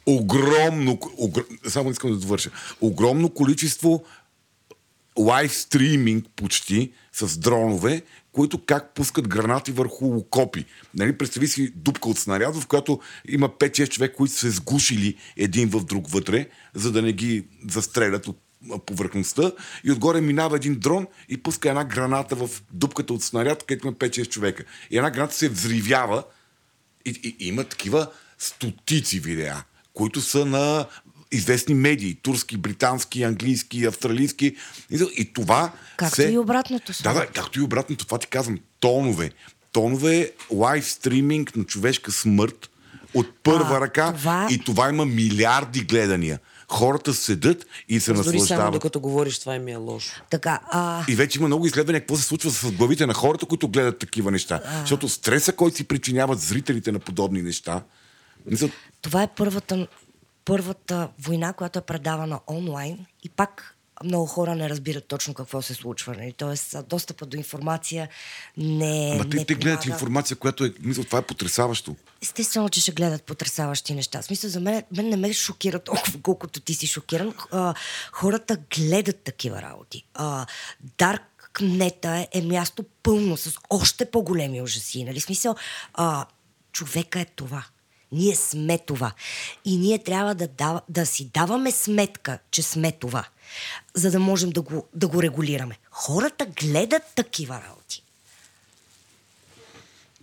огромно, 0.06 1.00
огр... 1.18 1.46
само 1.68 1.92
искам 1.92 2.12
да 2.12 2.18
довърша, 2.18 2.52
огромно 2.82 3.30
количество 3.30 4.04
лайв 5.20 5.56
стриминг 5.56 6.26
почти 6.36 6.92
с 7.14 7.38
дронове, 7.38 8.02
които 8.32 8.66
как 8.66 8.94
пускат 8.94 9.28
гранати 9.28 9.72
върху 9.72 10.16
окопи. 10.16 10.66
Нали, 10.94 11.18
представи 11.18 11.48
си 11.48 11.72
дупка 11.76 12.10
от 12.10 12.20
снаряд, 12.20 12.56
в 12.56 12.68
която 12.68 13.00
има 13.28 13.50
5-6 13.50 13.90
човека, 13.90 14.16
които 14.16 14.34
се 14.34 14.50
сгушили 14.50 15.18
един 15.38 15.70
в 15.70 15.86
друг 15.86 16.10
вътре, 16.10 16.50
за 16.74 16.92
да 16.92 17.02
не 17.02 17.14
ги 17.14 17.48
застрелят 17.70 18.28
от 18.28 18.38
повърхността 18.86 19.52
и 19.84 19.92
отгоре 19.92 20.22
минава 20.22 20.56
един 20.56 20.80
дрон 20.80 21.08
и 21.30 21.38
пуска 21.44 21.70
една 21.70 21.84
граната 21.84 22.36
в 22.36 22.50
дупката 22.72 23.14
от 23.14 23.24
снаряд, 23.24 23.64
където 23.64 23.88
има 23.88 23.96
5-6 23.96 24.30
човека. 24.30 24.64
И 24.92 24.98
една 24.98 25.12
граната 25.12 25.36
се 25.36 25.50
взривява 25.50 26.24
и, 27.06 27.36
и, 27.40 27.48
има 27.48 27.64
такива 27.64 28.08
стотици 28.38 29.20
видеа, 29.20 29.64
които 29.94 30.22
са 30.22 30.46
на 30.46 30.86
известни 31.32 31.74
медии, 31.76 32.16
турски, 32.16 32.58
британски, 32.58 33.24
английски, 33.24 33.86
австралийски. 33.86 34.56
И, 35.16 35.34
това 35.34 35.72
Както 35.98 36.16
се... 36.16 36.24
и 36.24 36.38
обратното 36.38 36.94
са. 36.94 37.04
Да, 37.04 37.14
да, 37.14 37.28
както 37.28 37.60
и 37.60 37.64
обратното. 37.64 38.06
Това 38.06 38.18
ти 38.18 38.28
казвам. 38.28 38.60
Тонове. 38.80 39.32
Тонове 39.72 40.32
лайв 40.52 40.90
стриминг 40.90 41.56
на 41.56 41.64
човешка 41.64 42.12
смърт 42.12 42.70
от 43.14 43.28
първа 43.44 43.78
А, 43.78 43.82
ръка 43.82 44.14
това- 44.14 44.48
и 44.52 44.60
това 44.60 44.90
има 44.90 45.06
милиарди 45.06 45.80
гледания. 45.82 46.40
Хората 46.68 47.14
седат 47.14 47.66
и 47.90 48.00
се 48.00 48.14
Дори 48.14 48.24
само 48.24 48.34
наслаждават. 48.34 48.74
докато 48.74 49.00
говориш, 49.00 49.40
това 49.40 49.60
ми 49.60 49.72
е 49.72 49.76
лошо. 49.76 50.22
Така, 50.30 50.60
а, 50.66 51.04
И 51.08 51.16
вече 51.16 51.40
има 51.40 51.48
много 51.48 51.66
изследвания 51.66 52.02
какво 52.02 52.16
се 52.16 52.24
случва 52.24 52.52
с 52.52 52.72
главите 52.72 53.06
на 53.06 53.14
хората, 53.14 53.46
които 53.46 53.68
гледат 53.68 54.00
такива 54.00 54.32
неща. 54.32 54.62
Защото 54.80 55.10
стреса, 55.10 55.54
който 55.54 55.78
си 55.78 55.84
причиняват 55.84 56.40
зрителите 56.40 56.92
на 56.92 57.00
подобни 57.00 57.42
неща, 57.42 57.84
мисля, 58.46 58.70
това 59.02 59.24
е 59.24 59.28
първата, 59.28 59.88
първата 60.46 61.10
война, 61.20 61.54
която 61.54 61.80
е 61.80 61.82
предавана 61.82 62.40
онлайн 62.48 63.06
и 63.24 63.30
пак 63.30 63.78
много 64.04 64.26
хора 64.26 64.56
не 64.56 64.70
разбират 64.70 65.08
точно 65.08 65.34
какво 65.34 65.62
се 65.62 65.74
случва. 65.74 66.16
Нали? 66.16 66.34
Тоест, 66.34 66.76
достъпа 66.88 67.26
до 67.26 67.38
информация 67.38 68.10
не. 68.58 69.16
Ма 69.18 69.24
не 69.24 69.30
те, 69.30 69.46
те 69.46 69.56
гледат 69.56 69.80
помага. 69.80 69.94
информация, 69.94 70.38
която 70.38 70.66
е, 70.66 70.74
мисля, 70.80 71.04
това 71.04 71.20
е 71.20 71.22
потрясаващо. 71.22 71.96
Естествено, 72.22 72.70
че 72.70 72.82
ще 72.82 72.92
гледат 72.92 73.24
потрясаващи 73.24 73.94
неща. 73.94 74.22
В 74.22 74.26
смисъл, 74.26 74.50
за 74.50 74.60
мен, 74.60 74.84
мен 74.98 75.10
не 75.10 75.18
ме 75.18 75.34
шокира 75.34 75.80
толкова, 75.80 76.22
колкото 76.22 76.60
ти 76.60 76.74
си 76.74 76.88
шокиран. 76.88 77.34
Хората 78.12 78.58
гледат 78.76 79.20
такива 79.20 79.62
работи. 79.62 80.06
А, 80.14 80.46
Даркнета 80.98 82.10
е, 82.10 82.28
е 82.32 82.42
място 82.42 82.86
пълно 83.04 83.38
с 83.38 83.58
още 83.70 84.12
по-големи 84.12 84.62
ужаси. 84.62 85.04
Нали? 85.04 85.20
В 85.20 85.24
Смисъл, 85.24 85.56
а, 85.94 86.26
човека 86.72 87.20
е 87.20 87.26
това. 87.26 87.66
Ние 88.12 88.36
сме 88.36 88.78
това. 88.78 89.12
И 89.66 89.78
ние 89.78 90.00
трябва 90.00 90.36
да, 90.36 90.48
дава, 90.48 90.82
да 90.90 91.06
си 91.06 91.26
даваме 91.34 91.72
сметка, 91.72 92.40
че 92.52 92.62
сме 92.64 92.92
това, 92.92 93.26
за 93.94 94.12
да 94.12 94.20
можем 94.20 94.50
да 94.50 94.62
го, 94.62 94.88
да 94.96 95.08
го 95.08 95.24
регулираме. 95.24 95.78
Хората 95.92 96.46
гледат 96.46 97.04
такива 97.16 97.62
работи. 97.68 98.04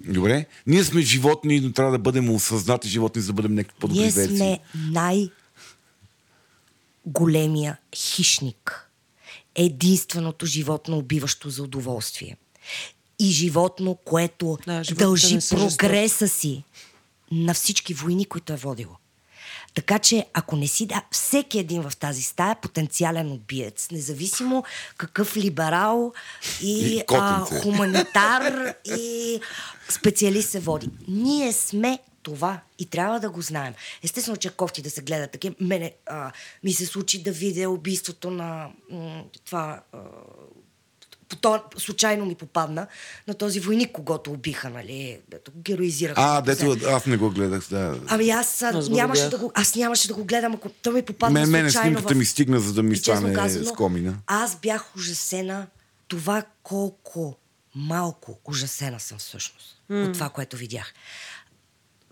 Добре? 0.00 0.46
Ние 0.66 0.84
сме 0.84 1.00
животни, 1.00 1.60
но 1.60 1.72
трябва 1.72 1.92
да 1.92 1.98
бъдем 1.98 2.30
осъзнати 2.30 2.88
животни, 2.88 3.22
за 3.22 3.26
да 3.26 3.32
бъдем 3.32 3.54
някакви 3.54 3.78
по-добри 3.80 4.00
Ние 4.00 4.10
версии. 4.10 4.36
сме 4.36 4.58
най- 4.74 5.30
големия 7.06 7.76
хищник. 7.96 8.90
Единственото 9.54 10.46
животно, 10.46 10.98
убиващо 10.98 11.50
за 11.50 11.62
удоволствие. 11.62 12.36
И 13.18 13.30
животно, 13.30 13.94
което 13.94 14.58
Да, 14.66 14.82
дължи 14.94 15.38
прогреса 15.50 16.28
си 16.28 16.64
на 17.32 17.54
всички 17.54 17.94
войни, 17.94 18.24
които 18.24 18.52
е 18.52 18.56
водило. 18.56 18.96
Така 19.74 19.98
че, 19.98 20.26
ако 20.34 20.56
не 20.56 20.68
си 20.68 20.86
да, 20.86 21.02
всеки 21.10 21.58
един 21.58 21.82
в 21.82 21.96
тази 21.96 22.22
стая 22.22 22.52
е 22.52 22.60
потенциален 22.62 23.32
убиец, 23.32 23.90
независимо 23.90 24.64
какъв 24.96 25.36
либерал 25.36 26.12
и, 26.62 26.96
И 26.96 27.02
а, 27.12 27.40
хуманитар 27.44 28.74
и 28.84 29.40
специалист 29.88 30.50
се 30.50 30.60
води. 30.60 30.88
Ние 31.08 31.52
сме 31.52 31.98
това 32.22 32.60
и 32.78 32.86
трябва 32.86 33.20
да 33.20 33.30
го 33.30 33.42
знаем. 33.42 33.74
Естествено, 34.02 34.36
че 34.36 34.50
кофти 34.50 34.82
да 34.82 34.90
се 34.90 35.02
гледат 35.02 35.30
такива. 35.30 35.54
Мене 35.60 35.92
а, 36.06 36.32
ми 36.64 36.72
се 36.72 36.86
случи 36.86 37.22
да 37.22 37.32
видя 37.32 37.70
убийството 37.70 38.30
на 38.30 38.70
м, 38.90 39.24
това. 39.44 39.82
А, 39.92 39.98
то, 41.36 41.62
случайно 41.76 42.26
ми 42.26 42.34
попадна 42.34 42.86
на 43.28 43.34
този 43.34 43.60
войник, 43.60 43.92
когато 43.92 44.30
убиха, 44.32 44.70
нали? 44.70 45.18
Дето 45.30 45.50
го 45.50 45.60
героизираха. 45.60 46.20
А, 46.24 46.40
дето 46.40 46.76
аз 46.88 47.06
не 47.06 47.16
го 47.16 47.30
гледах. 47.30 47.66
Да. 47.70 47.98
Ами 48.06 48.30
аз, 48.30 48.62
а, 48.62 48.68
Аз 48.68 48.88
нямаше 48.88 49.28
да 49.28 49.38
го, 49.38 49.52
аз 49.54 49.74
нямаше 49.74 50.08
да 50.08 50.14
го 50.14 50.24
гледам, 50.24 50.54
ако 50.54 50.68
той 50.68 50.92
ми 50.92 51.02
попадна 51.02 51.40
Мен, 51.40 51.50
мене 51.50 51.70
снимката 51.70 52.14
в... 52.14 52.16
ми 52.16 52.24
стигна, 52.24 52.60
за 52.60 52.72
да 52.72 52.82
ми 52.82 52.96
стане 52.96 53.32
казано, 53.32 53.64
с 53.64 53.72
комина. 53.72 54.14
Аз 54.26 54.56
бях 54.56 54.96
ужасена 54.96 55.66
това 56.08 56.42
колко 56.62 57.36
малко 57.74 58.38
ужасена 58.44 59.00
съм 59.00 59.18
всъщност 59.18 59.82
от 59.90 60.12
това, 60.12 60.28
което 60.28 60.56
видях. 60.56 60.92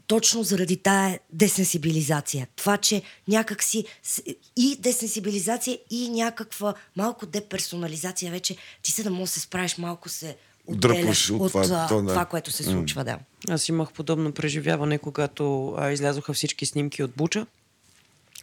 Точно 0.07 0.43
заради 0.43 0.77
тая 0.77 1.21
десенсибилизация. 1.33 2.47
Това, 2.57 2.77
че 2.77 3.03
някак 3.29 3.63
си 3.63 3.85
с- 4.03 4.23
и 4.57 4.77
десенсибилизация, 4.81 5.79
и 5.91 6.09
някаква 6.09 6.75
малко 6.97 7.27
деперсонализация 7.27 8.31
вече, 8.31 8.57
ти 8.83 8.91
се 8.93 9.03
да 9.03 9.11
можеш 9.11 9.35
да 9.35 9.41
се 9.41 9.47
справиш 9.47 9.79
малко 9.79 10.09
се 10.09 10.37
Дръпваш 10.69 11.31
от 11.31 11.41
от, 11.41 11.49
това, 11.53 11.63
това, 11.63 11.87
то, 11.89 12.03
да. 12.03 12.09
това, 12.09 12.25
което 12.25 12.51
се 12.53 12.65
случва, 12.65 13.05
да. 13.05 13.19
Аз 13.49 13.69
имах 13.69 13.93
подобно 13.93 14.33
преживяване, 14.33 14.99
когато 14.99 15.75
а, 15.79 15.91
излязоха 15.93 16.33
всички 16.33 16.67
снимки 16.67 17.03
от 17.03 17.11
Буча. 17.17 17.47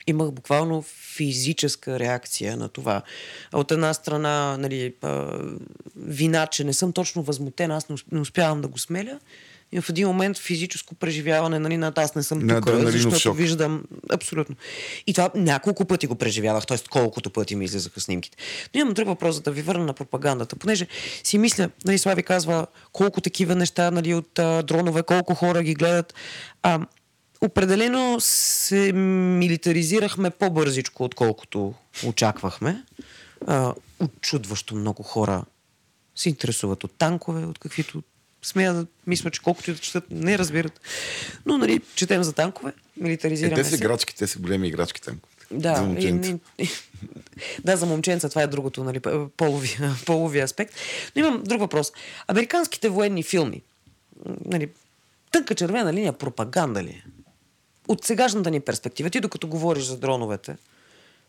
Имах 0.08 0.32
буквално 0.32 0.82
физическа 1.16 2.00
реакция 2.00 2.58
на 2.58 2.70
това. 2.70 3.02
От 3.54 3.72
една 3.72 3.94
страна, 3.94 4.58
нали, 4.58 4.94
а, 5.02 5.40
вина, 5.96 6.48
че 6.48 6.64
не 6.64 6.74
съм 6.74 6.94
точно 6.94 7.24
възмутена, 7.24 7.76
аз 7.76 7.86
не 8.12 8.20
успявам 8.20 8.62
да 8.62 8.68
го 8.68 8.78
смеля. 8.78 9.20
И 9.74 9.82
в 9.82 9.90
един 9.90 10.08
момент 10.08 10.38
физическо 10.38 10.96
преживяване, 10.96 11.60
нали, 11.60 11.78
над 11.78 11.98
аз 11.98 12.16
не 12.16 12.24
съм 12.24 12.48
тук, 12.48 12.70
защото 12.86 13.20
шок. 13.20 13.38
виждам 13.38 13.84
абсолютно. 14.12 14.56
И 15.08 15.14
това 15.14 15.30
няколко 15.36 15.86
пъти 15.86 16.08
го 16.08 16.16
преживявах, 16.16 16.66
т.е. 16.66 16.78
колкото 16.90 17.30
пъти 17.30 17.56
ми 17.56 17.66
излизаха 17.66 18.00
снимките. 18.00 18.38
Но 18.74 18.82
имам 18.82 18.94
друг 18.94 19.08
въпрос, 19.08 19.36
за 19.36 19.42
да 19.42 19.52
ви 19.52 19.62
върна 19.62 19.86
на 19.86 19.94
пропагандата, 19.94 20.56
понеже 20.56 20.88
си 21.24 21.38
мисля, 21.38 21.70
нали, 21.86 21.98
Слави 21.98 22.24
казва 22.24 22.68
колко 22.92 23.22
такива 23.22 23.56
неща 23.56 23.92
нали, 23.92 24.14
от 24.14 24.40
а, 24.40 24.64
дронове, 24.64 25.04
колко 25.04 25.36
хора 25.36 25.64
ги 25.64 25.74
гледат. 25.74 26.14
А, 26.64 26.80
определено 27.42 28.18
се 28.20 28.94
милитаризирахме 28.94 30.30
по-бързичко, 30.30 31.04
отколкото 31.04 31.74
очаквахме. 32.06 32.84
А, 33.48 33.74
очудващо 34.00 34.76
много 34.76 35.04
хора 35.04 35.44
се 36.16 36.30
интересуват 36.30 36.84
от 36.84 36.92
танкове, 36.98 37.46
от 37.46 37.60
каквито 37.60 38.04
смея 38.44 38.74
да 38.74 38.86
мисля, 39.08 39.32
че 39.32 39.42
колкото 39.42 39.72
и 39.72 39.74
да 39.74 39.80
четат, 39.80 40.04
не 40.12 40.38
разбират. 40.38 40.82
Но, 41.46 41.58
нали, 41.58 41.82
четем 41.96 42.24
за 42.24 42.34
танкове, 42.34 42.72
Е, 42.72 42.74
милитаризираме 42.98 43.56
те 43.56 43.64
са 43.64 43.70
се. 43.70 43.76
играчки, 43.76 44.16
те 44.16 44.28
са 44.28 44.40
големи 44.40 44.68
играчки 44.68 45.02
там. 45.02 45.20
Да, 45.52 45.76
За 45.76 45.82
момченца. 45.82 46.38
и, 46.58 46.70
да, 47.64 47.78
за 47.78 47.86
момченца 47.86 48.30
това 48.30 48.42
е 48.42 48.48
другото, 48.48 48.84
нали, 48.84 49.00
полови, 49.30 49.78
полови 50.06 50.40
аспект. 50.40 50.74
Но 51.16 51.20
имам 51.20 51.44
друг 51.44 51.60
въпрос. 51.60 51.92
Американските 52.28 52.90
военни 52.90 53.24
филми, 53.24 53.62
нали, 54.46 54.70
тънка 55.32 55.56
червена 55.56 55.94
линия 55.94 56.14
пропаганда 56.14 56.84
ли 56.84 56.90
е? 56.90 57.04
От 57.88 58.04
сегашната 58.04 58.52
ни 58.52 58.60
перспектива, 58.60 59.10
ти 59.10 59.20
докато 59.20 59.48
говориш 59.48 59.84
за 59.84 59.98
дроновете, 59.98 60.56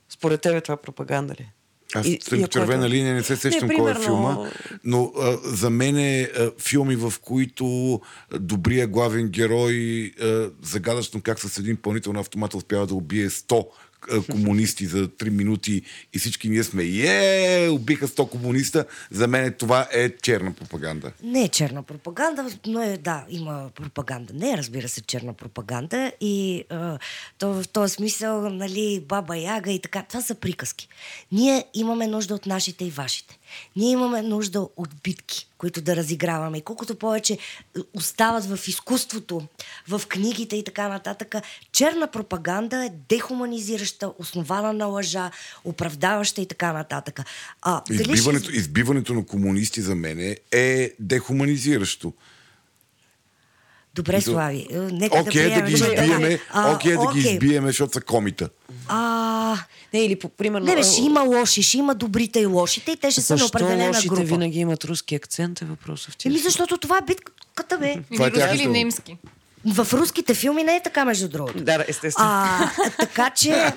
според 0.09 0.41
тебе 0.41 0.61
това 0.61 0.77
пропаганда 0.77 1.35
ли 1.35 1.43
е? 1.43 1.53
Аз 1.95 2.07
И- 2.07 2.19
съм 2.23 2.41
и 2.41 2.49
червена 2.49 2.87
е- 2.87 2.91
линия, 2.91 3.15
не 3.15 3.23
се 3.23 3.37
сещам 3.37 3.69
Не, 3.69 3.75
кой 3.77 3.91
е 3.91 3.95
филма, 3.95 4.51
но 4.85 5.13
а, 5.21 5.39
за 5.45 5.71
мен 5.71 5.97
е 5.99 6.23
а, 6.23 6.51
филми, 6.59 6.97
в 6.97 7.13
които 7.23 8.01
добрия 8.41 8.87
главен 8.87 9.29
герой 9.29 10.13
а, 10.23 10.51
загадъчно 10.63 11.21
как 11.23 11.41
с 11.41 11.59
един 11.59 11.77
пълнител 11.77 12.13
на 12.13 12.21
автомата 12.21 12.57
успява 12.57 12.87
да 12.87 12.95
убие 12.95 13.29
100 13.31 13.55
а, 13.55 13.65
комунисти 14.31 14.87
за 14.87 15.09
3 15.09 15.29
минути 15.29 15.83
и 16.13 16.19
всички 16.19 16.49
ние 16.49 16.65
сме 16.65 16.85
е, 16.85 17.69
убиха 17.69 18.09
100 18.09 18.29
комуниста. 18.29 18.85
За 19.11 19.29
мен 19.29 19.55
това 19.59 19.89
е 19.93 20.11
черна 20.17 20.53
пропаганда. 20.53 21.13
Не 21.23 21.43
е 21.43 21.49
черна 21.49 21.83
пропаганда, 21.83 22.47
но 22.67 22.83
е, 22.83 22.97
да, 22.97 23.25
има 23.29 23.71
пропаганда. 23.75 24.33
Не 24.35 24.51
е, 24.51 24.57
разбира 24.57 24.89
се, 24.89 25.01
черна 25.01 25.33
пропаганда. 25.33 26.13
И 26.21 26.65
а, 26.71 26.99
то, 27.39 27.53
в 27.53 27.69
този 27.69 27.95
смисъл, 27.95 28.51
нали, 28.51 29.05
Баба 29.09 29.37
Яга 29.37 29.73
и 29.73 29.79
така, 29.79 30.03
това 30.09 30.21
са 30.21 30.35
приказки. 30.35 30.89
Ние 31.33 31.65
имаме 31.75 32.07
нужда 32.07 32.35
от 32.35 32.47
нашите 32.47 32.85
и 32.85 32.91
вашите. 32.91 33.39
Ние 33.77 33.91
имаме 33.91 34.23
нужда 34.23 34.69
от 34.77 34.89
битки, 35.05 35.49
които 35.59 35.83
да 35.83 35.97
разиграваме. 35.97 36.59
И 36.59 36.63
колкото 36.63 36.95
повече 36.95 37.33
е, 37.33 37.39
остават 37.95 38.45
в 38.45 38.69
изкуството, 38.69 39.43
в 39.89 40.03
книгите 40.09 40.57
и 40.57 40.65
така 40.65 40.89
нататък, 40.89 41.35
черна 41.73 42.07
пропаганда 42.07 42.85
е 42.85 42.91
дехуманизираща, 43.09 44.13
основана 44.19 44.73
на 44.73 44.87
лъжа, 44.87 45.31
оправдаваща 45.65 46.41
и 46.41 46.47
така 46.47 46.73
нататък. 46.73 47.21
А, 47.63 47.83
дали 47.89 48.05
ще 48.05 48.13
Избиването, 48.13 48.51
избиването 48.51 49.15
на 49.15 49.27
комунисти 49.27 49.81
за 49.81 49.95
мен 49.95 50.37
е 50.53 50.91
дехуманизиращо. 51.01 52.13
Добре, 53.95 54.21
Слави. 54.21 54.67
е, 54.71 54.77
Нека 54.77 55.19
Окей, 55.19 55.43
да, 55.45 55.55
да, 55.55 55.63
ги 55.63 55.73
избиеме, 55.73 56.39
А, 56.51 56.75
окей, 56.75 56.93
да 56.93 57.13
ги 57.13 57.19
избиеме, 57.21 57.67
защото 57.67 57.93
са 57.93 58.01
комита. 58.01 58.49
А, 58.89 59.57
Не, 59.93 60.01
или 60.01 60.17
по, 60.17 60.29
примерно... 60.29 60.67
не, 60.67 60.75
бе, 60.75 60.83
ще 60.83 61.03
има 61.03 61.21
лоши, 61.23 61.63
ще 61.63 61.79
има 61.79 61.95
добрите 61.95 62.41
и 62.41 62.47
лошите 62.47 62.91
и 62.91 62.97
те 62.97 63.11
ще 63.11 63.21
са 63.21 63.33
на 63.33 63.39
Защо 63.39 63.49
определена 63.49 63.89
лошите 63.89 64.09
група. 64.09 64.23
винаги 64.23 64.59
имат 64.59 64.85
руски 64.85 65.15
акцент 65.15 65.63
е 65.63 65.65
въпросът 65.65 66.13
в 66.13 66.27
Еми, 66.27 66.35
тях. 66.35 66.43
защото 66.43 66.79
това 66.79 66.99
е 66.99 67.03
битката, 67.03 67.79
бе. 67.79 67.97
Това 68.13 68.27
е 68.27 68.29
или 68.29 68.37
руски 68.37 68.41
или 68.41 68.49
тяхното. 68.51 68.71
немски. 68.71 69.17
В 69.67 69.87
руските 69.93 70.35
филми 70.35 70.63
не 70.63 70.77
е 70.77 70.83
така, 70.83 71.05
между 71.05 71.29
другото. 71.29 71.65
Да, 71.65 71.85
естествено. 71.89 72.29
А, 72.31 72.71
така 73.01 73.31
че... 73.31 73.73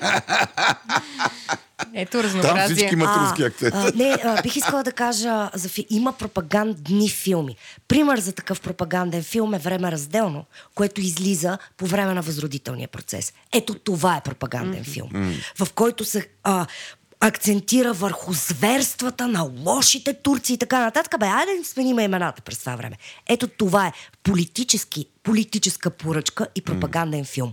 Ето 1.94 2.12
Там 2.12 2.20
разнообразие. 2.20 2.76
всички 2.76 2.94
имат 2.94 3.08
а, 3.12 3.24
руски 3.24 3.42
акцент. 3.42 3.74
а, 3.74 3.92
не, 3.94 4.16
а, 4.24 4.42
бих 4.42 4.56
искала 4.56 4.82
да 4.82 4.92
кажа, 4.92 5.50
за 5.54 5.68
фи... 5.68 5.86
има 5.90 6.12
пропагандни 6.12 7.10
филми. 7.10 7.56
Пример 7.88 8.18
за 8.18 8.32
такъв 8.32 8.60
пропаганден 8.60 9.22
филм 9.22 9.54
е 9.54 9.58
Време 9.58 9.92
разделно, 9.92 10.44
което 10.74 11.00
излиза 11.00 11.58
по 11.76 11.86
време 11.86 12.14
на 12.14 12.22
възродителния 12.22 12.88
процес. 12.88 13.32
Ето 13.52 13.74
това 13.74 14.16
е 14.16 14.20
пропаганден 14.20 14.84
филм, 14.84 15.10
в 15.58 15.72
който 15.72 16.04
се 16.04 16.28
а, 16.44 16.66
акцентира 17.20 17.92
върху 17.92 18.32
зверствата 18.32 19.28
на 19.28 19.42
лошите 19.42 20.14
турци 20.14 20.52
и 20.52 20.58
така 20.58 20.80
нататък. 20.80 21.20
Бе, 21.20 21.26
айде 21.26 21.58
да 21.58 21.64
сменим 21.64 21.98
имената 21.98 22.42
през 22.42 22.58
това 22.58 22.76
време. 22.76 22.96
Ето 23.28 23.48
това 23.48 23.86
е 23.86 23.92
политически, 24.22 25.06
политическа 25.22 25.90
поръчка 25.90 26.46
и 26.54 26.62
пропаганден 26.62 27.24
филм. 27.24 27.52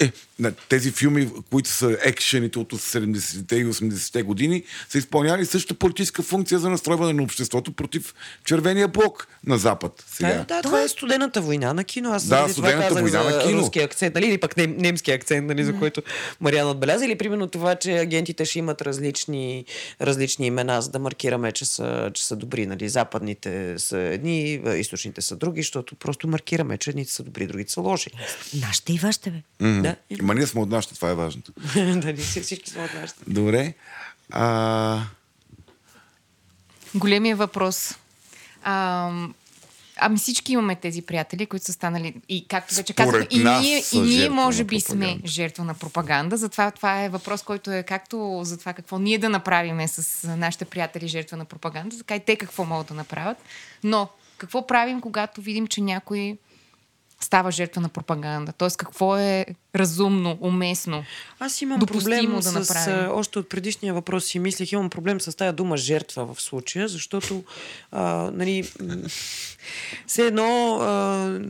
Е, 0.00 0.12
на 0.38 0.52
тези 0.52 0.90
филми, 0.90 1.28
които 1.50 1.68
са 1.68 1.98
екшените 2.02 2.58
от 2.58 2.72
70-те 2.72 3.56
и 3.56 3.66
80-те 3.66 4.22
години, 4.22 4.62
са 4.88 4.98
изпълнявали 4.98 5.46
същата 5.46 5.78
политическа 5.78 6.22
функция 6.22 6.58
за 6.58 6.70
настройване 6.70 7.12
на 7.12 7.22
обществото 7.22 7.72
против 7.72 8.14
червения 8.44 8.88
блок 8.88 9.28
на 9.46 9.58
Запад. 9.58 10.04
Сега. 10.12 10.28
Да, 10.28 10.44
да, 10.44 10.62
това 10.62 10.82
е 10.82 10.88
студената 10.88 11.40
война 11.40 11.72
на 11.72 11.84
кино. 11.84 12.12
Аз 12.12 12.26
Да, 12.26 12.36
това 12.36 12.48
студената 12.52 12.88
казах 12.88 13.02
война 13.02 13.22
за 13.22 13.36
на 13.36 13.42
кино. 13.42 13.58
руски 13.60 13.80
акцент, 13.80 14.14
нали, 14.14 14.26
или 14.26 14.38
пък 14.38 14.56
нем, 14.56 14.76
немски 14.78 15.10
акцент, 15.10 15.46
нали, 15.46 15.64
за 15.64 15.78
който 15.78 16.02
Мариана 16.40 16.70
отбеляза, 16.70 17.04
или 17.04 17.18
примерно 17.18 17.46
това, 17.48 17.74
че 17.74 17.92
агентите 17.92 18.44
ще 18.44 18.58
имат 18.58 18.82
различни, 18.82 19.64
различни 20.00 20.46
имена, 20.46 20.82
за 20.82 20.90
да 20.90 20.98
маркираме, 20.98 21.52
че 21.52 21.64
са, 21.64 22.10
че 22.14 22.26
са 22.26 22.36
добри. 22.36 22.66
Нали. 22.66 22.88
Западните 22.88 23.78
са 23.78 23.98
едни, 23.98 24.62
източните 24.76 25.20
са 25.20 25.36
други, 25.36 25.60
защото 25.62 25.94
просто 25.94 26.28
маркираме, 26.28 26.78
че 26.78 26.90
едните 26.90 27.12
са 27.12 27.22
добри, 27.22 27.46
другите 27.46 27.72
са 27.72 27.80
лоши. 27.80 28.10
Нашите 28.60 28.92
и 28.92 28.98
вашите, 28.98 29.30
бе. 29.30 29.42
Да, 29.80 29.89
Ма 30.22 30.34
ние 30.34 30.46
сме 30.46 30.60
от 30.60 30.68
нашите, 30.68 30.94
това 30.94 31.10
е 31.10 31.14
важното. 31.14 31.52
дали 31.76 32.16
всички 32.16 32.70
сме 32.70 32.84
от 32.84 32.94
нашите. 32.94 33.20
Добре. 33.26 33.74
А, 34.30 35.02
Големия 36.94 37.36
въпрос. 37.36 37.94
А, 38.62 39.10
ами 39.96 40.16
всички 40.16 40.52
имаме 40.52 40.76
тези 40.76 41.02
приятели, 41.02 41.46
които 41.46 41.66
са 41.66 41.72
станали. 41.72 42.14
И 42.28 42.46
както 42.48 42.74
вече 42.74 42.92
казах, 42.92 43.26
и 43.30 43.44
ние, 43.44 43.82
и 43.92 44.00
ние 44.00 44.28
може 44.28 44.64
би 44.64 44.80
сме 44.80 44.94
пропаганда. 44.94 45.28
жертва 45.28 45.64
на 45.64 45.74
пропаганда. 45.74 46.36
Затова 46.36 46.70
това 46.70 47.04
е 47.04 47.08
въпрос, 47.08 47.42
който 47.42 47.72
е 47.72 47.82
както 47.82 48.40
за 48.44 48.58
това 48.58 48.72
какво 48.72 48.98
ние 48.98 49.18
да 49.18 49.28
направиме 49.28 49.88
с 49.88 50.28
нашите 50.36 50.64
приятели 50.64 51.08
жертва 51.08 51.36
на 51.36 51.44
пропаганда, 51.44 51.98
така 51.98 52.16
и 52.16 52.20
те 52.20 52.36
какво 52.36 52.64
могат 52.64 52.86
да 52.86 52.94
направят. 52.94 53.38
Но 53.84 54.08
какво 54.38 54.66
правим, 54.66 55.00
когато 55.00 55.40
видим, 55.40 55.66
че 55.66 55.80
някой 55.80 56.36
става 57.20 57.50
жертва 57.50 57.82
на 57.82 57.88
пропаганда? 57.88 58.52
Тоест, 58.52 58.76
какво 58.76 59.16
е 59.16 59.46
разумно, 59.76 60.38
уместно? 60.40 61.04
Аз 61.38 61.62
имам 61.62 61.80
проблем 61.80 62.34
да 62.34 62.64
с... 62.64 63.08
още 63.12 63.38
от 63.38 63.48
предишния 63.48 63.94
въпрос 63.94 64.24
си 64.24 64.38
мислех, 64.38 64.72
имам 64.72 64.90
проблем 64.90 65.20
с 65.20 65.36
тая 65.36 65.52
дума 65.52 65.76
жертва 65.76 66.34
в 66.34 66.42
случая, 66.42 66.88
защото 66.88 67.44
а, 67.92 68.30
нали, 68.34 68.70
все 70.06 70.26
едно 70.26 70.78
а, 70.80 70.88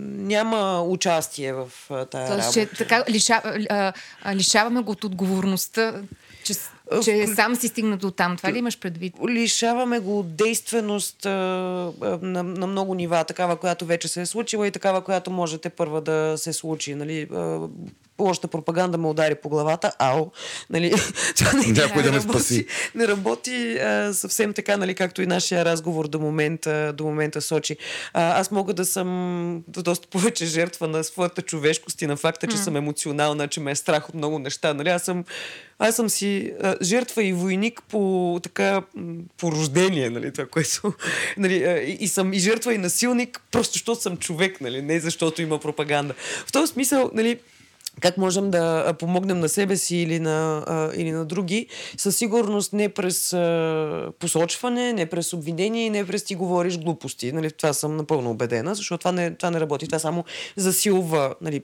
няма 0.03 0.83
участие 0.83 1.53
в 1.53 1.71
а, 1.91 2.05
тая 2.05 2.29
Тоест, 2.29 2.57
работа. 2.57 2.77
че 2.77 2.85
така 2.85 3.05
лиша, 3.09 3.43
а, 3.71 3.93
лишаваме 4.35 4.83
го 4.83 4.93
от 4.93 5.05
отговорността, 5.05 6.03
че, 6.45 6.55
с- 6.93 7.05
че 7.05 7.27
сам 7.27 7.57
си 7.57 7.69
стигна 7.69 7.97
до 7.97 8.11
там. 8.11 8.37
Това 8.37 8.53
ли 8.53 8.59
имаш 8.59 8.79
предвид? 8.79 9.15
Лишаваме 9.29 9.99
го 9.99 10.19
от 10.19 10.37
действеност 10.37 11.27
а, 11.27 11.31
а, 11.31 12.19
на, 12.23 12.43
на 12.43 12.67
много 12.67 12.95
нива, 12.95 13.25
такава, 13.25 13.57
която 13.57 13.87
вече 13.87 14.09
се 14.09 14.21
е 14.21 14.27
случила 14.27 14.67
и 14.67 14.71
такава, 14.71 15.01
която 15.01 15.31
можете 15.31 15.71
първа 15.71 16.01
да 16.01 16.35
се 16.37 16.53
случи. 16.53 16.95
Нали? 16.95 17.29
А, 17.35 17.69
лошата 18.23 18.49
пропаганда 18.49 18.99
ме 18.99 19.07
удари 19.07 19.35
по 19.35 19.49
главата, 19.49 19.93
ао. 19.99 20.27
Нали? 20.71 20.93
Това 21.37 21.53
не, 21.53 21.67
Някой 21.67 22.03
да 22.03 22.11
не 22.11 22.17
ме 22.17 22.23
спаси. 22.23 22.55
работи, 22.55 22.67
не 22.95 23.09
работи 23.09 23.79
а, 23.79 24.15
съвсем 24.15 24.53
така, 24.53 24.77
нали, 24.77 24.95
както 24.95 25.23
и 25.23 25.27
нашия 25.27 25.65
разговор 25.65 26.09
до 26.09 26.19
момента, 26.19 26.93
до 26.97 27.05
момента 27.05 27.41
сочи. 27.41 27.77
А, 28.13 28.41
аз 28.41 28.51
мога 28.51 28.75
да 28.75 28.85
съм 28.85 29.63
доста 29.69 30.09
повече 30.09 30.47
жертва 30.47 30.89
на 30.89 31.05
своята 31.05 31.43
човешкост 31.43 32.03
и 32.03 32.07
на 32.07 32.17
факта, 32.17 32.47
че 32.47 32.57
съм 32.57 32.77
емоционална, 32.77 33.49
че 33.49 33.61
ме 33.61 33.71
е 33.71 33.75
страх 33.75 34.09
от 34.09 34.15
много 34.15 34.39
неща. 34.39 34.75
Нали? 34.75 34.89
Аз 34.89 35.03
съм 35.03 35.25
аз 35.83 35.97
съм 35.97 36.09
си 36.09 36.53
а, 36.63 36.77
жертва 36.83 37.25
и 37.25 37.33
войник 37.33 37.83
по 37.89 38.41
така 38.43 38.83
по 39.37 39.53
рождение, 39.53 40.11
нали, 40.11 40.33
това, 40.33 40.47
което... 40.47 40.93
Нали, 41.37 41.65
а, 41.65 41.79
и, 41.79 41.93
и 42.01 42.09
съм 42.09 42.33
и 42.33 42.39
жертва 42.39 42.75
и 42.75 42.79
насилник, 42.79 43.41
просто 43.51 43.73
защото 43.73 44.01
съм 44.01 44.17
човек, 44.17 44.61
нали, 44.61 44.83
не 44.83 45.01
защото 45.01 45.43
има 45.43 45.59
пропаганда. 45.59 46.15
В 46.47 46.53
този 46.53 46.73
смисъл, 46.73 47.11
нали, 47.15 47.39
как 48.01 48.17
можем 48.17 48.51
да 48.51 48.95
помогнем 48.99 49.41
на 49.41 49.49
себе 49.49 49.77
си 49.77 49.97
или 49.97 50.21
на, 50.21 50.65
или 50.97 51.11
на 51.11 51.25
други, 51.25 51.67
със 51.97 52.17
сигурност 52.17 52.73
не 52.73 52.89
през 52.89 53.29
посочване, 54.19 54.93
не 54.93 55.07
през 55.07 55.33
обвинение 55.33 55.87
и 55.87 55.91
не 55.91 56.07
през 56.07 56.25
ти 56.25 56.35
говориш 56.35 56.79
глупости. 56.79 57.33
Нали, 57.33 57.51
това 57.51 57.73
съм 57.73 57.97
напълно 57.97 58.31
убедена, 58.31 58.75
защото 58.75 58.99
това 58.99 59.13
не, 59.13 59.35
това 59.35 59.51
не 59.51 59.61
работи. 59.61 59.87
Това 59.87 59.99
само 59.99 60.25
засилва, 60.57 61.35
нали, 61.41 61.63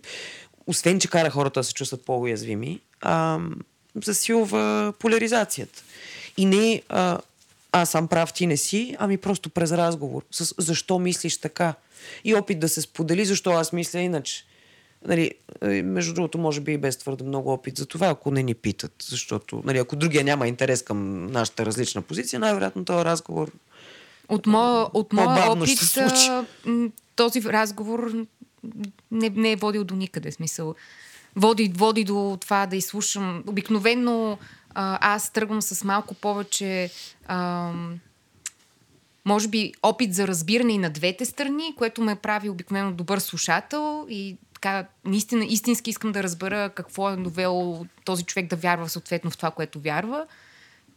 освен 0.66 1.00
че 1.00 1.08
кара 1.08 1.30
хората 1.30 1.60
да 1.60 1.64
се 1.64 1.74
чувстват 1.74 2.04
по-уязвими, 2.04 2.80
а, 3.00 3.38
засилва 4.04 4.92
поляризацията. 4.98 5.82
И 6.36 6.44
не 6.44 6.82
а, 6.88 7.18
аз 7.72 7.90
съм 7.90 8.08
прав, 8.08 8.32
ти 8.32 8.46
не 8.46 8.56
си, 8.56 8.96
ами 8.98 9.16
просто 9.16 9.50
през 9.50 9.72
разговор. 9.72 10.22
С 10.30 10.54
защо 10.58 10.98
мислиш 10.98 11.40
така? 11.40 11.74
И 12.24 12.34
опит 12.34 12.60
да 12.60 12.68
се 12.68 12.80
сподели 12.80 13.24
защо 13.24 13.50
аз 13.50 13.72
мисля 13.72 14.00
иначе. 14.00 14.44
Нали, 15.06 15.30
е, 15.62 15.82
между 15.82 16.14
другото, 16.14 16.38
може 16.38 16.60
би 16.60 16.72
и 16.72 16.78
без 16.78 16.96
твърде 16.96 17.24
много 17.24 17.52
опит 17.52 17.76
за 17.76 17.86
това, 17.86 18.06
ако 18.06 18.30
не 18.30 18.42
ни 18.42 18.54
питат. 18.54 18.92
Защото, 19.08 19.62
нали, 19.64 19.78
ако 19.78 19.96
другия 19.96 20.24
няма 20.24 20.48
интерес 20.48 20.82
към 20.82 21.26
нашата 21.26 21.66
различна 21.66 22.02
позиция, 22.02 22.40
най-вероятно 22.40 22.84
този 22.84 23.04
разговор 23.04 23.52
От 24.28 24.46
моя, 24.46 24.86
от 24.92 25.12
моя 25.12 25.50
опит, 25.50 25.78
този 27.16 27.42
разговор 27.42 28.12
не, 29.10 29.28
не 29.28 29.52
е 29.52 29.56
водил 29.56 29.84
до 29.84 29.94
никъде. 29.94 30.32
Смисъл. 30.32 30.74
Води, 31.36 31.72
води 31.76 32.04
до 32.04 32.38
това 32.40 32.66
да 32.66 32.76
изслушам. 32.76 33.44
Обикновено 33.46 34.38
аз 34.74 35.30
тръгвам 35.32 35.62
с 35.62 35.84
малко 35.84 36.14
повече 36.14 36.90
ам, 37.26 37.98
може 39.24 39.48
би 39.48 39.72
опит 39.82 40.14
за 40.14 40.28
разбиране 40.28 40.72
и 40.72 40.78
на 40.78 40.90
двете 40.90 41.24
страни, 41.24 41.74
което 41.76 42.02
ме 42.02 42.16
прави 42.16 42.48
обикновено 42.48 42.92
добър 42.92 43.18
слушател 43.18 44.06
и 44.10 44.36
така, 44.56 44.86
наистина, 45.04 45.44
истински 45.44 45.90
искам 45.90 46.12
да 46.12 46.22
разбера 46.22 46.70
какво 46.74 47.10
е 47.10 47.16
довело 47.16 47.86
този 48.04 48.24
човек 48.24 48.46
да 48.46 48.56
вярва 48.56 48.88
съответно 48.88 49.30
в 49.30 49.36
това, 49.36 49.50
което 49.50 49.80
вярва. 49.80 50.26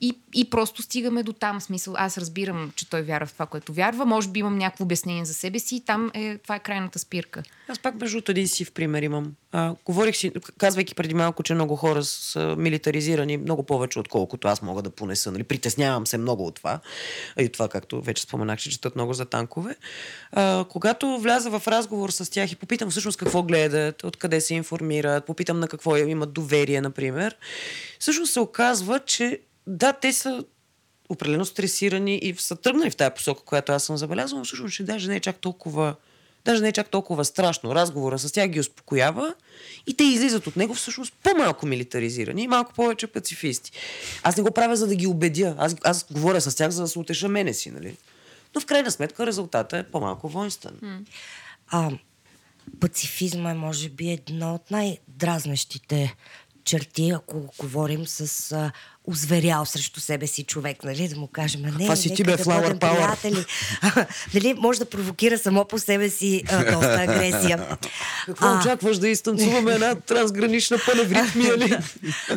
И, 0.02 0.20
и 0.34 0.50
просто 0.50 0.82
стигаме 0.82 1.24
до 1.24 1.34
там. 1.34 1.62
Смисъл, 1.62 1.94
аз 1.98 2.18
разбирам, 2.18 2.72
че 2.76 2.90
той 2.90 3.02
вярва 3.02 3.28
в 3.28 3.34
това, 3.34 3.46
което 3.46 3.74
вярва. 3.74 4.06
Може 4.06 4.30
би 4.30 4.40
имам 4.40 4.58
някакво 4.58 4.84
обяснение 4.84 5.26
за 5.26 5.34
себе 5.34 5.60
си 5.60 5.76
и 5.76 5.82
там 5.82 6.12
е, 6.14 6.38
това 6.38 6.56
е 6.56 6.60
крайната 6.60 7.00
спирка. 7.00 7.44
Аз 7.68 7.80
пак 7.80 8.02
между 8.02 8.22
един 8.30 8.48
си 8.48 8.66
в 8.66 8.72
пример 8.72 9.02
имам. 9.02 9.34
А, 9.52 9.76
говорих 9.86 10.16
си, 10.16 10.32
казвайки 10.58 10.96
преди 10.96 11.14
малко, 11.14 11.44
че 11.44 11.54
много 11.54 11.76
хора 11.76 12.04
са 12.04 12.56
милитаризирани 12.58 13.38
много 13.38 13.64
повече, 13.64 14.00
отколкото 14.00 14.48
аз 14.48 14.62
мога 14.62 14.82
да 14.82 14.90
понеса. 14.90 15.32
Нали? 15.32 15.44
Притеснявам 15.44 16.08
се 16.08 16.18
много 16.18 16.46
от 16.46 16.56
това. 16.56 16.80
А 17.38 17.44
и 17.44 17.50
това, 17.50 17.68
както 17.68 18.02
вече 18.02 18.24
споменах, 18.24 18.60
че 18.60 18.70
четат 18.70 18.96
много 18.96 19.14
за 19.14 19.26
танкове. 19.26 19.76
А, 20.32 20.66
когато 20.70 21.18
вляза 21.18 21.60
в 21.60 21.68
разговор 21.68 22.10
с 22.10 22.32
тях 22.32 22.52
и 22.52 22.56
попитам 22.56 22.90
всъщност 22.90 23.18
какво 23.18 23.44
гледат, 23.44 24.04
откъде 24.04 24.42
се 24.42 24.54
информират, 24.54 25.26
попитам 25.26 25.60
на 25.60 25.68
какво 25.68 25.98
имат 25.98 26.34
доверие, 26.34 26.82
например, 26.82 27.36
всъщност 28.00 28.34
се 28.34 28.40
оказва, 28.40 29.00
че 29.00 29.40
да, 29.70 29.94
те 29.94 30.14
са 30.14 30.44
определено 31.10 31.46
стресирани 31.46 32.16
и 32.16 32.36
са 32.36 32.56
тръгнали 32.56 32.92
в 32.92 32.96
тази 32.96 33.14
посока, 33.14 33.44
която 33.44 33.72
аз 33.72 33.84
съм 33.84 33.98
забелязала, 33.98 34.40
но 34.40 34.46
всъщност, 34.46 34.76
че 34.76 34.84
даже 34.84 35.10
не 35.10 35.16
е 35.16 35.20
чак 35.20 35.38
толкова 35.38 35.96
даже 36.46 36.62
не 36.62 36.68
е 36.68 36.72
чак 36.72 36.90
толкова 36.90 37.26
страшно. 37.26 37.76
Разговора 37.76 38.20
с 38.20 38.32
тях 38.32 38.48
ги 38.48 38.60
успокоява 38.60 39.34
и 39.88 39.94
те 39.94 40.04
излизат 40.04 40.48
от 40.48 40.56
него 40.56 40.74
всъщност 40.74 41.14
по-малко 41.24 41.66
милитаризирани 41.66 42.44
и 42.44 42.48
малко 42.48 42.74
повече 42.74 43.08
пацифисти. 43.08 43.72
Аз 44.24 44.38
не 44.38 44.44
го 44.44 44.52
правя 44.52 44.76
за 44.76 44.88
да 44.88 44.96
ги 44.96 45.08
убедя. 45.08 45.56
Аз, 45.58 45.76
аз 45.84 46.06
говоря 46.12 46.42
с 46.42 46.56
тях 46.56 46.70
за 46.70 46.82
да 46.82 46.88
се 46.88 47.00
утеша 47.00 47.30
мене 47.30 47.54
си, 47.54 47.72
нали? 47.72 47.98
Но 48.56 48.62
в 48.62 48.66
крайна 48.66 48.92
сметка 48.92 49.26
резултата 49.26 49.78
е 49.78 49.84
по-малко 49.84 50.30
воинствен. 50.30 51.06
А, 51.68 51.92
пацифизма 52.80 53.52
е, 53.52 53.54
може 53.54 53.90
би, 53.90 54.10
едно 54.10 54.56
от 54.56 54.72
най-дразнещите 54.72 56.16
черти, 56.64 57.10
ако 57.10 57.54
говорим 57.60 58.08
с 58.08 58.52
а, 58.52 58.72
озверял 59.06 59.66
срещу 59.66 60.00
себе 60.00 60.28
си 60.28 60.44
човек, 60.44 60.84
нали, 60.84 61.08
да 61.08 61.16
му 61.16 61.28
кажем, 61.28 61.62
не, 61.62 61.72
Това 61.72 61.96
си 61.96 62.16
ти 62.16 62.24
бе, 62.24 62.32
да 62.32 62.44
flower 62.44 62.62
бъдем 62.62 62.80
power. 62.80 62.96
приятели. 62.96 63.46
нали, 64.34 64.54
може 64.54 64.80
да 64.80 64.86
провокира 64.86 65.38
само 65.38 65.66
по 65.66 65.80
себе 65.80 66.10
си 66.10 66.44
а, 66.50 66.72
доста 66.72 67.02
агресия. 67.02 67.78
Какво 68.26 68.46
а... 68.46 68.60
очакваш 68.60 68.98
да 68.98 69.10
изтанцуваме 69.10 69.74
една 69.74 69.96
трансгранична 69.96 70.78
паневритмия 70.86 71.58
ли? 71.58 71.78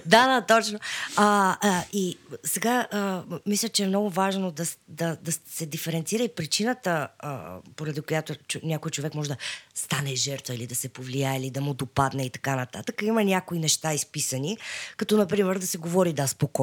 да, 0.06 0.26
да, 0.26 0.44
точно. 0.48 0.78
А, 1.16 1.56
а, 1.60 1.82
и 1.92 2.18
сега 2.44 2.86
а, 2.90 3.22
мисля, 3.46 3.68
че 3.68 3.84
е 3.84 3.86
много 3.86 4.10
важно 4.10 4.50
да, 4.50 4.64
да, 4.88 5.16
да 5.22 5.32
се 5.32 5.66
диференцира 5.66 6.22
и 6.22 6.34
причината, 6.36 7.08
а, 7.18 7.56
поради 7.76 8.00
която 8.00 8.34
някой 8.62 8.90
човек 8.90 9.14
може 9.14 9.28
да 9.28 9.36
стане 9.74 10.14
жертва 10.14 10.54
или 10.54 10.66
да 10.66 10.74
се 10.74 10.88
повлияе, 10.88 11.38
или 11.38 11.50
да 11.50 11.60
му 11.60 11.74
допадне 11.74 12.26
и 12.26 12.30
така 12.30 12.56
нататък. 12.56 13.02
Има 13.02 13.24
някои 13.24 13.58
неща 13.58 13.94
изписани, 13.94 14.58
като 14.96 15.16
например 15.16 15.58
да 15.58 15.66
се 15.66 15.78
говори 15.78 16.12
да 16.12 16.28
спокойно, 16.28 16.61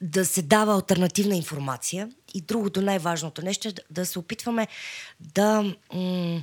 да 0.00 0.24
се 0.24 0.42
дава 0.42 0.74
альтернативна 0.74 1.36
информация 1.36 2.10
и 2.34 2.40
другото 2.40 2.82
най-важното 2.82 3.42
нещо 3.42 3.68
е 3.68 3.72
да 3.90 4.06
се 4.06 4.18
опитваме 4.18 4.68
да 5.20 5.74
м- 5.94 6.42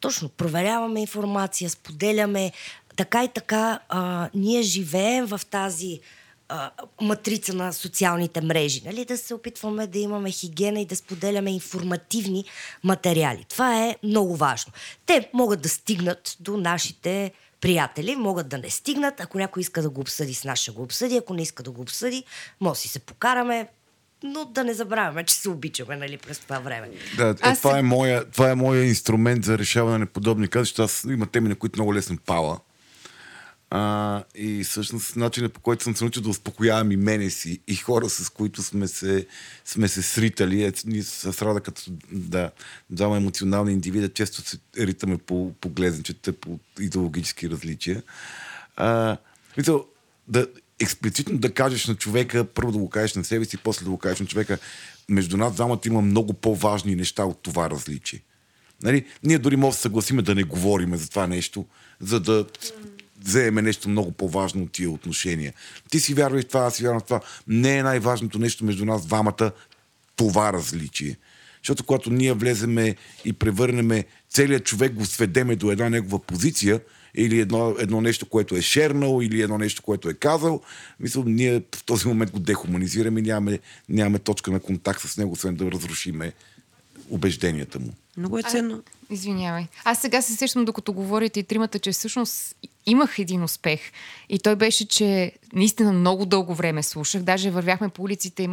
точно 0.00 0.28
проверяваме 0.28 1.00
информация, 1.00 1.70
споделяме, 1.70 2.52
така 2.96 3.24
и 3.24 3.28
така 3.28 3.80
а, 3.88 4.30
ние 4.34 4.62
живеем 4.62 5.26
в 5.26 5.40
тази 5.50 6.00
а, 6.48 6.70
матрица 7.00 7.54
на 7.54 7.72
социалните 7.72 8.40
мрежи. 8.40 8.82
Нали? 8.84 9.04
Да 9.04 9.18
се 9.18 9.34
опитваме 9.34 9.86
да 9.86 9.98
имаме 9.98 10.30
хигиена 10.30 10.80
и 10.80 10.86
да 10.86 10.96
споделяме 10.96 11.50
информативни 11.50 12.44
материали. 12.84 13.46
Това 13.48 13.84
е 13.84 13.96
много 14.02 14.36
важно. 14.36 14.72
Те 15.06 15.30
могат 15.32 15.62
да 15.62 15.68
стигнат 15.68 16.36
до 16.40 16.56
нашите 16.56 17.32
приятели, 17.60 18.16
могат 18.16 18.48
да 18.48 18.58
не 18.58 18.70
стигнат. 18.70 19.20
Ако 19.20 19.38
някой 19.38 19.60
иска 19.60 19.82
да 19.82 19.90
го 19.90 20.00
обсъди 20.00 20.34
с 20.34 20.44
нас, 20.44 20.58
ще 20.58 20.70
го 20.70 20.82
обсъди. 20.82 21.16
Ако 21.16 21.34
не 21.34 21.42
иска 21.42 21.62
да 21.62 21.70
го 21.70 21.82
обсъди, 21.82 22.24
може 22.60 22.72
да 22.72 22.80
си 22.80 22.88
се 22.88 22.98
покараме, 22.98 23.68
но 24.22 24.44
да 24.44 24.64
не 24.64 24.74
забравяме, 24.74 25.24
че 25.24 25.34
се 25.34 25.48
обичаме 25.48 25.96
нали, 25.96 26.16
през 26.16 26.38
това 26.38 26.58
време. 26.58 26.90
Да, 27.16 27.28
е, 27.28 27.34
Аз 27.40 27.58
това, 27.58 27.72
се- 27.72 27.78
е 27.78 27.82
моя, 27.82 28.30
това 28.30 28.50
е 28.50 28.54
моя 28.54 28.84
инструмент 28.84 29.44
за 29.44 29.58
решаване 29.58 29.98
на 29.98 30.06
подобни 30.06 30.48
защото 30.54 30.82
аз 30.82 31.04
има 31.04 31.26
теми, 31.26 31.48
на 31.48 31.54
които 31.54 31.78
много 31.78 31.94
лесно 31.94 32.18
пала. 32.26 32.58
А, 33.70 34.24
и 34.34 34.64
всъщност 34.64 35.16
начинът 35.16 35.52
по 35.52 35.60
който 35.60 35.84
съм 35.84 35.96
се 35.96 36.04
научил 36.04 36.22
да 36.22 36.28
успокоявам 36.28 36.92
и 36.92 36.96
мене 36.96 37.30
си 37.30 37.60
и 37.66 37.76
хора, 37.76 38.08
с 38.08 38.28
които 38.28 38.62
сме 38.62 38.88
се, 38.88 39.26
сме 39.64 39.88
се 39.88 40.02
сритали. 40.02 40.64
Е, 40.64 40.72
ние 40.84 41.02
с 41.02 41.42
Рада 41.42 41.60
като 41.60 41.82
да, 42.12 42.50
двама 42.90 43.16
емоционални 43.16 43.72
индивида 43.72 44.08
често 44.08 44.42
се 44.42 44.58
ритаме 44.78 45.18
по, 45.18 45.52
по 45.60 45.68
глезенчета, 45.68 46.32
по 46.32 46.58
идеологически 46.80 47.50
различия. 47.50 48.02
А, 48.76 49.16
мисъл, 49.56 49.86
да 50.28 50.46
експлицитно 50.80 51.38
да 51.38 51.54
кажеш 51.54 51.86
на 51.86 51.94
човека, 51.94 52.44
първо 52.44 52.72
да 52.72 52.78
го 52.78 52.90
кажеш 52.90 53.14
на 53.14 53.24
себе 53.24 53.44
си, 53.44 53.56
после 53.56 53.84
да 53.84 53.90
го 53.90 53.98
кажеш 53.98 54.20
на 54.20 54.26
човека, 54.26 54.58
между 55.08 55.36
нас 55.36 55.54
двамата 55.54 55.80
има 55.86 56.00
много 56.00 56.32
по-важни 56.32 56.96
неща 56.96 57.24
от 57.24 57.42
това 57.42 57.70
различие. 57.70 58.22
Нали? 58.82 59.06
Ние 59.22 59.38
дори 59.38 59.56
може 59.56 59.76
да 59.76 59.80
съгласиме 59.80 60.22
да 60.22 60.34
не 60.34 60.42
говориме 60.42 60.96
за 60.96 61.10
това 61.10 61.26
нещо, 61.26 61.66
за 62.00 62.20
да 62.20 62.46
вземем 63.24 63.64
нещо 63.64 63.88
много 63.88 64.12
по-важно 64.12 64.62
от 64.62 64.72
тия 64.72 64.90
отношения. 64.90 65.52
Ти 65.90 66.00
си 66.00 66.14
вярваш 66.14 66.44
в 66.44 66.48
това, 66.48 66.60
аз 66.60 66.74
си 66.74 66.82
вярвам 66.82 67.00
в 67.00 67.04
това. 67.04 67.20
Не 67.48 67.76
е 67.76 67.82
най-важното 67.82 68.38
нещо 68.38 68.64
между 68.64 68.84
нас 68.84 69.06
двамата 69.06 69.50
това 70.16 70.52
различие. 70.52 71.16
Защото 71.62 71.84
когато 71.84 72.10
ние 72.10 72.32
влеземе 72.32 72.96
и 73.24 73.32
превърнеме 73.32 74.04
целият 74.30 74.64
човек, 74.64 74.92
го 74.92 75.06
сведеме 75.06 75.56
до 75.56 75.70
една 75.70 75.88
негова 75.88 76.18
позиция, 76.18 76.80
или 77.14 77.40
едно, 77.40 77.76
едно 77.78 78.00
нещо, 78.00 78.26
което 78.26 78.56
е 78.56 78.62
шернал, 78.62 79.20
или 79.22 79.42
едно 79.42 79.58
нещо, 79.58 79.82
което 79.82 80.08
е 80.08 80.14
казал, 80.14 80.60
мисля, 81.00 81.22
ние 81.26 81.62
в 81.74 81.84
този 81.84 82.08
момент 82.08 82.30
го 82.30 82.38
дехуманизираме 82.38 83.20
и 83.20 83.22
нямаме, 83.22 83.58
нямаме 83.88 84.18
точка 84.18 84.50
на 84.50 84.60
контакт 84.60 85.00
с 85.00 85.16
него, 85.16 85.32
освен 85.32 85.54
да 85.54 85.72
разрушиме 85.72 86.32
убежденията 87.10 87.78
му. 87.78 87.92
Много 88.16 88.38
е 88.38 88.42
ценно. 88.42 88.82
Извинявай. 89.10 89.66
Аз 89.84 90.00
сега 90.00 90.22
се 90.22 90.36
сещам, 90.36 90.64
докато 90.64 90.92
говорите 90.92 91.40
и 91.40 91.44
тримата, 91.44 91.78
че 91.78 91.92
всъщност 91.92 92.56
имах 92.86 93.18
един 93.18 93.42
успех. 93.42 93.80
И 94.28 94.38
той 94.38 94.56
беше, 94.56 94.88
че 94.88 95.32
наистина 95.52 95.92
много 95.92 96.26
дълго 96.26 96.54
време 96.54 96.82
слушах. 96.82 97.22
Даже 97.22 97.50
вървяхме 97.50 97.88
по 97.88 98.02
улиците 98.02 98.42
и 98.42 98.48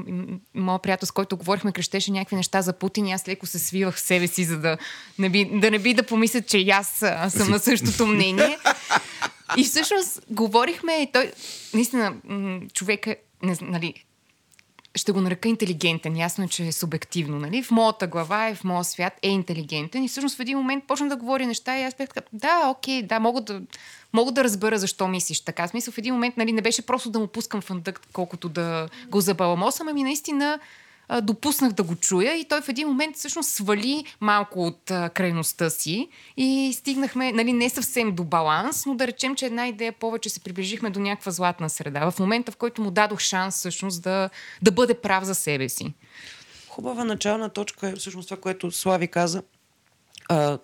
моят 0.55 0.81
приятел, 0.81 1.05
с 1.07 1.11
който 1.11 1.37
говорихме, 1.37 1.71
крещеше 1.71 2.11
някакви 2.11 2.35
неща 2.35 2.61
за 2.61 2.73
Путин 2.73 3.07
и 3.07 3.11
аз 3.11 3.27
леко 3.27 3.45
се 3.45 3.59
свивах 3.59 3.95
в 3.95 3.99
себе 3.99 4.27
си, 4.27 4.43
за 4.43 4.59
да 4.59 4.77
не 5.19 5.29
би 5.29 5.59
да, 5.59 5.71
не 5.71 5.79
би 5.79 5.93
да 5.93 6.03
помислят, 6.03 6.47
че 6.47 6.57
и 6.57 6.69
аз 6.69 7.03
а, 7.03 7.29
съм 7.29 7.49
на 7.49 7.59
същото 7.59 8.07
мнение. 8.07 8.57
И 9.57 9.63
всъщност 9.63 10.21
говорихме 10.29 10.93
и 10.93 11.11
той, 11.11 11.31
наистина, 11.73 12.13
м- 12.23 12.59
човек 12.73 13.07
е, 13.07 13.17
не, 13.43 13.57
нали, 13.61 13.93
ще 14.97 15.11
го 15.11 15.21
нарека 15.21 15.49
интелигентен. 15.49 16.17
Ясно 16.17 16.43
е, 16.43 16.47
че 16.47 16.67
е 16.67 16.71
субективно. 16.71 17.39
Нали? 17.39 17.63
В 17.63 17.71
моята 17.71 18.07
глава 18.07 18.49
и 18.49 18.55
в 18.55 18.63
моя 18.63 18.83
свят 18.83 19.13
е 19.21 19.29
интелигентен. 19.29 20.03
И 20.03 20.07
всъщност 20.07 20.37
в 20.37 20.39
един 20.39 20.57
момент 20.57 20.83
почна 20.87 21.07
да 21.07 21.15
говори 21.15 21.45
неща 21.45 21.79
и 21.79 21.83
аз 21.83 21.95
бях 21.95 22.09
така, 22.09 22.27
да, 22.33 22.67
окей, 22.69 23.03
да, 23.03 23.19
мога 23.19 23.41
да, 23.41 23.61
мога 24.13 24.31
да 24.31 24.43
разбера 24.43 24.77
защо 24.77 25.07
мислиш 25.07 25.41
така. 25.41 25.67
Смисъл 25.67 25.93
в 25.93 25.97
един 25.97 26.13
момент 26.13 26.37
нали, 26.37 26.51
не 26.51 26.61
беше 26.61 26.85
просто 26.85 27.09
да 27.09 27.19
му 27.19 27.27
пускам 27.27 27.61
фандък, 27.61 28.01
колкото 28.13 28.49
да 28.49 28.89
го 29.09 29.21
забаламосам, 29.21 29.87
ами 29.87 30.03
наистина 30.03 30.59
допуснах 31.21 31.71
да 31.71 31.83
го 31.83 31.95
чуя 31.95 32.35
и 32.35 32.45
той 32.45 32.61
в 32.61 32.69
един 32.69 32.87
момент 32.87 33.15
всъщност 33.15 33.49
свали 33.49 34.05
малко 34.21 34.65
от 34.65 34.81
крайността 35.13 35.69
си 35.69 36.09
и 36.37 36.73
стигнахме, 36.73 37.31
нали, 37.31 37.53
не 37.53 37.69
съвсем 37.69 38.15
до 38.15 38.23
баланс, 38.23 38.85
но 38.85 38.95
да 38.95 39.07
речем, 39.07 39.35
че 39.35 39.45
една 39.45 39.67
идея 39.67 39.91
повече 39.91 40.29
се 40.29 40.39
приближихме 40.39 40.89
до 40.89 40.99
някаква 40.99 41.31
златна 41.31 41.69
среда. 41.69 42.11
В 42.11 42.19
момента, 42.19 42.51
в 42.51 42.57
който 42.57 42.81
му 42.81 42.91
дадох 42.91 43.19
шанс 43.19 43.55
всъщност 43.55 44.03
да, 44.03 44.29
да 44.61 44.71
бъде 44.71 44.93
прав 44.93 45.23
за 45.23 45.35
себе 45.35 45.69
си. 45.69 45.93
Хубава 46.69 47.03
начална 47.03 47.49
точка 47.49 47.89
е 47.89 47.95
всъщност 47.95 48.29
това, 48.29 48.41
което 48.41 48.71
Слави 48.71 49.07
каза. 49.07 49.43
А, 50.29 50.59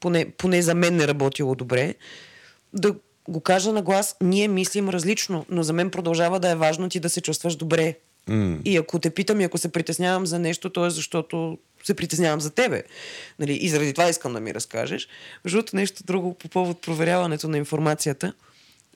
поне, 0.00 0.30
поне 0.30 0.62
за 0.62 0.74
мен 0.74 0.96
не 0.96 1.08
работило 1.08 1.54
добре. 1.54 1.94
Да 2.72 2.94
го 3.28 3.40
кажа 3.40 3.72
на 3.72 3.82
глас, 3.82 4.16
ние 4.22 4.48
мислим 4.48 4.88
различно, 4.88 5.46
но 5.48 5.62
за 5.62 5.72
мен 5.72 5.90
продължава 5.90 6.40
да 6.40 6.50
е 6.50 6.56
важно 6.56 6.88
ти 6.88 7.00
да 7.00 7.10
се 7.10 7.20
чувстваш 7.20 7.56
добре. 7.56 7.98
Mm. 8.28 8.62
И 8.64 8.76
ако 8.76 8.98
те 8.98 9.10
питам 9.10 9.40
и 9.40 9.44
ако 9.44 9.58
се 9.58 9.68
притеснявам 9.68 10.26
за 10.26 10.38
нещо, 10.38 10.70
то 10.70 10.86
е 10.86 10.90
защото 10.90 11.58
се 11.84 11.94
притеснявам 11.94 12.40
за 12.40 12.50
тебе. 12.50 12.82
Нали? 13.38 13.52
И 13.52 13.68
заради 13.68 13.92
това 13.92 14.08
искам 14.08 14.32
да 14.32 14.40
ми 14.40 14.54
разкажеш. 14.54 15.08
Между 15.44 15.62
нещо 15.72 16.04
друго 16.04 16.34
по 16.34 16.48
повод 16.48 16.82
проверяването 16.82 17.48
на 17.48 17.58
информацията. 17.58 18.32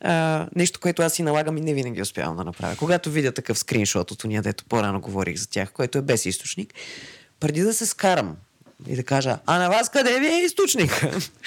А, 0.01 0.49
нещо, 0.57 0.81
което 0.81 1.03
аз 1.03 1.13
си 1.13 1.23
налагам 1.23 1.57
и 1.57 1.61
не 1.61 1.75
винаги 1.75 2.03
успявам 2.03 2.37
да 2.37 2.45
направя. 2.45 2.77
Когато 2.77 3.11
видя 3.11 3.33
такъв 3.33 3.59
скриншот 3.59 4.11
от 4.11 4.25
уния, 4.25 4.43
дето 4.43 4.65
по-рано 4.65 5.01
говорих 5.01 5.37
за 5.37 5.49
тях, 5.49 5.73
което 5.73 5.99
е 5.99 6.03
без 6.03 6.27
източник, 6.27 6.75
преди 7.41 7.61
да 7.61 7.75
се 7.75 7.87
скарам 7.87 8.37
и 8.89 8.97
да 8.97 9.05
кажа, 9.05 9.39
а 9.47 9.59
на 9.59 9.69
вас 9.69 9.89
къде 9.89 10.21
ви 10.21 10.27
е 10.27 10.45
източник? 10.45 11.07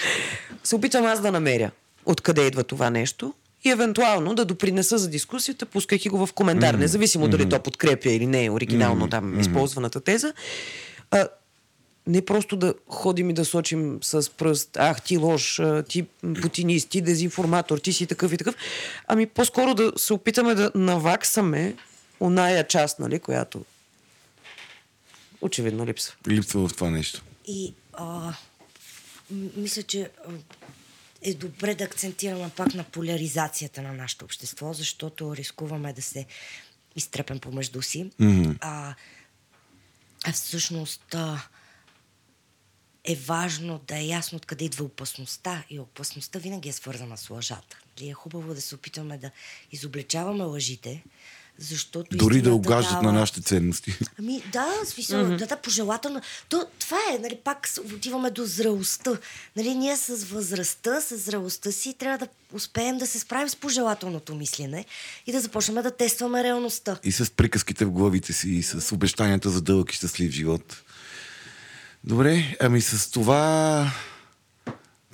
се 0.63 0.75
опитвам 0.75 1.05
аз 1.05 1.21
да 1.21 1.31
намеря 1.31 1.71
откъде 2.05 2.47
идва 2.47 2.63
това 2.63 2.89
нещо 2.89 3.33
и 3.65 3.69
евентуално 3.69 4.35
да 4.35 4.45
допринеса 4.45 4.97
за 4.97 5.09
дискусията, 5.09 5.65
пускайки 5.65 6.09
го 6.09 6.25
в 6.25 6.33
коментар, 6.33 6.75
mm-hmm. 6.75 6.79
независимо 6.79 7.27
дали 7.27 7.49
то 7.49 7.59
подкрепя 7.59 8.11
или 8.11 8.27
не 8.27 8.45
е 8.45 8.51
оригинално 8.51 9.07
mm-hmm. 9.07 9.11
там 9.11 9.39
използваната 9.39 10.01
теза. 10.01 10.33
А, 11.11 11.27
не 12.07 12.25
просто 12.25 12.55
да 12.55 12.73
ходим 12.87 13.29
и 13.29 13.33
да 13.33 13.45
сочим 13.45 13.99
с 14.01 14.29
пръст, 14.29 14.77
ах 14.77 15.01
ти 15.01 15.17
лош, 15.17 15.61
ти 15.89 16.05
путинист, 16.41 16.89
ти 16.89 17.01
дезинформатор, 17.01 17.77
ти 17.77 17.93
си 17.93 18.07
такъв 18.07 18.33
и 18.33 18.37
такъв, 18.37 18.55
ами 19.07 19.25
по-скоро 19.25 19.73
да 19.73 19.91
се 19.95 20.13
опитаме 20.13 20.55
да 20.55 20.71
наваксаме 20.75 21.75
оная 22.19 22.67
част, 22.67 22.99
нали, 22.99 23.19
която 23.19 23.65
очевидно 25.41 25.85
липсва. 25.85 26.15
Липсва 26.27 26.67
в 26.67 26.73
това 26.73 26.89
нещо. 26.89 27.23
И 27.47 27.73
а, 27.93 28.33
мисля, 29.55 29.83
че 29.83 30.09
е 31.25 31.33
добре 31.33 31.75
да 31.75 31.83
акцентираме 31.83 32.49
пак 32.49 32.73
на 32.73 32.83
поляризацията 32.83 33.81
на 33.81 33.93
нашето 33.93 34.25
общество, 34.25 34.73
защото 34.73 35.35
рискуваме 35.35 35.93
да 35.93 36.01
се 36.01 36.25
изтрепем 36.95 37.39
помежду 37.39 37.81
си. 37.81 38.11
Мгм. 38.19 38.51
А, 38.61 38.95
а 40.25 40.31
всъщност 40.31 41.15
а, 41.15 41.41
е 43.03 43.15
важно 43.15 43.81
да 43.87 43.97
е 43.97 44.05
ясно 44.05 44.35
откъде 44.35 44.65
идва 44.65 44.85
опасността. 44.85 45.63
И 45.69 45.79
опасността 45.79 46.39
винаги 46.39 46.69
е 46.69 46.73
свързана 46.73 47.17
с 47.17 47.29
лъжата. 47.29 47.79
И 48.01 48.09
е 48.09 48.13
хубаво 48.13 48.53
да 48.53 48.61
се 48.61 48.75
опитваме 48.75 49.17
да 49.17 49.31
изобличаваме 49.71 50.43
лъжите, 50.43 51.03
защото 51.59 52.17
Дори 52.17 52.41
да 52.41 52.53
огаждат 52.53 52.93
на 52.93 53.01
дава- 53.01 53.13
нашите 53.13 53.41
ценности. 53.41 53.97
Ами 54.19 54.43
да, 54.53 54.67
смисъл, 54.85 55.23
mm-hmm. 55.23 55.37
да, 55.37 55.47
да, 55.47 55.55
пожелателно. 55.55 56.21
То, 56.49 56.65
това 56.79 56.97
е, 57.13 57.19
нали, 57.19 57.37
пак 57.43 57.69
отиваме 57.93 58.31
до 58.31 58.45
зрелостта. 58.45 59.11
Нали, 59.55 59.75
ние 59.75 59.97
с 59.97 60.23
възрастта, 60.23 61.01
с 61.01 61.17
зрелостта 61.17 61.71
си 61.71 61.93
трябва 61.93 62.17
да 62.17 62.27
успеем 62.53 62.97
да 62.97 63.07
се 63.07 63.19
справим 63.19 63.49
с 63.49 63.55
пожелателното 63.55 64.35
мислене 64.35 64.85
и 65.27 65.31
да 65.31 65.39
започнем 65.39 65.83
да 65.83 65.91
тестваме 65.91 66.43
реалността. 66.43 66.99
И 67.03 67.11
с 67.11 67.31
приказките 67.31 67.85
в 67.85 67.91
главите 67.91 68.33
си, 68.33 68.49
и 68.49 68.63
с 68.63 68.91
обещанията 68.91 69.49
за 69.49 69.61
дълъг 69.61 69.93
и 69.93 69.95
щастлив 69.95 70.31
живот. 70.31 70.83
Добре, 72.03 72.57
ами 72.61 72.81
с 72.81 73.11
това 73.11 73.91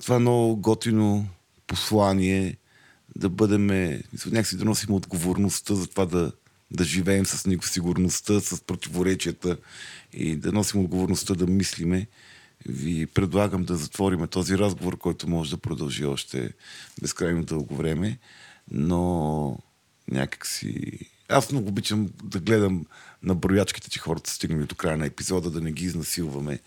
това 0.02 0.18
много 0.18 0.56
готино 0.56 1.26
послание 1.66 2.56
да 3.16 3.28
бъдем, 3.28 3.66
някакси 4.26 4.56
да 4.56 4.64
носим 4.64 4.94
отговорността 4.94 5.74
за 5.74 5.86
това 5.86 6.06
да, 6.06 6.32
да 6.70 6.84
живеем 6.84 7.26
с 7.26 7.46
него, 7.46 7.66
сигурността, 7.66 8.40
с 8.40 8.62
противоречията 8.62 9.56
и 10.12 10.36
да 10.36 10.52
носим 10.52 10.80
отговорността 10.80 11.34
да 11.34 11.46
мислиме. 11.46 12.06
Ви 12.66 13.06
предлагам 13.06 13.64
да 13.64 13.76
затворим 13.76 14.26
този 14.26 14.58
разговор, 14.58 14.98
който 14.98 15.28
може 15.28 15.50
да 15.50 15.56
продължи 15.56 16.04
още 16.04 16.50
безкрайно 17.00 17.44
дълго 17.44 17.76
време, 17.76 18.18
но 18.70 19.58
някак 20.10 20.46
си... 20.46 20.98
Аз 21.28 21.52
много 21.52 21.68
обичам 21.68 22.10
да 22.24 22.40
гледам 22.40 22.86
на 23.22 23.34
броячките, 23.34 23.90
че 23.90 24.00
хората 24.00 24.30
стигнали 24.30 24.66
до 24.66 24.74
края 24.74 24.96
на 24.96 25.06
епизода, 25.06 25.50
да 25.50 25.60
не 25.60 25.72
ги 25.72 25.84
изнасилваме. 25.84 26.58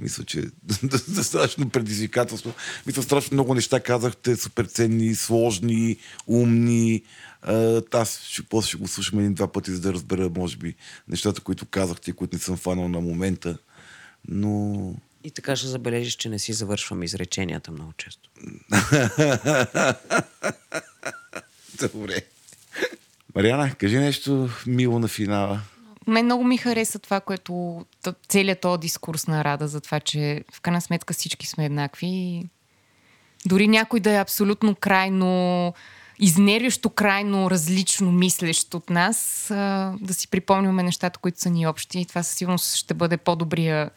Мисля, 0.00 0.24
че 0.24 0.42
достатъчно 1.08 1.70
предизвикателство. 1.70 2.52
Мисля, 2.86 3.02
страшно 3.02 3.34
много 3.34 3.54
неща 3.54 3.80
казахте, 3.80 4.36
супер 4.36 4.64
ценни, 4.64 5.14
сложни, 5.14 5.96
умни. 6.26 7.02
Аз 7.92 8.20
ще, 8.22 8.42
после 8.42 8.68
ще 8.68 8.76
го 8.76 8.88
слушам 8.88 9.18
един-два 9.18 9.52
пъти, 9.52 9.70
за 9.70 9.80
да 9.80 9.92
разбера, 9.92 10.30
може 10.36 10.56
би, 10.56 10.74
нещата, 11.08 11.40
които 11.40 11.66
казахте, 11.66 12.12
които 12.12 12.36
не 12.36 12.40
съм 12.40 12.56
фанал 12.56 12.88
на 12.88 13.00
момента. 13.00 13.58
Но 14.28 14.94
И 15.24 15.30
така 15.30 15.56
ще 15.56 15.66
забележиш, 15.66 16.14
че 16.14 16.28
не 16.28 16.38
си 16.38 16.52
завършвам 16.52 17.02
изреченията 17.02 17.70
много 17.70 17.92
често. 17.96 18.30
Добре. 21.92 22.22
Мариана, 23.34 23.74
кажи 23.74 23.98
нещо 23.98 24.50
мило 24.66 24.98
на 24.98 25.08
финала. 25.08 25.60
Мен 26.10 26.24
много 26.24 26.44
ми 26.44 26.58
хареса 26.58 26.98
това, 26.98 27.20
което 27.20 27.84
целият 28.28 28.60
този 28.60 28.80
дискурс 28.80 29.26
на 29.26 29.44
Рада 29.44 29.68
за 29.68 29.80
това, 29.80 30.00
че 30.00 30.44
в 30.52 30.60
крайна 30.60 30.80
сметка 30.80 31.14
всички 31.14 31.46
сме 31.46 31.64
еднакви. 31.64 32.42
Дори 33.46 33.68
някой 33.68 34.00
да 34.00 34.12
е 34.12 34.20
абсолютно 34.20 34.74
крайно 34.74 35.74
изнервящо, 36.18 36.90
крайно 36.90 37.50
различно 37.50 38.12
мислещ 38.12 38.74
от 38.74 38.90
нас, 38.90 39.46
да 40.00 40.14
си 40.14 40.28
припомняме 40.28 40.82
нещата, 40.82 41.18
които 41.18 41.40
са 41.40 41.50
ни 41.50 41.66
общи. 41.66 42.00
И 42.00 42.06
това 42.06 42.22
със 42.22 42.36
сигурност 42.36 42.74
ще 42.74 42.94
бъде 42.94 43.16
по-добрия, 43.16 43.90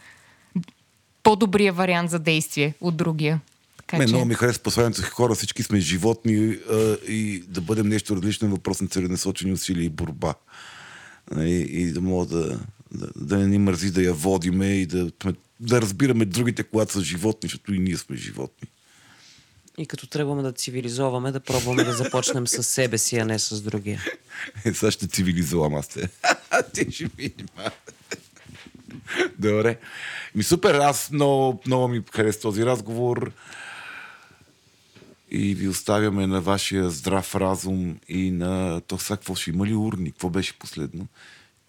по-добрия 1.24 1.74
вариант 1.74 2.10
за 2.10 2.20
действие 2.20 2.74
от 2.82 2.98
другия. 2.98 3.42
Така 3.78 3.98
Мен 3.98 4.08
че... 4.08 4.14
много 4.14 4.28
ми 4.28 4.34
харесва 4.34 4.64
посланието 4.64 5.02
хора, 5.02 5.36
всички 5.36 5.64
сме 5.64 5.80
животни 5.80 6.58
а, 6.72 6.98
и 7.08 7.44
да 7.48 7.62
бъдем 7.62 7.88
нещо 7.88 8.16
различно 8.16 8.48
е 8.48 8.52
въпрос 8.52 8.82
на 8.82 8.88
целенасочени 8.88 9.54
усилия 9.54 9.86
и 9.86 9.90
борба. 9.90 10.34
И, 11.38 11.66
и 11.70 11.92
да 11.92 12.02
мога 12.02 12.26
да, 12.26 12.60
да, 12.92 13.08
да 13.16 13.38
не 13.38 13.48
ни 13.48 13.58
мързи 13.58 13.92
да 13.92 14.02
я 14.02 14.14
водиме 14.14 14.68
и 14.68 14.86
да, 14.86 15.12
да 15.60 15.82
разбираме 15.82 16.26
другите, 16.26 16.64
когато 16.64 16.92
са 16.92 17.02
животни, 17.02 17.50
защото 17.50 17.74
и 17.74 17.80
ние 17.80 17.98
сме 17.98 18.16
животни. 18.16 18.68
И 19.78 19.86
като 19.86 20.08
тръгваме 20.08 20.42
да 20.42 20.52
цивилизоваме, 20.52 21.32
да 21.32 21.40
пробваме 21.40 21.84
да 21.84 21.94
започнем 21.94 22.48
с 22.48 22.64
себе 22.64 22.98
си, 22.98 23.18
а 23.18 23.26
не 23.26 23.40
с 23.40 23.62
другия. 23.62 24.02
Е, 24.66 24.74
сега 24.74 24.92
ще 24.92 25.08
цивилизувам 25.08 25.76
аз 25.76 25.88
те. 25.88 26.10
Ти 26.74 26.92
ще 26.92 27.06
видим. 27.18 27.48
Добре. 29.40 29.78
Ми 30.36 30.44
супер, 30.44 30.76
аз 30.76 31.12
много, 31.12 31.62
много 31.66 31.88
ми 31.88 32.04
хареса 32.12 32.40
този 32.40 32.66
разговор 32.66 33.32
и 35.34 35.56
ви 35.56 35.68
оставяме 35.68 36.28
на 36.28 36.42
вашия 36.42 36.90
здрав 36.90 37.36
разум 37.36 37.98
и 38.10 38.32
на 38.32 38.82
то 38.82 38.98
сега 38.98 39.18
какво 39.18 39.36
ще 39.36 39.50
има 39.50 39.66
ли 39.66 39.76
урни? 39.76 40.12
Какво 40.12 40.30
беше 40.30 40.60
последно? 40.60 41.08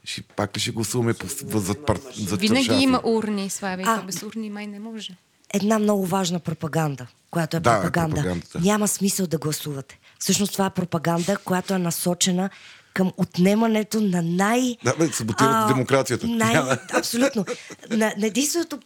Ще, 0.05 0.23
пак 0.23 0.57
ли 0.57 0.61
ще 0.61 0.71
гласуваме 0.71 1.15
по, 1.15 1.59
зад, 1.59 1.87
пар, 1.87 1.99
Винаги 2.39 2.75
има 2.75 3.01
урни, 3.05 3.51
Слави. 3.51 3.83
А. 3.87 4.03
Без 4.03 4.23
урни 4.23 4.51
май 4.51 4.67
не 4.67 4.81
може. 4.81 5.17
Една 5.55 5.79
много 5.79 6.07
важна 6.07 6.41
пропаганда, 6.41 7.07
която 7.31 7.57
е 7.57 7.61
Да, 7.61 7.81
пропаганда. 7.81 8.15
пропагандата. 8.15 8.61
Няма 8.61 8.89
смисъл 8.89 9.27
да 9.27 9.39
гласувате. 9.39 9.99
Всъщност 10.19 10.53
това 10.53 10.67
е 10.67 10.71
пропаганда, 10.71 11.37
която 11.37 11.75
е 11.75 11.79
насочена 11.79 12.51
към 12.95 13.13
отнемането 13.17 14.01
на 14.01 14.23
най... 14.23 14.77
Да, 14.85 14.95
бе, 14.99 15.07
саботират 15.07 15.69
демокрацията. 15.69 16.27
Най... 16.27 16.55
Абсолютно. 16.93 17.45
На, 17.91 18.15
на 18.19 18.27
единственото 18.27 18.79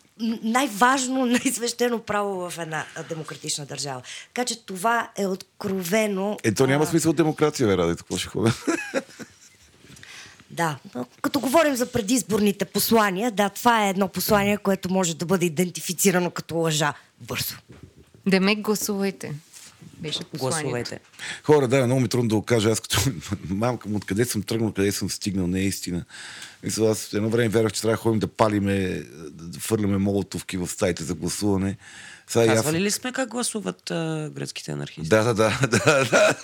най-важно, 0.43 1.27
най-свещено 1.45 1.99
право 1.99 2.51
в 2.51 2.59
една 2.59 2.85
а, 2.97 3.03
демократична 3.03 3.67
държава. 3.67 4.03
Така 4.35 4.45
че 4.45 4.67
това 4.67 5.11
е 5.17 5.27
откровено... 5.27 6.37
Е, 6.45 6.55
то 6.55 6.67
няма 6.67 6.85
а, 6.85 6.87
смисъл 6.87 7.11
от 7.11 7.17
демокрация, 7.17 7.69
бе, 7.69 7.77
Ради, 7.77 7.97
какво 7.97 8.17
ще 8.17 8.29
ходя? 8.29 8.53
Да, 10.51 10.77
като 11.23 11.41
говорим 11.41 11.77
за 11.77 11.93
предизборните 11.93 12.65
послания, 12.65 13.31
да, 13.31 13.49
това 13.49 13.87
е 13.87 13.91
едно 13.91 14.09
послание, 14.09 14.57
което 14.57 14.93
може 14.93 15.17
да 15.17 15.27
бъде 15.27 15.47
идентифицирано 15.47 16.31
като 16.31 16.57
лъжа 16.57 16.95
бързо. 17.21 17.55
Демек 18.27 18.61
гласувайте. 18.61 19.35
Беше 19.99 20.19
посланието. 20.19 20.39
Гласувайте. 20.39 21.01
Хора, 21.43 21.69
да, 21.69 21.87
много 21.87 22.01
ми 22.01 22.09
трудно 22.09 22.29
да 22.29 22.35
го 22.35 22.43
кажа. 22.43 22.71
Аз 22.71 22.81
като 22.81 23.01
мамка 23.49 23.89
му, 23.89 23.97
откъде 23.97 24.25
съм 24.25 24.43
тръгнал, 24.43 24.73
къде 24.73 24.93
съм 24.93 25.11
стигнал, 25.11 25.47
не 25.47 25.61
е 25.61 25.65
истина. 25.65 26.05
Мисля, 26.63 26.91
аз 26.91 27.13
едно 27.13 27.29
време 27.29 27.49
вярвах, 27.49 27.73
че 27.73 27.81
трябва 27.81 27.97
да 27.97 28.03
ходим 28.03 28.19
да 28.19 28.29
палиме, 28.29 29.03
да 29.31 29.61
фърляме 29.61 29.99
молотовки 29.99 30.57
в 30.57 30.69
стаите 30.69 31.05
за 31.05 31.15
гласуване. 31.15 31.77
Сега 32.29 32.45
и 32.45 32.49
аз... 32.49 32.55
Казвали 32.55 32.81
ли 32.81 32.91
сме 32.91 33.13
как 33.13 33.29
гласуват 33.29 33.91
а, 33.91 34.31
гръцките 34.35 34.73
анархисти? 34.73 35.09
Да, 35.09 35.25
да, 35.25 35.35
да, 35.35 35.59
да, 35.69 36.05
да. 36.05 36.35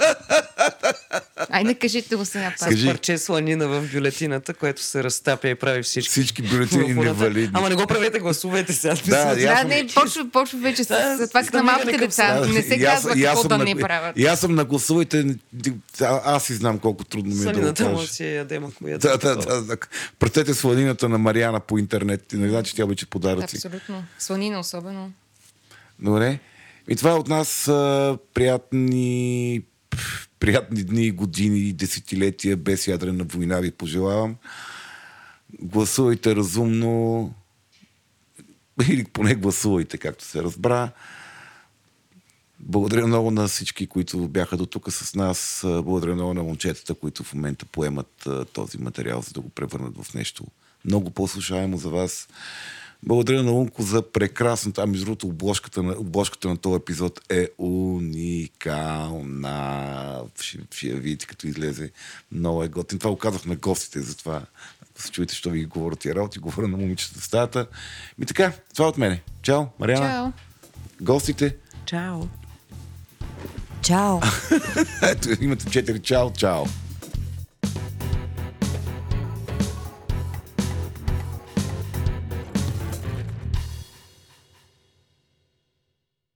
Айде, 1.50 1.74
кажете 1.74 2.16
го 2.16 2.24
сега 2.24 2.52
пак. 2.60 2.68
Кажи. 2.68 2.86
Парче 2.86 3.18
сланина 3.18 3.66
в 3.66 3.82
бюлетината, 3.84 4.54
което 4.54 4.82
се 4.82 5.04
разтапя 5.04 5.48
и 5.48 5.54
прави 5.54 5.82
всички. 5.82 6.10
Всички 6.10 6.42
бюлетини 6.42 6.94
невалидни. 6.94 7.50
Ама 7.52 7.68
не 7.68 7.74
го 7.74 7.86
правете, 7.86 8.18
гласувайте 8.18 8.72
сега. 8.72 8.94
Да, 9.06 9.34
Да, 9.34 9.40
ясно. 9.42 9.68
не, 9.68 9.86
почва, 9.94 10.26
почва 10.26 10.58
вече 10.58 10.84
с, 10.84 10.88
Да, 10.88 11.16
с 11.16 11.28
това 11.28 11.40
като 11.42 11.56
на 11.56 11.62
малките 11.62 11.98
деца. 11.98 12.34
Да, 12.34 12.46
Не 12.48 12.62
се 12.62 12.74
и 12.74 12.84
аз- 12.84 12.94
казва 12.94 13.18
и 13.18 13.24
аз 13.24 13.34
какво 13.34 13.48
да 13.48 13.58
на- 13.58 13.64
не 13.64 13.74
правят. 13.76 14.18
И 14.18 14.26
аз 14.26 14.40
съм 14.40 14.54
на 14.54 14.64
гласувайте. 14.64 15.36
Аз 16.00 16.44
си 16.44 16.54
знам 16.54 16.78
колко 16.78 17.04
трудно 17.04 17.24
ми 17.26 17.40
е 17.40 17.44
да 17.44 17.44
го 17.44 17.52
Сланината 17.52 17.88
му 17.90 17.98
си 18.00 18.24
ядем, 18.26 18.64
ако 18.66 18.88
ядем. 18.88 19.10
Да, 19.10 19.18
да, 19.18 19.36
да, 19.36 19.62
да. 19.62 19.76
Пратете 20.18 20.54
сланината 20.54 21.08
на 21.08 21.18
Мариана 21.18 21.60
по 21.60 21.78
интернет. 21.78 22.32
Не 22.32 22.48
знам, 22.48 22.64
че 22.64 22.74
тя 22.74 22.84
обича 22.84 23.06
подаръци. 23.06 23.56
Абсолютно. 23.56 24.04
Сланина 24.18 24.58
особено. 24.58 25.12
Добре. 25.98 26.38
И 26.88 26.96
това 26.96 27.10
е 27.10 27.14
от 27.14 27.28
нас 27.28 27.68
а, 27.68 28.18
приятни, 28.34 29.62
приятни 30.44 30.84
дни, 30.84 31.10
години, 31.10 31.72
десетилетия 31.72 32.56
без 32.56 32.88
ядрена 32.88 33.24
война 33.24 33.60
ви 33.60 33.70
пожелавам. 33.70 34.36
Гласувайте 35.62 36.36
разумно 36.36 37.34
или 38.90 39.04
поне 39.04 39.34
гласувайте, 39.34 39.98
както 39.98 40.24
се 40.24 40.42
разбра. 40.42 40.90
Благодаря 42.60 43.06
много 43.06 43.30
на 43.30 43.48
всички, 43.48 43.86
които 43.86 44.28
бяха 44.28 44.56
до 44.56 44.66
тук 44.66 44.92
с 44.92 45.14
нас. 45.14 45.60
Благодаря 45.64 46.14
много 46.14 46.34
на 46.34 46.42
момчетата, 46.42 46.94
които 46.94 47.24
в 47.24 47.34
момента 47.34 47.66
поемат 47.66 48.28
този 48.52 48.78
материал, 48.78 49.22
за 49.22 49.32
да 49.32 49.40
го 49.40 49.48
превърнат 49.48 50.04
в 50.04 50.14
нещо 50.14 50.44
много 50.84 51.10
по-слушаемо 51.10 51.76
за 51.76 51.88
вас. 51.88 52.28
Благодаря 53.06 53.42
на 53.42 53.52
Унко 53.52 53.82
за 53.82 54.02
прекрасната, 54.12 54.82
а 54.82 54.86
между 54.86 55.04
другото 55.04 55.26
обложката 55.26 55.82
на, 55.82 55.92
обложката 55.98 56.48
на 56.48 56.56
този 56.56 56.76
епизод 56.76 57.20
е 57.30 57.48
уникална. 57.58 59.10
Ще, 60.40 60.58
ще 60.70 60.86
я 60.86 60.96
видите 60.96 61.26
като 61.26 61.46
излезе. 61.46 61.90
Много 62.32 62.62
е 62.62 62.68
готин. 62.68 62.98
Това 62.98 63.10
го 63.10 63.16
казах 63.16 63.44
на 63.44 63.56
гостите, 63.56 64.00
затова 64.00 64.42
ако 64.82 65.02
се 65.02 65.10
чуете, 65.10 65.34
що 65.34 65.50
ви 65.50 65.64
говоря 65.64 65.96
тия 65.96 66.14
работи, 66.14 66.38
говоря 66.38 66.68
на 66.68 66.76
момичета 66.76 67.20
в 67.20 67.24
стаята. 67.24 67.66
И 68.22 68.26
така, 68.26 68.52
това 68.74 68.88
от 68.88 68.98
мене. 68.98 69.22
Чао, 69.42 69.66
Мариана. 69.78 70.06
Чао. 70.06 70.32
Гостите. 71.00 71.56
Чао. 71.86 72.20
Чао! 73.82 74.20
Ето, 75.02 75.44
имате 75.44 75.70
четири. 75.70 76.00
Чао, 76.00 76.32
чао. 76.32 76.64